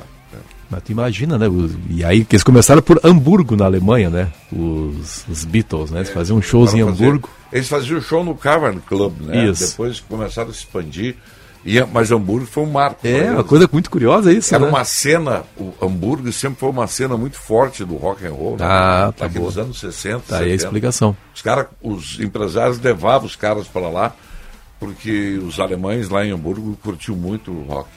Mas 0.70 0.82
tu 0.84 0.92
imagina, 0.92 1.36
né? 1.36 1.48
os- 1.48 1.72
E 1.88 2.04
aí 2.04 2.24
que 2.24 2.36
eles 2.36 2.44
começaram 2.44 2.80
por 2.80 3.00
Hamburgo, 3.02 3.56
na 3.56 3.64
Alemanha, 3.64 4.08
né? 4.08 4.28
Os, 4.52 5.24
os 5.28 5.44
Beatles, 5.44 5.90
né? 5.90 5.98
Eles 5.98 6.10
faziam 6.10 6.40
shows 6.40 6.72
em 6.74 6.84
fazer- 6.84 7.04
Hamburgo. 7.06 7.28
Eles 7.52 7.68
faziam 7.68 8.00
show 8.00 8.22
no 8.24 8.36
Cavern 8.36 8.78
Club, 8.86 9.20
né? 9.22 9.46
Isso. 9.48 9.70
Depois 9.70 9.98
começaram 9.98 10.48
a 10.48 10.52
expandir. 10.52 11.16
E, 11.64 11.78
mas 11.92 12.10
Hamburgo 12.10 12.46
foi 12.46 12.62
um 12.62 12.70
marco. 12.70 13.06
É, 13.06 13.24
pra 13.24 13.32
uma 13.34 13.44
coisa 13.44 13.68
muito 13.70 13.90
curiosa 13.90 14.32
isso, 14.32 14.54
Era 14.54 14.64
né? 14.64 14.70
uma 14.70 14.82
cena, 14.84 15.44
o 15.58 15.72
Hamburgo 15.82 16.32
sempre 16.32 16.58
foi 16.58 16.70
uma 16.70 16.86
cena 16.86 17.16
muito 17.18 17.36
forte 17.38 17.84
do 17.84 17.96
rock 17.96 18.24
and 18.26 18.32
roll, 18.32 18.56
né? 18.56 18.64
Ah, 18.64 19.12
tá 19.14 19.26
Naqueles 19.26 19.54
boa. 19.54 19.64
anos 19.66 19.78
60, 19.78 20.20
Tá 20.26 20.36
aí 20.38 20.44
a 20.44 20.44
70. 20.46 20.64
explicação. 20.64 21.16
Os, 21.34 21.42
cara, 21.42 21.68
os 21.82 22.18
empresários 22.18 22.80
levavam 22.80 23.26
os 23.26 23.36
caras 23.36 23.68
para 23.68 23.88
lá, 23.90 24.14
porque 24.78 25.38
os 25.46 25.60
alemães 25.60 26.08
lá 26.08 26.24
em 26.24 26.30
Hamburgo 26.30 26.78
curtiam 26.82 27.14
muito 27.16 27.50
o 27.50 27.62
rock. 27.64 27.88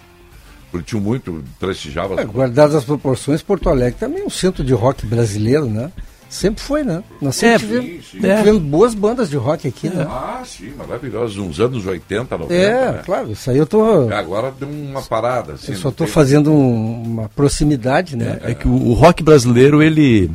Curtiam 0.70 1.00
muito, 1.00 1.44
prestigiavam. 1.60 2.20
É, 2.20 2.26
guardadas 2.26 2.76
as 2.76 2.84
proporções, 2.84 3.42
Porto 3.42 3.70
Alegre 3.70 3.98
também 4.00 4.24
é 4.24 4.26
um 4.26 4.30
centro 4.30 4.64
de 4.64 4.74
rock 4.74 5.06
brasileiro, 5.06 5.68
né? 5.68 5.90
Sempre 6.34 6.64
foi, 6.64 6.84
né? 6.84 7.04
Nós 7.22 7.36
sempre 7.36 7.54
É, 7.56 7.60
tivemos, 7.60 7.86
sim, 7.86 8.02
sim. 8.02 8.22
sempre 8.22 8.38
tivemos 8.38 8.62
boas 8.64 8.96
bandas 8.96 9.30
de 9.30 9.38
rock 9.38 9.68
aqui, 9.68 9.88
né? 9.88 10.04
Ah, 10.10 10.42
sim, 10.44 10.72
maravilhosos. 10.76 11.38
Uns 11.38 11.60
anos 11.60 11.86
80, 11.86 12.36
90. 12.38 12.54
É, 12.56 12.92
né? 12.92 13.02
claro, 13.06 13.32
isso 13.32 13.52
aí 13.52 13.58
eu 13.58 13.68
tô. 13.68 14.10
Agora 14.12 14.52
deu 14.60 14.68
uma 14.68 15.04
parada. 15.04 15.54
Assim, 15.54 15.74
Eu 15.74 15.78
só 15.78 15.90
estou 15.90 16.08
tem- 16.08 16.14
fazendo 16.14 16.52
um- 16.52 17.04
uma 17.04 17.30
proximidade, 17.30 18.16
né? 18.18 18.40
É 18.44 18.56
que 18.56 18.68
o, 18.68 18.72
o 18.72 18.94
rock 18.94 19.22
brasileiro, 19.22 19.84
ele, 19.84 20.32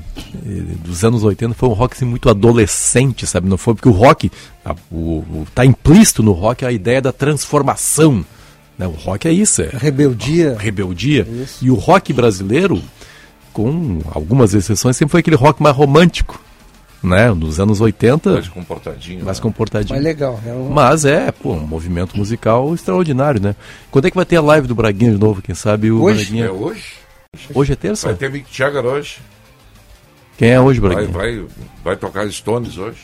ele, 0.46 0.76
dos 0.84 1.02
anos 1.02 1.24
80, 1.24 1.52
foi 1.54 1.68
um 1.68 1.72
rock 1.72 1.96
assim, 1.96 2.04
muito 2.04 2.28
adolescente, 2.30 3.26
sabe? 3.26 3.48
Não 3.48 3.58
foi 3.58 3.74
porque 3.74 3.88
o 3.88 3.92
rock, 3.92 4.30
a, 4.64 4.76
o, 4.92 5.18
o- 5.18 5.46
tá 5.52 5.64
implícito 5.66 6.22
no 6.22 6.30
rock 6.30 6.64
a 6.64 6.70
ideia 6.70 7.02
da 7.02 7.10
transformação. 7.12 8.24
Né? 8.78 8.86
O 8.86 8.92
rock 8.92 9.26
é 9.26 9.32
isso, 9.32 9.62
é 9.62 9.70
Rebeldia. 9.72 10.56
rebeldia. 10.56 11.26
E 11.60 11.68
o 11.68 11.74
rock 11.74 12.12
brasileiro, 12.12 12.80
com 13.58 13.98
algumas 14.14 14.54
exceções, 14.54 14.96
sempre 14.96 15.10
foi 15.10 15.18
aquele 15.18 15.34
rock 15.34 15.60
mais 15.60 15.74
romântico. 15.74 16.40
Né? 17.02 17.32
Nos 17.32 17.58
anos 17.58 17.80
80, 17.80 18.32
Mais 18.32 18.48
comportadinho. 18.48 19.24
mais 19.24 19.38
né? 19.38 19.42
comportadinho. 19.42 19.96
Mas 19.96 20.04
legal. 20.04 20.40
É 20.46 20.52
um... 20.52 20.68
Mas 20.68 21.04
é, 21.04 21.32
pô, 21.32 21.52
um 21.54 21.66
movimento 21.66 22.16
musical 22.16 22.72
extraordinário, 22.72 23.40
né? 23.40 23.56
Quando 23.90 24.06
é 24.06 24.10
que 24.10 24.16
vai 24.16 24.24
ter 24.24 24.36
a 24.36 24.40
live 24.40 24.68
do 24.68 24.74
Braguinha 24.76 25.12
de 25.12 25.18
novo? 25.18 25.42
Quem 25.42 25.54
sabe 25.54 25.90
o 25.90 26.02
Hoje? 26.02 26.24
Braguinha... 26.24 26.44
É 26.46 26.50
hoje? 26.50 26.84
Hoje 27.54 27.72
é 27.72 27.76
terça? 27.76 28.08
Vai 28.08 28.16
ter 28.16 28.30
Mick 28.30 28.46
Jagger 28.56 28.84
hoje. 28.84 29.18
Quem 30.36 30.50
é 30.50 30.60
hoje, 30.60 30.80
Vai, 30.80 30.90
Braguinha? 30.90 31.12
vai, 31.12 31.46
vai 31.84 31.96
tocar 31.96 32.30
Stones 32.30 32.78
hoje. 32.78 32.98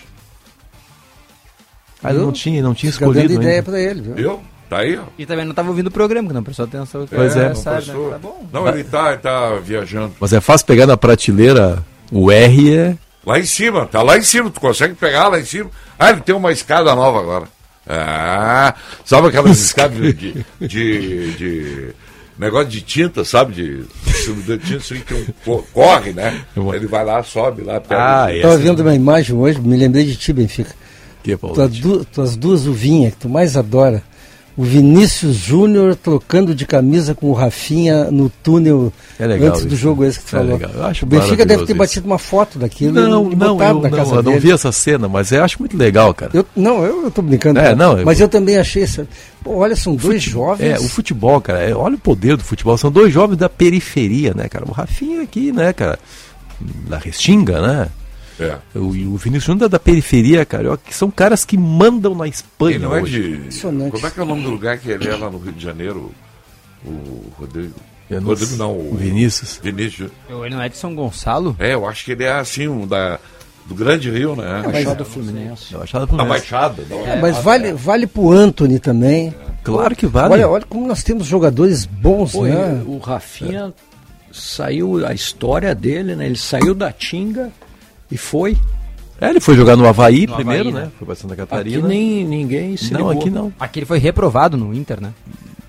Ah, 2.03 2.13
não 2.13 2.31
tinha, 2.33 2.63
não 2.63 2.75
tinha 2.75 2.93
Fica 2.93 3.07
dando 3.07 3.17
escolhido 3.17 3.43
ideia 3.43 3.63
para 3.63 3.81
ele, 3.81 4.03
viu? 4.03 4.15
Viu? 4.15 4.41
Tá 4.75 4.81
aí, 4.81 4.97
ó. 4.99 5.03
E 5.17 5.25
também 5.25 5.45
não 5.45 5.53
estava 5.53 5.69
ouvindo 5.69 5.87
o 5.87 5.91
programa, 5.91 6.27
que 6.29 6.35
não 6.35 6.43
prestou 6.43 6.65
atenção. 6.65 7.07
Pois 7.09 7.37
é. 7.37 7.53
não 7.53 7.63
prestou. 7.63 8.07
né? 8.07 8.11
Tá 8.13 8.19
bom. 8.19 8.47
Não, 8.53 8.69
ele 8.69 8.83
tá, 8.85 9.09
ele 9.13 9.19
tá 9.19 9.55
viajando. 9.63 10.13
Mas 10.19 10.33
é 10.33 10.41
fácil 10.41 10.67
pegar 10.67 10.87
na 10.87 10.97
prateleira 10.97 11.85
o 12.11 12.31
R 12.31 12.75
é... 12.77 12.97
Lá 13.25 13.39
em 13.39 13.45
cima, 13.47 13.87
tá 13.87 14.03
lá 14.03 14.19
em 14.19 14.23
cima, 14.23 14.51
tu 14.51 14.61
consegue 14.61 14.95
pegar 14.95 15.29
lá 15.29 15.39
em 15.41 15.45
cima. 15.45 15.71
Ah, 15.99 16.11
ele 16.11 16.21
tem 16.21 16.35
uma 16.35 16.51
escada 16.53 16.95
nova 16.95 17.21
agora. 17.21 17.45
Ah, 17.89 18.75
sabe 19.05 19.29
aquelas 19.29 19.57
escadas 19.61 19.97
de, 19.99 20.15
de, 20.15 20.45
de, 20.61 21.33
de 21.37 21.95
negócio 22.39 22.69
de 22.69 22.81
tinta, 22.83 23.25
sabe? 23.25 23.53
De, 23.55 23.83
de 23.85 24.59
tinta, 24.59 24.77
assim, 24.77 25.01
que 25.07 25.15
um 25.15 25.27
co- 25.45 25.65
corre, 25.73 26.13
né? 26.13 26.43
Ele 26.75 26.87
vai 26.87 27.05
lá, 27.05 27.23
sobe 27.23 27.63
lá, 27.63 27.81
pega. 27.81 28.25
Ah, 28.25 28.33
é. 28.33 28.37
Estava 28.37 28.57
vendo 28.57 28.81
uma 28.81 28.95
imagem 28.95 29.37
hoje, 29.37 29.61
me 29.61 29.77
lembrei 29.77 30.05
de 30.05 30.17
ti, 30.17 30.33
Benfica. 30.33 30.75
Que, 31.23 31.37
Paulo? 31.37 31.55
Tuas, 31.55 31.71
du- 31.71 32.05
tuas 32.05 32.37
duas 32.37 32.67
uvinhas 32.67 33.15
que 33.15 33.21
tu 33.21 33.29
mais 33.29 33.57
adora. 33.57 34.03
O 34.57 34.63
Vinícius 34.63 35.35
Júnior 35.35 35.97
trocando 35.97 36.55
de 36.55 36.65
camisa 36.65 37.13
com 37.13 37.27
o 37.29 37.33
Rafinha 37.33 38.05
no 38.11 38.29
túnel 38.29 38.93
É 39.19 39.27
legal 39.27 39.49
antes 39.49 39.63
do 39.65 39.75
isso. 39.75 39.77
jogo 39.77 40.05
esse 40.05 40.21
que 40.21 40.27
tu 40.27 40.37
É 40.37 40.39
falou. 40.39 40.61
o 41.03 41.07
Benfica 41.07 41.45
deve 41.45 41.65
ter 41.67 41.73
isso. 41.73 41.79
batido 41.79 42.07
uma 42.07 42.19
foto 42.19 42.57
daquilo 42.57 42.93
Não, 42.95 43.33
e 43.33 43.35
não, 43.35 43.51
eu 43.51 43.57
na 43.57 43.73
não, 43.73 43.91
casa 43.91 44.11
eu 44.15 44.23
não 44.23 44.31
dele. 44.31 44.39
vi 44.39 44.53
essa 44.53 44.71
cena, 44.71 45.09
mas 45.09 45.33
eu 45.33 45.43
acho 45.43 45.59
muito 45.59 45.77
legal, 45.77 46.15
cara. 46.15 46.31
Eu, 46.33 46.47
não, 46.55 46.85
eu, 46.85 47.03
eu 47.05 47.11
tô 47.11 47.21
brincando. 47.21 47.59
É, 47.59 47.63
cara. 47.65 47.75
não, 47.77 47.99
eu- 47.99 48.05
Mas 48.07 48.21
eu 48.21 48.29
também 48.29 48.57
achei 48.57 48.85
isso. 48.85 49.05
Pô, 49.43 49.57
olha, 49.57 49.75
são 49.75 49.97
dois 49.97 50.23
jovens. 50.23 50.71
É, 50.71 50.79
o 50.79 50.89
futebol, 50.89 51.41
cara, 51.41 51.59
é, 51.61 51.75
olha 51.75 51.97
o 51.97 51.99
poder 51.99 52.37
do 52.37 52.45
futebol. 52.45 52.79
São 52.79 52.93
dois 52.93 53.13
jovens 53.13 53.37
da 53.39 53.49
periferia, 53.49 54.35
né, 54.35 54.49
cara? 54.49 54.65
O 54.69 54.73
Rafinha 54.73 55.21
aqui, 55.23 55.51
né, 55.51 55.73
cara? 55.73 55.99
Da 56.89 56.97
Restinga, 56.99 57.61
né? 57.61 57.89
É. 58.39 58.59
O, 58.75 58.81
o 58.81 59.17
Vinícius 59.17 59.45
Júnior 59.45 59.69
da 59.69 59.79
periferia, 59.79 60.45
cara, 60.45 60.77
que 60.77 60.95
são 60.95 61.11
caras 61.11 61.45
que 61.45 61.57
mandam 61.57 62.15
na 62.15 62.27
Espanha 62.27 62.77
Ele 62.77 62.85
não 62.85 62.97
é 62.97 63.03
hoje. 63.03 63.23
de. 63.23 63.37
Impressionante. 63.37 63.93
Como 63.93 64.07
é 64.07 64.11
que 64.11 64.21
é 64.21 64.23
o 64.23 64.27
nome 64.27 64.43
do 64.43 64.51
lugar 64.51 64.79
que 64.79 64.91
ele 64.91 65.09
é 65.09 65.17
lá 65.17 65.31
no 65.31 65.39
Rio 65.39 65.53
de 65.53 65.63
Janeiro? 65.63 66.13
O 66.85 67.33
Rodrigo. 67.39 67.75
Eu 68.11 68.21
não 68.21 68.29
Rodrigo 68.29 68.57
não, 68.57 68.79
o 68.79 68.95
Vinícius. 68.97 69.59
Vinícius. 69.63 70.11
Ele 70.29 70.55
não 70.55 70.61
é 70.63 70.69
de 70.69 70.77
São 70.77 70.95
Gonçalo? 70.95 71.57
É, 71.59 71.75
eu 71.75 71.87
acho 71.89 72.05
que 72.05 72.13
ele 72.13 72.25
é 72.25 72.33
assim, 72.33 72.69
um 72.69 72.87
da, 72.87 73.19
do 73.67 73.75
Grande 73.75 74.11
Rio, 74.11 74.37
né? 74.37 74.63
Baixada 74.63 75.05
Fluminense. 75.05 75.73
Eu 75.73 75.83
achava 75.83 76.05
A 76.05 76.09
Fluminense. 76.09 76.29
Baixada. 76.29 76.83
É, 77.07 77.21
mas 77.21 77.39
vale, 77.39 77.73
vale 77.73 78.07
pro 78.07 78.31
Anthony 78.33 78.79
também. 78.79 79.35
Claro 79.63 79.97
que 79.97 80.07
vale. 80.07 80.35
Olha, 80.35 80.49
olha 80.49 80.65
como 80.69 80.87
nós 80.87 81.03
temos 81.03 81.27
jogadores 81.27 81.87
bons, 81.87 82.33
Pô, 82.33 82.45
né? 82.45 82.83
o 82.85 82.99
Rafinha 82.99 83.73
saiu, 84.31 85.07
a 85.07 85.15
história 85.15 85.75
dele, 85.75 86.15
né? 86.15 86.27
Ele 86.27 86.37
saiu 86.37 86.75
da 86.75 86.93
Tinga 86.93 87.51
e 88.11 88.17
foi. 88.17 88.57
É, 89.21 89.31
ele 89.31 89.41
foi 89.41 89.55
jogar 89.57 89.77
no 89.77 89.87
Havaí 89.87 90.27
No 90.27 90.35
primeiro, 90.35 90.69
Havaí, 90.71 90.75
né? 90.81 90.87
né? 90.87 90.93
Foi 90.99 91.07
pra 91.07 91.15
Santa 91.15 91.35
Aqui 91.35 91.43
Catarina. 91.43 91.87
nem 91.89 92.25
ninguém 92.25 92.77
se 92.77 92.93
Não, 92.93 93.01
ligou. 93.09 93.13
aqui 93.13 93.31
não. 93.31 93.53
Aqui 93.61 93.79
ele 93.79 93.87
foi 93.87 93.99
reprovado 93.99 94.57
no 94.57 94.75
Inter, 94.75 95.01
né? 95.01 95.13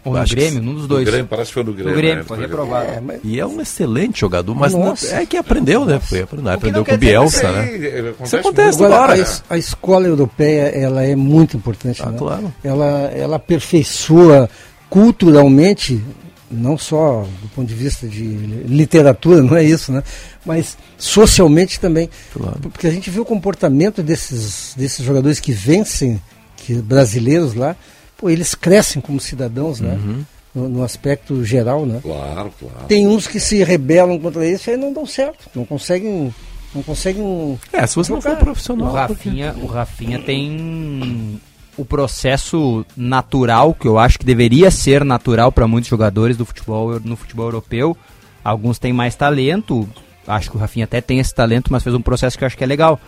Ou 0.03 0.13
no 0.13 0.19
Acho 0.19 0.35
Grêmio, 0.35 0.61
num 0.61 0.75
dos 0.75 0.87
dois. 0.87 1.03
No 1.05 1.11
Grêmio, 1.11 1.27
parece 1.27 1.47
que 1.49 1.53
foi 1.55 1.63
no 1.63 1.73
Grêmio. 1.73 1.91
No 1.91 1.97
Grêmio, 1.97 2.17
né? 2.17 2.23
foi 2.27 2.39
reprovado. 2.39 2.85
É, 2.91 2.99
mas- 2.99 3.19
E 3.23 3.39
é 3.39 3.45
um 3.45 3.59
excelente 3.61 4.19
jogador, 4.19 4.53
mas 4.55 4.73
não- 4.73 4.93
é 5.11 5.25
que 5.25 5.35
aprendeu, 5.37 5.83
né? 5.85 5.99
Foi, 5.99 6.21
aprendeu 6.21 6.51
aprendeu 6.53 6.85
com 6.85 6.93
o 6.93 6.97
Bielsa, 6.97 7.51
né? 7.51 7.65
isso 7.65 7.71
aí 7.85 7.99
Isso 7.99 8.07
acontece 8.09 8.35
acontece 8.37 8.79
muito. 8.79 8.93
Agora, 8.93 9.23
a, 9.49 9.53
a 9.53 9.57
escola 9.57 10.07
europeia 10.07 10.61
ela 10.77 11.03
é 11.03 11.15
muito 11.15 11.57
importante. 11.57 12.03
Ah, 12.03 12.11
né? 12.11 12.17
claro. 12.19 12.53
Ela, 12.63 12.85
ela 13.15 13.35
aperfeiçoa 13.37 14.47
culturalmente, 14.89 16.01
não 16.49 16.77
só 16.77 17.25
do 17.41 17.49
ponto 17.49 17.67
de 17.67 17.73
vista 17.73 18.07
de 18.07 18.23
literatura, 18.23 19.41
não 19.43 19.55
é 19.55 19.63
isso, 19.63 19.91
né? 19.91 20.03
Mas 20.45 20.77
socialmente 20.97 21.79
também. 21.79 22.09
Claro. 22.33 22.59
Porque 22.61 22.87
a 22.87 22.91
gente 22.91 23.09
vê 23.09 23.19
o 23.19 23.25
comportamento 23.25 24.03
desses, 24.03 24.73
desses 24.75 25.03
jogadores 25.03 25.39
que 25.39 25.51
vencem, 25.51 26.21
que 26.57 26.75
brasileiros 26.75 27.53
lá, 27.53 27.75
pô, 28.17 28.29
eles 28.29 28.55
crescem 28.55 29.01
como 29.01 29.19
cidadãos, 29.19 29.79
né? 29.79 29.93
Uhum. 29.93 30.25
No, 30.53 30.69
no 30.69 30.83
aspecto 30.83 31.43
geral, 31.43 31.85
né? 31.85 31.99
Claro, 32.01 32.53
claro. 32.57 32.87
Tem 32.87 33.05
uns 33.05 33.27
que 33.27 33.41
se 33.41 33.61
rebelam 33.61 34.17
contra 34.17 34.47
isso 34.47 34.69
e 34.69 34.71
aí 34.71 34.77
não 34.77 34.93
dão 34.93 35.05
certo, 35.05 35.49
não 35.53 35.65
conseguem, 35.65 36.33
não 36.73 36.81
conseguem. 36.81 37.59
É, 37.73 37.85
se 37.85 37.95
você 37.95 38.09
não 38.09 38.21
for 38.21 38.29
jogar. 38.29 38.41
O 38.41 38.45
profissional. 38.45 38.93
Rafinha, 38.93 39.53
o 39.61 39.65
Rafinha 39.65 40.19
tem 40.19 41.41
o 41.77 41.83
processo 41.85 42.85
natural, 42.95 43.73
que 43.73 43.87
eu 43.87 43.99
acho 43.99 44.17
que 44.19 44.25
deveria 44.25 44.71
ser 44.71 45.03
natural 45.03 45.51
para 45.51 45.67
muitos 45.67 45.89
jogadores 45.89 46.37
do 46.37 46.45
futebol 46.45 46.99
no 47.03 47.15
futebol 47.15 47.45
europeu. 47.47 47.97
Alguns 48.43 48.79
têm 48.79 48.93
mais 48.93 49.15
talento, 49.15 49.87
acho 50.27 50.49
que 50.51 50.57
o 50.57 50.59
Rafinha 50.59 50.85
até 50.85 51.01
tem 51.01 51.19
esse 51.19 51.33
talento, 51.33 51.71
mas 51.71 51.83
fez 51.83 51.95
um 51.95 52.01
processo 52.01 52.37
que 52.37 52.43
eu 52.43 52.47
acho 52.47 52.57
que 52.57 52.63
é 52.63 52.67
legal. 52.67 52.99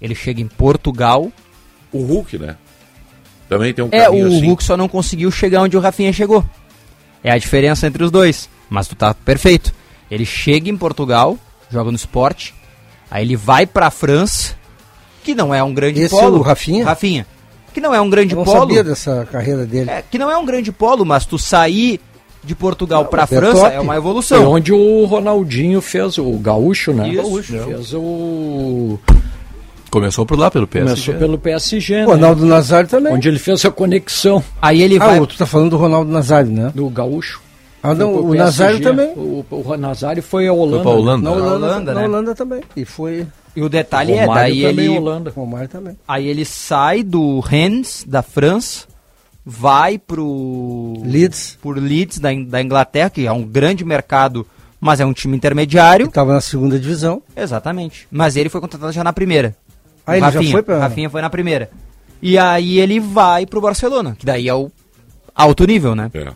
Ele 0.00 0.14
chega 0.14 0.40
em 0.40 0.48
Portugal. 0.48 1.30
O 1.92 2.02
Hulk, 2.02 2.38
né? 2.38 2.56
Também 3.48 3.72
tem 3.72 3.84
um 3.84 3.88
É, 3.92 4.10
o 4.10 4.26
assim. 4.26 4.46
Hulk 4.46 4.64
só 4.64 4.76
não 4.76 4.88
conseguiu 4.88 5.30
chegar 5.30 5.62
onde 5.62 5.76
o 5.76 5.80
Rafinha 5.80 6.12
chegou. 6.12 6.44
É 7.22 7.30
a 7.30 7.38
diferença 7.38 7.86
entre 7.86 8.02
os 8.02 8.10
dois. 8.10 8.48
Mas 8.68 8.88
tu 8.88 8.96
tá 8.96 9.14
perfeito. 9.14 9.72
Ele 10.10 10.24
chega 10.26 10.68
em 10.68 10.76
Portugal, 10.76 11.38
joga 11.70 11.90
no 11.90 11.96
esporte, 11.96 12.54
aí 13.10 13.24
ele 13.24 13.36
vai 13.36 13.66
pra 13.66 13.90
França, 13.90 14.54
que 15.22 15.34
não 15.34 15.54
é 15.54 15.62
um 15.62 15.72
grande 15.74 16.00
Esse 16.00 16.10
polo. 16.14 16.36
é 16.36 16.38
o 16.40 16.42
Rafinha? 16.42 16.84
Rafinha. 16.84 17.26
Que 17.76 17.80
não 17.82 17.94
é 17.94 18.00
um 18.00 18.08
grande 18.08 18.32
Eu 18.32 18.38
não 18.38 18.44
polo. 18.46 18.58
sabia 18.60 18.82
dessa 18.82 19.28
carreira 19.30 19.66
dele. 19.66 19.90
É, 19.90 20.02
que 20.10 20.16
não 20.16 20.30
é 20.30 20.38
um 20.38 20.46
grande 20.46 20.72
polo, 20.72 21.04
mas 21.04 21.26
tu 21.26 21.38
sair 21.38 22.00
de 22.42 22.54
Portugal 22.54 23.04
pra 23.04 23.24
é 23.24 23.26
França 23.26 23.60
top. 23.64 23.74
é 23.74 23.78
uma 23.80 23.92
Foi 23.92 23.96
evolução. 23.98 24.50
onde 24.50 24.72
o 24.72 25.04
Ronaldinho 25.04 25.82
fez 25.82 26.16
o 26.16 26.32
gaúcho, 26.38 26.94
né? 26.94 27.10
Isso. 27.10 27.22
Gaúcho. 27.22 27.52
Fez 27.66 27.92
o 27.92 28.98
Começou 29.90 30.24
por 30.24 30.38
lá, 30.38 30.50
pelo 30.50 30.66
PSG. 30.66 31.12
começou 31.12 31.14
pelo 31.16 31.38
PSG, 31.38 31.94
O 31.96 31.98
né? 31.98 32.04
Ronaldo 32.06 32.46
Nazário 32.46 32.88
também. 32.88 33.12
Onde 33.12 33.28
ele 33.28 33.38
fez 33.38 33.62
a 33.66 33.70
conexão 33.70 34.42
Aí 34.62 34.80
ele 34.82 34.96
ah, 34.96 35.04
vai. 35.06 35.20
o- 35.20 35.26
tu 35.26 35.36
tá 35.36 35.44
falando 35.44 35.68
do 35.70 35.76
Ronaldo 35.76 36.10
Nazário, 36.10 36.50
né? 36.50 36.72
do 36.74 36.88
gaúcho. 36.88 37.42
Ah, 37.82 37.92
não, 37.94 38.10
Foi 38.14 38.22
pro 38.22 38.30
o 38.30 38.34
Nazário 38.36 38.80
também. 38.80 39.08
O, 39.14 39.44
o 39.50 39.76
Nazário 39.76 40.22
foi 40.22 40.48
a 40.48 40.52
Holanda. 40.54 40.82
pra 40.82 40.92
Holanda. 40.92 41.22
Na 41.22 41.30
Na 41.30 41.36
Holanda, 41.36 41.66
Holanda, 41.66 41.92
na 41.94 42.00
né? 42.00 42.06
Holanda 42.06 42.34
também. 42.34 42.60
E 42.74 42.86
foi. 42.86 43.26
E 43.56 43.62
o 43.62 43.68
detalhe 43.68 44.12
é, 44.12 44.20
Romário 44.26 44.52
daí 44.54 44.62
também 44.62 44.84
ele. 44.86 44.98
Holanda. 44.98 45.32
O 45.34 45.40
Romário 45.40 45.68
também. 45.68 45.96
Aí 46.06 46.26
ele 46.28 46.44
sai 46.44 47.02
do 47.02 47.40
Rennes, 47.40 48.04
da 48.06 48.22
França, 48.22 48.86
vai 49.44 49.98
pro 49.98 50.94
Leeds. 51.04 51.58
por 51.62 51.78
Leeds 51.78 52.18
da, 52.18 52.32
In- 52.32 52.44
da 52.44 52.60
Inglaterra, 52.62 53.08
que 53.10 53.26
é 53.26 53.32
um 53.32 53.42
grande 53.42 53.84
mercado, 53.84 54.46
mas 54.80 55.00
é 55.00 55.06
um 55.06 55.12
time 55.12 55.36
intermediário. 55.36 56.06
Estava 56.06 56.34
na 56.34 56.40
segunda 56.40 56.78
divisão. 56.78 57.22
Exatamente. 57.36 58.06
Mas 58.10 58.36
ele 58.36 58.48
foi 58.48 58.60
contratado 58.60 58.92
já 58.92 59.02
na 59.02 59.12
primeira. 59.12 59.56
Ah, 60.06 60.12
O 60.12 60.14
ele 60.14 60.20
já 60.20 60.26
Rafinha, 60.26 60.52
foi 60.52 60.62
pra- 60.62 60.78
Rafinha 60.78 61.10
foi 61.10 61.22
na 61.22 61.30
primeira. 61.30 61.70
E 62.20 62.38
aí 62.38 62.78
ele 62.78 63.00
vai 63.00 63.46
pro 63.46 63.60
Barcelona, 63.60 64.14
que 64.18 64.24
daí 64.26 64.48
é 64.48 64.54
o 64.54 64.70
alto 65.34 65.66
nível, 65.66 65.94
né? 65.94 66.10
É, 66.14 66.18
é. 66.18 66.32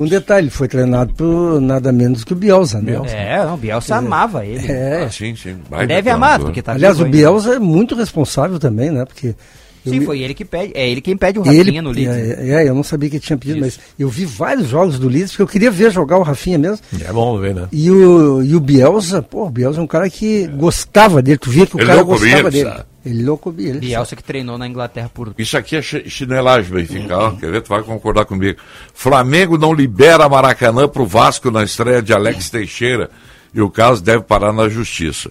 Um 0.00 0.06
detalhe, 0.06 0.44
ele 0.46 0.50
foi 0.50 0.66
treinado 0.66 1.12
por 1.14 1.60
nada 1.60 1.92
menos 1.92 2.24
que 2.24 2.32
o 2.32 2.36
Bielsa, 2.36 2.80
né? 2.80 3.00
É, 3.06 3.44
não, 3.44 3.54
o 3.54 3.56
Bielsa 3.56 3.96
amava 3.96 4.44
ele. 4.44 4.70
É. 4.70 5.04
Ah, 5.04 5.10
sim, 5.10 5.36
sim. 5.36 5.56
Baita 5.70 5.86
Deve 5.86 6.10
amar, 6.10 6.40
porque 6.40 6.60
tá 6.60 6.72
Aliás, 6.72 6.98
o 6.98 7.04
ainda. 7.04 7.16
Bielsa 7.16 7.54
é 7.54 7.58
muito 7.58 7.94
responsável 7.94 8.58
também, 8.58 8.90
né? 8.90 9.04
Porque. 9.04 9.34
Sim, 9.84 9.98
me- 9.98 10.06
foi 10.06 10.20
ele 10.20 10.32
que 10.32 10.44
pede. 10.44 10.72
É 10.76 10.88
ele 10.88 11.00
quem 11.00 11.16
pede 11.16 11.40
o 11.40 11.42
Rafinha 11.42 11.60
ele, 11.60 11.80
no 11.80 11.90
Leeds. 11.90 12.14
né? 12.16 12.36
é, 12.38 12.50
é, 12.64 12.68
eu 12.68 12.74
não 12.74 12.84
sabia 12.84 13.10
que 13.10 13.16
ele 13.16 13.22
tinha 13.24 13.36
pedido, 13.36 13.58
mas 13.60 13.80
eu 13.98 14.08
vi 14.08 14.24
vários 14.24 14.68
jogos 14.68 14.96
do 14.98 15.08
Leeds, 15.08 15.30
porque 15.32 15.42
eu 15.42 15.46
queria 15.48 15.70
ver 15.72 15.90
jogar 15.90 16.18
o 16.18 16.22
Rafinha 16.22 16.56
mesmo. 16.56 16.78
É 17.04 17.12
bom 17.12 17.36
ver, 17.38 17.52
né? 17.54 17.66
E 17.72 17.90
o, 17.90 18.42
e 18.44 18.54
o 18.54 18.60
Bielsa, 18.60 19.22
pô, 19.22 19.46
o 19.46 19.50
Bielsa 19.50 19.80
é 19.80 19.82
um 19.82 19.86
cara 19.88 20.08
que 20.08 20.46
gostava 20.56 21.20
dele, 21.20 21.36
tu 21.38 21.50
via 21.50 21.66
que 21.66 21.74
o 21.76 21.80
Ele 21.80 21.86
cara 21.86 22.02
gostava 22.04 22.32
ele 22.48 22.50
dele. 22.50 22.68
sabe. 22.70 22.84
Ele 23.04 23.22
não 23.24 23.36
comia, 23.36 23.70
ele 23.70 23.80
Bielsa 23.80 24.14
que 24.14 24.22
treinou 24.22 24.56
na 24.56 24.66
Inglaterra 24.68 25.10
por 25.12 25.34
Isso 25.36 25.56
aqui 25.56 25.76
é 25.76 25.82
chi- 25.82 26.08
chinelagem, 26.08 26.70
Benfica. 26.72 27.18
ó. 27.18 27.30
Quer 27.32 27.50
ver? 27.50 27.60
Tu 27.62 27.68
vai 27.68 27.82
concordar 27.82 28.24
comigo. 28.24 28.58
Flamengo 28.94 29.58
não 29.58 29.72
libera 29.72 30.28
Maracanã 30.28 30.86
pro 30.88 31.04
Vasco 31.04 31.50
na 31.50 31.64
estreia 31.64 32.00
de 32.00 32.12
Alex 32.12 32.48
Teixeira. 32.48 33.10
E 33.52 33.60
o 33.60 33.68
caso 33.68 34.02
deve 34.02 34.22
parar 34.22 34.52
na 34.52 34.68
justiça. 34.68 35.30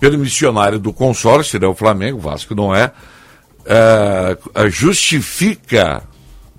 Pelo 0.00 0.18
missionário 0.18 0.78
do 0.78 0.92
consórcio, 0.92 1.58
né, 1.60 1.66
o 1.66 1.74
Flamengo, 1.74 2.18
o 2.18 2.20
Vasco 2.20 2.54
não 2.54 2.74
é, 2.74 2.90
é, 3.64 4.36
justifica 4.68 6.02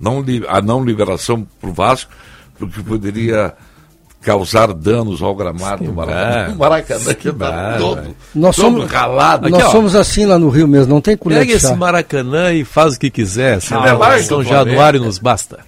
não 0.00 0.24
a 0.48 0.60
não 0.60 0.84
liberação 0.84 1.46
pro 1.60 1.72
Vasco, 1.72 2.10
porque 2.58 2.82
poderia 2.82 3.54
causar 4.28 4.72
danos 4.74 5.22
ao 5.22 5.34
gramado 5.34 5.84
do 5.84 5.92
Maracanã. 5.92 6.52
O 6.54 6.58
Maracanã 6.58 7.14
que 7.14 7.32
tá 7.32 7.76
todo, 7.78 8.16
Nós 8.34 8.56
todo 8.56 8.64
somos, 8.64 8.90
ralado. 8.90 9.48
nós 9.48 9.62
Aqui, 9.62 9.72
somos 9.72 9.94
assim 9.96 10.26
lá 10.26 10.38
no 10.38 10.48
Rio 10.50 10.68
mesmo, 10.68 10.92
não 10.92 11.00
tem 11.00 11.16
colher 11.16 11.38
Pega 11.40 11.58
de 11.58 11.64
esse. 11.64 11.74
Maracanã 11.74 12.52
e 12.52 12.64
faz 12.64 12.94
o 12.96 13.00
que 13.00 13.10
quiser. 13.10 13.60
São 13.60 13.78
Chinelagem 13.78 14.26
São 14.26 14.38
do 14.38 14.44
Flamengo. 14.44 14.68
Januário 14.70 15.00
nos 15.00 15.18
basta. 15.18 15.60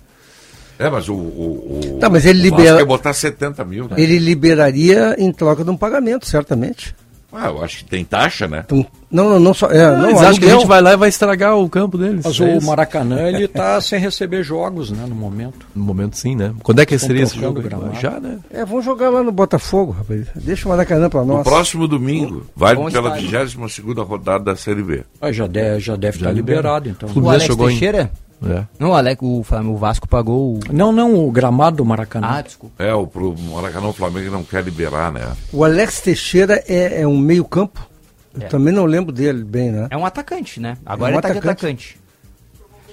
É, 0.78 0.88
mas 0.88 1.08
o. 1.08 1.14
o, 1.14 1.80
o 1.94 1.98
Tá, 2.00 2.08
mas 2.08 2.24
ele 2.24 2.38
o 2.38 2.50
Vasco 2.50 2.56
libera- 2.62 2.78
quer 2.78 2.84
botar 2.86 3.12
70 3.12 3.64
mil, 3.64 3.84
né? 3.84 3.96
Ele 3.98 4.18
liberaria 4.18 5.14
em 5.18 5.30
troca 5.32 5.62
de 5.64 5.70
um 5.70 5.76
pagamento, 5.76 6.26
certamente. 6.26 6.94
Ah, 7.32 7.46
eu 7.48 7.62
acho 7.62 7.78
que 7.78 7.84
tem 7.84 8.04
taxa, 8.04 8.48
né? 8.48 8.64
Então, 8.66 8.84
não, 9.10 9.28
não, 9.30 9.40
não 9.40 9.54
só. 9.54 9.68
É, 9.70 9.96
não, 9.96 10.08
Eles 10.10 10.20
acham 10.20 10.40
que 10.40 10.46
a 10.50 10.54
gente 10.54 10.66
vai 10.66 10.80
lá 10.80 10.92
e 10.92 10.96
vai 10.96 11.08
estragar 11.08 11.56
o 11.56 11.68
campo 11.68 11.96
deles. 11.96 12.22
Mas 12.24 12.40
É 12.40 12.44
o 12.44 12.56
isso. 12.58 12.66
Maracanã, 12.66 13.22
ele 13.30 13.46
tá 13.46 13.80
sem 13.80 14.00
receber 14.00 14.42
jogos, 14.42 14.90
né, 14.90 15.04
no 15.08 15.14
momento. 15.14 15.66
No 15.74 15.84
momento 15.84 16.16
sim, 16.16 16.34
né? 16.34 16.52
Quando 16.62 16.80
é 16.80 16.86
que 16.86 16.94
Estão 16.94 17.06
seria 17.08 17.22
esse 17.22 17.38
jogo? 17.38 17.62
Já, 18.00 18.18
né? 18.18 18.38
É, 18.50 18.64
vamos 18.64 18.84
jogar 18.84 19.10
lá 19.10 19.22
no 19.22 19.30
Botafogo, 19.32 19.92
rapaz. 19.92 20.26
Deixa 20.34 20.66
o 20.66 20.70
Maracanã 20.70 21.08
pra 21.08 21.20
No 21.20 21.34
nós. 21.34 21.44
próximo 21.44 21.86
domingo, 21.86 22.46
vale 22.56 22.76
Bom 22.78 22.90
pela 22.90 23.16
estádio. 23.18 23.58
22 23.60 23.98
rodada 24.08 24.44
da 24.44 24.56
Série 24.56 24.82
B. 24.82 25.02
Ah, 25.20 25.30
já 25.32 25.46
deve 25.46 25.80
já 25.80 25.96
deve 25.96 26.16
estar 26.18 26.32
liberado, 26.32 26.88
então. 26.88 27.08
O 27.14 27.28
Alex 27.30 27.44
jogou 27.44 27.68
em- 27.70 27.72
Teixeira? 27.74 28.10
É. 28.42 28.64
Não, 28.78 28.90
o, 28.90 28.94
Alex, 28.94 29.20
o, 29.22 29.42
Flamengo- 29.42 29.74
o 29.74 29.76
Vasco 29.76 30.08
pagou 30.08 30.54
o... 30.56 30.60
Não, 30.72 30.92
não, 30.92 31.14
o 31.26 31.30
gramado 31.30 31.76
do 31.78 31.84
Maracanã. 31.84 32.26
Ah, 32.30 32.40
desculpa. 32.42 32.82
É, 32.82 32.94
o 32.94 33.06
pro 33.06 33.34
Maracanã 33.38 33.88
o 33.88 33.92
Flamengo 33.92 34.30
não 34.30 34.42
quer 34.42 34.64
liberar, 34.64 35.12
né? 35.12 35.20
O 35.52 35.62
Alex 35.64 36.00
Teixeira 36.00 36.62
é, 36.66 37.02
é 37.02 37.06
um 37.06 37.18
meio-campo. 37.18 37.86
Eu 38.34 38.42
É. 38.42 38.46
também 38.46 38.72
não 38.72 38.84
lembro 38.86 39.12
dele 39.12 39.44
bem, 39.44 39.70
né? 39.72 39.88
É 39.90 39.96
um 39.96 40.06
atacante, 40.06 40.58
né? 40.60 40.78
Agora 40.86 41.10
É 41.10 41.14
um 41.14 41.16
ele 41.16 41.22
tá 41.22 41.28
de 41.32 41.38
atacante. 41.38 41.66
atacante. 41.66 42.00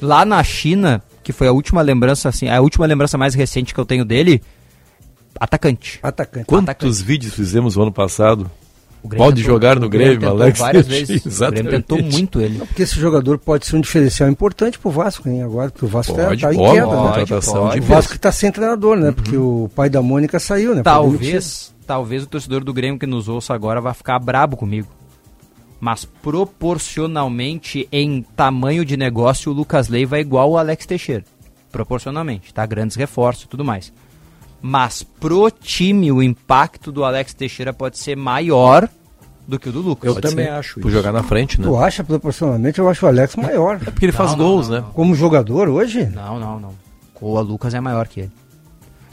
Lá 0.02 0.26
na 0.26 0.44
China, 0.44 1.02
que 1.24 1.32
foi 1.32 1.48
a 1.48 1.52
última 1.52 1.82
lembrança, 1.82 2.28
assim, 2.30 2.50
a 2.50 2.60
última 2.60 2.86
lembrança 2.86 3.18
mais 3.18 3.34
recente 3.34 3.74
que 3.74 3.80
eu 3.80 3.86
tenho 3.86 4.04
dele, 4.04 4.42
atacante. 5.40 6.00
Atacante. 6.04 6.46
Quantos 6.46 7.02
vídeos 7.02 7.34
fizemos 7.34 7.76
no 7.76 7.84
ano 7.84 7.92
passado? 7.92 8.50
O 9.04 9.10
Pode 9.10 9.38
tentou- 9.38 9.54
jogar 9.54 9.80
no 9.80 9.86
o 9.86 9.90
Grêmio 9.90 10.08
Grêmio, 10.18 10.20
tentou 10.30 10.42
Alex 10.44 10.60
várias 10.60 10.88
vezes. 10.88 11.24
O 11.26 11.28
exatamente. 11.30 11.64
Grêmio 11.64 11.82
tentou 11.84 12.02
muito 12.04 12.42
ele. 12.42 12.58
Porque 12.60 12.82
esse 12.82 13.00
jogador 13.00 13.38
pode 13.38 13.66
ser 13.66 13.76
um 13.76 13.82
diferencial 13.82 14.30
importante 14.30 14.78
pro 14.80 14.90
Vasco, 14.90 15.30
hein, 15.30 15.44
agora, 15.44 15.70
porque 15.72 15.86
o 15.86 15.88
Vasco 15.88 16.14
tá- 16.14 16.26
Pode, 16.28 16.42
tá, 16.42 16.54
em 16.54 16.58
pode, 16.58 16.74
queda, 16.74 16.88
né? 16.88 17.26
pode. 17.46 17.80
de 17.80 17.80
O 17.80 17.84
Vasco 17.88 18.14
que 18.14 18.20
tá 18.20 18.32
sem 18.32 18.52
treinador, 18.52 18.98
né? 18.98 19.12
Porque 19.12 19.38
o 19.38 19.70
pai 19.76 19.90
da 19.90 20.02
Mônica 20.02 20.40
saiu, 20.40 20.76
né? 20.76 20.82
Talvez, 20.84 21.74
talvez 21.86 22.24
o 22.24 22.28
torcedor 22.28 22.64
do 22.64 22.74
Grêmio 22.74 23.00
que 23.00 23.06
nos 23.08 23.30
ouça 23.30 23.54
agora 23.54 23.80
vá 23.80 23.94
ficar 23.94 24.20
brabo 24.20 24.58
comigo. 24.58 24.88
Mas 25.80 26.04
proporcionalmente 26.06 27.88
em 27.92 28.24
tamanho 28.36 28.84
de 28.84 28.98
negócio, 28.98 29.52
o 29.52 29.56
Lucas 29.56 29.88
Leiva 29.88 30.18
é 30.18 30.22
igual 30.22 30.50
ao 30.50 30.58
Alex 30.58 30.86
Teixeira. 30.86 31.24
Proporcionalmente, 31.72 32.54
tá? 32.54 32.66
Grandes 32.66 32.96
reforços 32.98 33.44
e 33.44 33.48
tudo 33.48 33.64
mais. 33.64 33.94
Mas 34.62 35.04
pro 35.04 35.50
time, 35.52 36.12
o 36.12 36.22
impacto 36.22 36.92
do 36.92 37.04
Alex 37.04 37.34
Teixeira 37.34 37.72
pode 37.74 37.98
ser 37.98 38.16
maior 38.18 38.90
do 39.48 39.58
que 39.60 39.70
o 39.70 39.72
do 39.72 39.82
Lucas. 39.82 40.08
Eu 40.08 40.16
Pode 40.16 40.30
também 40.30 40.46
ser. 40.46 40.52
acho 40.52 40.74
Por 40.80 40.90
isso. 40.90 40.98
jogar 40.98 41.12
na 41.14 41.24
frente, 41.24 41.60
né? 41.62 41.68
Tu 41.68 41.78
acha 41.78 42.04
proporcionalmente? 42.04 42.80
Eu 42.80 42.90
acho 42.90 43.06
o 43.06 43.10
Alex 43.10 43.36
maior. 43.36 43.76
É 43.76 43.92
porque 43.92 44.06
ele 44.06 44.12
faz 44.12 44.32
Não, 44.32 44.38
não, 44.40 44.46
gols, 44.46 44.68
não, 44.68 44.76
né? 44.76 44.82
não. 44.82 44.92
Como 44.92 45.16
jogador 45.16 45.70
hoje? 45.70 46.06
Não, 46.08 46.40
não, 46.40 46.60
não. 46.60 46.74
O 47.22 47.40
Lucas 47.42 47.74
é 47.74 47.80
maior 47.80 48.08
que 48.08 48.22
ele. 48.22 48.32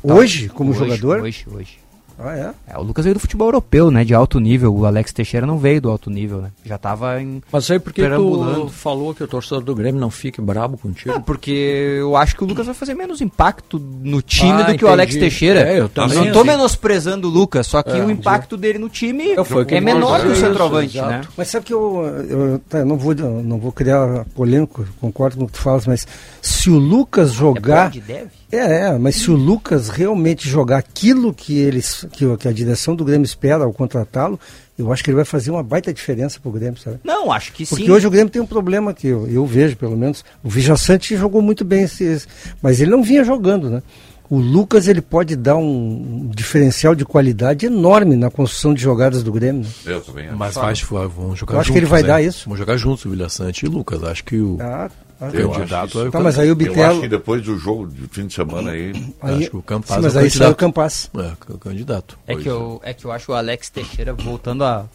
Hoje, 0.02 0.48
como 0.48 0.70
Hoje, 0.70 0.78
jogador? 0.80 1.20
Hoje, 1.22 1.46
hoje. 1.50 1.78
Ah, 2.18 2.36
é? 2.36 2.50
É, 2.72 2.78
o 2.78 2.82
Lucas 2.82 3.04
veio 3.04 3.14
do 3.14 3.20
futebol 3.20 3.48
europeu, 3.48 3.90
né? 3.90 4.04
De 4.04 4.14
alto 4.14 4.38
nível. 4.38 4.74
O 4.74 4.86
Alex 4.86 5.12
Teixeira 5.12 5.46
não 5.46 5.58
veio 5.58 5.80
do 5.80 5.90
alto 5.90 6.08
nível, 6.10 6.40
né? 6.40 6.50
Já 6.64 6.78
tava 6.78 7.20
em. 7.20 7.42
Mas 7.50 7.70
aí 7.70 7.78
por 7.78 7.92
que 7.92 8.02
Perambulando. 8.02 8.60
tu 8.66 8.68
falou 8.70 9.14
que 9.14 9.22
o 9.24 9.26
torcedor 9.28 9.62
do 9.62 9.74
Grêmio 9.74 10.00
não 10.00 10.10
fique 10.10 10.40
brabo 10.40 10.78
contigo? 10.78 11.14
É, 11.14 11.18
porque 11.20 11.50
eu 11.98 12.16
acho 12.16 12.36
que 12.36 12.44
o 12.44 12.46
Lucas 12.46 12.66
vai 12.66 12.74
fazer 12.74 12.94
menos 12.94 13.20
impacto 13.20 13.78
no 13.78 14.22
time 14.22 14.62
Ah, 14.62 14.62
do 14.62 14.78
que 14.78 14.84
o 14.84 14.88
Alex 14.88 15.12
entendi. 15.14 15.28
Teixeira. 15.28 15.60
É, 15.68 15.80
eu 15.80 15.88
também, 15.88 16.16
não 16.16 16.32
tô 16.32 16.40
assim. 16.40 16.48
menosprezando 16.48 17.28
o 17.28 17.30
Lucas, 17.30 17.66
só 17.66 17.82
que 17.82 17.90
É, 17.90 18.04
o 18.04 18.10
impacto 18.10 18.56
dele 18.56 18.78
no 18.78 18.88
time 18.88 19.30
Eu 19.30 19.44
é 19.68 19.80
menor 19.80 20.20
que 20.20 20.28
o 20.28 20.32
isso, 20.32 20.40
centroavante, 20.40 21.00
né? 21.00 21.22
Mas 21.36 21.48
sabe 21.48 21.66
que 21.66 21.74
eu, 21.74 22.04
eu, 22.28 22.58
tá, 22.68 22.78
eu 22.78 22.86
não, 22.86 22.96
vou, 22.96 23.14
não 23.14 23.58
vou 23.58 23.72
criar 23.72 24.24
polêmico, 24.34 24.86
concordo 25.00 25.36
com 25.36 25.44
o 25.44 25.46
que 25.46 25.52
tu 25.54 25.60
falas, 25.60 25.86
mas 25.86 26.06
se 26.40 26.70
o 26.70 26.78
Lucas 26.78 27.32
jogar. 27.32 27.78
É 27.78 27.84
pode, 27.84 28.00
deve? 28.00 28.30
É, 28.56 28.86
é, 28.88 28.98
mas 28.98 29.16
se 29.16 29.30
o 29.30 29.34
Lucas 29.34 29.88
realmente 29.88 30.48
jogar 30.48 30.78
aquilo 30.78 31.32
que 31.32 31.58
eles 31.58 32.06
que, 32.12 32.36
que 32.36 32.48
a 32.48 32.52
direção 32.52 32.94
do 32.94 33.04
Grêmio 33.04 33.24
espera 33.24 33.64
ao 33.64 33.72
contratá-lo, 33.72 34.38
eu 34.78 34.92
acho 34.92 35.02
que 35.04 35.10
ele 35.10 35.16
vai 35.16 35.24
fazer 35.24 35.50
uma 35.50 35.62
baita 35.62 35.92
diferença 35.92 36.38
pro 36.40 36.50
Grêmio, 36.50 36.78
sabe? 36.80 36.98
Não, 37.04 37.30
acho 37.30 37.52
que 37.52 37.66
Porque 37.66 37.84
sim. 37.84 37.90
hoje 37.90 38.06
o 38.06 38.10
Grêmio 38.10 38.30
tem 38.30 38.42
um 38.42 38.46
problema 38.46 38.92
que 38.92 39.06
eu, 39.08 39.26
eu 39.28 39.46
vejo, 39.46 39.76
pelo 39.76 39.96
menos. 39.96 40.24
O 40.42 40.48
Vijaçante 40.48 41.16
jogou 41.16 41.40
muito 41.42 41.64
bem, 41.64 41.82
esse, 41.84 42.04
esse- 42.04 42.26
mas 42.62 42.80
ele 42.80 42.90
não 42.90 43.02
vinha 43.02 43.22
jogando, 43.24 43.70
né? 43.70 43.82
O 44.30 44.38
Lucas 44.38 44.88
ele 44.88 45.02
pode 45.02 45.36
dar 45.36 45.54
um 45.56 46.30
diferencial 46.34 46.94
de 46.94 47.04
qualidade 47.04 47.66
enorme 47.66 48.16
na 48.16 48.30
construção 48.30 48.72
de 48.72 48.80
jogadas 48.80 49.22
do 49.22 49.30
Grêmio. 49.30 49.62
né? 49.84 49.92
Eu 49.94 50.00
também 50.00 50.26
acho. 50.28 50.36
Mas 50.36 50.54
vai, 50.54 50.74
vão 51.06 51.36
jogar 51.36 51.54
Eu 51.54 51.60
acho 51.60 51.68
juntos, 51.68 51.72
que 51.72 51.78
ele 51.78 51.86
vai 51.86 52.00
né? 52.02 52.08
dar 52.08 52.22
isso. 52.22 52.48
Vão 52.48 52.56
jogar 52.56 52.76
juntos 52.78 53.04
o 53.04 53.10
Vilha 53.10 53.28
Sante 53.28 53.66
e 53.66 53.68
Lucas. 53.68 54.02
Acho 54.02 54.24
que 54.24 54.36
o 54.38 54.56
Ah, 54.60 54.90
ah, 55.20 55.30
Eu 55.32 55.50
candidato 55.50 55.98
acho 55.98 56.06
é 56.06 56.08
o 56.08 56.10
Tá, 56.10 56.20
mas 56.20 56.38
aí 56.38 56.50
o 56.50 56.56
Eu 56.60 56.84
acho 56.84 57.00
que 57.00 57.08
depois 57.08 57.42
do 57.42 57.56
jogo 57.58 57.86
de 57.86 58.06
fim 58.08 58.26
de 58.26 58.34
semana 58.34 58.70
aí. 58.72 58.92
Aí- 59.22 59.38
acho 59.42 59.50
que 59.50 59.56
o 59.56 59.62
Campas 59.62 59.96
Sim, 59.96 60.02
mas 60.02 60.14
é 60.14 60.18
o 60.18 60.20
aí 60.22 60.28
candidato. 60.28 60.52
o 60.52 60.56
Campas. 60.56 61.10
É, 61.16 61.52
o 61.52 61.58
candidato. 61.58 62.18
É 62.26 62.36
que, 62.36 62.48
eu, 62.48 62.80
é 62.84 62.94
que 62.94 63.04
eu 63.04 63.12
acho 63.12 63.32
o 63.32 63.34
Alex 63.34 63.70
Teixeira 63.70 64.12
voltando 64.12 64.64
a 64.64 64.86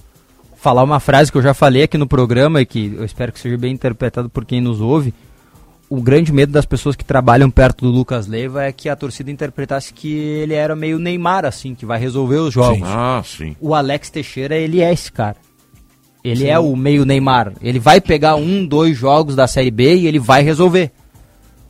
falar 0.57 0.83
uma 0.83 0.99
frase 0.99 1.31
que 1.31 1.37
eu 1.37 1.41
já 1.41 1.53
falei 1.53 1.83
aqui 1.83 1.97
no 1.97 2.07
programa 2.07 2.61
e 2.61 2.65
que 2.65 2.93
eu 2.97 3.05
espero 3.05 3.31
que 3.31 3.39
seja 3.39 3.57
bem 3.57 3.73
interpretado 3.73 4.29
por 4.29 4.45
quem 4.45 4.59
nos 4.59 4.81
ouve. 4.81 5.13
O 5.89 6.01
grande 6.01 6.31
medo 6.31 6.51
das 6.51 6.65
pessoas 6.65 6.95
que 6.95 7.03
trabalham 7.03 7.49
perto 7.49 7.83
do 7.83 7.89
Lucas 7.91 8.27
Leiva 8.27 8.63
é 8.63 8.71
que 8.71 8.89
a 8.89 8.95
torcida 8.95 9.31
interpretasse 9.31 9.91
que 9.91 10.13
ele 10.13 10.53
era 10.53 10.75
meio 10.75 10.99
Neymar, 10.99 11.45
assim, 11.45 11.73
que 11.73 11.83
vai 11.85 11.97
resolver 11.97 12.35
os 12.37 12.53
jogos. 12.53 12.77
Sim. 12.77 12.83
Ah, 12.85 13.23
sim. 13.25 13.55
O 13.59 13.73
Alex 13.73 14.11
Teixeira, 14.11 14.55
ele 14.55 14.81
é 14.81 14.93
esse 14.93 15.11
cara. 15.11 15.37
Ele 16.23 16.41
Sim. 16.41 16.47
é 16.47 16.59
o 16.59 16.75
meio 16.75 17.05
Neymar. 17.05 17.53
Ele 17.61 17.79
vai 17.79 18.01
pegar 18.01 18.35
um, 18.35 18.65
dois 18.65 18.97
jogos 18.97 19.35
da 19.35 19.47
Série 19.47 19.71
B 19.71 19.95
e 19.95 20.07
ele 20.07 20.19
vai 20.19 20.43
resolver. 20.43 20.91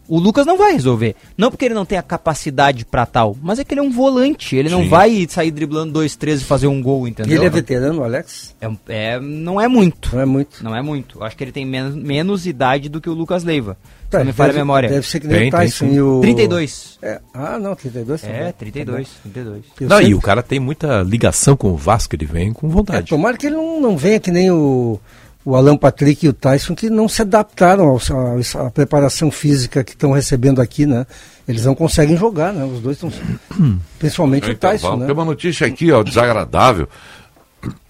O 0.07 0.17
Lucas 0.17 0.43
não 0.43 0.57
vai 0.57 0.73
resolver. 0.73 1.15
Não 1.37 1.51
porque 1.51 1.65
ele 1.65 1.75
não 1.75 1.85
tem 1.85 1.95
a 1.95 2.01
capacidade 2.01 2.83
pra 2.83 3.05
tal, 3.05 3.37
mas 3.43 3.59
é 3.59 3.63
que 3.63 3.75
ele 3.75 3.81
é 3.81 3.83
um 3.83 3.91
volante. 3.91 4.55
Ele 4.55 4.67
não 4.67 4.81
Sim. 4.81 4.89
vai 4.89 5.27
sair 5.29 5.51
driblando 5.51 5.93
dois, 5.93 6.15
três 6.15 6.41
e 6.41 6.45
fazer 6.45 6.65
um 6.65 6.81
gol, 6.81 7.07
entendeu? 7.07 7.37
Ele 7.37 7.45
é 7.45 7.49
veterano, 7.49 8.03
Alex? 8.03 8.55
É, 8.59 8.71
é- 8.87 9.19
não 9.19 9.61
é 9.61 9.67
muito. 9.67 10.15
Não 10.15 10.21
é 10.21 10.25
muito. 10.25 10.63
Não 10.63 10.75
é 10.75 10.81
muito. 10.81 11.19
Eu 11.19 11.23
acho 11.25 11.37
que 11.37 11.43
ele 11.43 11.51
tem 11.51 11.63
menos, 11.63 11.93
menos 11.93 12.47
idade 12.47 12.89
do 12.89 12.99
que 12.99 13.07
o 13.09 13.13
Lucas 13.13 13.43
Leiva. 13.43 13.77
Tá, 14.09 14.19
não 14.19 14.25
me 14.25 14.33
falha 14.33 14.49
a 14.49 14.53
deve- 14.53 14.59
memória. 14.59 14.89
deve 14.89 15.07
ser 15.07 15.19
que 15.19 15.27
nem 15.27 15.49
o 15.49 15.51
Tyson 15.51 15.85
e 15.85 16.01
o- 16.01 16.19
32. 16.21 16.97
É, 17.01 17.21
ah, 17.33 17.59
não, 17.59 17.75
32. 17.75 18.21
tá 18.21 18.27
É, 18.27 18.51
32, 18.51 19.07
tá 19.07 19.13
bom. 19.13 19.19
32. 19.31 19.63
Eu 19.79 19.87
Não, 19.89 19.97
sempre- 19.97 20.11
e 20.11 20.15
o 20.15 20.21
cara 20.21 20.41
tem 20.41 20.59
muita 20.59 21.03
ligação 21.03 21.55
com 21.55 21.69
o 21.71 21.77
Vasco, 21.77 22.15
ele 22.15 22.25
vem 22.25 22.51
com 22.51 22.67
É, 22.67 22.69
vontade. 22.71 23.07
tomara 23.09 23.37
que 23.37 23.45
ele 23.47 23.55
não, 23.55 23.79
não 23.79 23.95
venha 23.97 24.19
que 24.19 24.31
nem 24.31 24.49
o, 24.49 24.99
o 25.45 25.55
Alan 25.55 25.77
Patrick 25.77 26.25
e 26.25 26.29
o 26.29 26.33
Tyson, 26.33 26.73
que 26.73 26.89
não 26.89 27.07
se 27.07 27.21
adaptaram 27.21 27.85
ao- 27.87 28.65
à 28.65 28.71
preparação 28.71 29.29
física 29.29 29.83
que 29.83 29.91
estão 29.91 30.11
recebendo 30.11 30.59
aqui, 30.61 30.85
né? 30.87 31.05
Eles 31.47 31.65
não 31.65 31.73
conseguem 31.75 32.17
jogar, 32.17 32.51
né? 32.51 32.63
Os 32.65 32.79
dois 32.79 32.97
estão. 32.97 33.11
Principalmente 33.99 34.49
o 34.49 34.51
Então, 34.51 34.71
Tyson, 34.71 34.87
vamos- 34.87 34.99
né? 35.01 35.05
Tem 35.05 35.13
uma 35.15 35.25
notícia 35.25 35.67
aqui, 35.67 35.91
ó, 35.91 36.01
desagradável. 36.03 36.87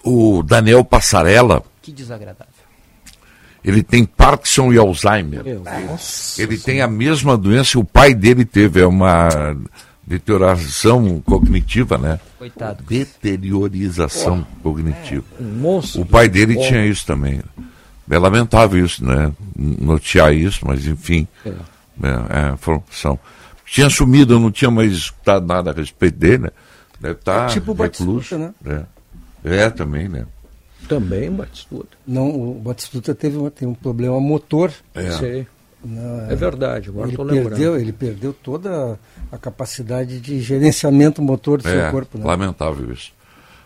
O 0.03 0.41
Daniel 0.43 0.83
Passarella, 0.83 1.61
Que 1.81 1.91
desagradável. 1.91 2.47
Ele 3.63 3.83
tem 3.83 4.05
Parkinson 4.05 4.71
e 4.71 4.77
Alzheimer. 4.77 5.43
Deus. 5.43 6.39
Ele 6.39 6.57
tem 6.57 6.81
a 6.81 6.87
mesma 6.87 7.37
doença, 7.37 7.77
o 7.77 7.83
pai 7.83 8.13
dele 8.13 8.45
teve 8.45 8.79
é 8.79 8.85
uma 8.85 9.55
deterioração 10.05 11.21
cognitiva, 11.21 11.97
né? 11.97 12.19
Coitado. 12.37 12.83
Deteriorização 12.83 14.45
cognitiva. 14.63 15.23
Um 15.39 15.59
monstro. 15.59 16.01
O 16.01 16.05
pai 16.05 16.27
dele 16.27 16.55
Bom. 16.55 16.61
tinha 16.67 16.85
isso 16.85 17.05
também. 17.05 17.41
É 18.09 18.17
lamentável 18.17 18.83
isso, 18.83 19.05
né? 19.05 19.31
Notear 19.55 20.33
isso, 20.33 20.65
mas 20.65 20.87
enfim. 20.87 21.27
É. 21.45 21.49
É, 22.01 22.55
é. 22.55 23.17
Tinha 23.65 23.89
sumido, 23.89 24.33
eu 24.33 24.39
não 24.39 24.49
tinha 24.49 24.71
mais 24.71 24.91
escutado 24.93 25.45
nada 25.45 25.69
a 25.69 25.73
respeito 25.73 26.17
dele, 26.17 26.39
né? 26.39 26.49
Deve 26.99 27.13
estar 27.13 27.45
É 27.45 27.53
tipo 27.53 27.71
o 27.71 27.75
recluso. 27.75 28.35
Batistuta, 28.35 28.37
né? 28.65 28.85
É. 29.45 29.63
É, 29.63 29.69
também, 29.69 30.07
né? 30.07 30.25
Também 30.89 31.31
Batistuta. 31.31 31.97
Não, 32.05 32.29
o 32.29 32.53
Batistuta 32.55 33.15
teve 33.15 33.37
uma- 33.37 33.51
tem 33.51 33.67
um 33.67 33.73
problema 33.73 34.19
motor. 34.19 34.71
É. 34.93 35.11
Sei. 35.11 35.47
Não, 35.85 36.29
É 36.29 36.35
verdade, 36.35 36.89
agora 36.89 37.05
ele 37.05 37.13
estou 37.13 37.25
lembrando. 37.25 37.49
perdeu, 37.49 37.79
ele 37.79 37.93
perdeu 37.93 38.33
toda 38.33 38.99
a 39.31 39.37
capacidade 39.37 40.19
de 40.19 40.41
gerenciamento 40.41 41.21
motor 41.21 41.61
do 41.61 41.69
É, 41.69 41.71
seu 41.71 41.91
corpo. 41.91 42.17
Né? 42.17 42.25
lamentável 42.25 42.91
isso. 42.91 43.13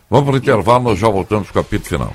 Vamos 0.08 0.26
para 0.26 0.34
o 0.34 0.38
intervalo, 0.38 0.84
nós 0.84 0.98
já 0.98 1.08
voltamos 1.08 1.50
para 1.50 1.60
o 1.60 1.64
capítulo 1.64 1.88
final. 1.88 2.14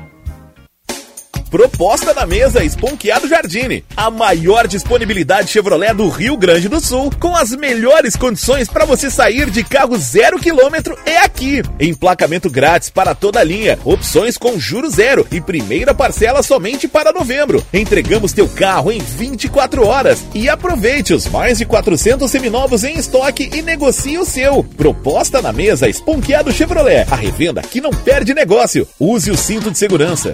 Proposta 1.51 2.13
na 2.13 2.25
mesa 2.25 2.63
Esponqueado 2.63 3.27
Jardine. 3.27 3.83
A 3.97 4.09
maior 4.09 4.67
disponibilidade 4.67 5.49
Chevrolet 5.49 5.93
do 5.93 6.07
Rio 6.07 6.37
Grande 6.37 6.69
do 6.69 6.79
Sul, 6.79 7.11
com 7.19 7.35
as 7.35 7.51
melhores 7.51 8.15
condições 8.15 8.69
para 8.69 8.85
você 8.85 9.11
sair 9.11 9.49
de 9.49 9.61
carro 9.61 9.97
zero 9.97 10.39
quilômetro 10.39 10.97
é 11.05 11.17
aqui. 11.17 11.61
Emplacamento 11.77 12.49
grátis 12.49 12.89
para 12.89 13.13
toda 13.13 13.41
a 13.41 13.43
linha, 13.43 13.77
opções 13.83 14.37
com 14.37 14.57
juro 14.57 14.89
zero 14.89 15.27
e 15.29 15.41
primeira 15.41 15.93
parcela 15.93 16.41
somente 16.41 16.87
para 16.87 17.11
novembro. 17.11 17.61
Entregamos 17.73 18.31
teu 18.31 18.47
carro 18.47 18.89
em 18.89 18.99
24 18.99 19.85
horas 19.85 20.23
e 20.33 20.47
aproveite 20.47 21.13
os 21.13 21.27
mais 21.27 21.57
de 21.57 21.65
400 21.65 22.31
seminovos 22.31 22.85
em 22.85 22.95
estoque 22.95 23.49
e 23.53 23.61
negocie 23.61 24.17
o 24.17 24.23
seu. 24.23 24.63
Proposta 24.63 25.41
na 25.41 25.51
mesa 25.51 25.89
Esponqueado 25.89 26.49
Chevrolet. 26.49 27.05
A 27.11 27.15
revenda 27.17 27.61
que 27.61 27.81
não 27.81 27.91
perde 27.91 28.33
negócio. 28.33 28.87
Use 28.97 29.29
o 29.29 29.35
cinto 29.35 29.69
de 29.69 29.77
segurança. 29.77 30.33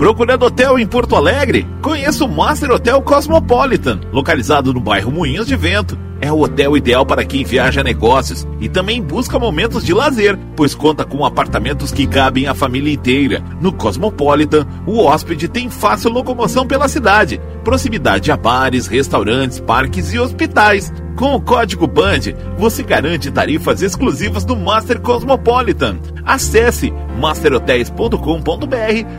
Procurando 0.00 0.46
hotel 0.46 0.78
em 0.78 0.86
Porto 0.86 1.14
Alegre? 1.14 1.66
Conheça 1.82 2.24
o 2.24 2.28
Master 2.28 2.70
Hotel 2.70 3.02
Cosmopolitan, 3.02 4.00
localizado 4.10 4.72
no 4.72 4.80
bairro 4.80 5.12
Moinhos 5.12 5.46
de 5.46 5.54
Vento. 5.54 5.98
É 6.22 6.32
o 6.32 6.40
hotel 6.40 6.74
ideal 6.74 7.04
para 7.04 7.22
quem 7.22 7.44
viaja 7.44 7.82
a 7.82 7.84
negócios 7.84 8.48
e 8.58 8.66
também 8.66 9.02
busca 9.02 9.38
momentos 9.38 9.84
de 9.84 9.92
lazer, 9.92 10.38
pois 10.56 10.74
conta 10.74 11.04
com 11.04 11.22
apartamentos 11.22 11.92
que 11.92 12.06
cabem 12.06 12.46
a 12.46 12.54
família 12.54 12.90
inteira. 12.90 13.44
No 13.60 13.74
Cosmopolitan, 13.74 14.66
o 14.86 15.04
hóspede 15.04 15.48
tem 15.48 15.68
fácil 15.68 16.10
locomoção 16.10 16.66
pela 16.66 16.88
cidade, 16.88 17.38
proximidade 17.62 18.32
a 18.32 18.38
bares, 18.38 18.86
restaurantes, 18.86 19.60
parques 19.60 20.14
e 20.14 20.18
hospitais. 20.18 20.90
Com 21.20 21.34
o 21.34 21.40
código 21.40 21.86
BAND, 21.86 22.34
você 22.56 22.82
garante 22.82 23.30
tarifas 23.30 23.82
exclusivas 23.82 24.42
do 24.42 24.56
Master 24.56 24.98
Cosmopolitan. 25.02 25.98
Acesse 26.24 26.90
masterhotels.com.br 27.20 28.16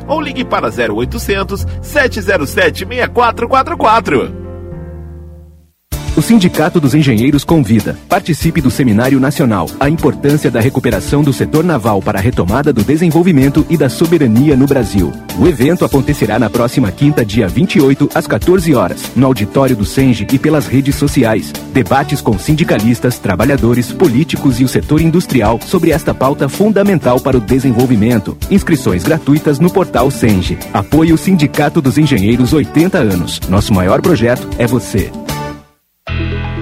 ou 0.08 0.20
ligue 0.20 0.44
para 0.44 0.70
0800 0.70 1.64
707 1.80 2.88
6444. 2.88 4.41
O 6.14 6.22
Sindicato 6.22 6.78
dos 6.78 6.94
Engenheiros 6.94 7.46
convida. 7.46 7.98
Participe 8.10 8.60
do 8.60 8.70
Seminário 8.70 9.18
Nacional. 9.18 9.70
A 9.80 9.90
importância 9.90 10.52
da 10.52 10.60
recuperação 10.60 11.24
do 11.24 11.32
setor 11.32 11.64
naval 11.64 12.02
para 12.02 12.20
a 12.20 12.22
retomada 12.22 12.74
do 12.74 12.84
desenvolvimento 12.84 13.66
e 13.70 13.78
da 13.78 13.88
soberania 13.88 14.58
no 14.58 14.68
Brasil. 14.68 15.14
O 15.40 15.48
evento 15.48 15.86
acontecerá 15.86 16.38
na 16.38 16.50
próxima 16.50 16.92
quinta, 16.92 17.24
dia 17.24 17.48
28, 17.48 18.10
às 18.14 18.28
14 18.28 18.76
horas, 18.76 19.10
no 19.16 19.26
auditório 19.26 19.74
do 19.74 19.86
Senge 19.86 20.28
e 20.34 20.38
pelas 20.38 20.68
redes 20.68 20.96
sociais. 20.96 21.54
Debates 21.74 22.20
com 22.20 22.38
sindicalistas, 22.38 23.18
trabalhadores, 23.18 23.94
políticos 23.94 24.60
e 24.60 24.66
o 24.66 24.68
setor 24.68 25.00
industrial 25.00 25.62
sobre 25.66 25.92
esta 25.92 26.14
pauta 26.14 26.50
fundamental 26.50 27.22
para 27.22 27.38
o 27.38 27.42
desenvolvimento. 27.42 28.38
Inscrições 28.52 29.04
gratuitas 29.04 29.60
no 29.60 29.72
portal 29.72 30.12
Senge. 30.12 30.60
Apoio 30.74 31.18
Sindicato 31.18 31.82
dos 31.82 31.98
Engenheiros 31.98 32.52
80 32.52 32.98
anos. 32.98 33.40
Nosso 33.48 33.74
maior 33.74 34.02
projeto 34.02 34.46
é 34.58 34.68
você. 34.68 35.10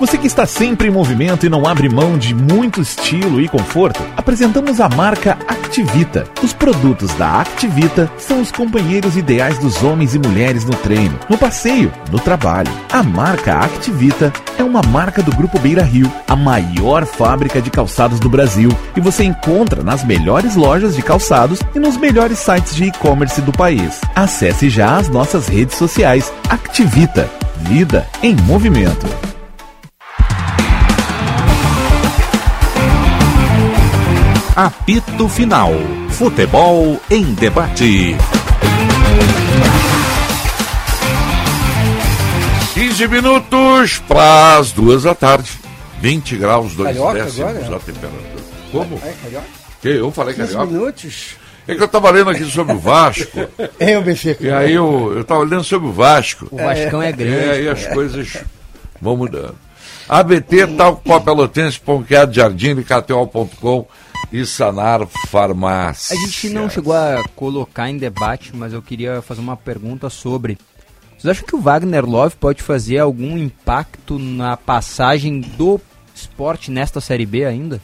Você 0.00 0.16
que 0.16 0.26
está 0.26 0.46
sempre 0.46 0.88
em 0.88 0.90
movimento 0.90 1.44
e 1.44 1.50
não 1.50 1.66
abre 1.66 1.86
mão 1.86 2.16
de 2.16 2.34
muito 2.34 2.80
estilo 2.80 3.38
e 3.38 3.46
conforto, 3.46 4.02
apresentamos 4.16 4.80
a 4.80 4.88
marca 4.88 5.36
Activita. 5.46 6.26
Os 6.42 6.54
produtos 6.54 7.12
da 7.16 7.42
Activita 7.42 8.10
são 8.16 8.40
os 8.40 8.50
companheiros 8.50 9.14
ideais 9.14 9.58
dos 9.58 9.82
homens 9.82 10.14
e 10.14 10.18
mulheres 10.18 10.64
no 10.64 10.74
treino, 10.74 11.18
no 11.28 11.36
passeio, 11.36 11.92
no 12.10 12.18
trabalho. 12.18 12.72
A 12.90 13.02
marca 13.02 13.58
Activita 13.58 14.32
é 14.58 14.64
uma 14.64 14.80
marca 14.80 15.22
do 15.22 15.36
Grupo 15.36 15.58
Beira 15.58 15.82
Rio, 15.82 16.10
a 16.26 16.34
maior 16.34 17.04
fábrica 17.04 17.60
de 17.60 17.70
calçados 17.70 18.18
do 18.18 18.30
Brasil, 18.30 18.70
e 18.96 19.00
você 19.02 19.22
encontra 19.24 19.82
nas 19.82 20.02
melhores 20.02 20.56
lojas 20.56 20.96
de 20.96 21.02
calçados 21.02 21.60
e 21.74 21.78
nos 21.78 21.98
melhores 21.98 22.38
sites 22.38 22.74
de 22.74 22.84
e-commerce 22.84 23.42
do 23.42 23.52
país. 23.52 24.00
Acesse 24.16 24.70
já 24.70 24.96
as 24.96 25.10
nossas 25.10 25.46
redes 25.46 25.76
sociais. 25.76 26.32
Activita. 26.48 27.28
Vida 27.58 28.08
em 28.22 28.34
movimento. 28.34 29.06
Apito 34.56 35.28
Final. 35.28 35.72
Futebol 36.10 37.00
em 37.10 37.22
debate. 37.34 38.16
15 42.74 43.08
minutos 43.08 43.98
para 44.08 44.58
as 44.58 44.72
duas 44.72 45.04
da 45.04 45.14
tarde. 45.14 45.50
20 46.00 46.36
graus, 46.36 46.74
2 46.74 46.88
Carioca 46.88 47.24
décimos 47.24 47.56
agora? 47.56 47.76
a 47.76 47.78
temperatura. 47.80 48.22
Como? 48.72 49.00
É, 49.04 49.12
carioca? 49.22 49.46
Que 49.82 49.88
eu 49.88 50.10
falei 50.10 50.34
15 50.34 50.52
carioca? 50.52 50.72
minutos. 50.72 51.36
É 51.68 51.74
que 51.74 51.80
eu 51.82 51.86
estava 51.86 52.10
lendo 52.10 52.30
aqui 52.30 52.44
sobre 52.44 52.74
o 52.74 52.78
Vasco. 52.78 53.48
É, 53.78 53.96
o 53.98 54.02
Benfica. 54.02 54.44
E 54.44 54.50
aí 54.50 54.72
eu, 54.74 55.12
eu 55.16 55.24
tava 55.24 55.42
lendo 55.44 55.62
sobre 55.62 55.88
o 55.88 55.92
Vasco. 55.92 56.48
O 56.50 56.56
Vascão 56.56 57.00
é 57.02 57.12
grande. 57.12 57.36
E 57.46 57.50
aí 57.50 57.68
as 57.68 57.86
coisas 57.86 58.38
vão 59.00 59.16
mudando. 59.16 59.54
ABT, 60.08 60.66
tal 60.76 60.96
qual 60.96 61.20
Pelotense, 61.20 61.78
Ponqueado 61.78 62.32
Jardim, 62.34 62.74
KTO.com 62.82 63.86
e 64.32 64.44
Sanar 64.46 65.06
Farmácia. 65.28 66.16
A 66.16 66.20
gente 66.20 66.48
não 66.50 66.68
chegou 66.70 66.92
a 66.94 67.22
colocar 67.34 67.88
em 67.90 67.96
debate, 67.98 68.54
mas 68.54 68.72
eu 68.72 68.80
queria 68.82 69.20
fazer 69.22 69.40
uma 69.40 69.56
pergunta 69.56 70.08
sobre. 70.10 70.56
Vocês 71.18 71.30
acham 71.36 71.46
que 71.46 71.54
o 71.56 71.60
Wagner 71.60 72.04
Love 72.04 72.36
pode 72.36 72.62
fazer 72.62 72.98
algum 72.98 73.36
impacto 73.36 74.18
na 74.18 74.56
passagem 74.56 75.40
do 75.40 75.80
esporte 76.14 76.70
nesta 76.70 77.00
Série 77.00 77.26
B 77.26 77.44
ainda? 77.44 77.80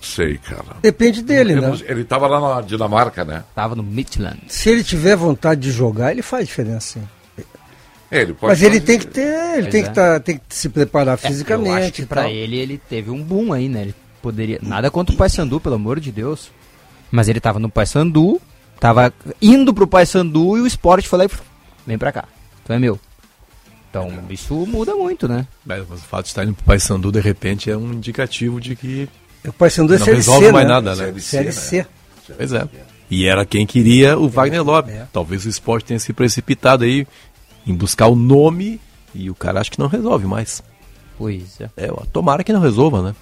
Sei, 0.00 0.38
cara. 0.38 0.76
Depende 0.80 1.22
dele, 1.22 1.54
né? 1.56 1.66
não- 1.68 1.74
Ele 1.74 2.02
estava 2.02 2.26
lá 2.26 2.54
na 2.56 2.60
Dinamarca, 2.62 3.24
né? 3.24 3.44
Tava 3.54 3.74
no 3.74 3.82
Midland. 3.82 4.38
Se 4.48 4.70
ele 4.70 4.82
tiver 4.84 5.14
vontade 5.16 5.60
de 5.60 5.70
jogar, 5.72 6.12
ele 6.12 6.22
faz 6.22 6.46
diferença. 6.46 7.00
sim. 7.00 7.44
É, 8.12 8.22
ele 8.22 8.32
pode 8.34 8.50
Mas 8.52 8.62
ele 8.62 8.80
fazer. 8.80 8.86
tem 8.86 8.98
que 8.98 9.06
ter, 9.06 9.52
ele 9.54 9.62
Pois 9.62 9.70
tem, 9.72 9.80
é. 9.82 9.84
que 9.84 9.94
tá, 9.94 10.18
tem 10.20 10.36
que 10.36 10.42
se 10.56 10.68
preparar 10.68 11.14
É, 11.16 11.26
eu 11.26 11.30
fisicamente. 11.30 11.76
acho 11.84 11.92
que 11.92 12.06
pra 12.06 12.22
tal. 12.22 12.30
ele 12.30 12.56
ele 12.56 12.76
teve 12.88 13.08
um 13.10 13.22
boom 13.22 13.52
aí, 13.52 13.68
né? 13.68 13.82
Ele 13.82 13.94
poderia. 14.22 14.58
Nada 14.62 14.90
contra 14.90 15.14
o 15.14 15.18
Paysandu, 15.18 15.60
pelo 15.60 15.74
amor 15.74 16.00
de 16.00 16.10
Deus. 16.12 16.50
Mas 17.10 17.28
ele 17.28 17.40
tava 17.40 17.58
no 17.58 17.68
Paysandu, 17.68 18.40
tava 18.78 19.12
indo 19.42 19.74
pro 19.74 19.86
Paysandu 19.86 20.56
e 20.56 20.60
o 20.60 20.66
esporte 20.66 21.08
falou: 21.08 21.28
vem 21.86 21.98
pra 21.98 22.12
cá, 22.12 22.24
tu 22.64 22.72
é 22.72 22.78
meu. 22.78 22.98
Então 23.90 24.08
isso 24.30 24.54
muda 24.66 24.94
muito, 24.94 25.26
né? 25.26 25.46
Mas 25.66 25.82
o 25.82 25.96
fato 25.96 26.24
de 26.24 26.28
estar 26.28 26.44
indo 26.44 26.54
pro 26.54 26.64
Paysandu 26.64 27.10
de 27.10 27.20
repente 27.20 27.68
é 27.70 27.76
um 27.76 27.92
indicativo 27.92 28.60
de 28.60 28.76
que 28.76 29.08
O 29.44 29.52
Paysandu 29.52 29.94
é 29.94 29.98
não 29.98 30.04
Série 30.04 30.16
resolve 30.18 30.46
C, 30.46 30.52
mais 30.52 30.66
né? 30.66 30.72
nada, 30.72 30.94
né? 30.94 31.12
Série 31.18 31.52
C. 31.52 31.86
Pois 32.36 32.52
é. 32.52 32.68
E 33.10 33.26
era 33.26 33.44
quem 33.44 33.66
queria 33.66 34.16
o 34.16 34.28
Wagner 34.28 34.62
Lobby. 34.62 34.92
Talvez 35.12 35.44
o 35.44 35.48
esporte 35.48 35.86
tenha 35.86 35.98
se 35.98 36.12
precipitado 36.12 36.84
aí 36.84 37.04
em 37.66 37.74
buscar 37.74 38.06
o 38.06 38.14
nome 38.14 38.80
e 39.12 39.28
o 39.28 39.34
cara 39.34 39.60
acha 39.60 39.70
que 39.70 39.78
não 39.80 39.88
resolve 39.88 40.26
mais. 40.26 40.62
Pois 41.18 41.60
é. 41.60 41.68
É, 41.76 41.88
tomara 42.12 42.44
que 42.44 42.52
não 42.52 42.60
resolva, 42.60 43.02
né? 43.02 43.14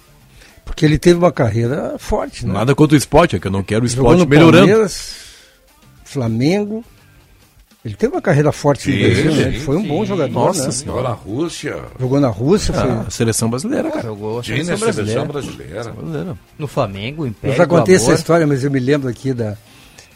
Porque 0.69 0.85
ele 0.85 0.97
teve 0.99 1.17
uma 1.19 1.31
carreira 1.31 1.95
forte, 1.97 2.45
né? 2.45 2.53
Nada 2.53 2.75
contra 2.75 2.95
o 2.95 2.97
esporte, 2.97 3.35
é 3.35 3.39
que 3.39 3.47
eu 3.47 3.51
não 3.51 3.63
quero 3.63 3.83
o 3.85 3.87
Jogou 3.87 4.13
esporte 4.13 4.19
no 4.23 4.29
melhorando. 4.29 4.67
Palmeiras, 4.67 5.15
Flamengo. 6.05 6.83
Ele 7.83 7.95
teve 7.95 8.13
uma 8.13 8.21
carreira 8.21 8.51
forte 8.51 8.89
no 8.89 8.93
Sim, 8.95 9.01
Brasil, 9.03 9.31
né? 9.35 9.41
Ele 9.47 9.59
foi 9.61 9.77
um 9.77 9.87
bom 9.87 10.01
sim. 10.01 10.07
jogador, 10.07 10.33
Nossa 10.33 10.67
né? 10.67 10.71
Jogou 10.85 11.01
na 11.03 11.09
Rússia. 11.11 11.83
Jogou 11.99 12.19
na 12.19 12.27
Rússia, 12.27 12.73
foi... 12.73 12.89
Ah, 12.89 13.05
a 13.07 13.09
seleção 13.09 13.49
brasileira, 13.49 13.89
cara. 13.89 14.03
Jogou 14.03 14.39
a 14.39 14.43
seleção 14.43 14.77
seleção 14.77 15.27
brasileira. 15.27 15.83
brasileira. 15.93 16.37
No 16.57 16.67
Flamengo, 16.67 17.25
Império. 17.25 17.53
Eu 17.53 17.57
já 17.57 17.65
contei 17.65 17.95
essa 17.95 18.13
história, 18.13 18.45
mas 18.45 18.63
eu 18.63 18.69
me 18.71 18.79
lembro 18.79 19.09
aqui 19.09 19.33
da. 19.33 19.57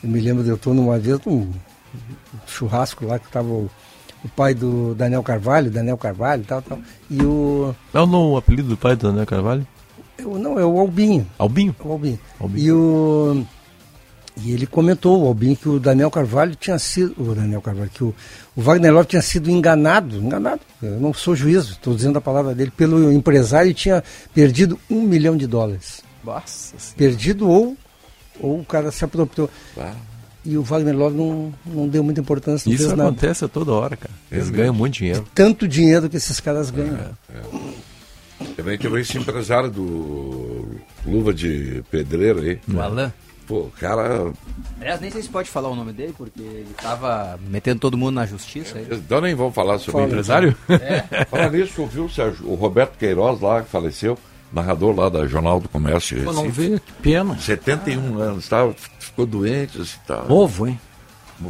Eu 0.04 0.10
me 0.10 0.20
lembro 0.20 0.44
de 0.44 0.50
eu 0.50 0.56
estou 0.56 0.74
numa 0.74 1.00
vez 1.00 1.20
num 1.26 1.50
churrasco 2.48 3.06
lá 3.06 3.18
que 3.18 3.28
estava 3.28 3.48
o, 3.48 3.70
o 4.26 4.30
pai 4.30 4.54
do 4.54 4.94
Daniel 4.94 5.24
Carvalho, 5.24 5.72
Daniel 5.72 5.98
Carvalho 5.98 6.42
e 6.42 6.46
tal, 6.46 6.62
tal. 6.62 6.80
E 7.10 7.24
o. 7.24 7.74
É 7.94 8.00
o 8.02 8.06
no- 8.06 8.32
o 8.34 8.38
apelido 8.38 8.68
do 8.68 8.78
pai 8.78 8.96
do 8.98 9.08
Daniel 9.08 9.26
Carvalho? 9.26 9.66
Eu- 10.18 10.38
não, 10.38 10.58
é 10.60 10.66
o 10.66 10.80
Albinho. 10.80 11.28
Albinho? 11.38 11.76
O 11.84 11.92
Albinho. 11.92 12.20
Albinho. 12.40 12.66
E 12.66 12.72
o. 12.72 13.46
E 14.36 14.52
ele 14.52 14.66
comentou, 14.66 15.24
o 15.24 15.28
Albinho, 15.28 15.56
que 15.56 15.70
o 15.70 15.80
Daniel 15.80 16.10
Carvalho 16.10 16.56
tinha 16.56 16.80
sido. 16.80 17.14
O 17.22 17.36
Daniel 17.36 17.62
Carvalho, 17.62 17.90
que 17.94 18.04
o, 18.04 18.16
o 18.56 18.62
Wagner 18.62 18.92
Love 18.92 19.08
tinha 19.08 19.22
sido 19.22 19.50
enganado. 19.52 20.16
Enganado. 20.18 20.62
Eu 20.82 21.00
não 21.00 21.14
sou 21.14 21.36
juiz, 21.36 21.66
estou 21.70 21.96
dizendo 21.96 22.18
a 22.18 22.22
palavra 22.22 22.56
dele, 22.56 22.72
pelo 22.76 23.12
empresário 23.12 23.70
e 23.70 23.74
tinha 23.76 24.04
perdido 24.34 24.80
um 24.90 25.04
milhão 25.04 25.38
de 25.38 25.46
dólares. 25.46 26.02
Nossa 26.24 26.74
Perdido 26.98 27.48
ou, 27.50 27.78
ou 28.40 28.60
o 28.62 28.66
cara 28.66 28.92
se 28.92 29.06
apropriou. 29.06 29.50
E 30.46 30.58
o 30.58 30.64
Wagner 30.64 30.98
Love 30.98 31.16
não, 31.16 31.54
não 31.66 31.88
deu 31.88 32.04
muita 32.04 32.20
importância, 32.22 32.70
Isso 32.70 32.88
nada. 32.90 33.04
acontece 33.04 33.46
a 33.46 33.48
toda 33.48 33.72
hora, 33.72 33.96
cara. 33.96 34.14
Eles 34.32 34.48
É 34.50 34.52
ganham 34.52 34.74
muito 34.74 34.96
dinheiro. 34.96 35.26
Tanto 35.36 35.68
dinheiro 35.68 36.10
que 36.10 36.18
esses 36.18 36.40
caras 36.40 36.72
ganham. 36.72 36.98
Também 38.56 38.78
teve 38.78 39.00
esse 39.00 39.18
empresário 39.18 39.70
do 39.70 40.68
Luva 41.06 41.34
de 41.34 41.84
Pedreiro 41.90 42.40
aí. 42.40 42.60
O 42.74 42.80
Alain. 42.80 43.12
Pô, 43.48 43.60
o 43.60 43.74
cara. 43.78 44.32
Aliás, 44.80 45.02
nem 45.02 45.12
sei 45.12 45.22
se 45.22 45.30
pode 45.30 45.50
falar 45.50 45.70
o 45.70 45.76
nome 45.76 45.92
dele, 45.92 46.14
porque 46.18 46.42
ele 46.42 46.74
tava 46.82 47.38
metendo 47.50 47.80
todo 47.80 47.98
mundo 47.98 48.16
na 48.16 48.26
justiça. 48.26 48.78
aí. 48.78 48.88
Então 48.90 49.20
nem 49.20 49.36
vamos 49.36 49.54
falar 49.54 49.80
sobre 49.80 49.92
Fala. 49.94 50.06
Empresário? 50.06 50.56
É. 50.70 51.26
Falar 51.26 51.52
nisso, 51.52 51.82
ouviu 51.82 52.08
Sérgio, 52.10 52.50
o 52.50 52.56
Roberto 52.56 52.98
Queiroz 52.98 53.42
lá, 53.42 53.62
que 53.62 53.70
faleceu, 53.70 54.18
narrador 54.52 54.96
lá 54.96 55.10
da 55.10 55.28
Jornal 55.28 55.60
do 55.60 55.68
Comércio. 55.68 56.24
Pô, 56.24 56.32
não 56.32 56.50
vi, 56.50 56.80
que 56.80 56.94
pena. 57.02 57.38
71 57.38 58.18
anos, 58.18 58.48
tá? 58.48 58.70
ficou 59.00 59.26
doente. 59.26 59.80
Assim, 59.82 59.98
tá. 60.08 60.24
Novo, 60.24 60.68
hein? 60.68 60.80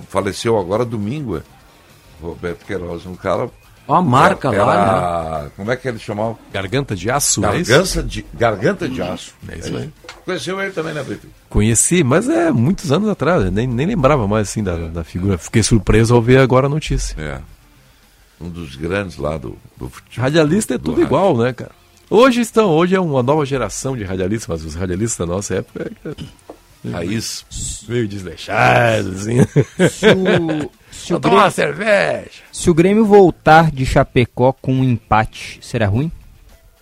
Faleceu 0.10 0.58
agora 0.58 0.84
domingo, 0.84 1.38
é. 1.38 1.42
Roberto 2.22 2.66
Queiroz, 2.66 3.06
um 3.06 3.16
cara. 3.16 3.50
Ó 3.88 3.96
a 3.96 4.02
marca 4.02 4.48
era- 4.48 4.66
lá, 4.66 4.74
era- 5.42 5.50
Como 5.58 5.72
é 5.72 5.76
que 5.76 5.88
ele 5.88 6.00
chamava? 6.00 6.38
Garganta 6.54 6.96
de 6.96 7.10
aço, 7.12 7.44
é? 7.44 7.48
Garganta 7.62 8.04
de, 8.04 8.26
garganta 8.34 8.88
de 8.90 9.02
aço. 9.02 9.34
É 9.50 9.58
isso 9.58 9.76
aí. 9.76 9.90
Conheceu 10.26 10.62
ele 10.62 10.72
também, 10.72 10.94
né, 10.94 11.04
Brito? 11.04 11.28
Conheci, 11.50 12.04
mas 12.04 12.30
é 12.30 12.50
muitos 12.52 12.92
anos 12.92 13.10
atrás, 13.10 13.52
nem, 13.52 13.68
nem 13.68 13.86
lembrava 13.86 14.26
mais 14.28 14.48
assim 14.50 14.64
da, 14.64 14.76
da 14.88 15.04
figura. 15.04 15.38
Fiquei 15.38 15.62
surpreso 15.62 16.16
ao 16.16 16.22
ver 16.22 16.40
agora 16.40 16.68
a 16.68 16.70
notícia. 16.70 17.16
É. 17.20 17.42
Um 18.40 18.50
dos 18.50 18.76
grandes 18.76 19.18
lá 19.18 19.38
do, 19.38 19.58
do 19.78 19.90
futebol. 19.90 20.24
Radialista 20.24 20.76
é 20.76 20.78
do 20.78 20.84
tudo 20.86 20.94
rádio. 20.96 21.06
igual, 21.08 21.38
né, 21.38 21.52
cara? 21.54 21.72
Hoje 22.10 22.42
estão, 22.42 22.70
hoje 22.70 22.96
é 22.96 23.00
uma 23.00 23.22
nova 23.24 23.46
geração 23.46 23.98
de 23.98 24.04
radialistas, 24.04 24.48
mas 24.48 24.66
os 24.66 24.76
radialistas 24.76 25.18
da 25.28 25.34
nossa 25.34 25.56
época 25.56 25.92
é 26.86 26.90
Raiz. 26.90 27.46
meio 27.88 28.08
desleixados, 28.08 29.22
assim. 29.28 29.40
O, 29.42 30.72
se, 31.06 31.14
o 31.14 31.18
uma 31.18 31.22
Grêmio, 31.30 31.52
cerveja. 31.52 32.30
se 32.52 32.70
o 32.70 32.74
Grêmio 32.74 33.06
voltar 33.06 33.72
de 33.72 33.86
Chapecó 33.86 34.54
com 34.54 34.74
um 34.74 34.84
empate, 34.84 35.60
será 35.62 35.88
ruim? 35.88 36.12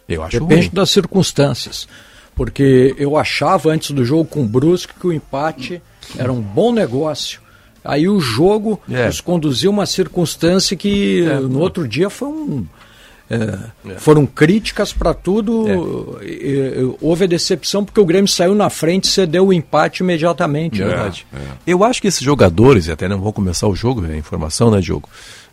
Eu 0.07 0.23
acho 0.23 0.39
Depende 0.39 0.67
ruim. 0.67 0.75
das 0.75 0.89
circunstâncias. 0.89 1.87
Porque 2.35 2.95
eu 2.97 3.17
achava 3.17 3.69
antes 3.71 3.91
do 3.91 4.03
jogo 4.05 4.25
com 4.25 4.41
o 4.41 4.47
Brusque 4.47 4.93
que 4.99 5.05
o 5.07 5.13
empate 5.13 5.81
era 6.17 6.31
um 6.31 6.41
bom 6.41 6.71
negócio. 6.71 7.41
Aí 7.83 8.07
o 8.07 8.19
jogo 8.19 8.79
É. 8.89 9.07
nos 9.07 9.19
conduziu 9.21 9.69
a 9.71 9.73
uma 9.73 9.85
circunstância 9.85 10.75
que 10.77 11.23
É. 11.25 11.39
no 11.39 11.59
outro 11.59 11.87
dia 11.87 12.09
foi 12.09 12.29
um. 12.29 12.65
É, 13.31 13.99
Foram 13.99 14.25
críticas 14.25 14.91
para 14.93 15.13
tudo. 15.13 15.67
É. 16.21 16.25
e- 16.25 16.29
e- 16.81 16.95
houve 17.01 17.23
a 17.23 17.27
decepção 17.27 17.85
porque 17.85 17.99
o 17.99 18.05
Grêmio 18.05 18.27
saiu 18.27 18.53
na 18.55 18.69
frente 18.69 19.05
e 19.05 19.07
cedeu 19.07 19.47
o 19.47 19.53
empate 19.53 20.03
imediatamente. 20.03 20.81
É 20.81 20.85
verdade. 20.85 21.25
Eu 21.65 21.83
acho 21.83 22.01
que 22.01 22.07
esses 22.07 22.21
jogadores, 22.21 22.87
e 22.87 22.91
até 22.91 23.07
não 23.07 23.19
vou 23.19 23.31
começar 23.33 23.67
o 23.67 23.75
jogo, 23.75 24.05
é 24.05 24.17
informação, 24.17 24.69
né, 24.71 24.79
Diogo? 24.81 25.07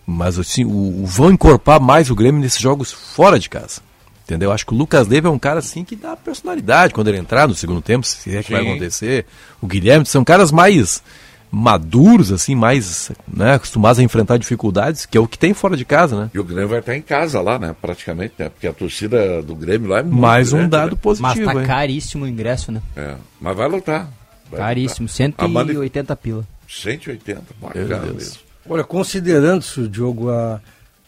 Mas 0.06 0.38
assim, 0.38 0.64
o, 0.64 1.02
o- 1.02 1.06
vão 1.06 1.30
encorpar 1.30 1.80
mais 1.80 2.10
o 2.10 2.14
Grêmio 2.14 2.40
nesses 2.40 2.60
jogos 2.60 2.90
fora 2.92 3.38
de 3.38 3.48
casa. 3.48 3.80
Entendeu? 4.24 4.52
Acho 4.52 4.66
que 4.66 4.74
o 4.74 4.76
Lucas 4.76 5.08
Leiva 5.08 5.28
é 5.28 5.30
um 5.30 5.38
cara 5.38 5.58
assim 5.60 5.82
que 5.84 5.96
dá 5.96 6.14
personalidade 6.14 6.92
quando 6.92 7.08
ele 7.08 7.16
entrar 7.16 7.48
no 7.48 7.54
segundo 7.54 7.80
tempo, 7.80 8.06
se 8.06 8.36
é 8.36 8.42
que 8.42 8.52
vai 8.52 8.62
Sim. 8.62 8.70
acontecer. 8.72 9.24
O 9.60 9.66
Guilherme 9.66 10.04
são 10.04 10.22
caras 10.22 10.52
mais 10.52 11.02
maduros, 11.50 12.30
assim, 12.32 12.54
mais 12.54 13.10
né, 13.26 13.54
acostumados 13.54 13.98
a 13.98 14.02
enfrentar 14.02 14.36
dificuldades, 14.38 15.06
que 15.06 15.16
é 15.16 15.20
o 15.20 15.26
que 15.26 15.38
tem 15.38 15.54
fora 15.54 15.76
de 15.76 15.84
casa, 15.84 16.20
né? 16.20 16.30
E 16.34 16.38
o 16.38 16.44
Grêmio 16.44 16.68
vai 16.68 16.80
estar 16.80 16.96
em 16.96 17.02
casa 17.02 17.40
lá, 17.40 17.58
né? 17.58 17.74
Praticamente, 17.80 18.34
né? 18.38 18.48
Porque 18.48 18.66
a 18.66 18.72
torcida 18.72 19.42
do 19.42 19.54
Grêmio 19.54 19.88
lá 19.88 20.00
é 20.00 20.02
muito 20.02 20.16
Mais 20.20 20.52
um 20.52 20.56
grande, 20.58 20.70
dado 20.70 20.90
né? 20.92 20.98
positivo. 21.00 21.44
Mas 21.44 21.54
tá 21.54 21.60
hein? 21.60 21.66
caríssimo 21.66 22.24
o 22.24 22.28
ingresso, 22.28 22.70
né? 22.70 22.82
É, 22.96 23.14
mas 23.40 23.56
vai 23.56 23.68
lutar. 23.68 24.08
Vai 24.50 24.60
Caríssimo, 24.60 25.08
lutar. 25.08 25.44
A 25.44 25.48
Mani- 25.48 25.72
180 25.72 26.16
pila. 26.16 26.46
180, 26.68 27.42
Meu 27.74 27.86
bacana 27.88 28.12
mesmo. 28.12 28.36
Olha, 28.68 28.84
considerando-se 28.84 29.80
o 29.80 29.88
Diogo 29.88 30.30
a 30.30 30.60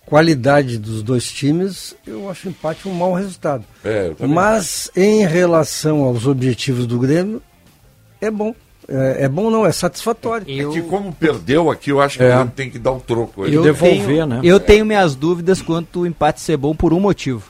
qualidade 0.07 0.79
dos 0.79 1.03
dois 1.03 1.31
times, 1.31 1.95
eu 2.07 2.29
acho 2.31 2.49
o 2.49 2.51
empate 2.51 2.89
um 2.89 2.95
mau 2.95 3.13
resultado. 3.15 3.65
É, 3.85 4.11
Mas 4.27 4.91
em 4.97 5.25
relação 5.27 6.03
aos 6.03 6.27
objetivos 6.27 6.87
do 6.87 6.99
Grêmio, 6.99 7.43
é 8.21 8.31
bom. 8.31 8.55
É, 8.93 9.25
é 9.25 9.29
bom 9.29 9.51
não, 9.51 9.65
é 9.65 9.71
satisfatório. 9.71 10.45
É 10.49 10.73
que 10.73 10.83
como 10.83 11.13
perdeu 11.13 11.71
aqui, 11.71 11.91
eu 11.91 12.01
acho 12.01 12.19
que 12.19 12.25
É. 12.25 12.45
tem 12.47 12.69
que 12.69 12.79
dar 12.79 12.91
o 12.91 12.99
troco. 13.01 13.45
aí. 13.45 13.55
Eu 13.55 13.63
tenho, 13.75 14.45
Eu 14.45 14.59
tenho 14.59 14.85
minhas 14.85 15.15
dúvidas 15.15 15.63
quanto 15.63 16.01
o 16.01 16.07
empate 16.07 16.41
ser 16.41 16.57
bom 16.57 16.75
por 16.75 16.93
um 16.93 16.99
motivo. 16.99 17.49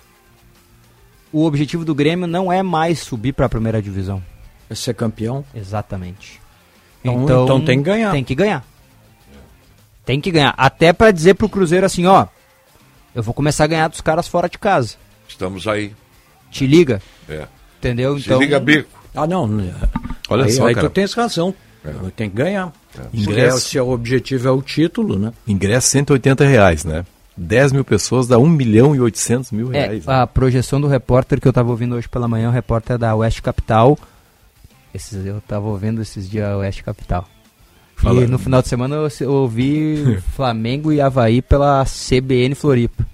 O 1.32 1.44
objetivo 1.46 1.84
do 1.84 1.94
Grêmio 1.94 2.26
não 2.26 2.52
é 2.52 2.62
mais 2.62 2.98
subir 2.98 3.32
para 3.32 3.46
a 3.46 3.48
primeira 3.48 3.80
divisão. 3.80 4.22
É 4.68 4.74
ser 4.74 4.94
campeão. 4.94 5.42
Exatamente. 5.54 6.38
Então- 7.02 7.44
então 7.44 7.64
tem 7.64 7.78
que 7.78 7.84
ganhar. 7.84 8.12
Tem 8.12 8.22
que 8.24 8.34
ganhar. 8.34 8.64
Tem 10.04 10.20
que 10.20 10.30
ganhar. 10.30 10.54
Até 10.58 10.92
para 10.92 11.10
dizer 11.10 11.34
pro 11.34 11.48
Cruzeiro 11.48 11.86
assim, 11.86 12.04
ó, 12.04 12.26
eu 13.14 13.22
vou 13.22 13.32
começar 13.32 13.64
a 13.64 13.66
ganhar 13.66 13.88
dos 13.88 14.00
caras 14.00 14.28
fora 14.28 14.48
de 14.48 14.58
casa. 14.58 14.96
Estamos 15.26 15.66
aí. 15.66 15.94
Te 16.50 16.66
liga. 16.66 17.00
É. 17.28 17.46
Entendeu? 17.78 18.18
Se 18.18 18.26
Então, 18.26 18.40
liga, 18.40 18.60
bico. 18.60 18.90
Ah, 19.14 19.26
não. 19.26 19.48
Olha 20.30 20.44
aí, 20.44 20.52
só, 20.52 20.66
aí 20.66 20.74
cara. 20.74 20.88
tu 20.88 20.92
tens 20.92 21.12
razão. 21.12 21.54
Tem 22.14 22.28
que 22.30 22.36
ganhar. 22.36 22.72
Ingresso. 23.12 23.60
Se, 23.70 23.78
é- 23.78 23.82
o 23.82 23.88
objetivo 23.90 24.46
é 24.48 24.50
o 24.50 24.60
título, 24.62 25.18
né? 25.18 25.32
Ingresso 25.46 25.88
180 25.88 26.44
reais, 26.44 26.84
né? 26.84 27.04
10 27.36 27.72
mil 27.72 27.84
pessoas 27.84 28.26
dá 28.28 28.38
1 28.38 28.46
milhão 28.46 28.94
e 28.94 29.00
800 29.00 29.50
mil 29.52 29.72
É, 29.72 29.86
reais. 29.86 30.04
né? 30.06 30.14
a 30.14 30.26
projeção 30.26 30.78
do 30.80 30.86
repórter 30.86 31.40
que 31.40 31.48
eu 31.48 31.52
tava 31.52 31.70
ouvindo 31.70 31.94
hoje 31.94 32.06
pela 32.08 32.28
manhã, 32.28 32.48
o 32.50 32.52
repórter 32.52 32.98
da 32.98 33.14
Oeste 33.14 33.40
Capital. 33.40 33.98
Esses, 34.92 35.24
eu 35.24 35.40
tava 35.46 35.66
ouvindo 35.68 36.02
esses 36.02 36.28
dias 36.28 36.46
a 36.48 36.56
Oeste 36.58 36.82
Capital. 36.84 37.26
Fala. 37.96 38.22
E 38.22 38.26
no 38.26 38.38
final 38.38 38.60
de 38.60 38.68
semana 38.68 38.96
eu, 39.20 39.30
ouvi 39.32 40.18
Flamengo 40.36 40.92
e 40.92 41.00
Havaí 41.00 41.40
pela 41.40 41.84
CBN 41.86 42.54
Floripa. 42.54 43.06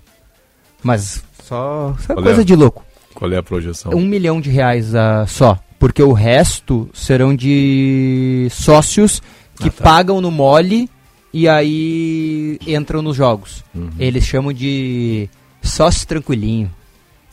Mas 0.82 1.22
só, 1.42 1.94
Qual 2.06 2.18
é 2.18 2.22
coisa 2.22 2.40
a- 2.40 2.44
de 2.44 2.54
louco. 2.56 2.84
Qual 3.14 3.30
é 3.32 3.36
a 3.36 3.42
projeção? 3.42 3.92
Um 3.92 4.04
milhão 4.04 4.40
de 4.40 4.50
reais 4.50 4.94
ah, 4.94 5.24
só. 5.26 5.58
Porque 5.86 6.02
o 6.02 6.12
resto 6.12 6.90
serão 6.92 7.32
de 7.32 8.48
sócios 8.50 9.22
que 9.54 9.70
pagam 9.70 10.20
no 10.20 10.32
mole 10.32 10.90
e 11.32 11.48
aí 11.48 12.58
entram 12.66 13.00
nos 13.02 13.14
jogos. 13.16 13.62
Eles 13.96 14.24
chamam 14.24 14.52
de 14.52 15.28
sócio 15.62 16.04
tranquilinho. 16.08 16.72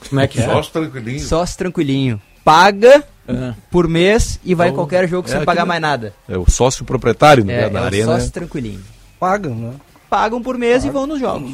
Como 0.08 0.22
é 0.22 0.28
que 0.28 0.40
é? 0.40 0.46
Sócio 0.46 0.72
tranquilinho. 0.72 1.20
Sócio 1.20 1.58
tranquilinho. 1.58 2.22
Paga 2.46 3.04
É. 3.28 3.54
por 3.72 3.88
mês 3.88 4.40
e 4.46 4.54
vai 4.54 4.68
em 4.68 4.70
Então, 4.70 4.84
qualquer 4.84 5.10
jogo 5.10 5.28
é 5.28 5.32
sem 5.32 5.44
pagar 5.44 5.66
mais 5.66 5.82
nada. 5.82 6.14
É 6.30 6.38
o 6.38 6.48
sócio 6.48 6.86
proprietário 6.86 7.44
né, 7.44 7.64
É, 7.64 7.70
da 7.72 7.80
é 7.80 7.84
arena. 7.86 8.06
sócio 8.06 8.30
tranquilinho. 8.32 8.82
Pagam, 9.20 9.56
né? 9.56 9.72
Pagam 10.12 10.44
por 10.44 10.60
mês 10.60 10.86
e 10.86 10.92
vão 10.92 11.08
nos 11.08 11.20
jogos. 11.20 11.54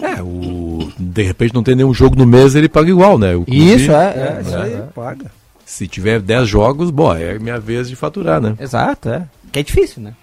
É, 0.00 0.22
o... 0.22 0.90
de 0.98 1.22
repente 1.24 1.52
não 1.52 1.62
tem 1.62 1.74
nenhum 1.76 1.92
jogo 1.92 2.16
no 2.16 2.24
mês, 2.24 2.54
ele 2.54 2.70
paga 2.70 2.88
igual, 2.88 3.18
né? 3.18 3.34
O 3.36 3.44
clube- 3.44 3.74
Isso, 3.74 3.90
é, 3.92 4.38
É, 4.38 4.40
isso 4.40 4.56
aí, 4.56 4.82
paga. 4.94 5.37
Se 5.68 5.86
tiver 5.86 6.18
10 6.18 6.48
jogos, 6.48 6.90
bom, 6.90 7.14
é 7.14 7.38
minha 7.38 7.60
vez 7.60 7.90
de 7.90 7.94
faturar, 7.94 8.40
né? 8.40 8.56
Exato, 8.58 9.10
é. 9.10 9.28
Que 9.52 9.58
é 9.58 9.62
difícil, 9.62 10.02
né? 10.02 10.14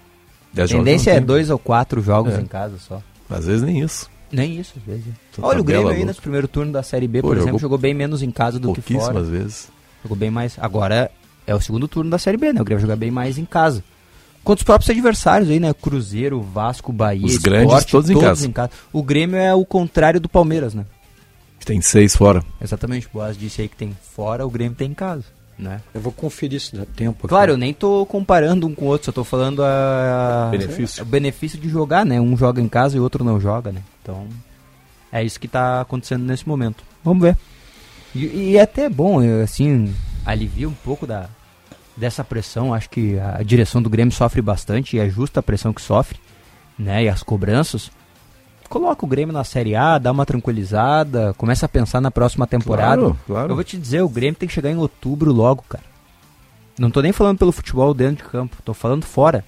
A 0.52 0.56
10 0.56 0.70
jogos 0.70 0.84
tendência 0.84 1.10
é 1.12 1.20
dois 1.20 1.50
ou 1.50 1.58
quatro 1.58 2.02
jogos 2.02 2.34
É. 2.34 2.40
em 2.40 2.46
casa 2.46 2.76
só. 2.78 3.00
Às 3.30 3.46
vezes 3.46 3.62
nem 3.62 3.80
isso. 3.80 4.10
Nem 4.32 4.58
isso, 4.58 4.74
às 4.76 4.82
vezes. 4.82 5.04
Olha, 5.40 5.60
o 5.60 5.64
Grêmio 5.64 5.86
aí 5.88 6.04
nesse 6.04 6.20
primeiro 6.20 6.48
turno 6.48 6.72
da 6.72 6.82
Série 6.82 7.06
B, 7.06 7.22
Pô, 7.22 7.28
por 7.28 7.36
exemplo, 7.36 7.60
jogou 7.60 7.78
bem 7.78 7.94
menos 7.94 8.24
em 8.24 8.30
casa 8.32 8.58
do 8.58 8.72
que 8.72 8.80
fora. 8.80 8.98
Pouquíssimas 9.14 9.28
vezes. 9.28 9.68
Jogou 10.02 10.16
bem 10.18 10.32
mais. 10.32 10.56
Agora 10.58 11.12
é 11.46 11.54
o 11.54 11.60
segundo 11.60 11.86
turno 11.86 12.10
da 12.10 12.18
Série 12.18 12.36
B, 12.36 12.52
né? 12.52 12.60
O 12.60 12.64
Grêmio 12.64 12.82
jogar 12.82 12.96
bem 12.96 13.12
mais 13.12 13.38
em 13.38 13.44
casa. 13.44 13.84
Contra 14.42 14.60
os 14.62 14.64
próprios 14.64 14.90
adversários 14.90 15.48
aí, 15.48 15.60
né? 15.60 15.72
Cruzeiro, 15.72 16.42
Vasco, 16.42 16.92
Bahia, 16.92 17.24
Os 17.24 17.36
grandes 17.38 17.84
todos 17.84 18.10
em 18.10 18.50
casa. 18.50 18.70
O 18.92 19.00
Grêmio 19.00 19.36
é 19.36 19.54
o 19.54 19.64
contrário 19.64 20.20
do 20.20 20.28
Palmeiras, 20.28 20.74
né? 20.74 20.84
Tem 21.64 21.80
seis 21.80 22.16
fora. 22.16 22.44
Exatamente. 22.60 23.06
O 23.06 23.10
Boas 23.12 23.36
disse 23.38 23.62
aí 23.62 23.68
que 23.68 23.76
tem 23.76 23.96
fora, 24.14 24.44
o 24.44 24.50
Grêmio 24.50 24.76
tem 24.76 24.90
em 24.90 24.94
casa, 24.94 25.24
né? 25.58 25.80
Eu 25.94 26.00
vou 26.00 26.12
conferir 26.12 26.60
se 26.60 26.76
dá 26.76 26.84
tempo. 26.84 27.18
aqui. 27.20 27.28
Claro, 27.28 27.52
eu 27.52 27.56
nem 27.56 27.72
tô 27.72 28.04
comparando 28.06 28.66
um 28.66 28.74
com 28.74 28.84
o 28.84 28.88
outro, 28.88 29.06
só 29.06 29.12
tô 29.12 29.24
falando 29.24 29.62
a... 29.62 30.48
Benefício. 30.50 31.02
o 31.02 31.06
benefício 31.06 31.58
de 31.58 31.68
jogar, 31.68 32.04
né? 32.04 32.20
Um 32.20 32.36
joga 32.36 32.60
em 32.60 32.68
casa 32.68 32.96
e 32.96 33.00
o 33.00 33.02
outro 33.02 33.24
não 33.24 33.40
joga, 33.40 33.72
né? 33.72 33.82
Então, 34.02 34.26
é 35.10 35.24
isso 35.24 35.40
que 35.40 35.48
tá 35.48 35.80
acontecendo 35.80 36.24
nesse 36.24 36.46
momento. 36.46 36.84
Vamos 37.02 37.22
ver. 37.22 37.36
E, 38.14 38.50
e 38.50 38.56
é 38.56 38.62
até 38.62 38.88
bom, 38.88 39.22
eu, 39.22 39.42
assim, 39.42 39.94
alivia 40.24 40.68
um 40.68 40.74
pouco 40.74 41.06
da, 41.06 41.28
dessa 41.96 42.22
pressão. 42.22 42.74
Acho 42.74 42.90
que 42.90 43.18
a 43.18 43.42
direção 43.42 43.80
do 43.80 43.90
Grêmio 43.90 44.12
sofre 44.12 44.42
bastante 44.42 44.96
e 44.96 45.00
é 45.00 45.08
justa 45.08 45.40
a 45.40 45.42
pressão 45.42 45.72
que 45.72 45.80
sofre, 45.80 46.18
né? 46.78 47.04
E 47.04 47.08
as 47.08 47.22
cobranças. 47.22 47.90
Coloca 48.68 49.04
o 49.04 49.08
Grêmio 49.08 49.32
na 49.32 49.44
Série 49.44 49.74
A, 49.76 49.98
dá 49.98 50.10
uma 50.10 50.26
tranquilizada, 50.26 51.32
começa 51.34 51.66
a 51.66 51.68
pensar 51.68 52.00
na 52.00 52.10
próxima 52.10 52.46
temporada. 52.46 52.96
Claro, 52.96 53.18
claro. 53.26 53.50
Eu 53.50 53.54
vou 53.54 53.64
te 53.64 53.78
dizer, 53.78 54.02
o 54.02 54.08
Grêmio 54.08 54.34
tem 54.34 54.48
que 54.48 54.54
chegar 54.54 54.70
em 54.70 54.76
outubro 54.76 55.32
logo, 55.32 55.64
cara. 55.68 55.84
Não 56.78 56.90
tô 56.90 57.00
nem 57.00 57.12
falando 57.12 57.38
pelo 57.38 57.52
futebol 57.52 57.94
dentro 57.94 58.24
de 58.24 58.30
campo, 58.30 58.56
tô 58.64 58.74
falando 58.74 59.04
fora. 59.04 59.44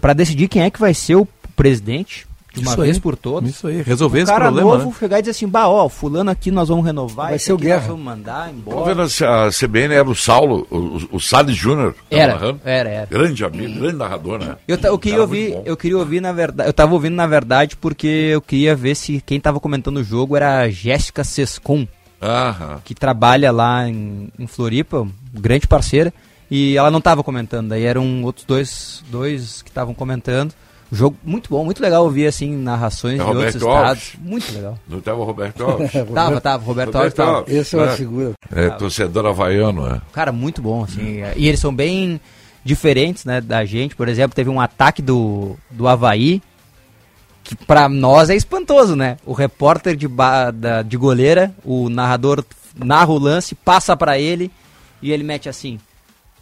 Pra 0.00 0.12
decidir 0.12 0.46
quem 0.48 0.62
é 0.62 0.70
que 0.70 0.78
vai 0.78 0.94
ser 0.94 1.16
o 1.16 1.26
presidente 1.56 2.27
de 2.52 2.60
uma 2.60 2.70
Isso 2.72 2.80
vez 2.80 2.96
aí, 2.96 3.00
por 3.02 3.14
todas. 3.16 3.50
isso 3.50 3.66
aí, 3.66 3.82
resolver 3.82 4.20
o 4.20 4.22
esse 4.22 4.32
cara 4.32 4.46
problema, 4.46 4.70
novo 4.78 4.86
né? 4.90 4.96
chegar 4.98 5.18
e 5.18 5.22
dizer 5.22 5.32
assim, 5.32 5.46
bah, 5.46 5.68
ó, 5.68 5.88
fulano 5.88 6.30
aqui 6.30 6.50
nós 6.50 6.68
vamos 6.68 6.84
renovar, 6.84 7.26
Vai 7.26 7.36
esse 7.36 7.44
ser 7.46 7.52
o 7.52 7.56
aqui 7.56 7.64
Guerra. 7.64 7.78
nós 7.80 7.86
vamos 7.88 8.04
mandar 8.04 8.50
embora. 8.52 8.94
vendo 8.94 9.02
a 9.02 9.50
CBN 9.50 9.94
era 9.94 10.08
o 10.08 10.14
Saulo, 10.14 10.66
o, 10.70 11.16
o 11.16 11.20
Salles 11.20 11.54
Júnior. 11.56 11.94
Era, 12.10 12.56
era, 12.64 12.88
era. 12.88 13.06
Grande 13.06 13.44
amigo, 13.44 13.78
grande 13.80 13.96
narrador, 13.96 14.38
né? 14.38 14.56
Eu, 14.66 14.78
eu 14.82 14.98
queria 14.98 15.18
Cara 15.18 15.22
ouvir, 15.28 15.58
eu 15.64 15.76
queria 15.76 15.98
ouvir 15.98 16.20
na 16.20 16.32
verdade, 16.32 16.68
eu 16.68 16.72
tava 16.72 16.94
ouvindo 16.94 17.14
na 17.14 17.26
verdade 17.26 17.76
porque 17.76 18.06
eu 18.06 18.40
queria 18.40 18.74
ver 18.74 18.94
se 18.94 19.22
quem 19.24 19.38
tava 19.38 19.60
comentando 19.60 19.98
o 19.98 20.04
jogo 20.04 20.34
era 20.36 20.60
a 20.62 20.68
Jéssica 20.70 21.22
Sescon, 21.24 21.86
Aham. 22.20 22.80
que 22.84 22.94
trabalha 22.94 23.52
lá 23.52 23.86
em, 23.88 24.28
em 24.38 24.46
Floripa, 24.46 25.06
grande 25.32 25.66
parceira, 25.68 26.12
e 26.50 26.76
ela 26.76 26.90
não 26.90 27.00
tava 27.00 27.22
comentando, 27.22 27.68
daí 27.68 27.84
eram 27.84 28.22
outros 28.24 28.44
dois, 28.46 29.04
dois 29.10 29.60
que 29.62 29.68
estavam 29.68 29.92
comentando. 29.94 30.52
Jogo 30.90 31.16
muito 31.22 31.50
bom, 31.50 31.64
muito 31.64 31.82
legal 31.82 32.02
ouvir 32.04 32.26
assim 32.26 32.56
narrações 32.56 33.14
É 33.20 33.22
de 33.22 33.30
outros 33.30 33.36
Roberto 33.36 33.56
estados. 33.56 33.88
Alves. 33.88 34.14
Muito 34.20 34.52
legal. 34.54 34.78
Não 34.88 34.98
estava 34.98 35.18
o 35.20 35.24
Roberto 35.24 35.64
Alves? 35.64 35.92
Tava, 36.14 36.40
tava, 36.40 36.64
Roberto 36.64 36.96
Alves 36.96 37.14
tava. 37.14 37.44
Esse 37.46 37.76
é 37.76 37.78
uma 37.78 37.88
figura. 37.88 38.32
É, 38.54 38.70
torcedor 38.70 39.26
havaiano, 39.26 39.86
é. 39.86 40.00
Cara, 40.12 40.32
muito 40.32 40.62
bom, 40.62 40.84
assim. 40.84 41.22
E 41.36 41.46
eles 41.46 41.60
são 41.60 41.74
bem 41.74 42.18
diferentes, 42.64 43.24
né, 43.26 43.40
da 43.40 43.64
gente. 43.66 43.94
Por 43.94 44.08
exemplo, 44.08 44.34
teve 44.34 44.48
um 44.48 44.60
ataque 44.60 45.02
do, 45.02 45.56
do 45.70 45.86
Havaí, 45.86 46.40
que 47.44 47.54
pra 47.54 47.88
nós 47.88 48.30
é 48.30 48.34
espantoso, 48.34 48.96
né? 48.96 49.18
O 49.26 49.32
repórter 49.34 49.94
de, 49.94 50.08
ba- 50.08 50.50
da, 50.50 50.82
de 50.82 50.96
goleira, 50.96 51.54
o 51.64 51.88
narrador 51.90 52.42
narra 52.76 53.10
o 53.10 53.18
lance, 53.18 53.54
passa 53.54 53.94
pra 53.96 54.18
ele 54.18 54.50
e 55.02 55.12
ele 55.12 55.22
mete 55.22 55.48
assim: 55.50 55.78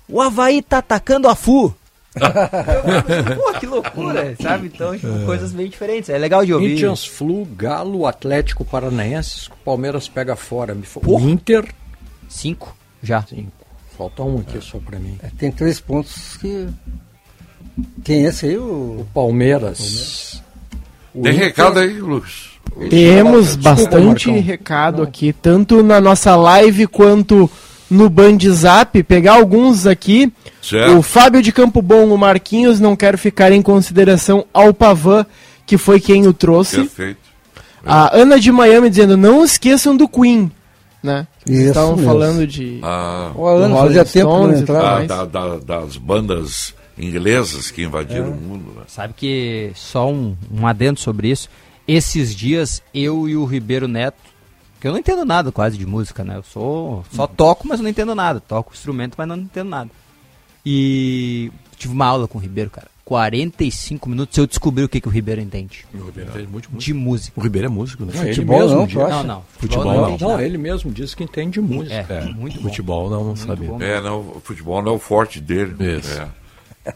O 0.08 0.20
Havaí 0.20 0.62
tá 0.62 0.78
atacando 0.78 1.28
a 1.28 1.34
FU. 1.34 1.74
Eu, 2.16 3.36
Pô, 3.36 3.52
que 3.58 3.66
loucura, 3.66 4.34
sabe? 4.40 4.70
Então, 4.72 4.96
tipo, 4.96 5.24
coisas 5.26 5.52
bem 5.52 5.68
diferentes. 5.68 6.08
É 6.10 6.16
legal 6.18 6.44
de 6.44 6.52
ouvir. 6.54 6.72
Indians 6.72 7.04
Flu, 7.04 7.44
Galo, 7.44 8.06
Atlético 8.06 8.64
Paranaense, 8.64 9.48
o 9.48 9.56
Palmeiras 9.64 10.08
pega 10.08 10.34
fora. 10.36 10.74
Me 10.74 10.84
Inter. 11.20 11.66
Cinco, 12.28 12.74
já. 13.02 13.22
Cinco. 13.22 13.52
Falta 13.96 14.22
um 14.22 14.38
aqui 14.38 14.60
só 14.60 14.78
pra 14.78 14.98
mim. 14.98 15.18
É, 15.22 15.28
Tem 15.38 15.50
três 15.50 15.78
pontos 15.80 16.36
que. 16.38 16.66
Quem 18.02 18.24
é 18.24 18.28
esse 18.28 18.46
aí? 18.46 18.56
O, 18.58 19.00
O 19.00 19.08
Palmeiras. 19.14 20.42
O 21.14 21.22
Tem 21.22 21.32
Inter- 21.34 21.46
recado 21.46 21.78
aí, 21.78 22.00
Lucas? 22.00 22.50
Temos 22.90 23.56
Desculpa, 23.56 23.70
bastante 23.70 24.26
Marcão. 24.28 24.42
recado 24.42 25.02
aqui, 25.02 25.32
tanto 25.32 25.82
na 25.82 26.00
nossa 26.00 26.34
live 26.36 26.86
quanto 26.86 27.50
no 27.90 28.08
Band 28.08 28.38
Zap. 28.50 29.02
Pegar 29.02 29.34
alguns 29.34 29.86
aqui. 29.86 30.32
Certo. 30.62 30.96
O 30.98 31.02
Fábio 31.02 31.40
de 31.42 31.52
Campo 31.52 31.80
Bom, 31.80 32.12
o 32.12 32.18
Marquinhos, 32.18 32.80
não 32.80 32.96
quero 32.96 33.16
ficar 33.16 33.52
em 33.52 33.62
consideração 33.62 34.44
ao 34.52 34.74
Pavan, 34.74 35.24
que 35.64 35.78
foi 35.78 36.00
quem 36.00 36.26
o 36.26 36.32
trouxe. 36.32 36.76
Perfeito. 36.76 37.26
A 37.84 38.16
Ana 38.16 38.40
de 38.40 38.50
Miami 38.50 38.90
dizendo, 38.90 39.16
não 39.16 39.44
esqueçam 39.44 39.96
do 39.96 40.08
Queen, 40.08 40.50
né? 41.00 41.24
Isso 41.48 41.68
Estavam 41.68 41.96
falando 41.98 42.44
de... 42.44 42.80
Ah, 42.82 43.30
Ana, 43.38 43.76
fazia 43.76 44.04
tempo 44.04 44.26
que 44.26 44.32
não 44.32 44.42
Stones 44.42 44.58
e 44.58 44.62
entrava. 44.62 45.04
da- 45.06 45.24
da- 45.24 45.56
da- 45.56 45.80
das 45.82 45.96
bandas 45.96 46.74
inglesas 46.98 47.70
que 47.70 47.84
invadiram 47.84 48.30
o 48.30 48.34
mundo, 48.34 48.72
né? 48.74 48.82
Sabe 48.88 49.14
que 49.16 49.70
só 49.76 50.10
um, 50.10 50.34
um 50.52 50.66
adendo 50.66 50.98
sobre 50.98 51.30
isso. 51.30 51.48
Esses 51.86 52.34
dias 52.34 52.82
eu 52.92 53.28
e 53.28 53.36
o 53.36 53.44
Ribeiro 53.44 53.86
Neto, 53.86 54.16
que 54.80 54.86
eu 54.86 54.92
não 54.92 54.98
entendo 54.98 55.24
nada 55.24 55.50
quase 55.50 55.76
de 55.78 55.86
música, 55.86 56.24
né? 56.24 56.36
Eu 56.36 56.42
sou 56.42 57.04
só 57.12 57.26
toco, 57.26 57.66
mas 57.66 57.78
eu 57.78 57.82
não 57.84 57.90
entendo 57.90 58.14
nada. 58.14 58.40
Toco 58.40 58.72
instrumento, 58.74 59.14
mas 59.16 59.28
não 59.28 59.36
entendo 59.36 59.68
nada. 59.68 59.90
E 60.64 61.50
tive 61.76 61.92
uma 61.92 62.06
aula 62.06 62.26
com 62.26 62.38
o 62.38 62.40
Ribeiro, 62.40 62.70
cara. 62.70 62.88
45 63.06 64.08
minutos 64.10 64.36
eu 64.36 64.48
descobri 64.48 64.82
o 64.82 64.88
que, 64.88 65.00
que 65.00 65.06
o 65.06 65.10
Ribeiro 65.10 65.40
entende. 65.40 65.86
O 65.94 66.06
Ribeiro 66.06 66.30
entende 66.30 66.48
muito, 66.48 66.68
De 66.72 66.92
música. 66.92 67.38
O 67.38 67.42
Ribeiro 67.42 67.66
é 67.66 67.70
músico, 67.70 68.04
né? 68.04 68.12
Não, 68.12 68.22
ele 68.22 68.34
Futebol 68.34 68.58
mesmo 68.58 68.76
não? 68.76 69.08
Não, 69.08 69.22
não. 69.22 69.44
Futebol 69.58 69.84
não. 69.84 69.94
não. 69.94 70.18
Não, 70.18 70.28
nada. 70.30 70.42
ele 70.42 70.58
mesmo 70.58 70.90
diz 70.90 71.14
que 71.14 71.22
entende 71.22 71.52
de 71.52 71.60
música. 71.60 71.94
É, 71.94 72.24
muito 72.32 72.60
bom. 72.60 72.68
Futebol 72.68 73.08
não, 73.08 73.24
não 73.24 73.36
sabia. 73.36 73.68
bom. 73.68 73.80
É, 73.80 74.00
não, 74.00 74.18
o 74.18 74.40
futebol 74.42 74.82
não 74.82 74.92
é 74.92 74.94
o 74.96 74.98
forte 74.98 75.40
dele. 75.40 75.76
Isso. 75.98 76.20
É. 76.20 76.28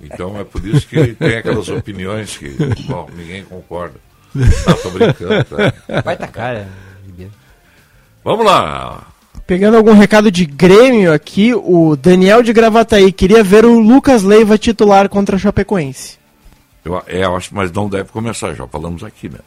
Então 0.01 0.37
é 0.39 0.43
por 0.43 0.67
isso 0.67 0.87
que 0.87 0.97
ele 0.97 1.15
tem 1.15 1.37
aquelas 1.37 1.69
opiniões 1.71 2.37
que, 2.37 2.49
bom, 2.89 3.09
ninguém 3.17 3.45
concorda. 3.45 4.01
Não, 4.35 4.77
tô 4.77 4.91
brincando. 4.91 5.45
Tá? 5.45 6.03
Vai 6.05 6.17
tacar, 6.17 6.55
é, 6.55 6.59
Ribeiro. 6.61 6.90
Vamos 8.25 8.45
lá. 8.45 9.07
Pegando 9.47 9.77
algum 9.77 9.93
recado 9.95 10.31
de 10.31 10.45
Grêmio 10.47 11.13
aqui, 11.13 11.53
o 11.55 11.97
Daniel 11.97 12.43
de 12.43 12.53
Gravataí 12.53 13.13
queria 13.13 13.43
ver 13.43 13.65
o 13.65 13.79
Lucas 13.81 14.23
Leiva 14.23 14.57
titular 14.59 15.09
contra 15.09 15.37
a 15.37 15.39
Chapecoense. 15.39 16.19
Eu, 16.85 17.03
é, 17.07 17.25
eu 17.25 17.37
acho, 17.37 17.55
mas 17.55 17.71
não 17.73 17.89
deve 17.89 18.11
começar, 18.11 18.55
já 18.55 18.67
falamos 18.67 19.03
aqui, 19.03 19.29
né? 19.29 19.39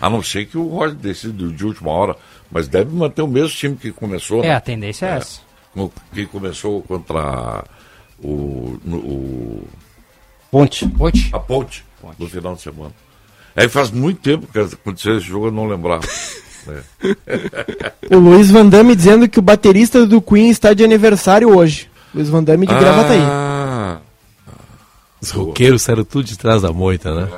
A 0.00 0.10
não 0.10 0.22
ser 0.22 0.46
que 0.46 0.58
o 0.58 0.66
Roger 0.66 0.96
decida 0.96 1.46
de 1.48 1.64
última 1.64 1.90
hora, 1.92 2.16
mas 2.50 2.66
deve 2.66 2.92
manter 2.94 3.22
o 3.22 3.28
mesmo 3.28 3.50
time 3.56 3.76
que 3.76 3.92
começou. 3.92 4.42
É, 4.42 4.48
né? 4.48 4.54
a 4.56 4.60
tendência 4.60 5.06
é, 5.06 5.16
essa. 5.16 5.40
No- 5.74 5.92
Que 6.12 6.26
começou 6.26 6.82
contra 6.82 7.62
o, 8.22 8.78
no- 8.84 8.98
o 8.98 9.68
Ponte. 10.50 10.86
Ponte. 10.88 11.30
a 11.32 11.38
Ponte, 11.38 11.84
no 12.18 12.28
final 12.28 12.54
de 12.56 12.62
semana. 12.62 12.92
Aí 13.54 13.68
faz 13.68 13.90
muito 13.90 14.20
tempo 14.20 14.46
que 14.50 14.58
aconteceu 14.58 15.16
esse 15.18 15.26
jogo, 15.26 15.46
eu 15.46 15.52
não 15.52 15.68
lembrava. 15.68 16.02
É. 16.68 17.16
O 18.14 18.18
Luiz 18.18 18.50
Van 18.50 18.66
Damme 18.66 18.94
dizendo 18.94 19.28
que 19.28 19.38
o 19.38 19.42
baterista 19.42 20.04
do 20.06 20.20
Queen 20.20 20.50
está 20.50 20.74
de 20.74 20.84
aniversário 20.84 21.56
hoje. 21.56 21.88
Luiz 22.14 22.28
Van 22.28 22.42
Damme 22.44 22.66
de 22.66 22.74
Gravataí. 22.74 23.20
Ah, 23.22 23.98
Os 25.20 25.30
roqueiros 25.30 25.82
saíram 25.82 26.04
tudo 26.04 26.24
de 26.24 26.36
trás 26.36 26.60
da 26.62 26.72
moita, 26.72 27.14
né? 27.14 27.28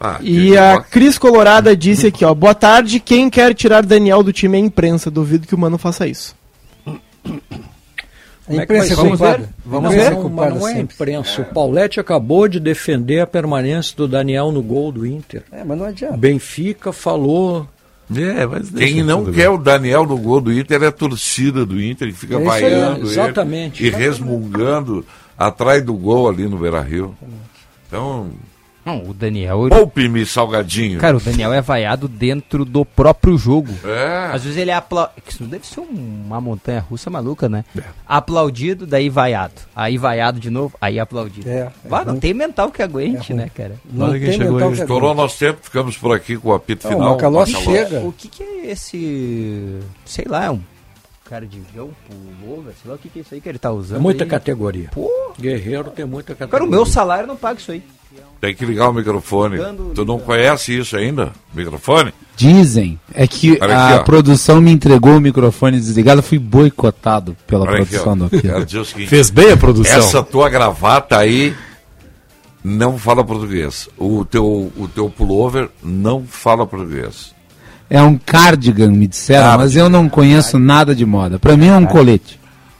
ah, 0.00 0.18
E 0.20 0.56
a 0.56 0.80
Cris 0.80 1.18
Colorada 1.18 1.76
disse 1.76 2.06
aqui, 2.06 2.24
ó. 2.24 2.32
Boa 2.34 2.54
tarde, 2.54 3.00
quem 3.00 3.28
quer 3.28 3.52
tirar 3.54 3.84
Daniel 3.84 4.22
do 4.22 4.32
time 4.32 4.56
é 4.58 4.60
a 4.60 4.64
imprensa. 4.64 5.10
Duvido 5.10 5.46
que 5.46 5.54
o 5.54 5.58
Mano 5.58 5.76
faça 5.78 6.06
isso. 6.06 6.36
A 8.48 8.52
é 8.54 8.56
imprensa 8.62 8.92
é 8.92 8.96
culpada. 8.96 9.48
Vamos 9.64 9.90
Vamos 9.90 9.90
ver. 9.90 9.96
ver. 9.96 10.10
Não, 10.10 10.14
mas 10.14 10.22
culpada 10.22 10.54
não 10.54 10.68
é 10.68 10.78
imprensa. 10.80 11.42
O 11.42 11.44
Paulette 11.46 11.98
acabou 11.98 12.46
de 12.46 12.60
defender 12.60 13.18
a 13.20 13.26
permanência 13.26 13.96
do 13.96 14.06
Daniel 14.06 14.52
no 14.52 14.62
gol 14.62 14.92
do 14.92 15.04
Inter. 15.04 15.42
É, 15.50 15.64
mas 15.64 15.76
não 15.76 15.86
adianta. 15.86 16.16
Benfica 16.16 16.92
falou. 16.92 17.66
É, 18.14 18.46
Quem 18.78 19.02
não 19.02 19.24
quer 19.24 19.32
bem. 19.32 19.48
o 19.48 19.56
Daniel 19.58 20.06
no 20.06 20.16
gol 20.16 20.40
do 20.40 20.52
Inter 20.52 20.82
é 20.82 20.86
a 20.86 20.92
torcida 20.92 21.66
do 21.66 21.80
Inter, 21.82 22.08
que 22.12 22.18
fica 22.18 22.36
É 22.36 22.40
isso 22.42 22.50
aí, 22.52 22.62
vaiando 22.62 23.00
ele 23.00 23.08
exatamente. 23.08 23.84
e 23.84 23.90
resmungando 23.90 25.04
atrás 25.36 25.82
do 25.84 25.92
gol 25.94 26.28
ali 26.28 26.46
no 26.46 26.56
Beira 26.56 26.80
Rio. 26.80 27.16
Então, 27.88 28.30
Não, 28.86 29.02
o 29.10 29.12
Daniel. 29.12 29.66
poupe-me, 29.68 30.24
salgadinho. 30.24 31.00
Cara, 31.00 31.16
o 31.16 31.20
Daniel 31.20 31.52
é 31.52 31.60
vaiado 31.60 32.06
dentro 32.06 32.64
do 32.64 32.84
próprio 32.84 33.36
jogo. 33.36 33.72
É. 33.84 34.30
Às 34.32 34.44
vezes 34.44 34.56
ele 34.56 34.70
é 34.70 34.74
aplaudido. 34.74 35.22
Isso 35.28 35.42
deve 35.44 35.66
ser 35.66 35.80
uma 35.80 36.40
montanha 36.40 36.78
russa 36.78 37.10
maluca, 37.10 37.48
né? 37.48 37.64
É. 37.76 37.82
Aplaudido, 38.06 38.86
daí 38.86 39.08
vaiado. 39.08 39.54
Aí 39.74 39.98
vaiado 39.98 40.38
de 40.38 40.50
novo, 40.50 40.76
aí 40.80 41.00
aplaudido. 41.00 41.48
É, 41.50 41.52
é 41.62 41.72
Vá, 41.88 42.04
não 42.04 42.12
ruim. 42.12 42.20
tem 42.20 42.32
mental 42.32 42.70
que 42.70 42.80
aguente, 42.80 43.32
É 43.32 43.34
né, 43.34 43.50
cara? 43.52 43.74
Não 43.92 44.12
quem 44.12 44.20
tem 44.20 44.32
chegou 44.32 44.52
mental 44.54 44.70
que 44.70 44.80
Estourou 44.80 45.14
nosso 45.14 45.36
tempo, 45.38 45.58
ficamos 45.62 45.96
por 45.96 46.14
aqui 46.14 46.36
com 46.36 46.50
o 46.50 46.54
apito 46.54 46.86
Não, 46.86 46.94
o 46.94 46.98
final. 46.98 47.14
Macalossi 47.14 47.52
Macalossi. 47.54 47.78
chega. 47.88 48.00
O 48.06 48.12
que, 48.12 48.28
que 48.28 48.42
é 48.44 48.70
esse. 48.70 49.80
Sei 50.04 50.24
lá, 50.28 50.44
é 50.44 50.50
um 50.52 50.60
cara 51.28 51.44
de 51.44 51.58
vião, 51.72 51.90
pullover, 52.08 52.72
sei 52.80 52.88
lá 52.88 52.94
o 52.94 52.98
que, 52.98 53.08
que 53.08 53.18
é 53.18 53.22
isso 53.22 53.34
aí 53.34 53.40
que 53.40 53.48
ele 53.48 53.58
tá 53.58 53.72
usando. 53.72 53.98
É 53.98 54.00
muita 54.00 54.22
aí. 54.22 54.30
categoria. 54.30 54.90
Pô, 54.92 55.10
Guerreiro 55.40 55.90
tem 55.90 56.04
muita 56.04 56.34
categoria. 56.36 56.52
cara, 56.52 56.64
o 56.64 56.70
meu 56.70 56.86
salário 56.86 57.26
não 57.26 57.36
paga 57.36 57.58
isso 57.58 57.72
aí. 57.72 57.82
Tem 58.40 58.54
que 58.54 58.64
ligar 58.64 58.90
o 58.90 58.92
microfone. 58.92 59.58
Tu 59.94 60.04
não 60.04 60.18
conhece 60.18 60.78
isso 60.78 60.96
ainda? 60.96 61.32
Microfone? 61.54 62.12
Dizem. 62.36 63.00
É 63.14 63.26
que 63.26 63.58
Olha 63.60 63.76
a 63.78 63.88
aqui, 63.88 64.00
ó. 64.00 64.02
produção 64.04 64.60
me 64.60 64.70
entregou 64.70 65.16
o 65.16 65.20
microfone 65.20 65.78
desligado. 65.78 66.22
Fui 66.22 66.38
boicotado 66.38 67.34
pela 67.46 67.64
Olha 67.64 67.82
aqui, 67.82 67.98
produção 67.98 68.12
ó. 68.12 68.16
do 68.16 68.26
aqui. 68.26 69.06
Fez 69.06 69.30
bem 69.30 69.52
a 69.52 69.56
produção. 69.56 69.98
Essa 69.98 70.22
tua 70.22 70.50
gravata 70.50 71.16
aí 71.16 71.54
não 72.62 72.98
fala 72.98 73.24
português. 73.24 73.88
O 73.96 74.24
teu, 74.24 74.70
o 74.76 74.86
teu 74.88 75.08
pullover 75.08 75.70
não 75.82 76.24
fala 76.28 76.66
português. 76.66 77.34
É 77.88 78.02
um 78.02 78.18
cardigan, 78.18 78.90
me 78.90 79.06
disseram, 79.06 79.56
mas 79.58 79.76
eu 79.76 79.88
não 79.88 80.08
conheço 80.08 80.58
nada 80.58 80.94
de 80.94 81.06
moda. 81.06 81.38
Pra 81.38 81.56
mim 81.56 81.68
é 81.68 81.76
um 81.76 81.86
colete. 81.86 82.38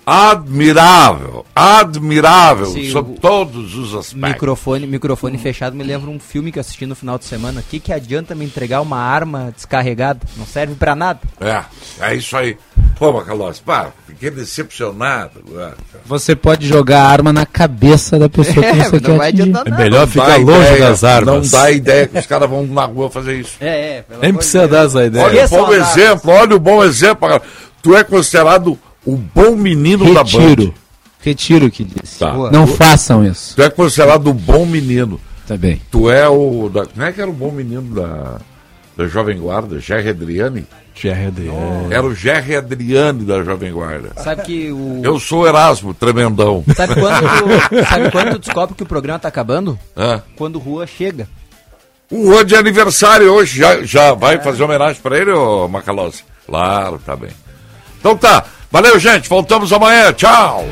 Admirável, 0.08 1.44
admirável, 1.52 2.66
Sim, 2.66 2.92
sob 2.92 3.18
todos 3.18 3.74
os 3.74 3.92
aspectos. 3.92 4.14
Microfone, 4.14 4.86
microfone 4.86 5.36
fechado 5.36 5.74
me 5.74 5.82
lembra 5.82 6.08
um 6.08 6.20
filme 6.20 6.52
que 6.52 6.58
eu 6.58 6.60
assisti 6.60 6.86
no 6.86 6.94
final 6.94 7.18
de 7.18 7.24
semana. 7.24 7.58
O 7.58 7.62
que, 7.64 7.80
que 7.80 7.92
adianta 7.92 8.32
me 8.32 8.44
entregar 8.44 8.82
uma 8.82 8.98
arma 8.98 9.52
descarregada? 9.52 10.20
Não 10.36 10.46
serve 10.46 10.76
pra 10.76 10.94
nada. 10.94 11.18
É, 11.40 11.60
é 12.00 12.14
isso 12.14 12.36
aí. 12.36 12.56
Pô, 12.96 13.12
Macalossi, 13.12 13.60
pá, 13.60 13.88
fiquei 14.06 14.30
decepcionado. 14.30 15.42
Você 16.06 16.36
pode 16.36 16.68
jogar 16.68 17.02
a 17.02 17.08
arma 17.08 17.32
na 17.32 17.44
cabeça 17.44 18.16
da 18.16 18.28
pessoa 18.28 18.64
que 18.64 18.64
É, 18.78 18.84
você 18.84 18.92
não 18.92 19.00
quer 19.00 19.18
vai 19.18 19.30
atingir. 19.30 19.56
É 19.66 19.70
melhor 19.72 20.00
Não 20.02 20.06
ficar 20.06 20.36
longe 20.36 20.60
ideia, 20.60 20.78
das 20.78 21.02
armas. 21.02 21.52
Não 21.52 21.60
dá 21.60 21.70
ideia 21.72 22.06
que 22.06 22.16
os 22.16 22.26
caras 22.26 22.48
vão 22.48 22.64
na 22.64 22.84
rua 22.84 23.10
fazer 23.10 23.40
isso. 23.40 23.56
É, 23.60 23.96
é. 23.98 24.04
Nem 24.22 24.32
precisa 24.32 24.68
dar 24.68 24.86
essa 24.86 25.04
ideia. 25.04 25.26
Olha 25.26 25.44
o 25.44 25.48
bom 25.48 25.74
exemplo, 25.74 26.30
olha 26.30 26.54
o 26.54 26.60
bom 26.60 26.84
exemplo. 26.84 27.42
Tu 27.82 27.96
é 27.96 28.04
considerado 28.04 28.78
o 29.06 29.16
bom 29.16 29.56
menino 29.56 30.12
da 30.12 30.24
Band. 30.24 30.38
Retiro. 30.38 30.74
Retiro 31.20 31.66
o 31.66 31.70
que 31.70 31.84
disse. 31.84 32.18
Tá. 32.18 32.32
Não 32.50 32.66
façam 32.66 33.24
isso. 33.24 33.54
Tu 33.56 33.62
é 33.62 33.70
considerado 33.70 34.26
o 34.28 34.34
bom 34.34 34.66
menino. 34.66 35.20
Tá 35.46 35.56
bem. 35.56 35.80
Tu 35.90 36.10
é 36.10 36.28
o. 36.28 36.68
Da, 36.68 36.84
como 36.86 37.02
é 37.04 37.12
que 37.12 37.20
era 37.20 37.30
o 37.30 37.32
bom 37.32 37.52
menino 37.52 37.94
da, 37.94 38.38
da 38.96 39.06
Jovem 39.06 39.38
Guarda? 39.38 39.78
Jerry 39.78 40.10
Adriani? 40.10 40.66
Jerry 40.94 41.26
Adriano. 41.26 41.92
Era 41.92 42.04
o 42.04 42.14
Jerry 42.14 42.56
Adriani 42.56 43.24
da 43.24 43.42
Jovem 43.44 43.72
Guarda. 43.72 44.10
Sabe 44.16 44.42
que 44.42 44.72
o. 44.72 45.00
Eu 45.04 45.20
sou 45.20 45.42
o 45.42 45.46
Erasmo, 45.46 45.94
tremendão. 45.94 46.64
Sabe 46.74 46.94
quando, 46.98 47.20
tu, 47.20 47.84
sabe 47.88 48.10
quando 48.10 48.30
tu 48.32 48.38
descobre 48.40 48.74
que 48.74 48.82
o 48.82 48.86
programa 48.86 49.20
tá 49.20 49.28
acabando? 49.28 49.78
É. 49.96 50.20
Quando 50.34 50.56
o 50.56 50.60
Rua 50.60 50.86
chega. 50.86 51.28
Um 52.10 52.32
ano 52.32 52.44
de 52.44 52.56
aniversário 52.56 53.32
hoje. 53.32 53.58
Já, 53.58 53.82
já 53.82 54.14
vai 54.14 54.40
fazer 54.40 54.62
homenagem 54.62 55.00
pra 55.02 55.18
ele, 55.18 55.30
ô 55.30 55.68
Macalossi? 55.68 56.24
Claro, 56.46 57.00
tá 57.04 57.14
bem. 57.16 57.30
Então 57.98 58.16
tá. 58.16 58.44
Valeu, 58.76 58.98
gente. 58.98 59.26
Voltamos 59.26 59.72
amanhã. 59.72 60.12
Tchau. 60.12 60.62